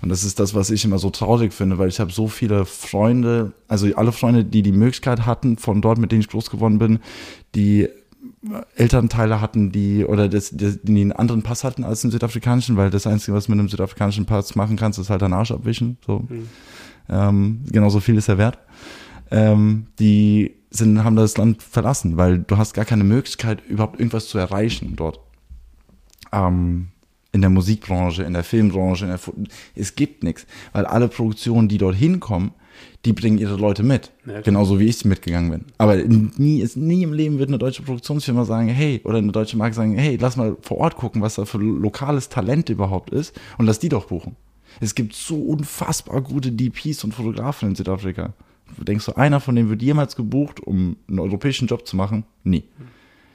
Und 0.00 0.10
das 0.10 0.22
ist 0.22 0.38
das, 0.38 0.54
was 0.54 0.70
ich 0.70 0.84
immer 0.84 0.98
so 0.98 1.10
traurig 1.10 1.52
finde, 1.52 1.78
weil 1.78 1.88
ich 1.88 1.98
habe 1.98 2.12
so 2.12 2.28
viele 2.28 2.64
Freunde, 2.66 3.52
also 3.66 3.92
alle 3.96 4.12
Freunde, 4.12 4.44
die 4.44 4.62
die 4.62 4.72
Möglichkeit 4.72 5.26
hatten, 5.26 5.56
von 5.56 5.82
dort, 5.82 5.98
mit 5.98 6.12
denen 6.12 6.20
ich 6.20 6.28
groß 6.28 6.50
geworden 6.50 6.78
bin, 6.78 7.00
die 7.56 7.88
Elternteile 8.76 9.40
hatten, 9.40 9.72
die 9.72 10.04
oder 10.04 10.28
das, 10.28 10.50
das, 10.52 10.78
die 10.82 11.00
einen 11.00 11.12
anderen 11.12 11.42
Pass 11.42 11.64
hatten 11.64 11.82
als 11.82 12.02
den 12.02 12.12
südafrikanischen, 12.12 12.76
weil 12.76 12.90
das 12.90 13.06
Einzige, 13.06 13.36
was 13.36 13.46
du 13.46 13.52
mit 13.52 13.58
einem 13.58 13.68
südafrikanischen 13.68 14.26
Pass 14.26 14.54
machen 14.54 14.76
kannst, 14.76 15.00
ist 15.00 15.10
halt 15.10 15.22
deinen 15.22 15.32
Arsch 15.32 15.50
abwischen. 15.50 15.98
So. 16.06 16.24
Mhm. 16.28 16.48
Ähm, 17.08 17.60
genauso 17.70 17.98
viel 17.98 18.16
ist 18.16 18.28
er 18.28 18.38
wert. 18.38 18.58
Ähm, 19.30 19.86
die 19.98 20.57
sind, 20.70 21.02
haben 21.02 21.16
das 21.16 21.36
Land 21.36 21.62
verlassen, 21.62 22.16
weil 22.16 22.38
du 22.38 22.56
hast 22.56 22.74
gar 22.74 22.84
keine 22.84 23.04
Möglichkeit, 23.04 23.62
überhaupt 23.66 23.98
irgendwas 23.98 24.28
zu 24.28 24.38
erreichen 24.38 24.94
dort. 24.96 25.20
Ähm, 26.32 26.88
in 27.32 27.40
der 27.40 27.50
Musikbranche, 27.50 28.22
in 28.22 28.32
der 28.32 28.44
Filmbranche, 28.44 29.04
in 29.04 29.10
der 29.10 29.18
Fu 29.18 29.32
es 29.74 29.94
gibt 29.94 30.24
nichts, 30.24 30.46
weil 30.72 30.86
alle 30.86 31.08
Produktionen, 31.08 31.68
die 31.68 31.78
dort 31.78 31.94
hinkommen, 31.94 32.52
die 33.04 33.12
bringen 33.12 33.38
ihre 33.38 33.56
Leute 33.56 33.82
mit. 33.82 34.10
Ja. 34.26 34.40
Genauso 34.40 34.78
wie 34.78 34.86
ich 34.86 35.04
mitgegangen 35.04 35.50
bin. 35.50 35.64
Aber 35.78 35.96
nie, 35.96 36.60
ist, 36.60 36.76
nie 36.76 37.02
im 37.02 37.12
Leben 37.12 37.38
wird 37.38 37.48
eine 37.48 37.58
deutsche 37.58 37.82
Produktionsfirma 37.82 38.44
sagen, 38.44 38.68
hey, 38.68 39.00
oder 39.04 39.18
eine 39.18 39.32
deutsche 39.32 39.56
Marke 39.56 39.74
sagen, 39.74 39.96
hey, 39.96 40.16
lass 40.20 40.36
mal 40.36 40.56
vor 40.62 40.78
Ort 40.78 40.96
gucken, 40.96 41.22
was 41.22 41.36
da 41.36 41.44
für 41.44 41.58
lokales 41.58 42.28
Talent 42.28 42.68
überhaupt 42.68 43.10
ist 43.10 43.38
und 43.56 43.66
lass 43.66 43.78
die 43.78 43.88
doch 43.88 44.06
buchen. 44.06 44.36
Es 44.80 44.94
gibt 44.94 45.14
so 45.14 45.36
unfassbar 45.36 46.20
gute 46.22 46.52
DPs 46.52 47.04
und 47.04 47.14
Fotografen 47.14 47.70
in 47.70 47.74
Südafrika. 47.74 48.32
Denkst 48.76 49.06
du, 49.06 49.12
einer 49.16 49.40
von 49.40 49.54
denen 49.54 49.70
wird 49.70 49.82
jemals 49.82 50.16
gebucht, 50.16 50.60
um 50.60 50.96
einen 51.08 51.18
europäischen 51.18 51.66
Job 51.66 51.86
zu 51.86 51.96
machen? 51.96 52.24
Nie. 52.44 52.64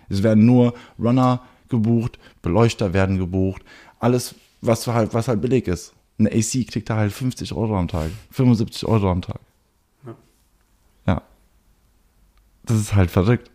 Es 0.09 0.23
werden 0.23 0.45
nur 0.45 0.73
Runner 0.99 1.41
gebucht, 1.69 2.19
Beleuchter 2.41 2.93
werden 2.93 3.17
gebucht, 3.17 3.63
alles, 3.99 4.35
was 4.61 4.85
halt, 4.87 5.13
was 5.13 5.27
halt 5.27 5.41
billig 5.41 5.67
ist. 5.67 5.93
Ein 6.19 6.27
AC 6.27 6.67
kriegt 6.67 6.89
da 6.89 6.97
halt 6.97 7.11
50 7.11 7.53
Euro 7.53 7.77
am 7.77 7.87
Tag, 7.87 8.11
75 8.31 8.85
Euro 8.85 9.09
am 9.09 9.21
Tag. 9.21 9.39
Ja. 10.05 10.15
Ja. 11.07 11.21
Das 12.65 12.77
ist 12.77 12.95
halt 12.95 13.09
verrückt. 13.09 13.49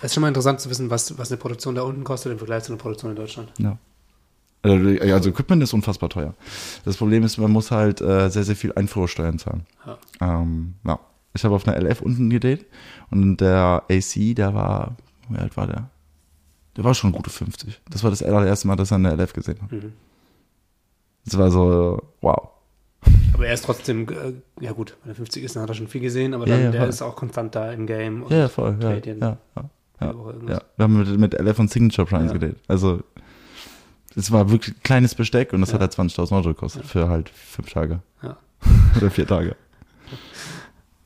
Es 0.00 0.06
ist 0.06 0.14
schon 0.14 0.22
mal 0.22 0.28
interessant 0.28 0.60
zu 0.60 0.70
wissen, 0.70 0.90
was, 0.90 1.18
was 1.18 1.30
eine 1.30 1.38
Produktion 1.38 1.74
da 1.74 1.82
unten 1.82 2.04
kostet 2.04 2.32
im 2.32 2.38
Vergleich 2.38 2.64
zu 2.64 2.72
einer 2.72 2.80
Produktion 2.80 3.10
in 3.10 3.16
Deutschland. 3.16 3.52
Ja. 3.58 3.78
Also 4.62 5.00
also 5.12 5.30
Equipment 5.30 5.62
ist 5.62 5.72
unfassbar 5.72 6.08
teuer. 6.08 6.34
Das 6.84 6.96
Problem 6.96 7.24
ist, 7.24 7.36
man 7.38 7.50
muss 7.50 7.70
halt 7.70 8.00
äh, 8.00 8.28
sehr, 8.30 8.44
sehr 8.44 8.54
viel 8.56 8.72
Einfuhrsteuern 8.72 9.38
zahlen. 9.38 9.66
Ja. 9.86 9.98
Ähm, 10.40 10.74
ja. 10.86 10.98
Ich 11.34 11.44
habe 11.44 11.54
auf 11.54 11.66
einer 11.66 11.80
LF 11.80 12.02
unten 12.02 12.28
gedreht 12.30 12.66
und 13.10 13.38
der 13.38 13.82
AC, 13.90 14.34
der 14.36 14.54
war, 14.54 14.96
wie 15.30 15.38
alt 15.38 15.56
war 15.56 15.66
der? 15.66 15.88
Der 16.76 16.84
war 16.84 16.94
schon 16.94 17.12
gute 17.12 17.30
50. 17.30 17.80
Das 17.90 18.02
war 18.04 18.10
das 18.10 18.22
allererste 18.22 18.68
Mal, 18.68 18.76
dass 18.76 18.90
er 18.92 18.96
eine 18.96 19.14
LF 19.14 19.32
gesehen 19.32 19.58
hat. 19.62 19.72
Mhm. 19.72 19.92
Das 21.24 21.38
war 21.38 21.50
so, 21.50 22.02
wow. 22.20 22.48
Aber 23.34 23.46
er 23.46 23.54
ist 23.54 23.64
trotzdem, 23.64 24.06
äh, 24.08 24.34
ja 24.64 24.72
gut, 24.72 24.96
wenn 25.02 25.12
er 25.12 25.16
50 25.16 25.42
ist, 25.42 25.56
dann 25.56 25.62
hat 25.64 25.70
er 25.70 25.74
schon 25.74 25.88
viel 25.88 26.00
gesehen, 26.00 26.34
aber 26.34 26.46
Ja, 26.46 26.54
dann, 26.54 26.64
ja, 26.66 26.70
der 26.70 26.80
voll. 26.82 26.88
ist 26.90 27.02
auch 27.02 27.16
konstant 27.16 27.54
da 27.54 27.72
im 27.72 27.86
Game. 27.86 28.24
Ja, 28.28 28.36
ja, 28.38 28.48
voll. 28.48 28.76
Ja, 28.80 28.90
ja, 28.92 29.00
ja, 29.04 29.38
ja, 29.56 29.70
ja. 30.48 30.62
Wir 30.76 30.82
haben 30.84 30.98
mit, 30.98 31.18
mit 31.18 31.34
LF 31.34 31.58
und 31.60 31.70
Signature 31.70 32.06
Primes 32.06 32.26
Ja. 32.28 32.32
gedreht. 32.34 32.56
Also, 32.68 33.00
es 34.16 34.30
war 34.30 34.50
wirklich 34.50 34.74
kleines 34.82 35.14
Besteck 35.14 35.52
und 35.52 35.60
das 35.60 35.70
Ja. 35.70 35.74
hat 35.74 35.80
halt 35.82 35.92
20.000 36.10 36.32
Euro 36.32 36.48
gekostet 36.48 36.84
für 36.86 37.08
halt 37.08 37.28
fünf 37.30 37.70
Tage. 37.70 38.00
Ja. 38.22 38.36
Oder 38.96 39.10
vier 39.10 39.26
Tage. 39.26 39.56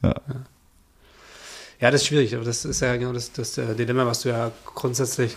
Ja, 0.03 1.91
das 1.91 2.03
ist 2.03 2.07
schwierig, 2.07 2.35
aber 2.35 2.45
das 2.45 2.65
ist 2.65 2.81
ja 2.81 2.97
genau 2.97 3.13
das, 3.13 3.33
das 3.33 3.59
äh, 3.59 3.75
Dilemma, 3.75 4.07
was 4.07 4.23
du 4.23 4.31
ja 4.31 4.51
grundsätzlich, 4.75 5.37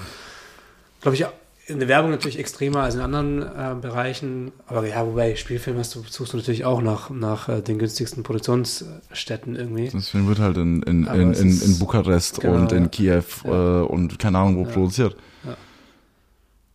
glaube 1.01 1.15
ich, 1.15 1.26
in 1.67 1.80
der 1.80 1.88
Werbung 1.88 2.09
natürlich 2.11 2.39
extremer 2.39 2.82
als 2.82 2.95
in 2.95 3.01
anderen 3.01 3.41
äh, 3.43 3.76
Bereichen, 3.80 4.51
aber 4.67 4.88
ja, 4.88 5.05
wobei 5.05 5.36
Spielfilm 5.36 5.78
hast 5.78 5.93
du, 5.95 6.03
suchst 6.09 6.34
du 6.34 6.38
natürlich 6.38 6.65
auch 6.65 6.82
nach, 6.82 7.09
nach 7.11 7.47
äh, 7.49 7.61
den 7.61 7.78
günstigsten 7.78 8.24
Produktionsstätten 8.24 9.55
irgendwie. 9.55 9.89
Deswegen 9.93 10.28
wird 10.28 10.39
halt 10.39 10.57
in, 10.57 10.82
in, 10.84 11.05
in, 11.05 11.34
in, 11.34 11.61
in 11.61 11.80
Bukarest 11.80 12.39
genau, 12.41 12.55
und 12.55 12.72
in 12.72 12.84
ja. 12.84 12.89
Kiew 12.89 13.24
Ja. 13.43 13.82
äh, 13.82 13.84
und 13.86 14.17
keine 14.17 14.39
Ahnung 14.39 14.57
wo 14.57 14.63
Ja. 14.63 14.74
produziert. 14.74 15.15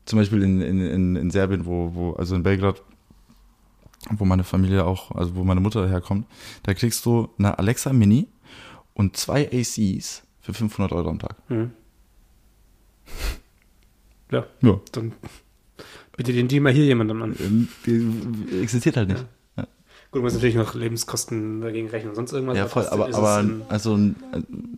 Zum 0.05 0.18
Beispiel 0.18 0.42
in, 0.42 0.61
in, 0.61 1.16
in, 1.16 1.30
Serbien, 1.30 1.64
wo, 1.66 1.94
wo, 1.94 2.12
also 2.12 2.34
in 2.34 2.42
Belgrad, 2.42 2.82
wo 4.11 4.24
meine 4.24 4.44
Familie 4.44 4.84
auch, 4.84 5.11
also 5.12 5.34
wo 5.34 5.44
meine 5.44 5.61
Mutter 5.61 5.88
herkommt, 5.88 6.26
da 6.62 6.74
kriegst 6.74 7.05
du 7.07 7.30
eine 7.38 7.59
Alexa 7.59 7.92
Mini 7.92 8.26
und 8.92 9.16
zwei 9.16 9.46
ACs 9.50 10.22
für 10.40 10.52
500 10.52 10.92
Euro 10.92 11.09
am 11.09 11.18
Tag. 11.18 11.36
Mhm. 11.48 11.70
Ja, 14.30 14.46
Ja. 14.61 14.80
dann 14.92 15.12
bitte 16.16 16.32
den 16.32 16.48
Deal 16.48 16.61
mal 16.62 16.72
hier 16.72 16.84
jemandem 16.84 17.22
an. 17.22 17.36
Ähm, 17.40 17.68
Existiert 18.62 18.96
halt 18.96 19.09
nicht. 19.09 19.24
Ja, 19.57 19.62
Gut, 20.11 20.20
du 20.20 20.22
musst 20.22 20.34
natürlich 20.36 20.55
noch 20.55 20.74
Lebenskosten 20.74 21.61
dagegen 21.61 21.88
rechnen 21.88 22.11
und 22.11 22.16
sonst 22.16 22.32
irgendwas. 22.32 22.57
ja 22.57 22.66
voll, 22.66 22.86
aber, 22.86 23.07
aber 23.14 23.44
also, 23.68 23.96
äh, 23.96 24.11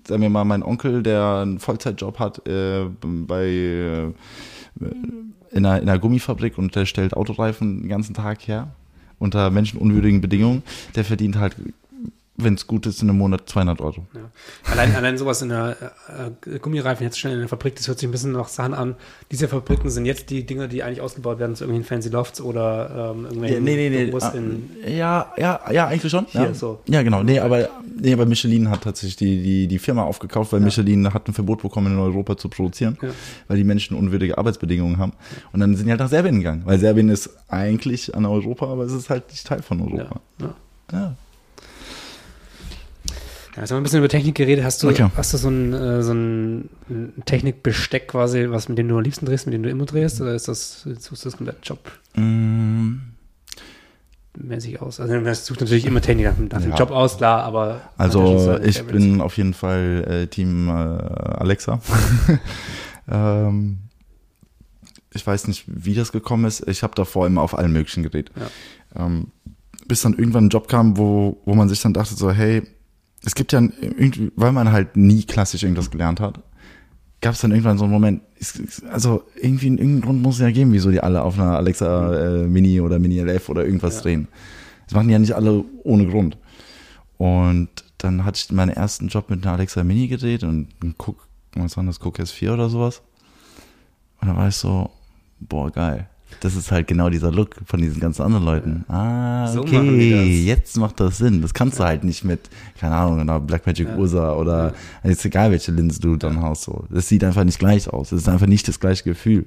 sagen 0.07 0.23
wir 0.23 0.31
mal, 0.31 0.45
mein 0.45 0.63
Onkel, 0.63 1.03
der 1.03 1.41
einen 1.43 1.59
Vollzeitjob 1.59 2.19
hat 2.19 2.47
äh, 2.47 2.87
bei 3.01 3.45
äh, 3.47 4.13
in, 4.81 5.35
einer, 5.67 5.81
in 5.81 5.89
einer 5.89 5.99
Gummifabrik 5.99 6.59
und 6.59 6.75
der 6.75 6.87
stellt 6.87 7.15
Autoreifen 7.15 7.83
den 7.83 7.89
ganzen 7.89 8.15
Tag 8.15 8.47
her 8.47 8.69
unter 9.19 9.51
menschenunwürdigen 9.51 10.21
Bedingungen, 10.21 10.63
der 10.95 11.05
verdient 11.05 11.37
halt, 11.37 11.57
wenn 12.39 12.55
es 12.55 12.67
gut 12.67 12.87
ist, 12.87 13.03
in 13.03 13.09
einem 13.09 13.19
Monat 13.19 13.49
200 13.49 13.81
Euro. 13.81 14.07
Ja. 14.15 14.31
Allein, 14.71 14.95
allein 14.95 15.17
sowas 15.17 15.41
in 15.43 15.49
der 15.49 15.77
äh, 16.45 16.59
Gummireifen 16.59 17.05
jetzt 17.05 17.19
schnell 17.19 17.33
in 17.35 17.39
der 17.41 17.49
Fabrik, 17.49 17.77
das 17.77 17.89
hört 17.89 17.99
sich 17.99 18.09
ein 18.09 18.13
bisschen 18.13 18.33
nach 18.33 18.49
Sachen 18.49 18.75
an. 18.75 18.95
Diese 19.31 19.49
Fabriken 19.49 19.89
sind 19.91 20.05
jetzt 20.07 20.29
die 20.31 20.45
Dinger, 20.45 20.69
die 20.69 20.83
eigentlich 20.83 21.01
ausgebaut 21.01 21.39
werden 21.39 21.57
zu 21.57 21.65
irgendwelchen 21.65 21.89
Fancy 21.89 22.09
Lofts 22.11 22.41
oder 22.41 23.13
ähm, 23.15 23.25
irgendwelchen 23.25 23.65
Büros 24.11 24.23
Ah, 24.25 24.33
in 24.35 24.71
ja, 24.87 25.33
ja, 25.39 25.61
ja, 25.73 25.87
eigentlich 25.87 26.11
schon. 26.11 26.27
Hier, 26.27 26.43
ja. 26.43 26.55
so. 26.55 26.81
ja, 26.87 27.03
genau. 27.03 27.23
Nee, 27.23 27.39
aber, 27.41 27.69
nee, 27.99 28.13
aber 28.13 28.27
Michelin 28.27 28.69
hat 28.71 28.83
tatsächlich 28.83 29.17
die, 29.17 29.43
die, 29.43 29.67
die 29.69 29.79
Firma 29.79 30.03
aufgekauft, 30.05 30.53
weil 30.53 30.61
Ja. 30.61 30.67
Michelin 30.67 31.13
hat 31.15 31.29
ein 31.29 31.33
Verbot 31.33 31.63
bekommen, 31.63 31.93
in 31.93 31.99
Europa 31.99 32.37
zu 32.37 32.49
produzieren, 32.49 32.99
Ja. 33.03 33.09
weil 33.49 33.57
die 33.57 33.65
Menschen 33.65 33.97
unwürdige 33.97 34.37
Arbeitsbedingungen 34.37 34.99
haben. 34.99 35.13
Und 35.53 35.61
dann 35.61 35.75
sind 35.75 35.87
die 35.87 35.91
halt 35.91 36.01
nach 36.01 36.09
Serbien 36.11 36.37
gegangen, 36.37 36.63
weil 36.67 36.79
Serbien 36.79 37.09
ist 37.09 37.31
eigentlich 37.49 38.15
an 38.15 38.27
Europa, 38.27 38.67
aber 38.67 38.85
es 38.85 38.93
ist 38.93 39.09
halt 39.11 39.29
nicht 39.31 39.47
Teil 39.47 39.63
von 39.63 39.81
Europa. 39.81 40.21
ja. 40.41 40.55
Ja. 40.93 41.17
Ja, 43.57 43.63
jetzt 43.63 43.71
haben 43.71 43.77
wir 43.77 43.81
ein 43.81 43.83
bisschen 43.85 43.99
über 44.01 44.09
Technik 44.09 44.35
geredet. 44.35 44.65
Hast 44.65 44.83
du, 44.83 44.89
Okay. 44.91 45.09
hast 45.17 45.33
du 45.33 45.39
so 45.39 45.49
ein, 45.49 45.73
äh, 45.73 46.03
so 46.03 46.13
ein 46.13 46.69
Technikbesteck 47.25 48.09
quasi, 48.09 48.47
was 48.51 48.69
mit 48.69 48.77
dem 48.77 48.87
du 48.89 48.97
am 48.99 49.03
liebsten 49.03 49.25
drehst, 49.25 49.47
mit 49.47 49.55
dem 49.55 49.63
du 49.63 49.71
immer 49.71 49.87
drehst? 49.87 50.21
Oder 50.21 50.35
ist 50.35 50.47
das, 50.49 50.83
suchst 50.83 51.25
du 51.25 51.31
das 51.31 51.41
mit 51.41 51.49
der 51.49 51.55
Jobmäßig 51.63 51.95
Mm, 54.81 54.85
aus? 54.85 55.01
Also, 55.01 55.15
man 55.21 55.35
sucht 55.35 55.61
natürlich 55.63 55.87
immer 55.87 56.03
Technik 56.03 56.27
nach, 56.27 56.61
dem 56.61 56.71
Ja. 56.71 56.77
Job 56.77 56.91
aus, 56.91 57.17
klar, 57.17 57.45
aber. 57.45 57.69
ja 57.77 57.91
Also 57.97 58.39
seine 58.39 58.65
ich 58.67 58.83
bin 58.85 59.23
auf 59.23 59.37
jeden 59.39 59.55
Fall 59.55 60.05
äh, 60.07 60.27
Team 60.27 60.69
äh, 60.69 60.73
Alexa. 60.73 61.81
ähm, 63.11 63.79
ich 65.15 65.27
weiß 65.27 65.49
nicht, 65.49 65.65
wie 65.67 65.95
das 65.95 66.13
gekommen 66.13 66.45
ist. 66.45 66.69
Ich 66.69 66.83
habe 66.83 66.95
davor 66.95 67.27
immer 67.27 67.41
auf 67.41 67.57
allen 67.57 67.73
möglichen 67.73 68.03
gedreht. 68.03 68.31
Ähm, 68.95 69.29
bis 69.89 70.03
dann 70.03 70.13
irgendwann 70.13 70.47
ein 70.47 70.51
Job 70.51 70.69
kam, 70.69 70.99
wo, 70.99 71.41
wo 71.47 71.55
man 71.55 71.71
sich 71.71 71.81
dann 71.81 71.95
dachte 71.95 72.15
so, 72.15 72.31
hey, 72.31 72.63
es 73.27 73.35
gibt 73.35 73.53
ja 73.53 73.61
irgendwie, 73.61 74.31
weil 74.37 74.53
man 74.53 74.71
halt 74.71 74.97
nie 74.97 75.25
klassisch 75.25 75.65
irgendwas 75.65 75.91
gelernt 75.91 76.21
hat, 76.21 76.41
gab 77.21 77.35
es 77.35 77.41
dann 77.41 77.51
irgendwann 77.51 77.77
so 77.77 77.85
einen 77.85 77.93
Moment, 77.93 78.23
also 78.91 79.25
irgendwie 79.35 79.67
irgendeinen 79.67 80.01
Grund 80.01 80.23
muss 80.23 80.37
es 80.37 80.43
ja 80.43 80.51
geben, 80.53 80.73
wieso 80.73 80.91
die 80.93 81.01
alle 81.01 81.23
auf 81.23 81.39
einer 81.39 81.57
Alexa 81.57 82.15
äh, 82.15 82.47
Mini 82.47 82.81
oder 82.81 82.99
Mini 83.01 83.19
LF 83.21 83.49
oder 83.49 83.65
irgendwas 83.65 83.97
Ja. 83.97 84.03
drehen. 84.03 84.29
Das 84.87 84.95
machen 84.95 85.09
die 85.09 85.13
ja 85.13 85.19
nicht 85.19 85.35
alle 85.35 85.65
ohne 85.83 86.07
Grund. 86.07 86.39
Und 87.19 87.69
dann 87.99 88.25
hatte 88.25 88.39
ich 88.45 88.53
meinen 88.53 88.69
ersten 88.71 89.09
Job 89.09 89.29
mit 89.29 89.45
einer 89.45 89.55
Alexa 89.57 89.83
Mini 89.83 90.07
gedreht 90.07 90.45
und 90.45 90.69
ein 90.85 90.95
Cook, 90.97 91.27
was 91.55 91.77
war 91.77 91.83
das, 91.85 92.01
Cook 92.01 92.21
S4 92.21 92.53
oder 92.53 92.69
sowas. 92.69 93.03
Und 94.21 94.29
dann 94.29 94.37
war 94.37 94.47
ich 94.49 94.55
so, 94.55 94.91
boah, 95.41 95.71
geil. 95.73 96.09
Das 96.41 96.55
ist 96.57 96.71
halt 96.73 96.87
genau 96.89 97.09
dieser 97.09 97.31
Look 97.33 97.57
von 97.67 97.81
diesen 97.81 98.01
ganzen 98.01 98.23
anderen 98.23 98.45
Leuten. 98.45 98.85
Ah, 98.89 99.47
So 99.49 99.61
okay, 99.63 100.11
das. 100.11 100.45
jetzt 100.45 100.77
macht 100.77 101.01
das 101.01 101.19
Sinn. 101.19 101.41
Das 101.41 101.55
kannst 101.55 101.79
du 101.79 101.85
halt 101.85 102.05
nicht 102.05 102.25
mit, 102.25 102.51
keine 102.79 102.95
Ahnung, 102.97 103.21
einer 103.21 103.41
Blackmagic 103.41 103.89
Ja. 103.89 103.97
Ursa 103.97 104.35
oder 104.35 104.75
ist 105.03 105.25
egal, 105.25 105.51
welche 105.51 105.73
Linse 105.73 106.01
du 106.01 106.17
dann 106.17 106.43
hast. 106.43 106.65
So. 106.65 106.85
Das 106.91 107.09
sieht 107.09 107.25
einfach 107.25 107.45
nicht 107.45 107.59
gleich 107.59 107.89
aus. 107.89 108.11
Das 108.11 108.21
ist 108.21 108.29
einfach 108.29 108.47
nicht 108.47 108.67
das 108.69 108.81
gleiche 108.81 109.05
Gefühl. 109.05 109.47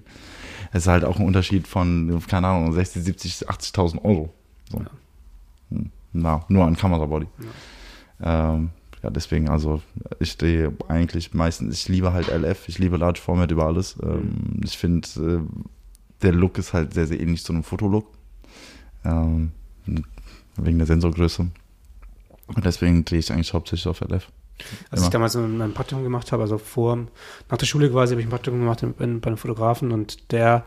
Es 0.71 0.84
ist 0.84 0.88
halt 0.88 1.03
auch 1.03 1.19
ein 1.19 1.25
Unterschied 1.25 1.67
von, 1.67 2.21
keine 2.27 2.47
Ahnung, 2.47 2.71
60, 2.73 3.03
70, 3.03 3.49
80.000 3.49 4.03
Euro. 4.03 4.34
So. 4.71 4.82
Hm. 5.71 5.91
Na, 6.13 6.43
nur 6.47 6.65
an 6.65 6.75
Kamerabody. 6.75 7.27
Ähm, 8.21 8.69
ja, 9.03 9.09
deswegen, 9.09 9.47
also 9.49 9.82
ich 10.19 10.32
stehe 10.32 10.73
eigentlich 10.88 11.34
meistens, 11.34 11.73
ich 11.75 11.88
liebe 11.88 12.11
halt 12.13 12.27
LF, 12.30 12.67
ich 12.67 12.80
liebe 12.80 12.97
Large 12.97 13.19
Format 13.21 13.51
über 13.51 13.65
alles. 13.65 13.95
Ähm, 14.03 14.59
ich 14.63 14.77
finde, 14.77 15.07
äh, 15.17 15.39
der 16.22 16.34
Look 16.34 16.57
ist 16.57 16.74
halt 16.74 16.93
sehr, 16.93 17.07
sehr 17.07 17.20
ähnlich 17.20 17.43
zu 17.43 17.53
einem 17.53 17.63
Fotolook. 17.63 18.07
Ähm, 19.05 19.51
wegen 20.57 20.78
der 20.78 20.88
Sensorgröße. 20.88 21.47
Und 22.47 22.65
deswegen 22.65 23.05
drehe 23.05 23.20
ich 23.20 23.32
eigentlich 23.32 23.53
hauptsächlich 23.53 23.88
auf 23.88 24.01
LF. 24.01 24.28
Als 24.91 24.99
Immer. 24.99 25.03
ich 25.03 25.09
damals 25.09 25.36
mein 25.36 25.74
Praktikum 25.74 26.03
gemacht 26.03 26.32
habe, 26.34 26.43
also 26.43 26.57
vor, 26.57 26.97
nach 27.49 27.57
der 27.57 27.65
Schule 27.65 27.89
quasi, 27.89 28.13
habe 28.13 28.22
ich 28.22 28.28
ein 28.28 28.32
Praktikum 28.32 28.59
gemacht 28.59 28.84
in, 28.84 28.93
in, 28.99 29.22
bei 29.22 29.28
einem 29.28 29.38
Fotografen 29.38 29.91
und 29.91 30.32
der 30.34 30.65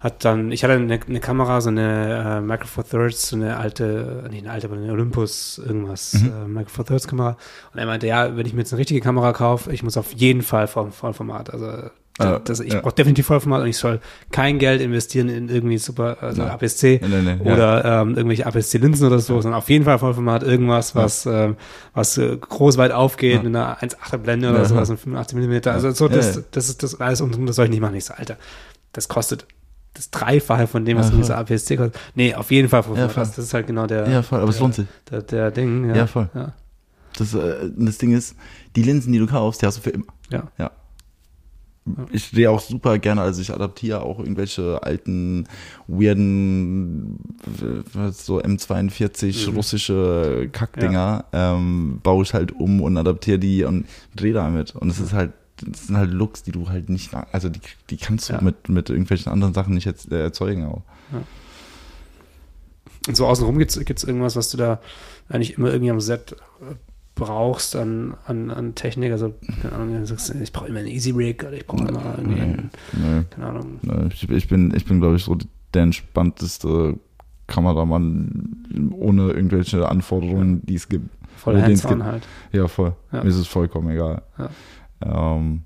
hat 0.00 0.24
dann, 0.24 0.52
ich 0.52 0.62
hatte 0.64 0.74
eine, 0.74 1.00
eine 1.06 1.20
Kamera, 1.20 1.60
so 1.60 1.68
eine 1.68 2.38
äh, 2.38 2.40
Micro 2.40 2.66
Four 2.66 2.84
Thirds, 2.84 3.28
so 3.28 3.36
eine 3.36 3.56
alte, 3.58 4.26
nee, 4.30 4.38
eine 4.38 4.50
alte, 4.50 4.68
aber 4.68 4.76
eine 4.76 4.90
Olympus 4.92 5.58
irgendwas, 5.58 6.14
Mhm. 6.14 6.32
äh, 6.32 6.48
Micro 6.48 6.70
Four 6.70 6.86
Thirds 6.86 7.08
Kamera. 7.08 7.36
Und 7.72 7.78
er 7.78 7.86
meinte, 7.86 8.06
ja, 8.06 8.36
wenn 8.36 8.46
ich 8.46 8.52
mir 8.54 8.60
jetzt 8.60 8.72
eine 8.72 8.80
richtige 8.80 9.00
Kamera 9.00 9.32
kaufe, 9.32 9.70
ich 9.72 9.82
muss 9.82 9.96
auf 9.96 10.12
jeden 10.12 10.42
Fall 10.42 10.66
Voll, 10.68 10.90
Vollformat. 10.90 11.50
Also 11.52 11.90
Äh, 12.18 12.40
das, 12.44 12.60
ich 12.60 12.72
ja. 12.72 12.80
brauche 12.80 12.94
definitiv 12.94 13.26
Vollformat 13.26 13.60
und 13.62 13.68
ich 13.68 13.76
soll 13.76 14.00
kein 14.32 14.58
Geld 14.58 14.80
investieren 14.80 15.28
in 15.28 15.48
irgendwie 15.50 15.76
super, 15.76 16.16
also 16.22 16.42
Ja. 16.42 16.48
APS-C 16.54 17.00
Nee, 17.02 17.08
nee, 17.08 17.34
nee, 17.36 17.44
ja. 17.48 17.52
oder 17.54 17.84
ähm, 18.02 18.14
irgendwelche 18.16 18.46
APS-C-Linsen 18.46 19.06
oder 19.06 19.18
so, 19.18 19.40
sondern 19.42 19.58
auf 19.58 19.68
jeden 19.68 19.84
Fall 19.84 19.98
Vollformat 19.98 20.42
irgendwas, 20.42 20.94
was, 20.94 21.26
ähm, 21.26 21.56
was 21.92 22.16
äh, 22.16 22.36
groß 22.38 22.78
weit 22.78 22.92
aufgeht 22.92 23.34
Ja. 23.34 23.42
mit 23.42 23.54
einer 23.54 23.76
1,8er 23.82 24.16
Blende 24.16 24.48
oder 24.48 24.60
Ja. 24.60 24.64
sowas, 24.64 24.88
und 24.88 24.98
85 24.98 25.36
Millimeter. 25.36 25.72
Also 25.72 25.90
so, 25.90 26.08
Ja, 26.08 26.16
das, 26.16 26.36
ja. 26.36 26.42
das 26.52 26.68
ist 26.70 26.82
das 26.82 26.98
alles 27.00 27.20
und 27.20 27.46
das 27.46 27.56
soll 27.56 27.66
ich 27.66 27.70
nicht 27.70 27.80
machen. 27.82 27.96
Ich 27.96 28.06
so, 28.06 28.14
Alter, 28.14 28.36
das 28.92 29.08
kostet 29.08 29.46
das 29.92 30.10
Dreifache 30.10 30.66
von 30.66 30.84
dem, 30.86 30.96
was 30.98 31.10
Ja, 31.10 31.22
voll. 31.22 31.32
APS-C 31.36 31.76
kostet. 31.76 32.00
Nee, 32.14 32.34
auf 32.34 32.50
jeden 32.50 32.68
Fall 32.70 32.82
Vollformat. 32.82 33.10
Ja, 33.10 33.14
voll. 33.14 33.24
das, 33.34 33.38
ist 33.44 33.52
halt 33.52 33.66
genau 33.66 33.86
der, 33.86 34.08
Ja, 34.08 34.22
voll, 34.22 34.40
aber 34.40 34.48
es 34.48 34.56
der, 34.56 34.62
lohnt 34.62 34.74
sich. 34.74 34.86
Der, 35.10 35.20
der 35.22 35.50
Ding. 35.50 35.88
Ja, 35.90 35.96
Ja, 35.96 36.06
voll. 36.06 36.30
Ja, 36.34 36.54
Das, 37.18 37.34
äh, 37.34 37.70
das 37.76 37.98
Ding 37.98 38.14
ist, 38.16 38.36
die 38.74 38.82
Linsen, 38.82 39.12
die 39.12 39.18
du 39.18 39.26
kaufst, 39.26 39.60
die 39.60 39.66
hast 39.66 39.76
du 39.78 39.82
für 39.82 39.90
immer. 39.90 40.06
ja. 40.30 40.44
Ja. 40.58 40.70
Ich 42.10 42.30
drehe 42.32 42.50
auch 42.50 42.60
super 42.60 42.98
gerne, 42.98 43.20
also 43.22 43.40
ich 43.40 43.52
adaptiere 43.52 44.02
auch 44.02 44.18
irgendwelche 44.18 44.82
alten, 44.82 45.46
weirden, 45.86 47.18
so 48.12 48.40
M42 48.40 49.48
Mhm. 49.50 49.56
russische 49.56 50.48
Kackdinger, 50.50 51.24
ähm, 51.32 52.00
baue 52.02 52.24
ich 52.24 52.34
halt 52.34 52.52
um 52.52 52.80
und 52.80 52.96
adaptiere 52.96 53.38
die 53.38 53.62
und 53.64 53.86
drehe 54.16 54.32
damit. 54.32 54.74
Und 54.74 54.90
es 54.90 54.98
ist 54.98 55.12
halt, 55.12 55.32
das 55.64 55.86
sind 55.86 55.96
halt 55.96 56.10
Looks, 56.10 56.42
die 56.42 56.52
du 56.52 56.68
halt 56.68 56.88
nicht, 56.90 57.12
also 57.32 57.48
die, 57.48 57.60
die 57.90 57.96
kannst 57.96 58.28
du 58.28 58.32
Ja. 58.34 58.40
mit, 58.40 58.68
mit 58.68 58.90
irgendwelchen 58.90 59.30
anderen 59.30 59.54
Sachen 59.54 59.74
nicht 59.74 59.84
jetzt, 59.84 60.10
äh, 60.10 60.20
erzeugen 60.22 60.66
auch. 60.66 60.82
Und 63.06 63.16
so 63.16 63.26
außenrum 63.26 63.58
gibt 63.58 63.70
es 63.76 64.04
irgendwas, 64.04 64.34
was 64.34 64.50
du 64.50 64.56
da 64.56 64.80
eigentlich 65.28 65.56
immer 65.56 65.68
irgendwie 65.70 65.90
am 65.92 66.00
Set 66.00 66.34
brauchst 67.16 67.74
an, 67.74 68.14
an, 68.26 68.50
an 68.52 68.76
Technik. 68.76 69.10
Also, 69.10 69.34
keine 69.60 69.74
Ahnung, 69.74 70.04
ich 70.04 70.52
brauche 70.52 70.68
immer 70.68 70.78
einen 70.78 70.88
Easy 70.88 71.10
Rig 71.10 71.42
oder 71.42 71.54
ich 71.54 71.66
brauche 71.66 71.88
immer 71.88 72.14
irgendwie, 72.16 72.40
einen, 72.40 72.70
Nee. 72.92 73.24
keine 73.30 73.46
Ahnung. 73.46 73.80
Ich, 74.12 74.28
ich 74.28 74.46
bin, 74.46 74.72
ich 74.76 74.84
bin, 74.84 75.00
glaube 75.00 75.16
ich, 75.16 75.24
so 75.24 75.36
der 75.74 75.82
entspannteste 75.82 76.98
Kameramann 77.48 78.92
ohne 78.92 79.30
irgendwelche 79.32 79.88
Anforderungen, 79.88 80.64
die 80.64 80.74
es 80.76 80.88
gibt. 80.88 81.08
Voll 81.36 81.60
hands-on 81.60 82.04
halt. 82.04 82.26
Ja, 82.52 82.68
voll. 82.68 82.94
Ja. 83.12 83.22
Mir 83.22 83.30
ist 83.30 83.36
es 83.36 83.46
vollkommen 83.46 83.90
egal. 83.90 84.22
Ähm, 85.00 85.62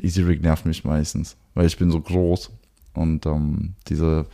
Easy 0.00 0.22
Rig 0.22 0.42
nervt 0.42 0.66
mich 0.66 0.84
meistens, 0.84 1.36
weil 1.54 1.66
ich 1.66 1.76
bin 1.78 1.90
so 1.90 2.00
groß 2.00 2.50
und 2.94 3.26
ähm, 3.26 3.74
diese, 3.88 4.26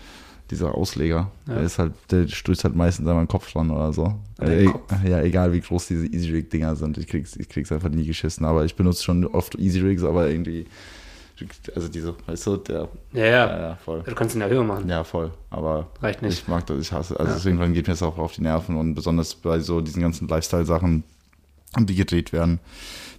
dieser 0.50 0.74
Ausleger, 0.74 1.30
Ja. 1.46 1.54
der 1.54 1.62
ist 1.62 1.78
halt, 1.78 1.92
der 2.10 2.26
stößt 2.28 2.64
halt 2.64 2.74
meistens 2.76 3.06
an 3.06 3.16
meinen 3.16 3.28
Kopf 3.28 3.50
dran 3.52 3.70
oder 3.70 3.92
so. 3.92 4.14
Äh, 4.40 4.66
Kopf? 4.66 4.92
ja, 5.06 5.20
egal 5.22 5.52
wie 5.52 5.60
groß 5.60 5.88
diese 5.88 6.06
Easy 6.06 6.30
Rig 6.30 6.50
Dinger 6.50 6.74
sind, 6.76 6.96
ich 6.98 7.06
krieg's, 7.06 7.36
ich 7.36 7.48
krieg's 7.48 7.70
einfach 7.72 7.90
nie 7.90 8.06
geschissen. 8.06 8.44
Aber 8.46 8.64
ich 8.64 8.74
benutze 8.74 9.04
schon 9.04 9.26
oft 9.26 9.54
Easy 9.56 9.80
Rigs, 9.80 10.02
aber 10.04 10.28
irgendwie, 10.30 10.66
also 11.74 11.88
diese, 11.88 12.14
weißt 12.26 12.46
du, 12.46 12.56
der, 12.56 12.88
Ja, 13.12 13.24
ja. 13.26 13.60
ja, 13.60 13.76
voll. 13.84 14.02
Du 14.04 14.14
kannst 14.14 14.34
ihn 14.34 14.40
ja 14.40 14.48
höher 14.48 14.64
machen. 14.64 14.88
Ja, 14.88 15.04
voll. 15.04 15.30
Aber 15.50 15.88
Reicht 16.00 16.22
nicht. 16.22 16.40
ich 16.42 16.48
mag 16.48 16.66
das, 16.66 16.78
ich 16.80 16.92
hasse. 16.92 17.18
Also 17.18 17.30
Ja. 17.30 17.36
deswegen 17.36 17.56
irgendwann 17.58 17.74
geht 17.74 17.86
mir 17.86 17.92
das 17.92 18.02
auch 18.02 18.18
auf 18.18 18.32
die 18.32 18.42
Nerven 18.42 18.76
und 18.76 18.94
besonders 18.94 19.34
bei 19.34 19.60
so 19.60 19.80
diesen 19.80 20.02
ganzen 20.02 20.26
Lifestyle-Sachen, 20.28 21.04
die 21.80 21.94
gedreht 21.94 22.32
werden, 22.32 22.58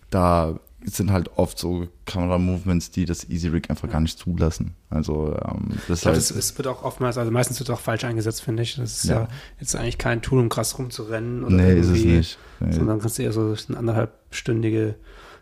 da 0.10 0.60
sind 0.86 1.12
halt 1.12 1.30
oft 1.38 1.60
so 1.60 1.88
Kamera-Movements, 2.06 2.92
die 2.92 3.06
das 3.06 3.30
Easy 3.30 3.50
Rig 3.50 3.70
einfach 3.70 3.90
gar 3.90 4.00
nicht 4.00 4.18
zulassen. 4.18 4.76
Also 4.90 5.36
ähm, 5.46 5.70
das 5.88 6.00
Ich 6.00 6.02
glaube, 6.04 6.18
heißt, 6.18 6.32
es, 6.32 6.58
wird 6.58 6.68
auch 6.68 6.84
oftmals, 6.84 7.18
also 7.18 7.32
meistens 7.32 7.60
wird 7.60 7.70
auch 7.72 7.80
falsch 7.80 8.06
eingesetzt, 8.06 8.42
finde 8.42 8.64
ich. 8.64 8.76
Das 8.78 9.04
ist 9.04 9.10
ja, 9.10 9.22
Ja. 9.22 9.28
jetzt 9.60 9.76
eigentlich 9.76 9.98
kein 9.98 10.22
Tool, 10.22 10.40
um 10.40 10.50
krass 10.50 10.78
rumzurennen 10.80 11.44
oder 11.44 11.56
nee, 11.56 11.74
ist 11.80 11.88
es 11.88 11.98
irgendwie, 11.98 12.18
nicht. 12.18 12.40
Nee. 12.62 12.72
sondern 12.72 13.00
kannst 13.00 13.18
du 13.20 13.24
eher 13.24 13.34
so 13.34 13.56
eine 13.68 13.78
anderthalbstündige 13.78 14.96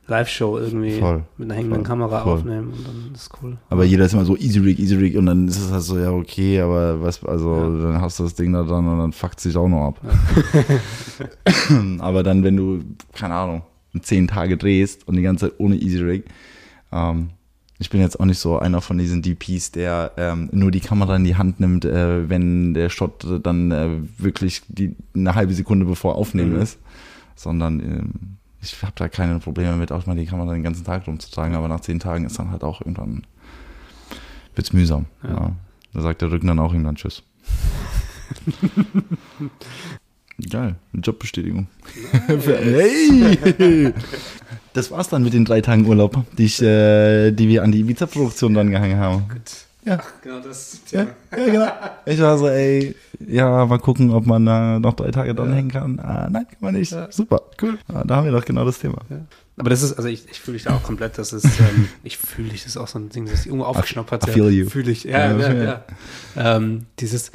Live-Show 0.10 0.58
irgendwie 0.58 1.00
Voll, 1.00 1.24
mit 1.38 1.48
einer 1.48 1.56
hängenden 1.56 1.80
voll, 1.80 1.88
Kamera 1.88 2.24
voll. 2.24 2.34
aufnehmen 2.38 2.72
und 2.74 2.88
dann 2.88 3.12
ist 3.14 3.30
cool. 3.44 3.58
Aber 3.70 3.84
jeder 3.84 4.06
ist 4.06 4.14
immer 4.14 4.24
so 4.26 4.38
easy 4.38 4.60
rig, 4.60 4.80
easy 4.80 4.96
rig 4.96 5.18
und 5.18 5.26
dann 5.26 5.48
ist 5.50 5.60
es 5.60 5.70
halt 5.72 5.84
so, 5.84 6.00
ja, 6.00 6.12
okay, 6.12 6.62
aber 6.62 7.02
was, 7.02 7.24
also 7.26 7.82
dann 7.82 8.00
hast 8.02 8.18
du 8.20 8.24
das 8.24 8.34
Ding 8.34 8.54
da 8.54 8.64
dran 8.64 8.88
und 8.88 8.98
dann 9.00 9.12
fuckt 9.12 9.40
sich 9.42 9.56
auch 9.58 9.68
noch 9.68 9.88
ab. 9.90 10.02
aber 12.00 12.24
dann, 12.24 12.44
wenn 12.44 12.56
du, 12.56 12.84
keine 13.14 13.34
Ahnung, 13.36 13.64
zehn 14.04 14.28
Tage 14.28 14.58
drehst 14.58 15.08
und 15.08 15.16
die 15.16 15.22
ganze 15.22 15.50
Zeit 15.50 15.60
ohne 15.60 15.76
easy 15.76 16.00
rig, 16.00 16.26
ähm, 16.92 17.30
ich 17.80 17.90
bin 17.92 18.02
jetzt 18.02 18.20
auch 18.20 18.26
nicht 18.26 18.40
so 18.40 18.58
einer 18.58 18.82
von 18.82 18.98
diesen 18.98 19.22
DPs, 19.22 19.72
der 19.72 20.12
ähm, 20.18 20.50
nur 20.52 20.72
die 20.72 20.80
Kamera 20.80 21.16
in 21.16 21.24
die 21.24 21.36
Hand 21.36 21.60
nimmt, 21.60 21.86
äh, 21.86 22.28
wenn 22.28 22.74
der 22.74 22.90
Shot 22.90 23.26
dann 23.44 23.72
äh, 23.72 23.90
wirklich 24.18 24.64
die, 24.68 24.96
eine 25.16 25.36
halbe 25.36 25.54
Sekunde 25.54 25.86
bevor 25.86 26.16
Aufnehmen 26.16 26.54
Mhm. 26.56 26.62
ist, 26.62 26.80
sondern 27.36 27.80
ähm, 27.80 28.12
ich 28.64 28.82
habe 28.82 28.94
da 28.96 29.08
keine 29.08 29.38
Probleme 29.40 29.76
mit, 29.76 29.92
auch 29.92 30.08
mal 30.08 30.16
die 30.16 30.26
Kamera 30.26 30.54
den 30.54 30.64
ganzen 30.64 30.86
Tag 30.86 31.06
rumzutragen, 31.08 31.56
aber 31.56 31.68
nach 31.68 31.82
zehn 31.82 32.00
Tagen 32.00 32.26
ist 32.26 32.40
dann 32.40 32.50
halt 32.50 32.64
auch 32.64 32.82
irgendwann 32.82 33.24
wird's 34.56 34.74
mühsam. 34.74 35.06
Ja. 35.22 35.30
Ja. 35.30 35.52
Da 35.94 36.02
sagt 36.02 36.22
der 36.24 36.32
Rücken 36.32 36.48
dann 36.48 36.58
auch 36.60 36.74
irgendwann 36.74 36.96
Tschüss. 36.96 37.22
Geil, 40.50 40.76
eine 40.94 41.02
Jobbestätigung. 41.02 41.68
hey! 42.28 43.94
Das 44.74 44.92
war's 44.92 45.10
dann 45.10 45.24
mit 45.24 45.34
den 45.34 45.46
drei 45.46 45.62
Tagen 45.62 45.88
Urlaub, 45.88 46.24
die, 46.38 46.46
ich, 46.46 46.62
äh, 46.62 47.32
die 47.32 47.48
wir 47.48 47.64
an 47.64 47.72
die 47.72 47.80
Ibiza-Produktion 47.80 48.54
dann 48.54 48.70
gehangen 48.70 48.98
haben. 48.98 49.26
Ja. 49.84 50.00
Genau 50.22 50.40
das. 50.40 50.82
Ja, 50.92 51.08
ja, 51.32 51.46
genau. 51.46 51.72
Ich 52.06 52.20
war 52.20 52.38
so, 52.38 52.48
ey, 52.50 52.96
ja, 53.26 53.66
mal 53.66 53.80
gucken, 53.80 54.12
ob 54.12 54.28
man 54.28 54.46
da 54.46 54.80
noch 54.80 54.94
drei 54.94 55.10
Tage 55.12 55.34
dranhängen 55.34 55.72
kann. 55.72 56.00
Ah, 56.00 56.30
nein, 56.30 56.46
kann 56.46 56.58
man 56.60 56.76
nicht. 56.76 56.92
Ja. 56.92 57.12
Super, 57.12 57.42
cool. 57.62 57.80
Ah, 57.88 58.04
da 58.06 58.18
haben 58.18 58.26
wir 58.26 58.32
doch 58.32 58.46
genau 58.46 58.66
das 58.66 58.78
Thema. 58.80 59.00
Aber 59.56 59.70
das 59.72 59.82
ist, 59.82 59.94
also 59.94 60.08
ich, 60.10 60.30
ich 60.30 60.40
fühle 60.40 60.58
dich 60.58 60.66
da 60.66 60.76
auch 60.76 60.84
komplett, 60.84 61.18
das 61.18 61.34
ist, 61.34 61.46
ähm, 61.46 61.88
ich 62.04 62.18
fühle 62.18 62.50
dich, 62.50 62.64
das 62.64 62.74
ist 62.74 62.78
auch 62.78 62.88
so 62.88 63.00
ein 63.00 63.10
Ding, 63.10 63.26
das 63.26 63.46
irgendwo 63.48 63.66
aufgeschnappert 63.66 64.28
I 64.28 64.32
feel 64.32 64.50
you. 64.52 64.70
Fühle 64.70 64.92
ich, 64.92 65.06
ja, 65.06 65.32
Ja, 65.32 65.40
ja, 65.40 65.54
ja. 65.54 65.64
ja. 66.36 66.58
Ähm, 66.58 66.86
dieses, 67.00 67.32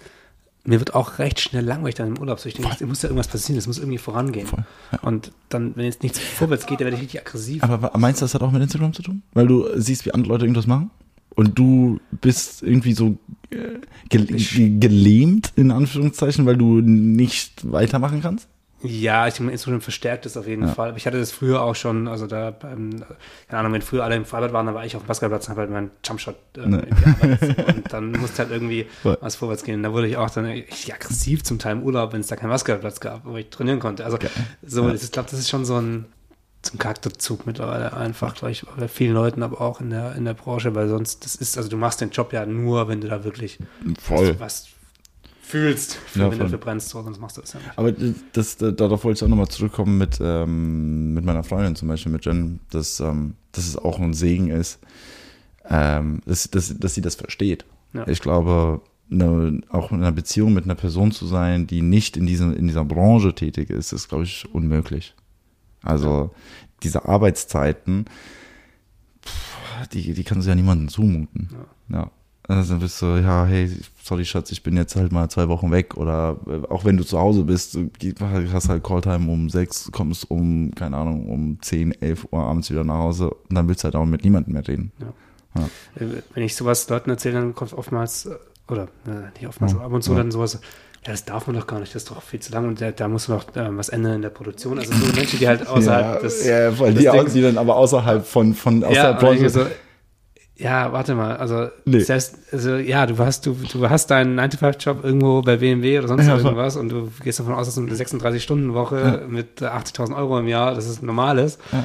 mir 0.65 0.79
wird 0.79 0.95
auch 0.95 1.19
recht 1.19 1.41
schnell 1.41 1.65
langweilig 1.65 1.97
dann 1.97 2.09
im 2.09 2.19
Urlaub. 2.19 2.39
So 2.39 2.49
ich 2.49 2.55
denke, 2.55 2.71
es 2.73 2.81
muss 2.87 3.03
ja 3.03 3.09
irgendwas 3.09 3.29
passieren, 3.29 3.59
es 3.59 3.67
muss 3.67 3.79
irgendwie 3.79 3.99
vorangehen. 3.99 4.47
Voll, 4.47 4.65
Und 5.03 5.33
dann, 5.49 5.75
wenn 5.77 5.85
jetzt 5.87 6.03
nichts 6.03 6.19
vorwärts 6.21 6.67
geht, 6.67 6.81
dann 6.81 6.87
werde 6.87 6.97
ich 6.97 7.03
richtig 7.03 7.21
aggressiv. 7.21 7.63
Aber 7.65 7.91
meinst 7.99 8.21
du, 8.21 8.25
das 8.25 8.35
hat 8.35 8.43
auch 8.43 8.53
mit 8.53 8.63
Instagram 8.63 8.93
zu 8.93 9.03
tun? 9.03 9.23
Weil 9.35 9.47
du 9.49 9.67
siehst, 9.75 10.07
wie 10.07 10.13
andere 10.15 10.33
Leute 10.33 10.45
irgendwas 10.45 10.67
machen? 10.67 10.91
Und 11.35 11.59
du 11.59 11.99
bist 12.21 12.63
irgendwie 12.63 12.93
so 12.93 13.17
äh, 13.51 13.57
gel 14.11 14.27
ge- 14.27 14.79
gelähmt, 14.79 15.53
in 15.57 15.71
Anführungszeichen, 15.71 16.45
weil 16.47 16.57
du 16.59 16.81
nicht 16.81 17.71
weitermachen 17.73 18.21
kannst? 18.21 18.49
Ja, 18.83 19.27
ich 19.29 19.35
denke, 19.35 19.53
Instagram 19.53 19.81
verstärkt 19.81 20.27
es 20.27 20.37
auf 20.37 20.47
jeden 20.47 20.63
Ja. 20.67 20.69
Fall. 20.75 20.89
Aber 20.89 20.97
ich 20.99 21.07
hatte 21.07 21.19
das 21.19 21.31
früher 21.33 21.63
auch 21.63 21.75
schon, 21.75 22.09
also 22.09 22.27
da, 22.27 22.51
beim, 22.51 22.91
keine 23.49 23.61
Ahnung, 23.61 23.73
wenn 23.73 23.83
früher 23.83 24.05
alle 24.05 24.17
im 24.17 24.25
Freibad 24.25 24.53
waren, 24.53 24.67
dann 24.67 24.75
war 24.75 24.85
ich 24.85 24.97
auf 24.97 25.03
dem 25.03 25.09
Basketballplatz 25.09 25.47
und 25.47 25.51
habe 25.51 25.61
halt 25.63 25.71
meinen 25.71 25.91
Jumpshot 26.05 26.37
äh, 26.57 26.67
Ne. 26.67 26.83
gearbeitet. 27.05 27.67
Und 27.77 27.93
dann 27.93 28.13
musste 28.13 28.39
halt 28.43 28.51
irgendwie 28.51 28.87
Voll. 29.03 29.19
was 29.21 29.37
vorwärts 29.37 29.65
gehen. 29.65 29.77
Und 29.77 29.83
da 29.85 29.93
wurde 29.93 30.09
ich 30.09 30.17
auch 30.17 30.31
dann 30.31 30.45
richtig 30.47 30.93
aggressiv 30.95 31.43
zum 31.45 31.59
Teil 31.59 31.77
im 31.77 31.83
Urlaub, 31.83 32.13
wenn 32.13 32.21
es 32.21 32.27
da 32.27 32.37
keinen 32.37 32.51
Basketballplatz 32.51 33.01
gab, 33.01 33.25
wo 33.25 33.37
ich 33.37 33.49
trainieren 33.51 33.79
konnte. 33.81 34.05
Also 34.05 34.19
so, 34.63 34.89
Ja. 34.89 34.95
ich 34.95 35.13
glaube, 35.13 35.29
das 35.31 35.39
ist 35.39 35.49
schon 35.49 35.65
so 35.65 35.77
ein 35.81 36.07
zum 36.63 36.79
Charakterzug 36.79 37.45
mittlerweile 37.45 37.93
einfach, 37.97 38.37
glaube 38.37 38.53
ich, 38.53 38.65
bei 38.79 38.87
vielen 38.87 39.15
Leuten, 39.15 39.43
aber 39.43 39.61
auch 39.61 39.81
in 39.81 39.91
der, 39.91 40.15
in 40.15 40.25
der 40.25 40.35
Branche, 40.35 40.73
weil 40.77 40.89
sonst, 40.89 41.25
das 41.25 41.35
ist, 41.35 41.57
also 41.57 41.69
du 41.69 41.77
machst 41.77 42.01
den 42.01 42.11
Job 42.11 42.33
ja 42.33 42.47
nur, 42.47 42.87
wenn 42.87 43.01
du 43.01 43.09
da 43.09 43.25
wirklich 43.25 43.59
Voll. 44.01 44.39
was 44.39 44.69
fühlst, 45.43 45.95
für, 45.95 46.21
Ja, 46.21 46.31
wenn 46.31 46.39
du 46.39 46.45
dafür 46.45 46.59
brennst, 46.59 46.89
so, 46.89 47.03
sonst 47.03 47.21
machst 47.21 47.37
du 47.37 47.41
das 47.43 47.53
ja 47.53 47.61
nicht. 47.61 47.77
Aber 47.77 47.93
das, 47.93 48.57
das, 48.57 48.77
darauf 48.77 49.05
wollte 49.05 49.19
ich 49.19 49.25
auch 49.25 49.29
nochmal 49.29 49.49
zurückkommen 49.49 49.99
mit, 49.99 50.19
ähm, 50.23 51.13
mit 51.13 51.25
meiner 51.25 51.43
Freundin 51.43 51.77
zum 51.77 51.89
Beispiel, 51.89 52.13
mit 52.13 52.25
Jen, 52.25 52.61
dass, 52.71 53.01
ähm, 53.01 53.35
dass 53.51 53.67
es 53.67 53.77
auch 53.77 53.99
ein 53.99 54.15
Segen 54.15 54.49
ist, 54.49 54.79
ähm, 55.69 56.23
dass, 56.25 56.49
dass, 56.51 56.79
dass 56.79 56.95
sie 56.95 57.03
das 57.03 57.17
versteht. 57.17 57.67
Ja. 57.93 58.07
Ich 58.07 58.21
glaube, 58.21 58.81
eine, 59.11 59.61
auch 59.69 59.91
in 59.91 59.99
einer 59.99 60.13
Beziehung 60.13 60.55
mit 60.55 60.65
einer 60.65 60.77
Person 60.77 61.13
zu 61.13 61.27
sein, 61.27 61.67
die 61.67 61.83
nicht 61.83 62.17
in, 62.17 62.27
diesem, 62.27 62.57
in 62.57 62.69
dieser 62.69 62.85
Branche 62.85 63.35
tätig 63.35 63.69
ist, 63.69 63.93
ist, 63.93 64.09
glaube 64.09 64.25
ich, 64.25 64.49
unmöglich. 64.55 65.15
Also 65.83 66.31
diese 66.83 67.05
Arbeitszeiten, 67.05 68.07
pff, 69.27 69.89
die, 69.93 70.15
die 70.15 70.25
kannst 70.25 70.47
du 70.47 70.51
ja 70.51 70.55
niemandem 70.55 70.89
zumuten. 70.89 71.51
Ja. 71.91 72.11
Also 72.53 72.73
dann 72.75 72.81
bist 72.81 73.01
du, 73.03 73.07
ja, 73.07 73.45
hey, 73.47 73.71
sorry 74.03 74.25
Schatz, 74.25 74.51
ich 74.53 74.63
bin 74.63 74.77
jetzt 74.77 74.95
halt 74.97 75.11
mal 75.13 75.29
zwei 75.29 75.49
Wochen 75.49 75.71
weg 75.71 75.97
oder 75.97 76.37
äh, 76.47 76.67
auch 76.73 76.85
wenn 76.85 76.97
du 76.97 77.05
zu 77.05 77.19
Hause 77.19 77.43
bist, 77.45 77.79
hast 78.53 78.69
halt 78.69 78.83
Calltime 78.85 79.31
um 79.31 79.49
sechs, 79.51 79.91
kommst 79.93 80.31
um, 80.31 80.71
keine 80.75 80.97
Ahnung, 80.97 81.29
um 81.29 81.59
zehn, 81.63 81.93
elf 82.01 82.27
Uhr 82.31 82.41
abends 82.41 82.71
wieder 82.71 82.85
nach 82.85 82.99
Hause 82.99 83.31
und 83.31 83.55
dann 83.55 83.69
willst 83.69 83.83
du 83.83 83.85
halt 83.85 83.97
auch 83.97 84.05
mit 84.05 84.25
niemandem 84.25 84.55
mehr 84.55 84.67
reden. 84.67 84.93
Äh, 85.55 86.05
Wenn 86.35 86.43
ich 86.45 86.57
sowas 86.57 86.89
Leuten 86.89 87.11
erzähle, 87.11 87.35
dann 87.35 87.55
kommt 87.55 87.73
oftmals, 87.75 88.27
äh, 88.27 88.37
oder 88.69 88.85
äh, 89.07 89.31
nicht 89.39 89.47
oftmals, 89.47 89.73
Ja. 89.73 89.79
aber 89.79 89.87
ab 89.87 89.93
und 89.93 90.03
zu 90.03 90.13
Ja. 90.13 90.19
dann 90.19 90.31
sowas, 90.31 90.55
ja, 91.05 91.11
das 91.11 91.25
darf 91.25 91.47
man 91.47 91.57
doch 91.57 91.67
gar 91.67 91.81
nicht, 91.81 91.95
das 91.95 92.05
ist 92.05 92.11
doch 92.11 92.23
viel 92.23 92.41
zu 92.41 92.53
lang 92.53 92.69
und 92.69 92.81
da, 92.81 92.91
da 92.93 93.09
muss 93.09 93.29
noch 93.29 93.55
äh, 93.57 93.77
was 93.77 93.89
ändern 93.89 94.15
in 94.15 94.23
der 94.23 94.31
Produktion. 94.31 94.79
Also 94.79 94.93
so 94.95 95.13
Menschen, 95.15 95.39
die 95.39 95.49
halt 95.49 95.67
außerhalb 95.69 96.15
ja, 96.15 96.21
des. 96.21 96.47
ja, 96.47 96.79
weil 96.79 96.95
des 96.95 97.03
die, 97.03 97.11
Dings- 97.11 97.33
die 97.35 97.43
dann 97.43 97.59
aber 97.59 97.77
außerhalb 97.77 98.25
von, 98.25 98.55
von 98.55 98.83
aus 98.85 98.95
ja, 98.95 99.19
so, 99.49 99.67
ja, 100.57 100.93
warte 100.93 101.15
mal, 101.15 101.37
also 101.37 101.69
Nee. 101.85 102.01
selbst, 102.01 102.39
also 102.53 102.77
ja, 102.77 103.07
du 103.07 103.17
hast, 103.19 103.47
du, 103.47 103.57
du 103.73 103.89
hast 103.89 104.11
deinen 104.11 104.39
9-to-5-Job 104.39 105.03
irgendwo 105.05 105.43
bei 105.43 105.57
BMW 105.57 105.99
oder 105.99 106.09
sonst 106.09 106.27
Ja, 106.27 106.37
irgendwas 106.37 106.77
und 106.77 106.89
du 106.91 107.11
gehst 107.23 107.41
davon 107.41 107.55
aus, 107.55 107.67
dass 107.67 107.75
du 107.75 107.81
eine 107.83 107.93
36-Stunden-Woche 107.95 109.27
mit 109.29 109.63
äh, 109.63 109.67
80.000 109.67 110.17
Euro 110.17 110.39
im 110.39 110.49
Jahr, 110.49 110.77
normal 111.01 111.39
ist. 111.39 111.61
Ja. 111.73 111.85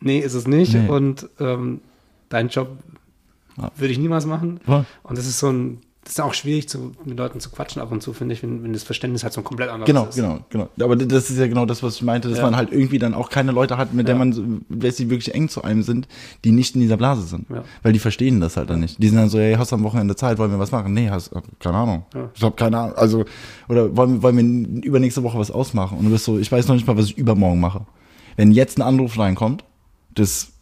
Nee, 0.00 0.18
ist 0.18 0.34
es 0.34 0.46
nicht. 0.46 0.74
Nee. 0.74 0.88
Und 0.88 1.28
ähm, 1.40 1.80
deinen 2.28 2.48
Job 2.50 2.68
Ja. 3.56 3.70
würde 3.76 3.92
ich 3.92 3.98
niemals 3.98 4.26
machen. 4.26 4.60
Und 5.02 5.18
das 5.18 5.26
ist 5.26 5.38
so 5.38 5.48
ein, 5.50 5.80
das 6.08 6.14
ist 6.14 6.20
auch 6.22 6.32
schwierig, 6.32 6.70
zu, 6.70 6.92
mit 7.04 7.18
Leuten 7.18 7.38
zu 7.38 7.50
quatschen 7.50 7.82
ab 7.82 7.92
und 7.92 8.02
zu, 8.02 8.14
finde 8.14 8.32
ich, 8.34 8.42
wenn, 8.42 8.62
wenn 8.64 8.72
das 8.72 8.82
Verständnis 8.82 9.24
halt 9.24 9.34
so 9.34 9.42
komplett 9.42 9.68
anders 9.68 9.86
Genau, 9.86 10.06
ist. 10.06 10.14
genau, 10.16 10.38
genau. 10.48 10.68
Aber 10.80 10.96
das 10.96 11.28
ist 11.28 11.36
ja 11.38 11.46
genau 11.46 11.66
das, 11.66 11.82
was 11.82 11.96
ich 11.96 12.02
meinte, 12.02 12.30
dass 12.30 12.38
Ja. 12.38 12.44
man 12.44 12.56
halt 12.56 12.72
irgendwie 12.72 12.98
dann 12.98 13.12
auch 13.12 13.28
keine 13.28 13.52
Leute 13.52 13.76
hat, 13.76 13.92
mit 13.92 14.08
Ja. 14.08 14.14
der 14.14 14.24
man, 14.24 14.64
wer 14.70 14.90
sie 14.90 15.10
wirklich 15.10 15.34
eng 15.34 15.50
zu 15.50 15.62
einem 15.64 15.82
sind, 15.82 16.08
die 16.46 16.50
nicht 16.52 16.74
in 16.74 16.80
dieser 16.80 16.96
Blase 16.96 17.22
sind. 17.22 17.44
Ja. 17.50 17.62
Weil 17.82 17.92
die 17.92 17.98
verstehen 17.98 18.40
das 18.40 18.56
halt 18.56 18.70
dann 18.70 18.80
nicht. 18.80 19.02
Die 19.02 19.06
sind 19.08 19.18
dann 19.18 19.28
so, 19.28 19.38
hey, 19.38 19.56
hast 19.58 19.70
du 19.72 19.76
am 19.76 19.84
Wochenende 19.84 20.16
Zeit, 20.16 20.38
wollen 20.38 20.50
wir 20.50 20.58
was 20.58 20.72
machen? 20.72 20.94
Nee, 20.94 21.10
hast, 21.10 21.30
keine 21.60 21.76
Ahnung. 21.76 22.06
Ich 22.34 22.42
hab 22.42 22.56
keine 22.56 22.78
Ahnung. 22.78 22.96
Also, 22.96 23.26
oder 23.68 23.94
wollen, 23.94 24.14
wir- 24.14 24.22
wollen 24.22 24.76
wir 24.78 24.84
übernächste 24.84 25.22
Woche 25.22 25.38
was 25.38 25.50
ausmachen? 25.50 25.98
Und 25.98 26.06
du 26.06 26.10
bist 26.10 26.24
so, 26.24 26.38
ich 26.38 26.50
weiß 26.50 26.68
noch 26.68 26.74
nicht 26.74 26.86
mal, 26.86 26.96
was 26.96 27.04
ich 27.04 27.18
übermorgen 27.18 27.60
mache. 27.60 27.84
Wenn 28.36 28.50
jetzt 28.52 28.78
ein 28.78 28.82
Anruf 28.82 29.18
reinkommt, 29.18 29.62
das 30.14 30.52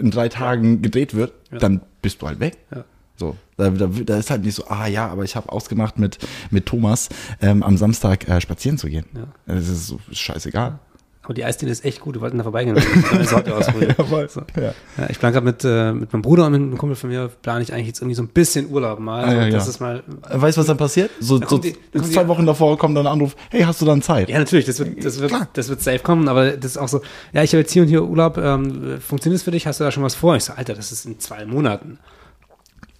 in 0.00 0.10
drei 0.10 0.28
Tagen 0.28 0.82
gedreht 0.82 1.14
wird, 1.14 1.32
dann 1.56 1.82
bist 2.02 2.20
du 2.20 2.26
halt 2.26 2.40
weg. 2.40 2.58
Ja. 2.74 2.84
So, 3.18 3.34
da, 3.56 3.70
da, 3.70 3.86
da 3.86 4.16
ist 4.18 4.30
halt 4.30 4.44
nicht 4.44 4.54
so, 4.54 4.64
ah 4.68 4.86
ja, 4.86 5.08
aber 5.08 5.24
ich 5.24 5.36
habe 5.36 5.50
ausgemacht 5.50 5.98
mit, 5.98 6.18
mit 6.50 6.66
Thomas 6.66 7.08
ähm, 7.40 7.62
am 7.62 7.76
Samstag 7.78 8.28
äh, 8.28 8.40
spazieren 8.40 8.76
zu 8.78 8.88
gehen. 8.88 9.06
Ja. 9.14 9.54
Das 9.54 9.68
ist 9.68 9.86
so 9.86 9.98
scheißegal. 10.12 10.78
Aber 11.22 11.34
die 11.34 11.44
Eisdiele 11.44 11.72
ist 11.72 11.84
echt 11.84 12.00
gut, 12.00 12.14
wir 12.14 12.20
wollten 12.20 12.36
da 12.38 12.44
vorbeigehen. 12.44 12.76
Voll. 12.78 14.28
So. 14.28 14.42
Ja. 14.56 14.74
Ja, 14.96 15.10
ich 15.10 15.18
plane 15.18 15.32
gerade 15.32 15.44
mit, 15.44 15.64
äh, 15.64 15.92
mit 15.92 16.12
meinem 16.12 16.22
Bruder 16.22 16.46
und 16.46 16.52
mit 16.52 16.60
einem 16.60 16.78
Kumpel 16.78 16.94
von 16.94 17.10
mir, 17.10 17.28
plane 17.42 17.62
ich 17.62 17.72
eigentlich 17.72 17.88
jetzt 17.88 18.00
irgendwie 18.00 18.14
so 18.14 18.22
ein 18.22 18.28
bisschen 18.28 18.70
Urlaub 18.70 19.00
mal. 19.00 19.24
Ah, 19.24 19.32
ja, 19.34 19.44
so, 19.50 19.56
das 19.56 19.68
ist 19.68 19.80
mal, 19.80 20.04
Weißt 20.30 20.56
du, 20.56 20.60
was 20.60 20.66
dann 20.68 20.76
passiert? 20.76 21.10
So, 21.18 21.38
Da 21.40 21.48
so 21.48 21.58
die- 21.58 21.72
da 21.92 21.98
kommt 22.00 22.12
zwei 22.12 22.22
die- 22.22 22.28
Wochen 22.28 22.46
davor 22.46 22.78
kommt 22.78 22.96
dann 22.96 23.06
ein 23.08 23.12
Anruf, 23.12 23.34
hey, 23.50 23.62
hast 23.62 23.80
du 23.80 23.86
dann 23.86 24.02
Zeit? 24.02 24.28
ja, 24.28 24.38
natürlich, 24.38 24.66
das 24.66 24.78
wird, 24.78 25.04
das 25.04 25.18
wird, 25.18 25.30
Klar. 25.30 25.48
das 25.54 25.68
wird 25.68 25.80
safe 25.82 25.98
kommen, 25.98 26.28
aber 26.28 26.52
das 26.52 26.72
ist 26.72 26.76
auch 26.76 26.88
so, 26.88 27.00
ja, 27.32 27.42
ich 27.42 27.50
habe 27.52 27.60
jetzt 27.62 27.72
hier 27.72 27.82
und 27.82 27.88
hier 27.88 28.04
Urlaub, 28.04 28.38
ähm, 28.38 29.00
funktioniert 29.00 29.40
das 29.40 29.44
für 29.44 29.50
dich? 29.50 29.66
Hast 29.66 29.80
du 29.80 29.84
da 29.84 29.90
schon 29.90 30.04
was 30.04 30.14
vor? 30.14 30.36
Ich 30.36 30.44
so, 30.44 30.52
Alter, 30.52 30.74
das 30.74 30.92
ist 30.92 31.06
in 31.06 31.18
zwei 31.18 31.44
Monaten. 31.44 31.98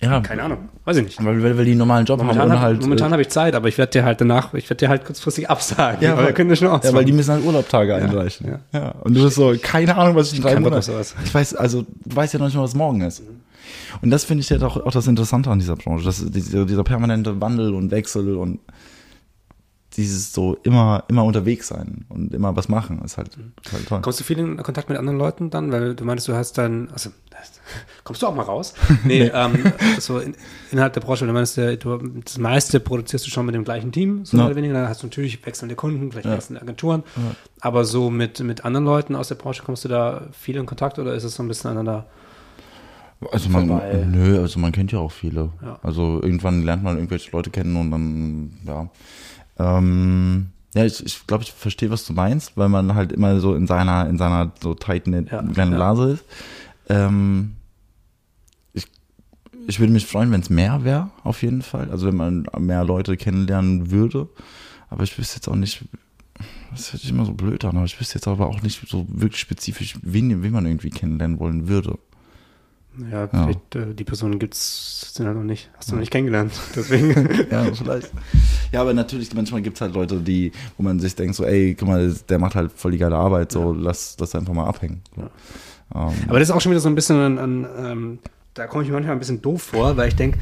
Ja, 0.03 0.21
Keine 0.21 0.43
Ahnung, 0.43 0.69
weiß 0.85 0.99
ich 0.99 1.05
nicht. 1.05 1.25
Weil, 1.25 1.43
weil 1.43 1.57
wir 1.57 1.65
die 1.65 1.75
normalen 1.75 2.05
Job 2.05 2.19
haben 2.21 2.27
Momentan, 2.27 2.51
und 2.51 2.55
hab, 2.57 2.63
halt. 2.63 2.83
momentan 2.83 3.09
äh, 3.09 3.13
habe 3.13 3.23
ich 3.23 3.31
Zeit, 3.31 3.55
aber 3.55 3.69
ich 3.69 3.79
werde 3.79 3.93
dir 3.93 4.05
halt 4.05 4.21
danach, 4.21 4.53
ich 4.53 4.69
werde 4.69 4.77
dir 4.77 4.89
halt 4.91 5.07
kurzfristig 5.07 5.49
absagen. 5.51 6.03
ja, 6.03 6.17
weil, 6.17 6.27
wir 6.27 6.33
können 6.35 6.51
das 6.51 6.59
schon 6.59 6.69
ja, 6.69 6.93
weil 6.93 7.05
die 7.05 7.13
müssen 7.13 7.33
halt 7.33 7.45
Urlaubtage 7.45 7.95
einreichen. 7.95 8.47
ja. 8.47 8.79
Ja. 8.79 8.91
Und 9.03 9.15
du 9.15 9.25
bist 9.25 9.37
so, 9.37 9.55
keine 9.61 9.97
Ahnung, 9.97 10.15
was 10.17 10.33
ich 10.33 10.39
in 10.39 10.43
drei 10.43 10.61
Monaten. 10.61 10.93
Ich 11.25 11.35
weiß, 11.35 11.55
also 11.55 11.83
du 12.05 12.17
weißt 12.17 12.35
ja 12.35 12.39
noch 12.39 12.47
nicht 12.47 12.57
mal, 12.57 12.63
was 12.63 12.75
morgen 12.75 13.01
ist. 13.01 13.23
Und 14.03 14.11
das 14.11 14.25
finde 14.25 14.43
ich 14.43 14.51
ja 14.51 14.61
auch, 14.61 14.77
auch 14.77 14.93
das 14.93 15.07
Interessante 15.07 15.51
an 15.51 15.59
dieser 15.59 15.77
Branche, 15.77 16.05
dass 16.05 16.25
dieser, 16.31 16.67
dieser 16.67 16.85
permanente 16.85 17.41
Wandel 17.41 17.73
und 17.73 17.91
Wechsel 17.91 18.37
und 18.37 18.61
dieses 19.97 20.33
so 20.33 20.57
immer, 20.63 21.05
immer 21.09 21.25
unterwegs 21.25 21.69
sein 21.69 22.05
und 22.09 22.33
immer 22.35 22.55
was 22.57 22.69
machen, 22.69 23.01
ist 23.05 23.17
halt, 23.17 23.31
ist 23.65 23.73
halt 23.73 23.87
toll. 23.89 24.01
Kommst 24.03 24.21
du 24.21 24.25
viel 24.25 24.39
in 24.39 24.57
Kontakt 24.63 24.89
mit 24.89 24.99
anderen 24.99 25.19
Leuten 25.19 25.51
dann? 25.51 25.73
Weil 25.73 25.95
du 25.95 26.05
meinst, 26.05 26.29
du 26.29 26.35
hast 26.35 26.59
dann, 26.59 26.89
also, 26.93 27.11
kommst 28.05 28.23
du 28.23 28.27
auch 28.27 28.35
mal 28.35 28.43
raus? 28.43 28.75
Nee, 29.05 29.31
ähm, 29.35 29.73
so 29.99 30.19
in, 30.19 30.35
innerhalb 30.71 30.93
der 30.93 31.01
Branche, 31.01 31.27
du 31.27 31.33
meinst, 31.33 31.57
du, 31.57 31.77
das 32.25 32.39
meiste 32.39 32.81
produzierst 32.81 33.27
du 33.27 33.31
schon 33.31 33.47
mit 33.47 33.55
dem 33.55 33.65
gleichen 33.65 33.93
Team, 33.93 34.25
so 34.25 34.37
Ja. 34.37 34.43
mehr 34.43 34.47
oder 34.51 34.57
weniger. 34.57 34.75
Dann 34.75 34.89
hast 34.89 35.03
du 35.03 35.07
natürlich 35.07 35.45
wechselnde 35.47 35.75
Kunden, 35.75 36.11
vielleicht 36.13 36.27
Ja. 36.27 36.33
wechselnde 36.35 36.63
Agenturen. 36.63 37.03
Aber 37.61 37.85
so 37.85 38.11
mit, 38.11 38.41
mit 38.41 38.65
anderen 38.65 38.85
Leuten 38.85 39.15
aus 39.17 39.29
der 39.29 39.35
Branche 39.37 39.63
kommst 39.65 39.85
du 39.85 39.89
da 39.89 40.23
viel 40.33 40.57
in 40.57 40.67
Kontakt 40.67 40.99
oder 40.99 41.15
ist 41.15 41.25
es 41.25 41.35
so 41.35 41.43
ein 41.43 41.49
bisschen 41.49 41.71
aneinander? 41.71 42.07
Also 43.33 43.49
man, 43.49 43.69
vorbei. 43.69 44.05
nö, 44.07 44.41
also 44.43 44.59
man 44.61 44.73
kennt 44.73 44.93
ja 44.93 44.99
auch 44.99 45.11
viele. 45.11 45.49
Ja. 45.63 45.79
Also 45.83 46.21
irgendwann 46.23 46.63
lernt 46.65 46.83
man 46.83 46.97
irgendwelche 46.97 47.31
Leute 47.33 47.49
kennen 47.51 47.75
und 47.77 47.91
dann, 47.91 48.53
ja. 48.67 48.91
Ähm, 49.59 50.49
Ja, 50.75 50.85
ich, 50.85 51.05
ich 51.05 51.27
glaube, 51.27 51.45
ich 51.45 51.53
verstehe, 51.53 51.91
was 51.91 52.05
du 52.05 52.13
meinst, 52.13 52.57
weil 52.57 52.69
man 52.69 52.95
halt 52.95 53.13
immer 53.13 53.41
so 53.41 53.55
in 53.55 53.67
seiner, 53.67 54.09
in 54.09 54.19
seiner 54.19 54.53
so 54.63 54.75
tight 54.75 55.05
knit 55.05 55.31
Ja, 55.31 55.43
kleinen 55.43 55.73
ja. 55.73 55.77
Blase 55.77 56.11
ist. 56.13 56.25
Ähm, 56.89 57.53
ich, 58.75 58.87
ich 59.67 59.81
würde 59.81 59.93
mich 59.93 60.07
freuen, 60.07 60.31
wenn 60.33 60.41
es 60.43 60.51
mehr 60.51 60.85
wäre, 60.85 61.11
auf 61.25 61.43
jeden 61.43 61.63
Fall. 61.63 61.91
Also 61.91 62.07
wenn 62.07 62.17
man 62.17 62.47
mehr 62.59 62.85
Leute 62.85 63.17
kennenlernen 63.17 63.91
würde. 63.91 64.29
Aber 64.91 65.03
ich 65.03 65.19
wüsste 65.19 65.37
jetzt 65.37 65.49
auch 65.49 65.57
nicht, 65.57 65.85
das 66.71 66.93
hört 66.93 67.01
sich 67.01 67.11
immer 67.11 67.25
so 67.25 67.33
blöd 67.33 67.65
an, 67.65 67.77
aber 67.77 67.87
ich 67.87 67.99
wüsste 67.99 68.17
jetzt 68.19 68.29
aber 68.29 68.47
auch 68.47 68.63
nicht 68.63 68.87
so 68.89 69.07
wirklich 69.09 69.41
spezifisch, 69.41 69.99
wen, 70.03 70.43
wen 70.43 70.53
man 70.53 70.67
irgendwie 70.67 70.91
kennenlernen 70.91 71.39
wollen 71.41 71.67
würde. 71.69 71.99
Ja, 73.11 73.29
vielleicht, 73.29 73.75
äh, 73.75 73.95
die 73.95 74.05
Personen 74.05 74.39
gibt's 74.39 75.13
sind 75.15 75.27
halt 75.27 75.37
noch 75.37 75.45
nicht. 75.45 75.71
Hast 75.77 75.91
du 75.91 75.95
noch 75.95 76.01
nicht 76.01 76.11
kennengelernt. 76.11 76.53
Deswegen. 76.77 77.29
Ja, 77.51 77.65
vielleicht. 77.73 78.11
Ja, 78.73 78.81
aber 78.81 78.95
natürlich, 78.95 79.33
manchmal 79.35 79.63
gibt 79.63 79.77
es 79.77 79.81
halt 79.81 79.95
Leute, 79.95 80.21
die, 80.21 80.53
wo 80.77 80.83
man 80.83 80.99
sich 81.01 81.15
denkt, 81.15 81.35
so, 81.35 81.45
ey, 81.45 81.75
guck 81.79 81.89
mal, 81.89 82.15
der 82.29 82.39
macht 82.39 82.55
halt 82.55 82.73
voll 82.73 82.93
die 82.93 82.99
geile 82.99 83.17
Arbeit, 83.17 83.53
so, 83.53 83.73
lass 83.73 84.17
das 84.17 84.35
einfach 84.35 84.53
mal 84.53 84.67
abhängen. 84.67 85.01
So. 85.15 85.23
Ähm, 85.95 86.15
Aber 86.29 86.39
das 86.39 86.49
ist 86.49 86.55
auch 86.55 86.61
schon 86.61 86.73
wieder 86.73 86.81
so 86.81 86.89
ein 86.89 86.95
bisschen 86.95 87.17
an, 87.17 87.39
an 87.39 87.67
ähm, 87.79 88.19
da 88.55 88.67
komme 88.67 88.83
ich 88.83 88.89
mir 88.89 88.95
manchmal 88.95 89.17
ein 89.17 89.19
bisschen 89.19 89.43
doof 89.43 89.63
vor, 89.63 89.97
weil 89.97 90.09
ich 90.09 90.17
denke, 90.17 90.39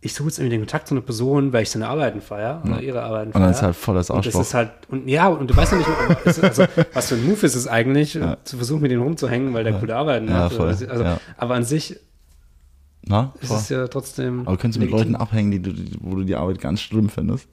ich 0.00 0.14
suche 0.14 0.28
jetzt 0.28 0.38
irgendwie 0.38 0.56
den 0.56 0.60
Kontakt 0.60 0.86
zu 0.88 0.94
einer 0.94 1.00
Person, 1.02 1.52
weil 1.52 1.64
ich 1.64 1.70
seine 1.70 1.88
Arbeiten 1.88 2.20
feiere 2.20 2.62
oder 2.64 2.80
ihre 2.80 3.02
Arbeiten 3.02 3.28
und 3.32 3.34
dann 3.34 3.42
feiere. 3.42 3.50
ist 3.50 3.62
halt 3.62 3.76
voll 3.76 3.94
das 3.96 4.10
Und 4.10 4.24
das 4.26 4.34
ist 4.34 4.54
halt, 4.54 4.70
und 4.88 5.08
ja, 5.08 5.26
und 5.26 5.50
du 5.50 5.56
weißt 5.56 5.72
noch 5.72 5.78
nicht, 5.78 6.26
ist, 6.26 6.42
also, 6.44 6.66
was 6.94 7.08
für 7.08 7.16
ein 7.16 7.24
Move 7.26 7.44
ist 7.44 7.54
es 7.56 7.66
eigentlich, 7.66 8.18
zu 8.44 8.56
versuchen, 8.56 8.82
mit 8.82 8.90
dem 8.92 9.02
rumzuhängen, 9.02 9.52
weil 9.54 9.64
der 9.64 9.74
coole 9.80 9.96
Arbeiten 9.96 10.28
Ja, 10.28 10.44
macht. 10.44 10.52
voll, 10.54 10.68
Also, 10.68 10.84
ja. 10.86 11.18
Aber 11.36 11.54
an 11.56 11.64
sich 11.64 11.96
Na? 13.02 13.32
ist 13.40 13.50
es 13.50 13.68
ja 13.70 13.88
trotzdem. 13.88 14.46
Aber 14.46 14.56
könntest 14.56 14.76
du 14.76 14.80
mit 14.84 14.90
legitim. 14.92 15.12
Leuten 15.14 15.22
abhängen, 15.22 15.50
die, 15.50 15.58
die, 15.60 15.96
wo 16.00 16.14
du 16.14 16.24
die 16.24 16.36
Arbeit 16.36 16.60
ganz 16.60 16.80
schlimm 16.80 17.08
findest? 17.08 17.48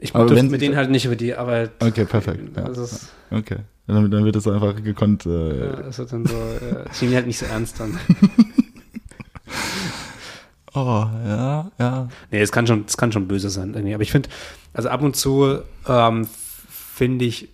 Ich 0.00 0.14
aber 0.14 0.28
wenn- 0.34 0.50
mit 0.50 0.60
denen 0.60 0.76
halt 0.76 0.90
nicht 0.90 1.04
über 1.06 1.16
die 1.16 1.34
Arbeit. 1.34 1.70
Okay, 1.80 2.04
perfekt. 2.04 2.56
Ja. 2.56 2.64
Also 2.64 2.86
Okay. 3.30 3.58
Dann, 3.86 4.10
dann 4.10 4.24
wird 4.24 4.36
das 4.36 4.46
einfach 4.46 4.74
gekonnt. 4.82 5.24
Äh, 5.24 5.60
ja, 5.66 5.80
es 5.88 5.98
wird 5.98 6.12
dann 6.12 6.26
so, 6.26 6.34
äh, 6.34 6.84
ich 6.92 7.00
nehme 7.00 7.10
die 7.12 7.16
halt 7.16 7.26
nicht 7.26 7.38
so 7.38 7.46
ernst 7.46 7.78
dann. 7.80 7.96
Oh, 10.74 11.06
ja, 11.26 11.70
ja. 11.78 12.08
Nee, 12.30 12.40
es 12.40 12.52
kann 12.52 12.66
schon, 12.66 12.84
es 12.86 12.96
kann 12.96 13.10
schon 13.12 13.26
böse 13.28 13.50
sein. 13.50 13.74
Aber 13.74 14.02
ich 14.02 14.12
finde, 14.12 14.28
also 14.72 14.88
ab 14.88 15.02
und 15.02 15.16
zu 15.16 15.60
ähm, 15.88 16.28
finde 16.68 17.24
ich 17.24 17.48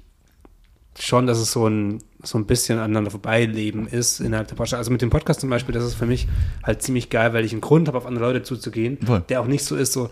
schon, 0.99 1.27
dass 1.27 1.39
es 1.39 1.53
so 1.53 1.67
ein, 1.69 2.03
so 2.23 2.39
ein 2.39 2.47
bisschen 2.47 2.79
aneinander 2.79 3.11
vorbeileben 3.11 3.87
ist 3.87 4.21
innerhalb 4.21 4.49
der 4.49 4.55
Podcast. 4.57 4.75
Also 4.79 4.91
mit 4.91 5.03
dem 5.03 5.11
Podcast 5.11 5.41
zum 5.41 5.51
Beispiel, 5.51 5.75
das 5.75 5.85
ist 5.85 5.95
für 5.95 6.07
mich 6.07 6.27
halt 6.63 6.83
ziemlich 6.83 7.11
geil, 7.11 7.33
weil 7.35 7.45
ich 7.45 7.53
einen 7.53 7.61
Grund 7.61 7.89
habe, 7.89 7.99
auf 7.99 8.07
andere 8.07 8.25
Leute 8.25 8.43
zuzugehen, 8.43 8.99
Voll. 9.05 9.23
der 9.29 9.41
auch 9.41 9.47
nicht 9.47 9.65
so 9.65 9.77
ist, 9.77 9.93
so, 9.93 10.11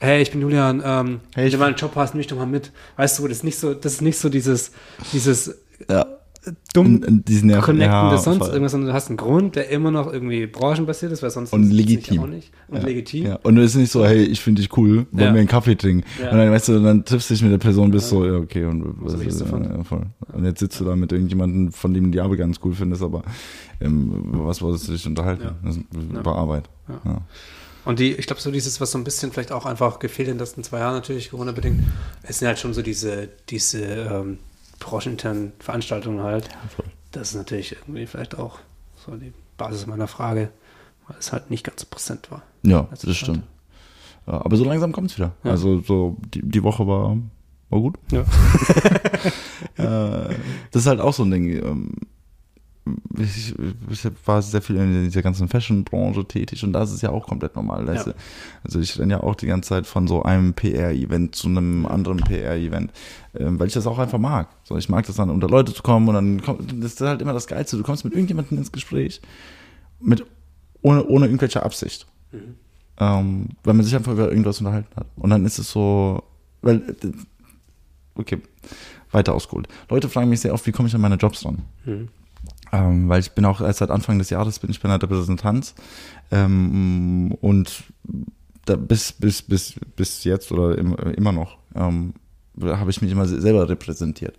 hey, 0.00 0.20
ich 0.22 0.30
bin 0.32 0.40
Julian, 0.40 0.82
ähm, 0.84 1.20
Hey, 1.34 1.42
wenn 1.42 1.46
ich- 1.46 1.52
du 1.52 1.58
mal 1.58 1.66
einen 1.66 1.76
Job 1.76 1.92
hast, 1.96 2.14
nimm 2.14 2.18
mich 2.18 2.26
doch 2.26 2.36
mal 2.36 2.46
mit. 2.46 2.72
Weißt 2.96 3.18
du, 3.18 3.28
das 3.28 3.38
ist 3.38 3.44
nicht 3.44 3.58
so, 3.58 3.74
das 3.74 3.94
ist 3.94 4.02
nicht 4.02 4.18
so 4.18 4.28
dieses, 4.28 4.72
dieses 5.12 5.56
ja. 5.88 6.06
Dumm 6.72 7.02
Und- 7.06 7.28
diesen 7.28 7.50
Nerv- 7.50 7.62
Connecten 7.64 7.90
ja, 7.92 8.10
das 8.10 8.24
sonst 8.24 8.38
voll. 8.38 8.48
irgendwas, 8.48 8.72
sondern 8.72 8.88
du 8.88 8.94
hast 8.94 9.08
einen 9.08 9.16
Grund, 9.16 9.56
der 9.56 9.70
immer 9.70 9.90
noch 9.90 10.12
irgendwie 10.12 10.46
branchenbasiert 10.46 11.12
ist, 11.12 11.22
weil 11.22 11.30
sonst 11.30 11.52
Und 11.52 11.62
ist 11.64 11.68
es 11.70 11.74
legitim. 11.74 12.20
Auch 12.22 12.26
nicht. 12.26 12.50
Und 12.68 12.78
ja. 12.78 12.84
legitim. 12.86 13.26
Ja. 13.26 13.38
Und 13.42 13.58
es 13.58 13.70
ist 13.72 13.76
nicht 13.76 13.92
so, 13.92 14.04
hey, 14.04 14.22
ich 14.24 14.40
finde 14.40 14.60
dich 14.62 14.76
cool, 14.76 15.06
wollen 15.10 15.24
Ja. 15.26 15.32
wir 15.32 15.38
einen 15.40 15.48
Kaffee 15.48 15.76
trinken? 15.76 16.04
Ja. 16.20 16.30
Und 16.30 16.38
dann, 16.38 16.50
weißt 16.50 16.68
du, 16.68 16.80
dann 16.80 17.04
triffst 17.04 17.30
du 17.30 17.34
dich 17.34 17.42
mit 17.42 17.52
der 17.52 17.58
Person, 17.58 17.90
bist 17.90 18.08
so, 18.08 18.24
ja, 18.26 18.34
okay, 18.36 18.64
und 18.64 18.84
was? 19.02 19.14
Ja, 19.14 19.84
voll. 19.84 20.06
Und 20.32 20.44
jetzt 20.44 20.60
sitzt 20.60 20.80
du 20.80 20.84
da 20.84 20.96
mit 20.96 21.12
irgendjemandem, 21.12 21.72
von 21.72 21.94
dem 21.94 22.04
du 22.04 22.10
die 22.10 22.20
Arbeit 22.20 22.38
ganz 22.38 22.58
cool 22.64 22.74
findest, 22.74 23.02
aber 23.02 23.22
ähm, 23.80 24.12
was 24.32 24.60
wolltest 24.62 24.88
du 24.88 24.92
dich 24.92 25.06
unterhalten? 25.06 25.48
Ist. 25.68 25.80
Über 26.12 26.36
Arbeit. 26.36 26.68
Und 27.84 27.98
die, 27.98 28.12
ich 28.12 28.26
glaube, 28.26 28.40
so 28.40 28.50
dieses, 28.50 28.80
was 28.80 28.90
so 28.92 28.98
ein 28.98 29.04
bisschen 29.04 29.30
vielleicht 29.30 29.52
auch 29.52 29.66
einfach 29.66 29.98
gefehlt 29.98 30.28
in 30.28 30.34
den 30.34 30.40
letzten 30.40 30.64
zwei 30.64 30.78
Jahren 30.78 30.94
natürlich, 30.94 31.30
Corona-bedingt, 31.30 31.80
es 32.22 32.38
sind 32.38 32.48
halt 32.48 32.58
schon 32.58 32.72
so 32.72 32.80
diese, 32.80 33.28
diese 33.50 33.82
ähm, 33.84 34.38
brancheninternen 34.84 35.52
Veranstaltungen 35.58 36.22
halt. 36.22 36.48
Das 37.12 37.30
ist 37.30 37.36
natürlich 37.36 37.72
irgendwie 37.72 38.06
vielleicht 38.06 38.38
auch 38.38 38.58
so 39.04 39.16
die 39.16 39.32
Basis 39.56 39.86
meiner 39.86 40.06
Frage, 40.06 40.50
weil 41.08 41.16
es 41.18 41.32
halt 41.32 41.50
nicht 41.50 41.64
ganz 41.64 41.80
so 41.80 41.86
präsent 41.90 42.30
war. 42.30 42.42
Ja, 42.62 42.86
Letzte 42.90 43.06
das 43.06 43.16
Zeit. 43.16 43.24
stimmt. 43.24 43.42
Aber 44.26 44.56
so 44.56 44.64
langsam 44.64 44.92
kommt's 44.92 45.16
wieder. 45.16 45.32
Ja. 45.44 45.50
Also 45.50 45.80
so 45.80 46.16
die, 46.34 46.42
die 46.42 46.62
Woche 46.62 46.86
war, 46.86 47.16
war 47.70 47.80
gut. 47.80 47.96
Ja. 48.10 48.24
Äh, 49.76 50.34
das 50.70 50.82
ist 50.82 50.86
halt 50.86 51.00
auch 51.00 51.14
so 51.14 51.24
ein 51.24 51.30
Ding. 51.32 51.96
Ich, 53.18 53.54
ich 53.90 54.10
war 54.26 54.42
sehr 54.42 54.60
viel 54.60 54.76
in 54.76 55.04
dieser 55.04 55.22
ganzen 55.22 55.48
Fashion-Branche 55.48 56.26
tätig 56.26 56.62
und 56.64 56.74
da 56.74 56.82
ist 56.82 56.92
es 56.92 57.00
ja 57.00 57.10
auch 57.10 57.26
komplett 57.26 57.56
normal. 57.56 57.86
Ja. 57.86 58.04
Also 58.62 58.80
ich 58.80 58.98
renne 58.98 59.14
ja 59.14 59.22
auch 59.22 59.34
die 59.36 59.46
ganze 59.46 59.70
Zeit 59.70 59.86
von 59.86 60.06
so 60.06 60.22
einem 60.22 60.52
PR-Event 60.52 61.34
zu 61.34 61.48
einem 61.48 61.86
anderen 61.86 62.18
PR-Event, 62.18 62.92
ähm, 63.34 63.58
weil 63.58 63.68
ich 63.68 63.72
das 63.72 63.86
auch 63.86 63.98
einfach 63.98 64.18
mag. 64.18 64.48
So, 64.64 64.76
ich 64.76 64.90
mag 64.90 65.06
das 65.06 65.16
dann, 65.16 65.30
unter 65.30 65.48
Leute 65.48 65.72
zu 65.72 65.82
kommen 65.82 66.08
und 66.08 66.14
dann 66.14 66.42
kommt, 66.42 66.72
das 66.82 66.92
ist 66.92 67.00
halt 67.00 67.22
immer 67.22 67.32
das 67.32 67.46
Geilste. 67.46 67.78
Du 67.78 67.82
kommst 67.82 68.04
mit 68.04 68.12
irgendjemandem 68.12 68.58
ins 68.58 68.70
Gespräch, 68.70 69.22
mit, 70.00 70.24
ohne, 70.82 71.06
ohne 71.06 71.26
irgendwelche 71.26 71.62
Absicht. 71.62 72.06
Ähm, 72.98 73.48
weil 73.62 73.74
man 73.74 73.84
sich 73.84 73.94
einfach 73.94 74.12
über 74.12 74.28
irgendwas 74.28 74.58
unterhalten 74.58 74.94
hat. 74.94 75.06
Und 75.16 75.30
dann 75.30 75.44
ist 75.46 75.58
es 75.58 75.70
so, 75.70 76.22
weil, 76.62 76.82
okay, 78.14 78.40
weiter 79.10 79.34
ausgeholt. 79.34 79.68
Leute 79.88 80.08
fragen 80.08 80.28
mich 80.28 80.40
sehr 80.40 80.52
oft, 80.52 80.66
wie 80.66 80.72
komme 80.72 80.88
ich 80.88 80.94
an 80.94 81.00
meine 81.00 81.16
Jobs 81.16 81.44
ran? 81.44 81.62
Mhm. 81.84 82.08
Ähm, 82.72 83.08
weil 83.08 83.20
ich 83.20 83.32
bin 83.32 83.44
auch 83.44 83.60
erst 83.60 83.78
seit 83.80 83.90
Anfang 83.90 84.18
des 84.18 84.30
Jahres 84.30 84.58
bin 84.58 84.70
ich 84.70 84.80
bei 84.80 84.88
einer 84.88 85.00
Repräsentanz. 85.02 85.74
Ähm, 86.30 87.36
und 87.40 87.84
da 88.64 88.76
bis 88.76 89.12
bis 89.12 89.42
bis 89.42 89.74
bis 89.96 90.24
jetzt 90.24 90.50
oder 90.50 90.76
im, 90.78 90.94
immer 90.94 91.32
noch 91.32 91.58
ähm, 91.74 92.14
habe 92.62 92.90
ich 92.90 93.02
mich 93.02 93.12
immer 93.12 93.26
se- 93.26 93.40
selber 93.40 93.68
repräsentiert. 93.68 94.36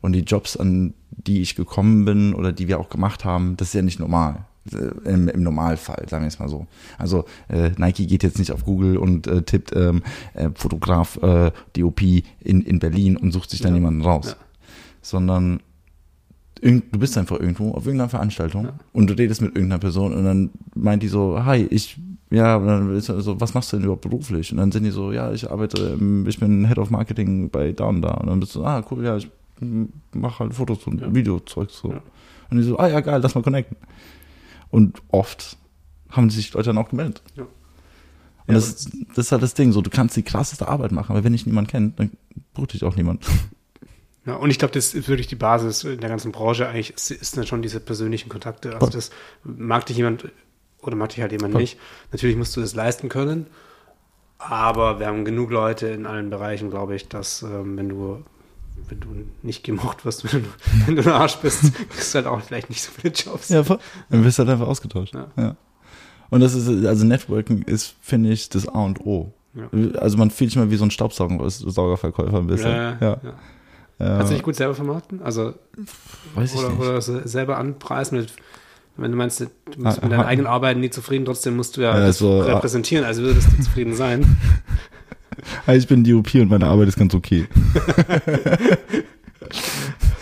Und 0.00 0.12
die 0.12 0.20
Jobs 0.20 0.56
an 0.56 0.94
die 1.10 1.42
ich 1.42 1.54
gekommen 1.56 2.04
bin 2.04 2.34
oder 2.34 2.52
die 2.52 2.68
wir 2.68 2.78
auch 2.80 2.88
gemacht 2.90 3.24
haben 3.24 3.56
das 3.56 3.68
ist 3.68 3.74
ja 3.74 3.82
nicht 3.82 3.98
normal. 4.00 4.44
Äh, 4.72 5.10
im, 5.10 5.28
im 5.28 5.42
Normalfall 5.42 6.06
sagen 6.08 6.24
wir 6.24 6.28
es 6.28 6.38
mal 6.38 6.48
so. 6.48 6.66
Also 6.98 7.24
äh, 7.48 7.70
Nike 7.76 8.06
geht 8.06 8.22
jetzt 8.22 8.38
nicht 8.38 8.52
auf 8.52 8.64
Google 8.64 8.96
und 8.96 9.26
äh, 9.26 9.42
tippt 9.42 9.74
ähm, 9.74 10.02
äh, 10.34 10.50
Fotograf 10.54 11.16
äh, 11.22 11.50
DOP 11.76 12.00
in 12.02 12.22
in 12.62 12.78
Berlin 12.78 13.16
und 13.16 13.32
sucht 13.32 13.50
sich 13.50 13.60
dann 13.60 13.72
Ja. 13.72 13.76
jemanden 13.78 14.02
raus. 14.02 14.28
Ja. 14.28 14.34
sondern 15.02 15.60
du 16.62 16.98
bist 16.98 17.18
einfach 17.18 17.38
irgendwo 17.40 17.72
auf 17.72 17.84
irgendeiner 17.86 18.08
Veranstaltung 18.08 18.64
Ja. 18.66 18.72
und 18.92 19.08
du 19.10 19.14
redest 19.14 19.42
mit 19.42 19.54
irgendeiner 19.54 19.78
Person 19.80 20.12
und 20.14 20.24
dann 20.24 20.50
meint 20.74 21.02
die 21.02 21.08
so, 21.08 21.44
hi, 21.44 21.66
ich, 21.70 21.98
ja, 22.30 22.56
und 22.56 22.66
dann 22.66 22.96
ist 22.96 23.06
so, 23.06 23.40
was 23.40 23.54
machst 23.54 23.72
du 23.72 23.76
denn 23.76 23.84
überhaupt 23.84 24.02
beruflich? 24.02 24.50
Und 24.50 24.58
dann 24.58 24.72
sind 24.72 24.84
die 24.84 24.90
so, 24.90 25.12
ja, 25.12 25.32
ich 25.32 25.50
arbeite, 25.50 25.96
ähm, 26.00 26.26
ich 26.26 26.38
bin 26.40 26.66
Head 26.66 26.78
of 26.78 26.90
Marketing 26.90 27.50
bei 27.50 27.72
da 27.72 27.84
und 27.84 28.02
da. 28.02 28.12
Und 28.14 28.28
dann 28.28 28.40
bist 28.40 28.54
du, 28.54 28.64
ah, 28.64 28.82
cool, 28.90 29.04
ja, 29.04 29.16
ich 29.16 29.28
mache 30.12 30.40
halt 30.40 30.54
Fotos 30.54 30.84
und 30.86 31.00
Ja. 31.00 31.14
Videozeug 31.14 31.70
so. 31.70 31.90
Ja. 31.92 32.00
Und 32.50 32.56
die 32.58 32.62
so, 32.64 32.78
ah 32.78 32.88
ja, 32.88 33.00
geil, 33.00 33.20
lass 33.22 33.34
mal 33.34 33.42
connecten. 33.42 33.76
Und 34.70 35.00
oft 35.08 35.56
haben 36.10 36.30
sich 36.30 36.52
Leute 36.54 36.70
dann 36.70 36.78
auch 36.78 36.88
gemeldet. 36.88 37.22
Ja. 37.36 37.42
Und 37.42 37.48
Ja, 38.48 38.54
das, 38.54 38.90
das 39.14 39.26
ist 39.26 39.32
halt 39.32 39.42
das 39.42 39.54
Ding, 39.54 39.72
so, 39.72 39.80
du 39.80 39.90
kannst 39.90 40.16
die 40.16 40.22
krasseste 40.22 40.66
Arbeit 40.68 40.92
machen, 40.92 41.12
aber 41.12 41.24
wenn 41.24 41.32
dich 41.32 41.46
niemand 41.46 41.68
kennt, 41.68 41.98
dann 42.00 42.10
bucht 42.54 42.72
dich 42.72 42.84
auch 42.84 42.96
niemand. 42.96 43.24
Ja, 44.26 44.36
und 44.36 44.50
ich 44.50 44.58
glaube, 44.58 44.72
das 44.72 44.94
ist 44.94 45.08
wirklich 45.08 45.26
die 45.26 45.34
Basis 45.36 45.84
in 45.84 46.00
der 46.00 46.08
ganzen 46.08 46.32
Branche 46.32 46.66
eigentlich, 46.68 46.94
ist, 46.94 47.10
ist 47.10 47.36
dann 47.36 47.46
schon 47.46 47.60
diese 47.62 47.80
persönlichen 47.80 48.28
Kontakte. 48.30 48.74
Also 48.74 48.88
das 48.88 49.10
mag 49.42 49.84
dich 49.86 49.96
jemand 49.98 50.30
oder 50.80 50.96
mag 50.96 51.10
dich 51.10 51.20
halt 51.20 51.32
jemand 51.32 51.54
nicht. 51.54 51.78
Natürlich 52.10 52.36
musst 52.36 52.56
du 52.56 52.60
das 52.60 52.74
leisten 52.74 53.08
können, 53.08 53.46
aber 54.38 54.98
wir 54.98 55.06
haben 55.06 55.24
genug 55.24 55.50
Leute 55.50 55.88
in 55.88 56.06
allen 56.06 56.30
Bereichen, 56.30 56.70
glaube 56.70 56.94
ich, 56.96 57.08
dass 57.08 57.42
ähm, 57.42 57.76
wenn 57.76 57.88
du 57.88 58.22
wenn 58.88 59.00
du 59.00 59.08
nicht 59.42 59.62
gemocht 59.62 60.04
wirst, 60.04 60.24
wenn 60.32 60.42
du, 60.42 60.48
wenn 60.86 60.96
du 60.96 61.02
ein 61.02 61.08
Arsch 61.08 61.36
bist, 61.36 61.72
kriegst 61.90 62.14
du 62.14 62.16
halt 62.18 62.26
auch 62.26 62.40
vielleicht 62.40 62.70
nicht 62.70 62.82
so 62.82 62.90
viele 62.92 63.12
Jobs. 63.14 63.48
Ja, 63.48 63.62
voll. 63.62 63.78
Dann 64.10 64.24
wirst 64.24 64.38
du 64.38 64.42
halt 64.42 64.50
einfach 64.50 64.66
ausgetauscht. 64.66 65.14
Ja. 65.14 65.28
Ja. 65.36 65.56
Und 66.30 66.40
das 66.40 66.54
ist, 66.54 66.68
also 66.84 67.04
Networking 67.04 67.62
ist, 67.62 67.94
finde 68.00 68.30
ich, 68.30 68.48
das 68.48 68.66
A 68.66 68.84
und 68.84 69.00
O. 69.00 69.32
Ja. 69.54 69.68
Also 70.00 70.18
man 70.18 70.30
fühlt 70.30 70.50
sich 70.50 70.56
mal 70.56 70.70
wie 70.70 70.76
so 70.76 70.84
ein 70.84 70.90
Staubsaugerverkäufer 70.90 72.38
ein 72.38 72.46
bisschen. 72.46 72.70
Ja, 72.70 72.98
Ja. 73.00 73.20
Kannst 73.98 74.30
du 74.30 74.34
dich 74.34 74.42
gut 74.42 74.56
selber 74.56 74.74
vermarkten? 74.74 75.22
Also 75.22 75.54
Weiß 76.34 76.52
ich 76.52 76.58
oder, 76.58 76.70
nicht. 76.70 76.80
oder 76.80 77.00
se- 77.00 77.26
selber 77.28 77.58
anpreisen 77.58 78.18
mit, 78.18 78.32
wenn 78.96 79.10
du 79.12 79.16
meinst, 79.16 79.40
du 79.40 79.46
bist 79.46 79.56
Ah, 79.84 79.90
mit 80.02 80.12
deinen 80.12 80.20
ah. 80.20 80.26
eigenen 80.26 80.46
Arbeiten 80.48 80.80
nie 80.80 80.90
zufrieden, 80.90 81.24
trotzdem 81.24 81.56
musst 81.56 81.76
du 81.76 81.82
ja, 81.82 81.96
Ja, 81.98 82.06
das 82.06 82.18
so, 82.18 82.42
ah. 82.42 82.54
repräsentieren, 82.54 83.04
also 83.04 83.22
würdest 83.22 83.48
du 83.56 83.62
zufrieden 83.62 83.94
sein. 83.94 84.36
Hi, 85.66 85.76
ich 85.76 85.86
bin 85.86 86.02
DOP 86.04 86.34
und 86.34 86.50
meine 86.50 86.66
Arbeit 86.66 86.88
ist 86.88 86.98
ganz 86.98 87.14
okay. 87.14 87.46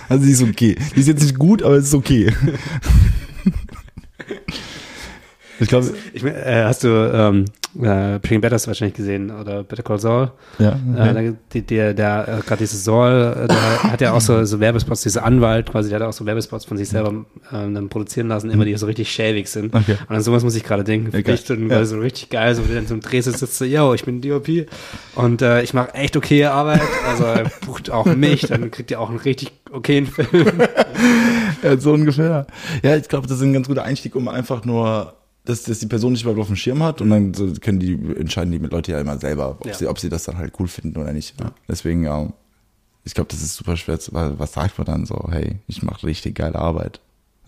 also 0.08 0.24
sie 0.24 0.32
ist 0.32 0.42
okay. 0.42 0.76
Die 0.94 1.00
ist 1.00 1.08
jetzt 1.08 1.22
nicht 1.22 1.38
gut, 1.38 1.62
aber 1.62 1.76
es 1.76 1.84
ist 1.86 1.94
okay. 1.94 2.30
ich 5.60 5.68
glaube, 5.68 5.94
Ich, 6.12 6.22
äh, 6.24 6.64
hast 6.64 6.84
du, 6.84 6.88
ähm, 6.88 7.44
äh, 7.76 8.18
Breaking 8.18 8.40
Bad 8.40 8.52
hast 8.52 8.66
du 8.66 8.68
wahrscheinlich 8.68 8.94
gesehen 8.96 9.30
oder 9.30 9.62
Better 9.62 9.82
Call 9.82 9.98
Saul. 9.98 10.30
Ja, 10.58 10.78
Äh, 10.96 11.32
der, 11.54 11.62
der, 11.62 11.94
der 11.94 12.28
äh, 12.28 12.40
gerade 12.46 12.58
dieses 12.58 12.84
Saul, 12.84 13.36
äh, 13.44 13.48
der 13.48 13.82
hat 13.84 14.00
ja 14.00 14.12
auch 14.12 14.20
so, 14.20 14.44
so 14.44 14.60
Werbespots, 14.60 15.02
dieser 15.02 15.24
Anwalt 15.24 15.70
quasi, 15.70 15.88
der 15.88 16.00
hat 16.00 16.06
auch 16.08 16.12
so 16.12 16.26
Werbespots 16.26 16.64
von 16.64 16.76
sich 16.76 16.88
selber 16.88 17.10
ähm, 17.52 17.74
dann 17.74 17.88
produzieren 17.88 18.28
lassen, 18.28 18.50
immer 18.50 18.64
die 18.64 18.76
so 18.76 18.86
richtig 18.86 19.10
schäbig 19.10 19.48
sind. 19.48 19.74
Okay. 19.74 19.96
Und 20.08 20.16
an 20.16 20.22
sowas 20.22 20.44
muss 20.44 20.54
ich 20.54 20.64
gerade 20.64 20.84
denken. 20.84 21.08
Okay. 21.16 21.32
Echt, 21.32 21.50
und 21.50 21.68
Ja. 21.70 21.84
so 21.84 21.98
richtig 21.98 22.30
geil, 22.30 22.54
so 22.54 22.68
wie 22.68 22.74
dann 22.74 22.86
zum 22.86 23.00
Dreh 23.00 23.20
sitzt, 23.20 23.38
sitzt 23.38 23.58
so, 23.58 23.64
yo, 23.64 23.94
ich 23.94 24.04
bin 24.04 24.20
DOP 24.20 24.48
und 25.14 25.42
äh, 25.42 25.62
ich 25.62 25.72
mache 25.74 25.94
echt 25.94 26.16
okay 26.16 26.44
Arbeit. 26.46 26.80
Also 27.08 27.24
er 27.24 27.50
bucht 27.66 27.90
auch 27.90 28.06
mich, 28.06 28.42
dann 28.42 28.70
kriegt 28.70 28.90
ihr 28.90 29.00
auch 29.00 29.08
einen 29.08 29.18
richtig 29.18 29.52
okayen 29.72 30.06
Film. 30.06 30.28
Ja, 31.62 31.76
so 31.78 31.92
ungefähr. 31.92 32.46
Ja, 32.82 32.96
ich 32.96 33.08
glaube, 33.08 33.26
das 33.28 33.36
ist 33.36 33.42
ein 33.44 33.52
ganz 33.52 33.68
guter 33.68 33.84
Einstieg, 33.84 34.16
um 34.16 34.26
einfach 34.28 34.64
nur, 34.64 35.14
dass, 35.44 35.64
dass 35.64 35.78
die 35.80 35.86
Person 35.86 36.12
nicht 36.12 36.22
überhaupt 36.22 36.40
auf 36.40 36.46
dem 36.46 36.56
Schirm 36.56 36.82
hat 36.82 37.00
und 37.00 37.10
dann 37.10 37.34
so 37.34 37.52
können 37.60 37.80
die 37.80 37.94
entscheiden 38.16 38.52
die 38.52 38.58
mit 38.58 38.70
Leute 38.72 38.92
ja 38.92 39.00
immer 39.00 39.18
selber, 39.18 39.50
ob, 39.60 39.66
Ja. 39.66 39.74
sie, 39.74 39.86
ob 39.88 39.98
sie 39.98 40.08
das 40.08 40.24
dann 40.24 40.38
halt 40.38 40.54
cool 40.60 40.68
finden 40.68 41.00
oder 41.00 41.12
nicht. 41.12 41.34
Ja. 41.40 41.52
Deswegen, 41.68 42.04
ja, 42.04 42.32
ich 43.04 43.14
glaube, 43.14 43.28
das 43.30 43.42
ist 43.42 43.54
super 43.56 43.76
schwer, 43.76 43.98
zu- 43.98 44.12
weil 44.12 44.38
was 44.38 44.52
sagt 44.52 44.78
man 44.78 44.86
dann 44.86 45.04
so, 45.06 45.26
hey, 45.30 45.56
ich 45.66 45.82
mache 45.82 46.06
richtig 46.06 46.36
geile 46.36 46.54
Arbeit. 46.56 47.00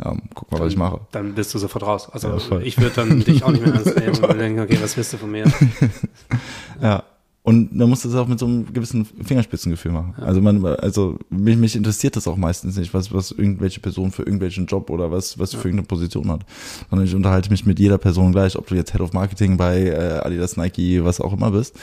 Ja, 0.04 0.16
guck 0.34 0.50
mal, 0.50 0.58
was 0.58 0.72
ich 0.72 0.76
mache. 0.76 1.02
Dann 1.12 1.34
bist 1.36 1.54
du 1.54 1.58
sofort 1.60 1.84
raus. 1.86 2.08
Also 2.10 2.36
Ja, 2.50 2.58
ich 2.58 2.78
würde 2.78 2.96
dann 2.96 3.20
dich 3.20 3.44
auch 3.44 3.52
nicht 3.52 3.64
mehr 3.64 3.72
ernst 3.74 3.96
nehmen 3.96 4.16
und 4.24 4.38
denken, 4.38 4.58
okay, 4.60 4.78
was 4.82 4.96
willst 4.96 5.12
du 5.12 5.16
von 5.18 5.30
mir? 5.30 5.44
Ja. 6.82 7.04
Und 7.46 7.78
dann 7.78 7.90
musst 7.90 8.02
du 8.06 8.08
es 8.08 8.14
auch 8.14 8.26
mit 8.26 8.38
so 8.38 8.46
einem 8.46 8.72
gewissen 8.72 9.04
Fingerspitzengefühl 9.04 9.92
machen. 9.92 10.14
Also 10.16 10.40
man, 10.40 10.64
also 10.64 11.18
mich, 11.28 11.58
mich 11.58 11.76
interessiert 11.76 12.16
das 12.16 12.26
auch 12.26 12.38
meistens 12.38 12.78
nicht, 12.78 12.94
was, 12.94 13.12
was 13.12 13.32
irgendwelche 13.32 13.80
Person 13.80 14.12
für 14.12 14.22
irgendwelchen 14.22 14.64
Job 14.64 14.88
oder 14.88 15.10
was, 15.10 15.38
was 15.38 15.50
für 15.50 15.68
irgendeine 15.68 15.86
Position 15.86 16.30
hat. 16.30 16.46
Sondern 16.88 17.06
ich 17.06 17.14
unterhalte 17.14 17.50
mich 17.50 17.66
mit 17.66 17.78
jeder 17.78 17.98
Person 17.98 18.32
gleich, 18.32 18.56
ob 18.56 18.66
du 18.68 18.74
jetzt 18.74 18.92
Head 18.92 19.02
of 19.02 19.12
Marketing 19.12 19.58
bei 19.58 19.88
äh, 19.88 20.20
Adidas, 20.24 20.56
Nike, 20.56 21.04
was 21.04 21.20
auch 21.20 21.34
immer 21.34 21.50
bist, 21.50 21.78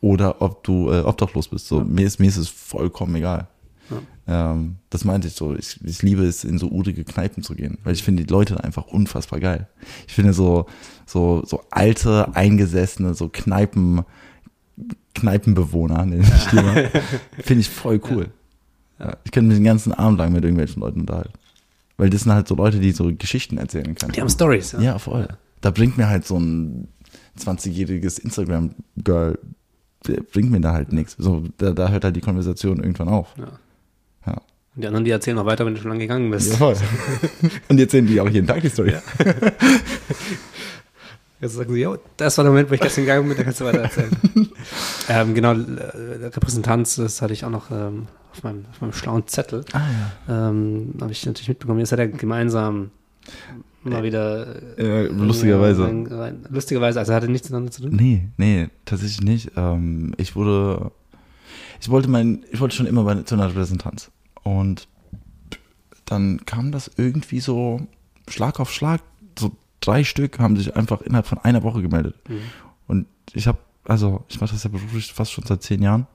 oder 0.00 0.40
ob 0.40 0.64
du 0.64 0.90
äh, 0.90 1.00
obdachlos 1.00 1.48
bist. 1.48 1.68
So, 1.68 1.80
mir 1.80 2.06
ist, 2.06 2.18
mir 2.18 2.28
ist 2.28 2.38
es 2.38 2.48
vollkommen 2.48 3.14
egal. 3.14 3.48
Ähm, 4.26 4.76
das 4.88 5.04
meinte 5.04 5.28
ich 5.28 5.34
so. 5.34 5.54
Ich, 5.54 5.78
ich 5.84 6.02
liebe 6.02 6.24
es, 6.24 6.44
in 6.44 6.56
so 6.56 6.68
urige 6.68 7.04
Kneipen 7.04 7.42
zu 7.42 7.54
gehen, 7.54 7.76
weil 7.84 7.92
ich 7.92 8.02
finde 8.02 8.24
die 8.24 8.32
Leute 8.32 8.62
einfach 8.62 8.86
unfassbar 8.86 9.40
geil. 9.40 9.68
Ich 10.06 10.14
finde 10.14 10.32
so, 10.32 10.66
so, 11.04 11.42
so 11.44 11.62
alte, 11.70 12.34
eingesessene, 12.34 13.12
so 13.12 13.28
Kneipen, 13.28 14.04
Kneipenbewohner, 15.14 16.04
nenne 16.04 16.22
ich 16.22 16.46
die 16.46 16.56
mal, 16.56 16.90
finde 17.38 17.60
ich 17.60 17.68
voll 17.68 18.00
cool. 18.10 18.28
Ja. 18.98 19.16
Ich 19.24 19.32
könnte 19.32 19.48
mich 19.48 19.58
den 19.58 19.64
ganzen 19.64 19.92
Abend 19.92 20.18
lang 20.18 20.32
mit 20.32 20.44
irgendwelchen 20.44 20.80
Leuten 20.80 21.00
unterhalten. 21.00 21.32
Weil 21.96 22.10
das 22.10 22.22
sind 22.22 22.32
halt 22.32 22.48
so 22.48 22.54
Leute, 22.54 22.78
die 22.78 22.92
so 22.92 23.12
Geschichten 23.14 23.58
erzählen 23.58 23.94
können. 23.94 24.12
Die 24.12 24.20
haben 24.20 24.30
Stories. 24.30 24.76
Ja, 24.80 24.98
voll. 24.98 25.28
Da 25.60 25.70
bringt 25.70 25.98
mir 25.98 26.08
halt 26.08 26.26
so 26.26 26.38
ein 26.38 26.88
20-jähriges 27.38 28.18
Instagram-Girl, 28.20 29.38
bringt 30.32 30.50
mir 30.50 30.60
da 30.60 30.72
halt 30.72 30.92
nichts. 30.92 31.16
So, 31.18 31.44
da, 31.58 31.72
da 31.72 31.90
hört 31.90 32.04
halt 32.04 32.16
die 32.16 32.20
Konversation 32.20 32.78
irgendwann 32.78 33.08
auf. 33.08 33.34
Ja. 33.38 33.48
Ja. 34.26 34.32
Und 34.74 34.82
die 34.82 34.86
anderen, 34.86 35.04
die 35.04 35.10
erzählen 35.10 35.36
noch 35.36 35.46
weiter, 35.46 35.66
wenn 35.66 35.74
du 35.74 35.80
schon 35.80 35.90
lange 35.90 36.04
gegangen 36.04 36.30
bist. 36.30 36.50
Ja, 36.50 36.56
voll. 36.56 36.76
Und 37.68 37.78
jetzt 37.78 37.92
sehen 37.92 38.06
die 38.06 38.20
auch 38.20 38.28
jeden 38.28 38.46
Tag 38.46 38.62
die 38.62 38.70
Story. 38.70 38.94
Jetzt 41.42 41.54
sagen 41.56 41.74
sie, 41.74 41.86
das 42.16 42.38
war 42.38 42.44
der 42.44 42.52
Moment, 42.52 42.70
wo 42.70 42.74
ich 42.74 42.80
gestern 42.80 43.02
gegangen 43.04 43.28
bin, 43.28 43.36
da 43.36 43.42
kannst 43.42 43.60
du 43.60 43.64
weiter 43.64 43.80
erzählen. 43.80 44.10
ähm, 45.08 45.34
genau, 45.34 45.52
äh, 45.52 46.26
Repräsentanz, 46.26 46.96
das 46.96 47.20
hatte 47.20 47.32
ich 47.34 47.44
auch 47.44 47.50
noch 47.50 47.70
ähm, 47.70 48.06
auf, 48.32 48.42
meinem, 48.44 48.64
auf 48.70 48.80
meinem 48.80 48.92
schlauen 48.92 49.26
Zettel. 49.26 49.64
Ah 49.72 49.80
ja. 50.28 50.48
Ähm, 50.50 50.94
Habe 51.00 51.12
ich 51.12 51.26
natürlich 51.26 51.48
mitbekommen. 51.48 51.80
Jetzt 51.80 51.92
hat 51.92 51.98
er 51.98 52.08
gemeinsam 52.08 52.90
mal 53.82 54.04
wieder. 54.04 54.78
Äh, 54.78 55.08
lustigerweise. 55.08 55.84
rein- 55.84 56.06
rein- 56.06 56.46
lustigerweise, 56.48 57.00
also 57.00 57.12
hatte 57.12 57.28
nichts 57.28 57.48
miteinander 57.48 57.72
zu 57.72 57.82
tun. 57.82 57.90
Nee, 57.96 58.28
nee, 58.36 58.68
tatsächlich 58.84 59.20
nicht. 59.22 59.50
Ähm, 59.56 60.14
ich 60.18 60.36
wurde, 60.36 60.92
ich 61.80 61.88
wollte 61.90 62.08
mein, 62.08 62.44
ich 62.52 62.60
wollte 62.60 62.76
schon 62.76 62.86
immer 62.86 63.02
bei, 63.02 63.16
zu 63.22 63.34
einer 63.34 63.48
Repräsentanz. 63.48 64.12
Und 64.44 64.86
dann 66.04 66.44
kam 66.46 66.70
das 66.70 66.88
irgendwie 66.96 67.40
so 67.40 67.80
Schlag 68.28 68.60
auf 68.60 68.72
Schlag. 68.72 69.00
Drei 69.82 70.04
Stück 70.04 70.38
haben 70.38 70.56
sich 70.56 70.74
einfach 70.74 71.02
innerhalb 71.02 71.26
von 71.26 71.38
einer 71.38 71.62
Woche 71.62 71.82
gemeldet. 71.82 72.16
Mhm. 72.28 72.40
Und 72.86 73.06
ich 73.34 73.46
habe, 73.46 73.58
also 73.84 74.24
ich 74.28 74.40
mache 74.40 74.52
das 74.52 74.64
ja 74.64 74.70
beruflich 74.70 75.12
fast 75.12 75.32
schon 75.32 75.44
seit 75.44 75.62
zehn 75.62 75.82
Jahren. 75.82 76.06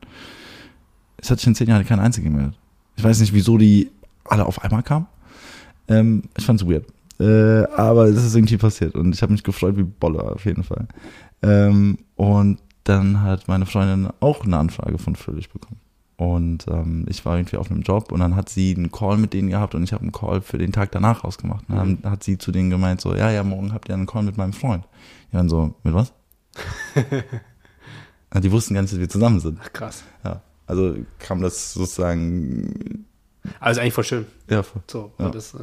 Es 1.17 1.29
hat 1.29 1.39
sich 1.39 1.47
in 1.47 1.55
zehn 1.55 1.67
Jahren 1.67 1.85
kein 1.85 1.99
einziger 1.99 2.29
gemeldet. 2.29 2.57
Ich 2.95 3.03
weiß 3.03 3.19
nicht, 3.19 3.33
wieso 3.33 3.57
die 3.57 3.91
alle 4.25 4.45
auf 4.45 4.63
einmal 4.63 4.83
kamen. 4.83 5.07
Ähm, 5.87 6.23
ich 6.37 6.45
fand's 6.45 6.65
weird. 6.65 6.85
Äh, 7.19 7.65
aber 7.75 8.05
es 8.05 8.23
ist 8.23 8.35
irgendwie 8.35 8.57
passiert 8.57 8.95
und 8.95 9.13
ich 9.13 9.21
habe 9.21 9.31
mich 9.31 9.43
gefreut 9.43 9.75
wie 9.77 9.83
Bolle 9.83 10.21
auf 10.21 10.45
jeden 10.45 10.63
Fall. 10.63 10.87
Ähm, 11.41 11.97
und 12.15 12.59
dann 12.83 13.21
hat 13.21 13.47
meine 13.47 13.65
Freundin 13.65 14.09
auch 14.19 14.45
eine 14.45 14.57
Anfrage 14.57 14.97
von 14.97 15.15
Fröhlich 15.15 15.49
bekommen. 15.49 15.79
Und 16.17 16.65
ähm, 16.67 17.05
ich 17.07 17.23
war 17.25 17.37
irgendwie 17.37 17.57
auf 17.57 17.69
einem 17.69 17.81
Job 17.83 18.11
und 18.11 18.19
dann 18.19 18.35
hat 18.35 18.49
sie 18.49 18.75
einen 18.75 18.91
Call 18.91 19.17
mit 19.17 19.33
denen 19.33 19.49
gehabt 19.49 19.75
und 19.75 19.83
ich 19.83 19.93
habe 19.93 20.01
einen 20.01 20.11
Call 20.11 20.41
für 20.41 20.57
den 20.57 20.71
Tag 20.71 20.91
danach 20.91 21.23
ausgemacht. 21.23 21.65
Und 21.69 21.75
dann 22.03 22.11
hat 22.11 22.23
sie 22.23 22.39
zu 22.39 22.51
denen 22.51 22.71
gemeint 22.71 23.01
so, 23.01 23.13
ja, 23.15 23.29
ja, 23.29 23.43
morgen 23.43 23.71
habt 23.71 23.87
ihr 23.87 23.93
einen 23.93 24.07
Call 24.07 24.23
mit 24.23 24.35
meinem 24.35 24.53
Freund. 24.53 24.83
Ja, 25.31 25.37
dann 25.39 25.47
so, 25.49 25.75
mit 25.83 25.93
was? 25.93 26.11
die 28.43 28.51
wussten 28.51 28.73
gar 28.73 28.81
nicht, 28.81 28.93
dass 28.93 28.99
wir 28.99 29.09
zusammen 29.09 29.39
sind. 29.39 29.59
Ach, 29.61 29.71
krass. 29.73 30.03
Ja, 30.23 30.41
also 30.65 30.95
kam 31.19 31.41
das 31.41 31.73
sozusagen, 31.73 33.05
Also 33.59 33.81
eigentlich 33.81 33.93
voll 33.93 34.03
schön. 34.03 34.25
ja, 34.49 34.63
voll. 34.63 34.81
So, 34.87 35.11
Ja. 35.19 35.29
das, 35.29 35.53
äh, 35.53 35.59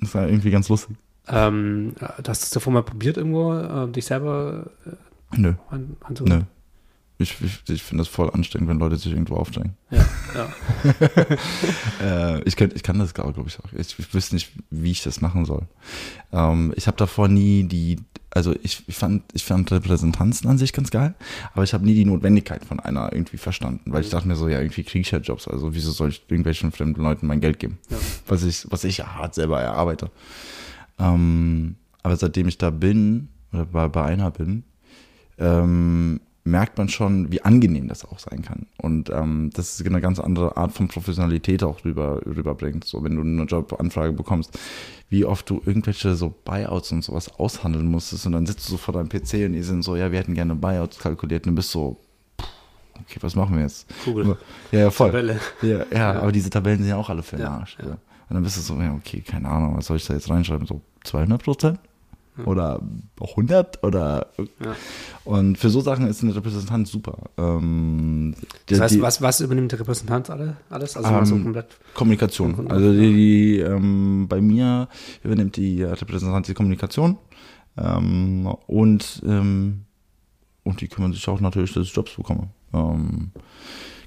das 0.00 0.14
war 0.14 0.26
irgendwie 0.28 0.50
ganz 0.50 0.68
lustig. 0.68 0.96
ähm, 1.28 1.94
hast 2.00 2.26
du 2.26 2.32
es 2.32 2.50
davor 2.50 2.72
mal 2.72 2.82
probiert, 2.82 3.16
irgendwo 3.18 3.52
äh, 3.54 3.90
dich 3.90 4.06
selber 4.06 4.70
äh, 4.86 5.36
Nö, 5.36 5.54
an, 5.70 5.96
nö. 6.20 6.40
Ich, 7.20 7.36
ich, 7.42 7.60
ich 7.68 7.82
finde 7.82 8.00
das 8.02 8.08
voll 8.08 8.30
anstrengend, 8.30 8.68
wenn 8.70 8.78
Leute 8.78 8.96
sich 8.96 9.12
irgendwo 9.12 9.36
aufstrengen. 9.36 9.76
Ja, 9.90 10.06
ja. 10.34 10.48
Äh, 12.02 12.42
ich, 12.44 12.56
könnt, 12.56 12.72
ich 12.74 12.82
kann 12.82 12.98
das, 12.98 13.12
glaube 13.12 13.42
ich, 13.46 13.58
auch. 13.60 13.72
Ich, 13.74 13.98
ich 13.98 14.14
wüsste 14.14 14.34
nicht, 14.34 14.52
wie 14.70 14.90
ich 14.90 15.02
das 15.02 15.20
machen 15.20 15.44
soll. 15.44 15.66
Ähm, 16.32 16.72
ich 16.76 16.86
habe 16.86 16.96
davor 16.96 17.28
nie 17.28 17.64
die, 17.64 17.98
also 18.30 18.54
ich, 18.62 18.82
ich, 18.86 18.96
fand, 18.96 19.22
ich 19.34 19.44
fand 19.44 19.70
Repräsentanzen 19.70 20.48
an 20.48 20.56
sich 20.56 20.72
ganz 20.72 20.90
geil, 20.90 21.14
aber 21.52 21.62
ich 21.64 21.74
habe 21.74 21.84
nie 21.84 21.94
die 21.94 22.06
Notwendigkeit 22.06 22.64
von 22.64 22.80
einer 22.80 23.12
irgendwie 23.12 23.36
verstanden, 23.36 23.92
weil 23.92 24.02
ich 24.02 24.08
dachte 24.10 24.26
mir 24.28 24.36
so, 24.36 24.48
ja, 24.48 24.60
irgendwie 24.60 24.84
kriege 24.84 25.02
ich 25.02 25.10
ja 25.10 25.18
Jobs, 25.18 25.46
also 25.46 25.74
wieso 25.74 25.90
soll 25.90 26.08
ich 26.08 26.22
irgendwelchen 26.28 26.72
fremden 26.72 27.02
Leuten 27.02 27.26
mein 27.26 27.40
Geld 27.40 27.58
geben, 27.58 27.78
Ja. 27.90 27.98
was 28.26 28.42
ich, 28.44 28.66
was 28.70 28.84
ich 28.84 28.96
ja 28.98 29.14
hart 29.16 29.34
selber 29.34 29.60
erarbeite. 29.60 30.10
Ähm, 30.98 31.76
aber 32.02 32.16
seitdem 32.16 32.48
ich 32.48 32.56
da 32.56 32.70
bin, 32.70 33.28
oder 33.52 33.66
bei, 33.66 33.88
bei 33.88 34.04
einer 34.04 34.30
bin, 34.30 34.64
ähm, 35.38 36.20
merkt 36.44 36.78
man 36.78 36.88
schon, 36.88 37.30
wie 37.30 37.42
angenehm 37.42 37.88
das 37.88 38.04
auch 38.04 38.18
sein 38.18 38.42
kann. 38.42 38.66
Und 38.78 39.10
ähm, 39.10 39.50
das 39.52 39.78
ist 39.78 39.86
eine 39.86 40.00
ganz 40.00 40.18
andere 40.18 40.56
Art 40.56 40.72
von 40.72 40.88
Professionalität 40.88 41.62
auch 41.62 41.84
rüber, 41.84 42.20
rüberbringt. 42.24 42.84
So, 42.84 43.04
wenn 43.04 43.16
du 43.16 43.22
eine 43.22 43.44
Jobanfrage 43.44 44.12
bekommst, 44.12 44.58
wie 45.10 45.24
oft 45.24 45.48
du 45.50 45.60
irgendwelche 45.64 46.14
so 46.14 46.34
Buyouts 46.44 46.92
und 46.92 47.04
sowas 47.04 47.28
aushandeln 47.38 47.86
musstest 47.86 48.26
und 48.26 48.32
dann 48.32 48.46
sitzt 48.46 48.66
du 48.68 48.72
so 48.72 48.78
vor 48.78 48.94
deinem 48.94 49.08
PC 49.08 49.46
und 49.46 49.52
die 49.52 49.62
sind 49.62 49.82
so, 49.82 49.96
ja, 49.96 50.10
wir 50.12 50.18
hätten 50.18 50.34
gerne 50.34 50.54
Buyouts 50.54 50.98
kalkuliert 50.98 51.46
und 51.46 51.52
du 51.52 51.56
bist 51.56 51.70
so, 51.70 51.98
okay, 52.38 53.18
was 53.20 53.34
machen 53.34 53.56
wir 53.56 53.62
jetzt? 53.62 53.86
Kugel. 54.04 54.36
Ja, 54.72 54.78
ja, 54.78 54.90
voll. 54.90 55.08
Tabelle. 55.08 55.40
Ja, 55.62 55.84
ja, 55.92 56.12
aber 56.20 56.32
diese 56.32 56.48
Tabellen 56.48 56.78
sind 56.78 56.88
ja 56.88 56.96
auch 56.96 57.10
alle 57.10 57.22
für 57.22 57.36
den 57.36 57.44
Ja, 57.44 57.58
Arsch. 57.58 57.76
Ja. 57.80 57.98
Und 58.30 58.34
dann 58.34 58.42
bist 58.42 58.56
du 58.56 58.60
so, 58.60 58.80
ja, 58.80 58.94
okay, 58.94 59.20
keine 59.20 59.48
Ahnung, 59.48 59.76
was 59.76 59.86
soll 59.86 59.96
ich 59.96 60.06
da 60.06 60.14
jetzt 60.14 60.30
reinschreiben? 60.30 60.66
So 60.66 60.80
200 61.04 61.42
Prozent? 61.42 61.80
Oder 62.46 62.80
100? 63.20 63.82
Oder 63.84 64.26
Ja. 64.38 64.74
und 65.24 65.56
für 65.58 65.70
so 65.70 65.80
Sachen 65.80 66.06
ist 66.06 66.22
eine 66.22 66.34
Repräsentanz 66.34 66.90
super. 66.90 67.18
Ähm, 67.38 68.34
die, 68.68 68.74
Das 68.74 68.80
heißt, 68.80 68.94
die 68.94 69.02
was, 69.02 69.20
was 69.22 69.40
übernimmt 69.40 69.72
der 69.72 69.80
Repräsentant 69.80 70.30
alle, 70.30 70.56
alles? 70.70 70.96
Also 70.96 71.10
mal 71.10 71.24
so 71.26 71.34
Ähm, 71.36 71.42
komplett. 71.44 71.66
Kommunikation. 71.94 72.70
Also 72.70 72.92
die, 72.92 73.12
die 73.12 73.58
ähm, 73.60 74.26
bei 74.28 74.40
mir 74.40 74.88
übernimmt 75.22 75.56
die 75.56 75.82
Repräsentanz 75.82 76.46
die 76.46 76.54
Kommunikation 76.54 77.18
ähm, 77.76 78.46
und 78.66 79.22
ähm, 79.26 79.82
und 80.62 80.80
die 80.82 80.88
kümmern 80.88 81.12
sich 81.12 81.26
auch 81.28 81.40
natürlich, 81.40 81.72
dass 81.72 81.86
ich 81.86 81.94
Jobs 81.96 82.14
bekomme. 82.14 82.48
Ähm, 82.74 83.30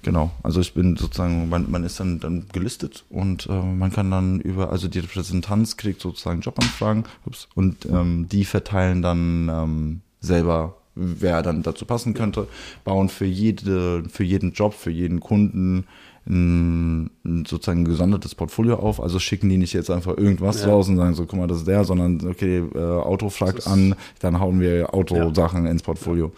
genau. 0.04 0.32
Also 0.44 0.62
ich 0.62 0.74
bin 0.74 0.96
sozusagen, 0.96 1.50
man, 1.50 1.72
man 1.72 1.84
ist 1.84 2.00
dann, 2.00 2.20
dann 2.20 2.46
gelistet 2.52 3.06
und 3.10 3.48
äh, 3.48 3.62
man 3.62 3.92
kann 3.92 4.12
dann 4.12 4.40
über, 4.40 4.72
also 4.72 4.88
die 4.88 5.00
Repräsentanz 5.00 5.78
kriegt 5.78 6.02
sozusagen 6.02 6.42
Jobanfragen 6.42 7.06
ups, 7.26 7.48
und 7.56 7.86
ähm, 7.86 8.28
die 8.30 8.46
verteilen 8.46 9.02
dann 9.02 9.50
ähm, 9.50 10.02
selber, 10.20 10.78
wer 10.96 11.42
dann 11.42 11.64
dazu 11.64 11.86
passen 11.86 12.14
könnte, 12.14 12.48
bauen 12.84 13.10
für 13.10 13.26
jede, 13.26 14.04
für 14.10 14.24
jeden 14.24 14.54
Job, 14.54 14.74
für 14.74 14.92
jeden 14.92 15.20
Kunden 15.20 15.86
ein, 16.26 17.10
sozusagen 17.46 17.82
ein 17.82 17.86
gesondertes 17.86 18.34
Portfolio 18.34 18.76
auf. 18.76 19.02
Also 19.02 19.20
schicken 19.20 19.50
die 19.50 19.58
nicht 19.58 19.74
jetzt 19.74 19.90
einfach 19.90 20.18
irgendwas 20.18 20.62
Ja. 20.62 20.70
raus 20.70 20.88
und 20.88 20.96
sagen 20.96 21.14
so, 21.16 21.26
guck 21.26 21.38
mal, 21.38 21.48
das 21.48 21.60
ist 21.60 21.68
der, 21.68 21.84
sondern 21.84 22.26
okay, 22.26 22.60
äh, 22.74 22.80
Auto 22.80 23.30
fragt 23.30 23.68
an, 23.68 23.96
dann 24.20 24.40
hauen 24.40 24.62
wir 24.62 24.94
Autosachen 24.94 25.66
ins 25.66 25.84
Portfolio. 25.84 26.32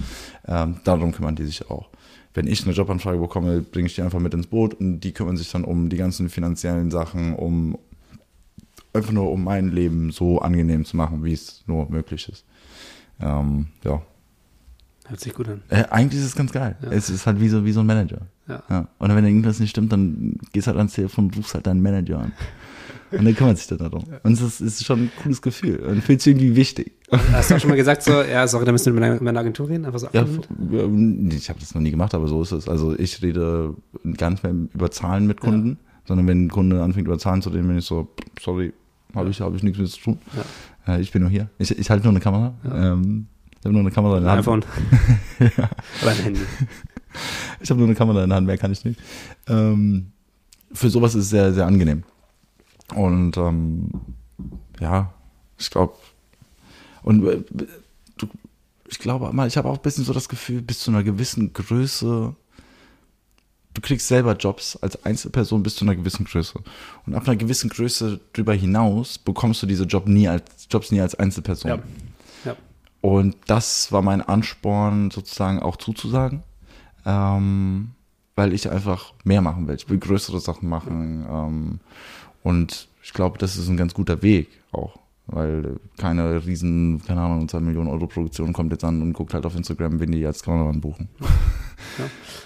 Ähm, 0.48 0.78
darum 0.84 1.12
kümmern 1.12 1.36
die 1.36 1.46
sich 1.46 1.70
auch. 1.70 1.88
Wenn 2.36 2.48
ich 2.48 2.66
eine 2.66 2.74
Jobanfrage 2.74 3.18
bekomme, 3.18 3.62
bringe 3.62 3.88
ich 3.88 3.96
die 3.96 4.02
einfach 4.02 4.20
mit 4.20 4.34
ins 4.34 4.48
Boot 4.48 4.74
und 4.76 5.00
die 5.00 5.14
kümmern 5.14 5.38
sich 5.38 5.50
dann 5.52 5.64
um 5.64 5.90
die 5.90 5.96
ganzen 5.96 6.30
finanziellen 6.30 6.92
Sachen, 6.92 7.34
um 7.34 7.78
einfach 8.94 9.14
nur 9.14 9.32
um 9.32 9.44
mein 9.44 9.70
Leben 9.70 10.12
so 10.12 10.40
angenehm 10.40 10.86
zu 10.86 10.98
machen, 10.98 11.24
wie 11.24 11.34
es 11.34 11.64
nur 11.66 11.90
möglich 11.90 12.30
ist. 12.30 12.46
Ähm, 13.22 13.68
ja. 13.84 14.02
Hört 15.08 15.20
sich 15.20 15.34
gut 15.34 15.48
an. 15.48 15.62
Äh, 15.70 15.86
eigentlich 15.90 16.20
ist 16.20 16.28
es 16.28 16.36
ganz 16.36 16.52
geil. 16.52 16.76
Ja. 16.82 16.92
Es 16.92 17.10
ist 17.10 17.26
halt 17.26 17.40
wie 17.40 17.48
so, 17.48 17.64
wie 17.64 17.72
so 17.72 17.80
ein 17.80 17.86
Manager. 17.86 18.22
Ja. 18.48 18.88
Und 19.00 19.16
wenn 19.16 19.26
irgendwas 19.26 19.60
nicht 19.60 19.72
stimmt, 19.72 19.92
dann 19.92 20.38
gehst 20.52 20.68
halt 20.68 20.78
ans 20.78 20.94
Telefon 20.94 21.26
und 21.26 21.38
rufst 21.38 21.54
halt 21.54 21.66
deinen 21.66 21.82
Manager 21.82 22.20
an. 22.20 22.34
Und 23.18 23.26
der 23.26 23.34
kümmert 23.34 23.58
sich 23.58 23.68
dann 23.68 23.78
darum. 23.78 24.04
Und 24.24 24.34
es 24.34 24.42
ist, 24.42 24.62
ist 24.62 24.86
schon 24.86 25.04
ein 25.04 25.12
cooles 25.22 25.42
Gefühl. 25.42 25.78
Und 25.80 26.04
fühlt 26.04 26.22
sich 26.22 26.34
irgendwie 26.34 26.56
wichtig. 26.56 26.94
Hast 27.32 27.52
du 27.52 27.56
auch 27.56 27.60
schon 27.60 27.70
mal 27.70 27.76
gesagt, 27.76 28.04
so, 28.04 28.12
ja, 28.22 28.48
sorry, 28.48 28.66
da 28.66 28.72
müssen 28.72 28.88
wir 28.88 28.94
mit 28.94 29.02
meiner, 29.02 29.24
meiner 29.24 29.40
Agentur 29.40 29.70
reden? 29.70 29.86
Einfach 29.86 30.00
so 30.00 30.08
Ja, 30.12 30.24
ja, 30.24 31.36
ich 31.36 31.50
habe 31.50 31.60
das 31.60 31.74
noch 31.76 31.82
nie 31.82 31.92
gemacht, 31.92 32.14
aber 32.14 32.28
so 32.28 32.42
ist 32.42 32.52
es. 32.52 32.68
Also 32.68 32.98
ich 32.98 33.22
rede 33.22 33.76
gar 34.18 34.30
nicht 34.32 34.44
mehr 34.44 34.54
über 34.74 34.92
Zahlen 34.92 35.28
mit 35.28 35.40
Kunden, 35.42 35.78
sondern 36.06 36.28
wenn 36.28 36.46
ein 36.46 36.50
Kunde 36.50 36.82
anfängt 36.82 37.08
über 37.08 37.18
Zahlen 37.18 37.42
zu 37.42 37.50
reden, 37.50 37.68
bin 37.68 37.78
ich 37.78 37.86
so, 37.86 38.08
sorry, 38.42 38.74
habe 39.14 39.30
ich, 39.30 39.42
hab 39.42 39.56
ich 39.56 39.64
nichts 39.64 39.80
mit 39.80 39.90
zu 39.90 40.02
tun. 40.02 40.20
Äh, 40.88 41.02
ich 41.02 41.12
bin 41.12 41.22
nur 41.22 41.32
hier. 41.32 41.50
Ich, 41.58 41.78
ich 41.78 41.90
halte 41.90 42.04
nur 42.04 42.12
eine 42.12 42.20
Kamera. 42.20 42.54
Ähm, 42.66 43.28
ich 43.52 43.66
habe 43.66 43.74
nur 43.74 43.82
eine 43.82 43.92
Kamera 43.92 44.18
in 44.18 44.24
der 44.24 44.32
Hand. 44.34 44.40
iPhone. 44.42 44.64
Oder 45.40 46.12
ein 46.12 46.18
Handy. 46.18 46.42
Ich 47.62 47.70
habe 47.70 47.80
nur 47.80 47.88
eine 47.88 47.96
Kamera 47.96 48.24
in 48.24 48.30
der 48.30 48.36
Hand, 48.36 48.48
mehr 48.48 48.58
kann 48.58 48.72
ich 48.72 48.84
nicht. 48.84 49.00
Ähm, 49.48 50.12
für 50.72 50.90
sowas 50.90 51.16
ist 51.16 51.26
es 51.26 51.30
sehr, 51.30 51.54
sehr 51.54 51.66
angenehm. 51.66 52.04
Und 52.94 53.38
ähm, 53.38 53.90
ja, 54.80 55.14
ich 55.58 55.70
glaube, 55.70 55.96
und 57.04 57.26
äh, 57.26 57.44
du, 58.18 58.28
ich 58.88 59.00
glaube 59.00 59.32
mal, 59.34 59.48
ich 59.48 59.58
habe 59.58 59.70
auch 59.70 59.78
ein 59.78 59.82
bisschen 59.82 60.04
so 60.04 60.14
das 60.14 60.30
Gefühl, 60.30 60.62
bis 60.62 60.80
zu 60.80 60.92
einer 60.92 61.04
gewissen 61.04 61.54
Größe, 61.54 62.36
du 63.74 63.82
kriegst 63.82 64.08
selber 64.08 64.36
Jobs 64.36 64.76
als 64.78 65.04
Einzelperson 65.06 65.64
bis 65.64 65.76
zu 65.76 65.86
einer 65.86 65.96
gewissen 65.96 66.26
Größe. 66.26 66.60
Und 67.06 67.16
ab 67.16 67.28
einer 67.28 67.36
gewissen 67.36 67.70
Größe 67.70 68.20
drüber 68.34 68.54
hinaus 68.54 69.18
bekommst 69.18 69.62
du 69.62 69.68
diese 69.68 69.86
Job 69.86 70.08
nie 70.08 70.28
als, 70.28 70.68
Jobs 70.70 70.92
nie 70.92 71.02
als 71.02 71.16
Einzelperson. 71.16 71.72
Ja. 71.72 71.80
Ja. 72.46 72.56
Und 73.02 73.36
das 73.48 73.92
war 73.92 74.02
mein 74.02 74.22
Ansporn, 74.22 75.12
sozusagen 75.12 75.60
auch 75.60 75.78
zuzusagen, 75.78 76.44
ähm, 77.06 77.92
weil 78.36 78.54
ich 78.54 78.70
einfach 78.70 79.14
mehr 79.24 79.42
machen 79.42 79.68
will. 79.68 79.76
Ich 79.76 79.90
will 79.90 80.00
größere 80.00 80.40
Sachen 80.40 80.70
machen. 80.70 81.26
Ähm, 81.30 81.80
und 82.46 82.88
ich 83.04 83.12
glaube, 83.14 83.38
das 83.40 83.58
ist 83.58 83.68
ein 83.68 83.76
ganz 83.78 83.94
guter 83.94 84.22
Weg 84.22 84.48
auch, 84.72 84.98
weil 85.28 85.80
keine 85.98 86.46
riesen, 86.46 87.02
keine 87.06 87.22
Ahnung, 87.22 87.48
2 87.50 87.60
Millionen 87.60 87.90
Euro 87.90 88.08
Produktion 88.08 88.54
kommt 88.54 88.72
jetzt 88.72 88.84
an 88.84 89.02
und 89.02 89.14
guckt 89.14 89.34
halt 89.34 89.46
auf 89.46 89.56
Instagram, 89.56 90.00
wen 90.00 90.12
die 90.12 90.26
als 90.26 90.42
Kameramann 90.44 90.80
buchen. 90.82 91.10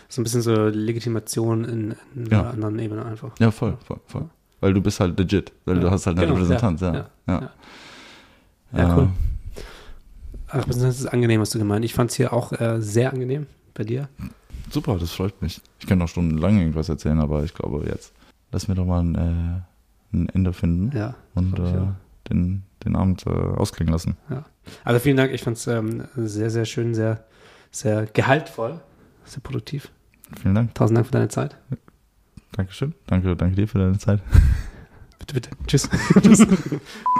So 0.08 0.22
ein 0.22 0.24
bisschen 0.24 0.42
so 0.42 0.54
Legitimation 0.68 1.64
in, 1.66 1.96
in 2.16 2.26
Ja. 2.32 2.40
einer 2.42 2.50
anderen 2.52 2.80
Ebene 2.80 3.06
einfach. 3.06 3.32
Ja, 3.40 3.52
voll, 3.52 3.78
voll, 3.86 4.00
voll. 4.08 4.26
Weil 4.60 4.74
du 4.74 4.82
bist 4.82 5.00
halt 5.00 5.18
legit, 5.20 5.52
weil 5.66 5.76
Ja. 5.76 5.82
du 5.84 5.92
hast 5.92 6.08
halt 6.08 6.18
eine 6.18 6.26
Genau, 6.28 6.38
Repräsentanz, 6.40 6.82
ja. 6.82 6.94
ja, 6.94 7.10
ja. 7.28 7.42
ja. 7.42 7.52
Ja, 8.80 8.98
cool. 8.98 9.04
Äh, 9.04 9.60
Ach, 10.50 10.56
Repräsentanz 10.58 11.00
ist 11.00 11.06
angenehm, 11.08 11.42
hast 11.42 11.54
du 11.56 11.60
gemeint. 11.60 11.86
Ich 11.86 11.94
fand 11.94 12.10
es 12.12 12.18
hier 12.18 12.34
auch 12.34 12.52
äh, 12.54 12.82
sehr 12.82 13.12
angenehm 13.14 13.46
bei 13.74 13.84
dir. 13.84 14.10
Super, 14.72 14.98
das 14.98 15.12
freut 15.12 15.42
mich. 15.42 15.62
Ich 15.80 15.88
könnte 15.88 16.04
noch 16.04 16.10
stundenlang 16.10 16.58
irgendwas 16.60 16.90
erzählen, 16.90 17.20
aber 17.20 17.44
ich 17.44 17.54
glaube 17.54 17.86
jetzt, 17.88 18.14
lass 18.52 18.68
mir 18.68 18.76
doch 18.76 18.86
mal 18.86 19.00
ein, 19.04 19.16
äh, 19.16 19.62
ein 20.14 20.30
Ende 20.30 20.54
finden 20.54 20.96
Ja. 20.96 21.16
und 21.36 21.58
äh, 21.60 21.88
den, 22.30 22.64
den 22.86 22.96
Abend 22.96 23.26
äh, 23.26 23.30
ausklingen 23.30 23.92
lassen. 23.92 24.18
Also 24.84 25.00
vielen 25.00 25.18
Dank, 25.18 25.32
ich 25.32 25.42
fand 25.44 25.58
es 25.58 25.68
ähm, 25.68 26.06
sehr, 26.16 26.50
sehr 26.50 26.66
schön, 26.66 26.94
sehr, 26.94 27.26
sehr 27.72 28.06
gehaltvoll, 28.06 28.80
sehr 29.26 29.42
produktiv. 29.42 29.90
Vielen 30.42 30.56
Dank. 30.56 30.76
Tausend 30.76 30.98
Dank 30.98 31.08
für 31.08 31.14
deine 31.14 31.30
Zeit. 31.30 31.58
Dankeschön. 32.54 32.94
Danke, 33.08 33.36
danke 33.36 33.56
dir 33.56 33.68
für 33.68 33.80
deine 33.80 33.98
Zeit. 33.98 34.22
Bitte, 35.20 35.34
bitte. 35.34 35.50
Tschüss. 35.68 35.90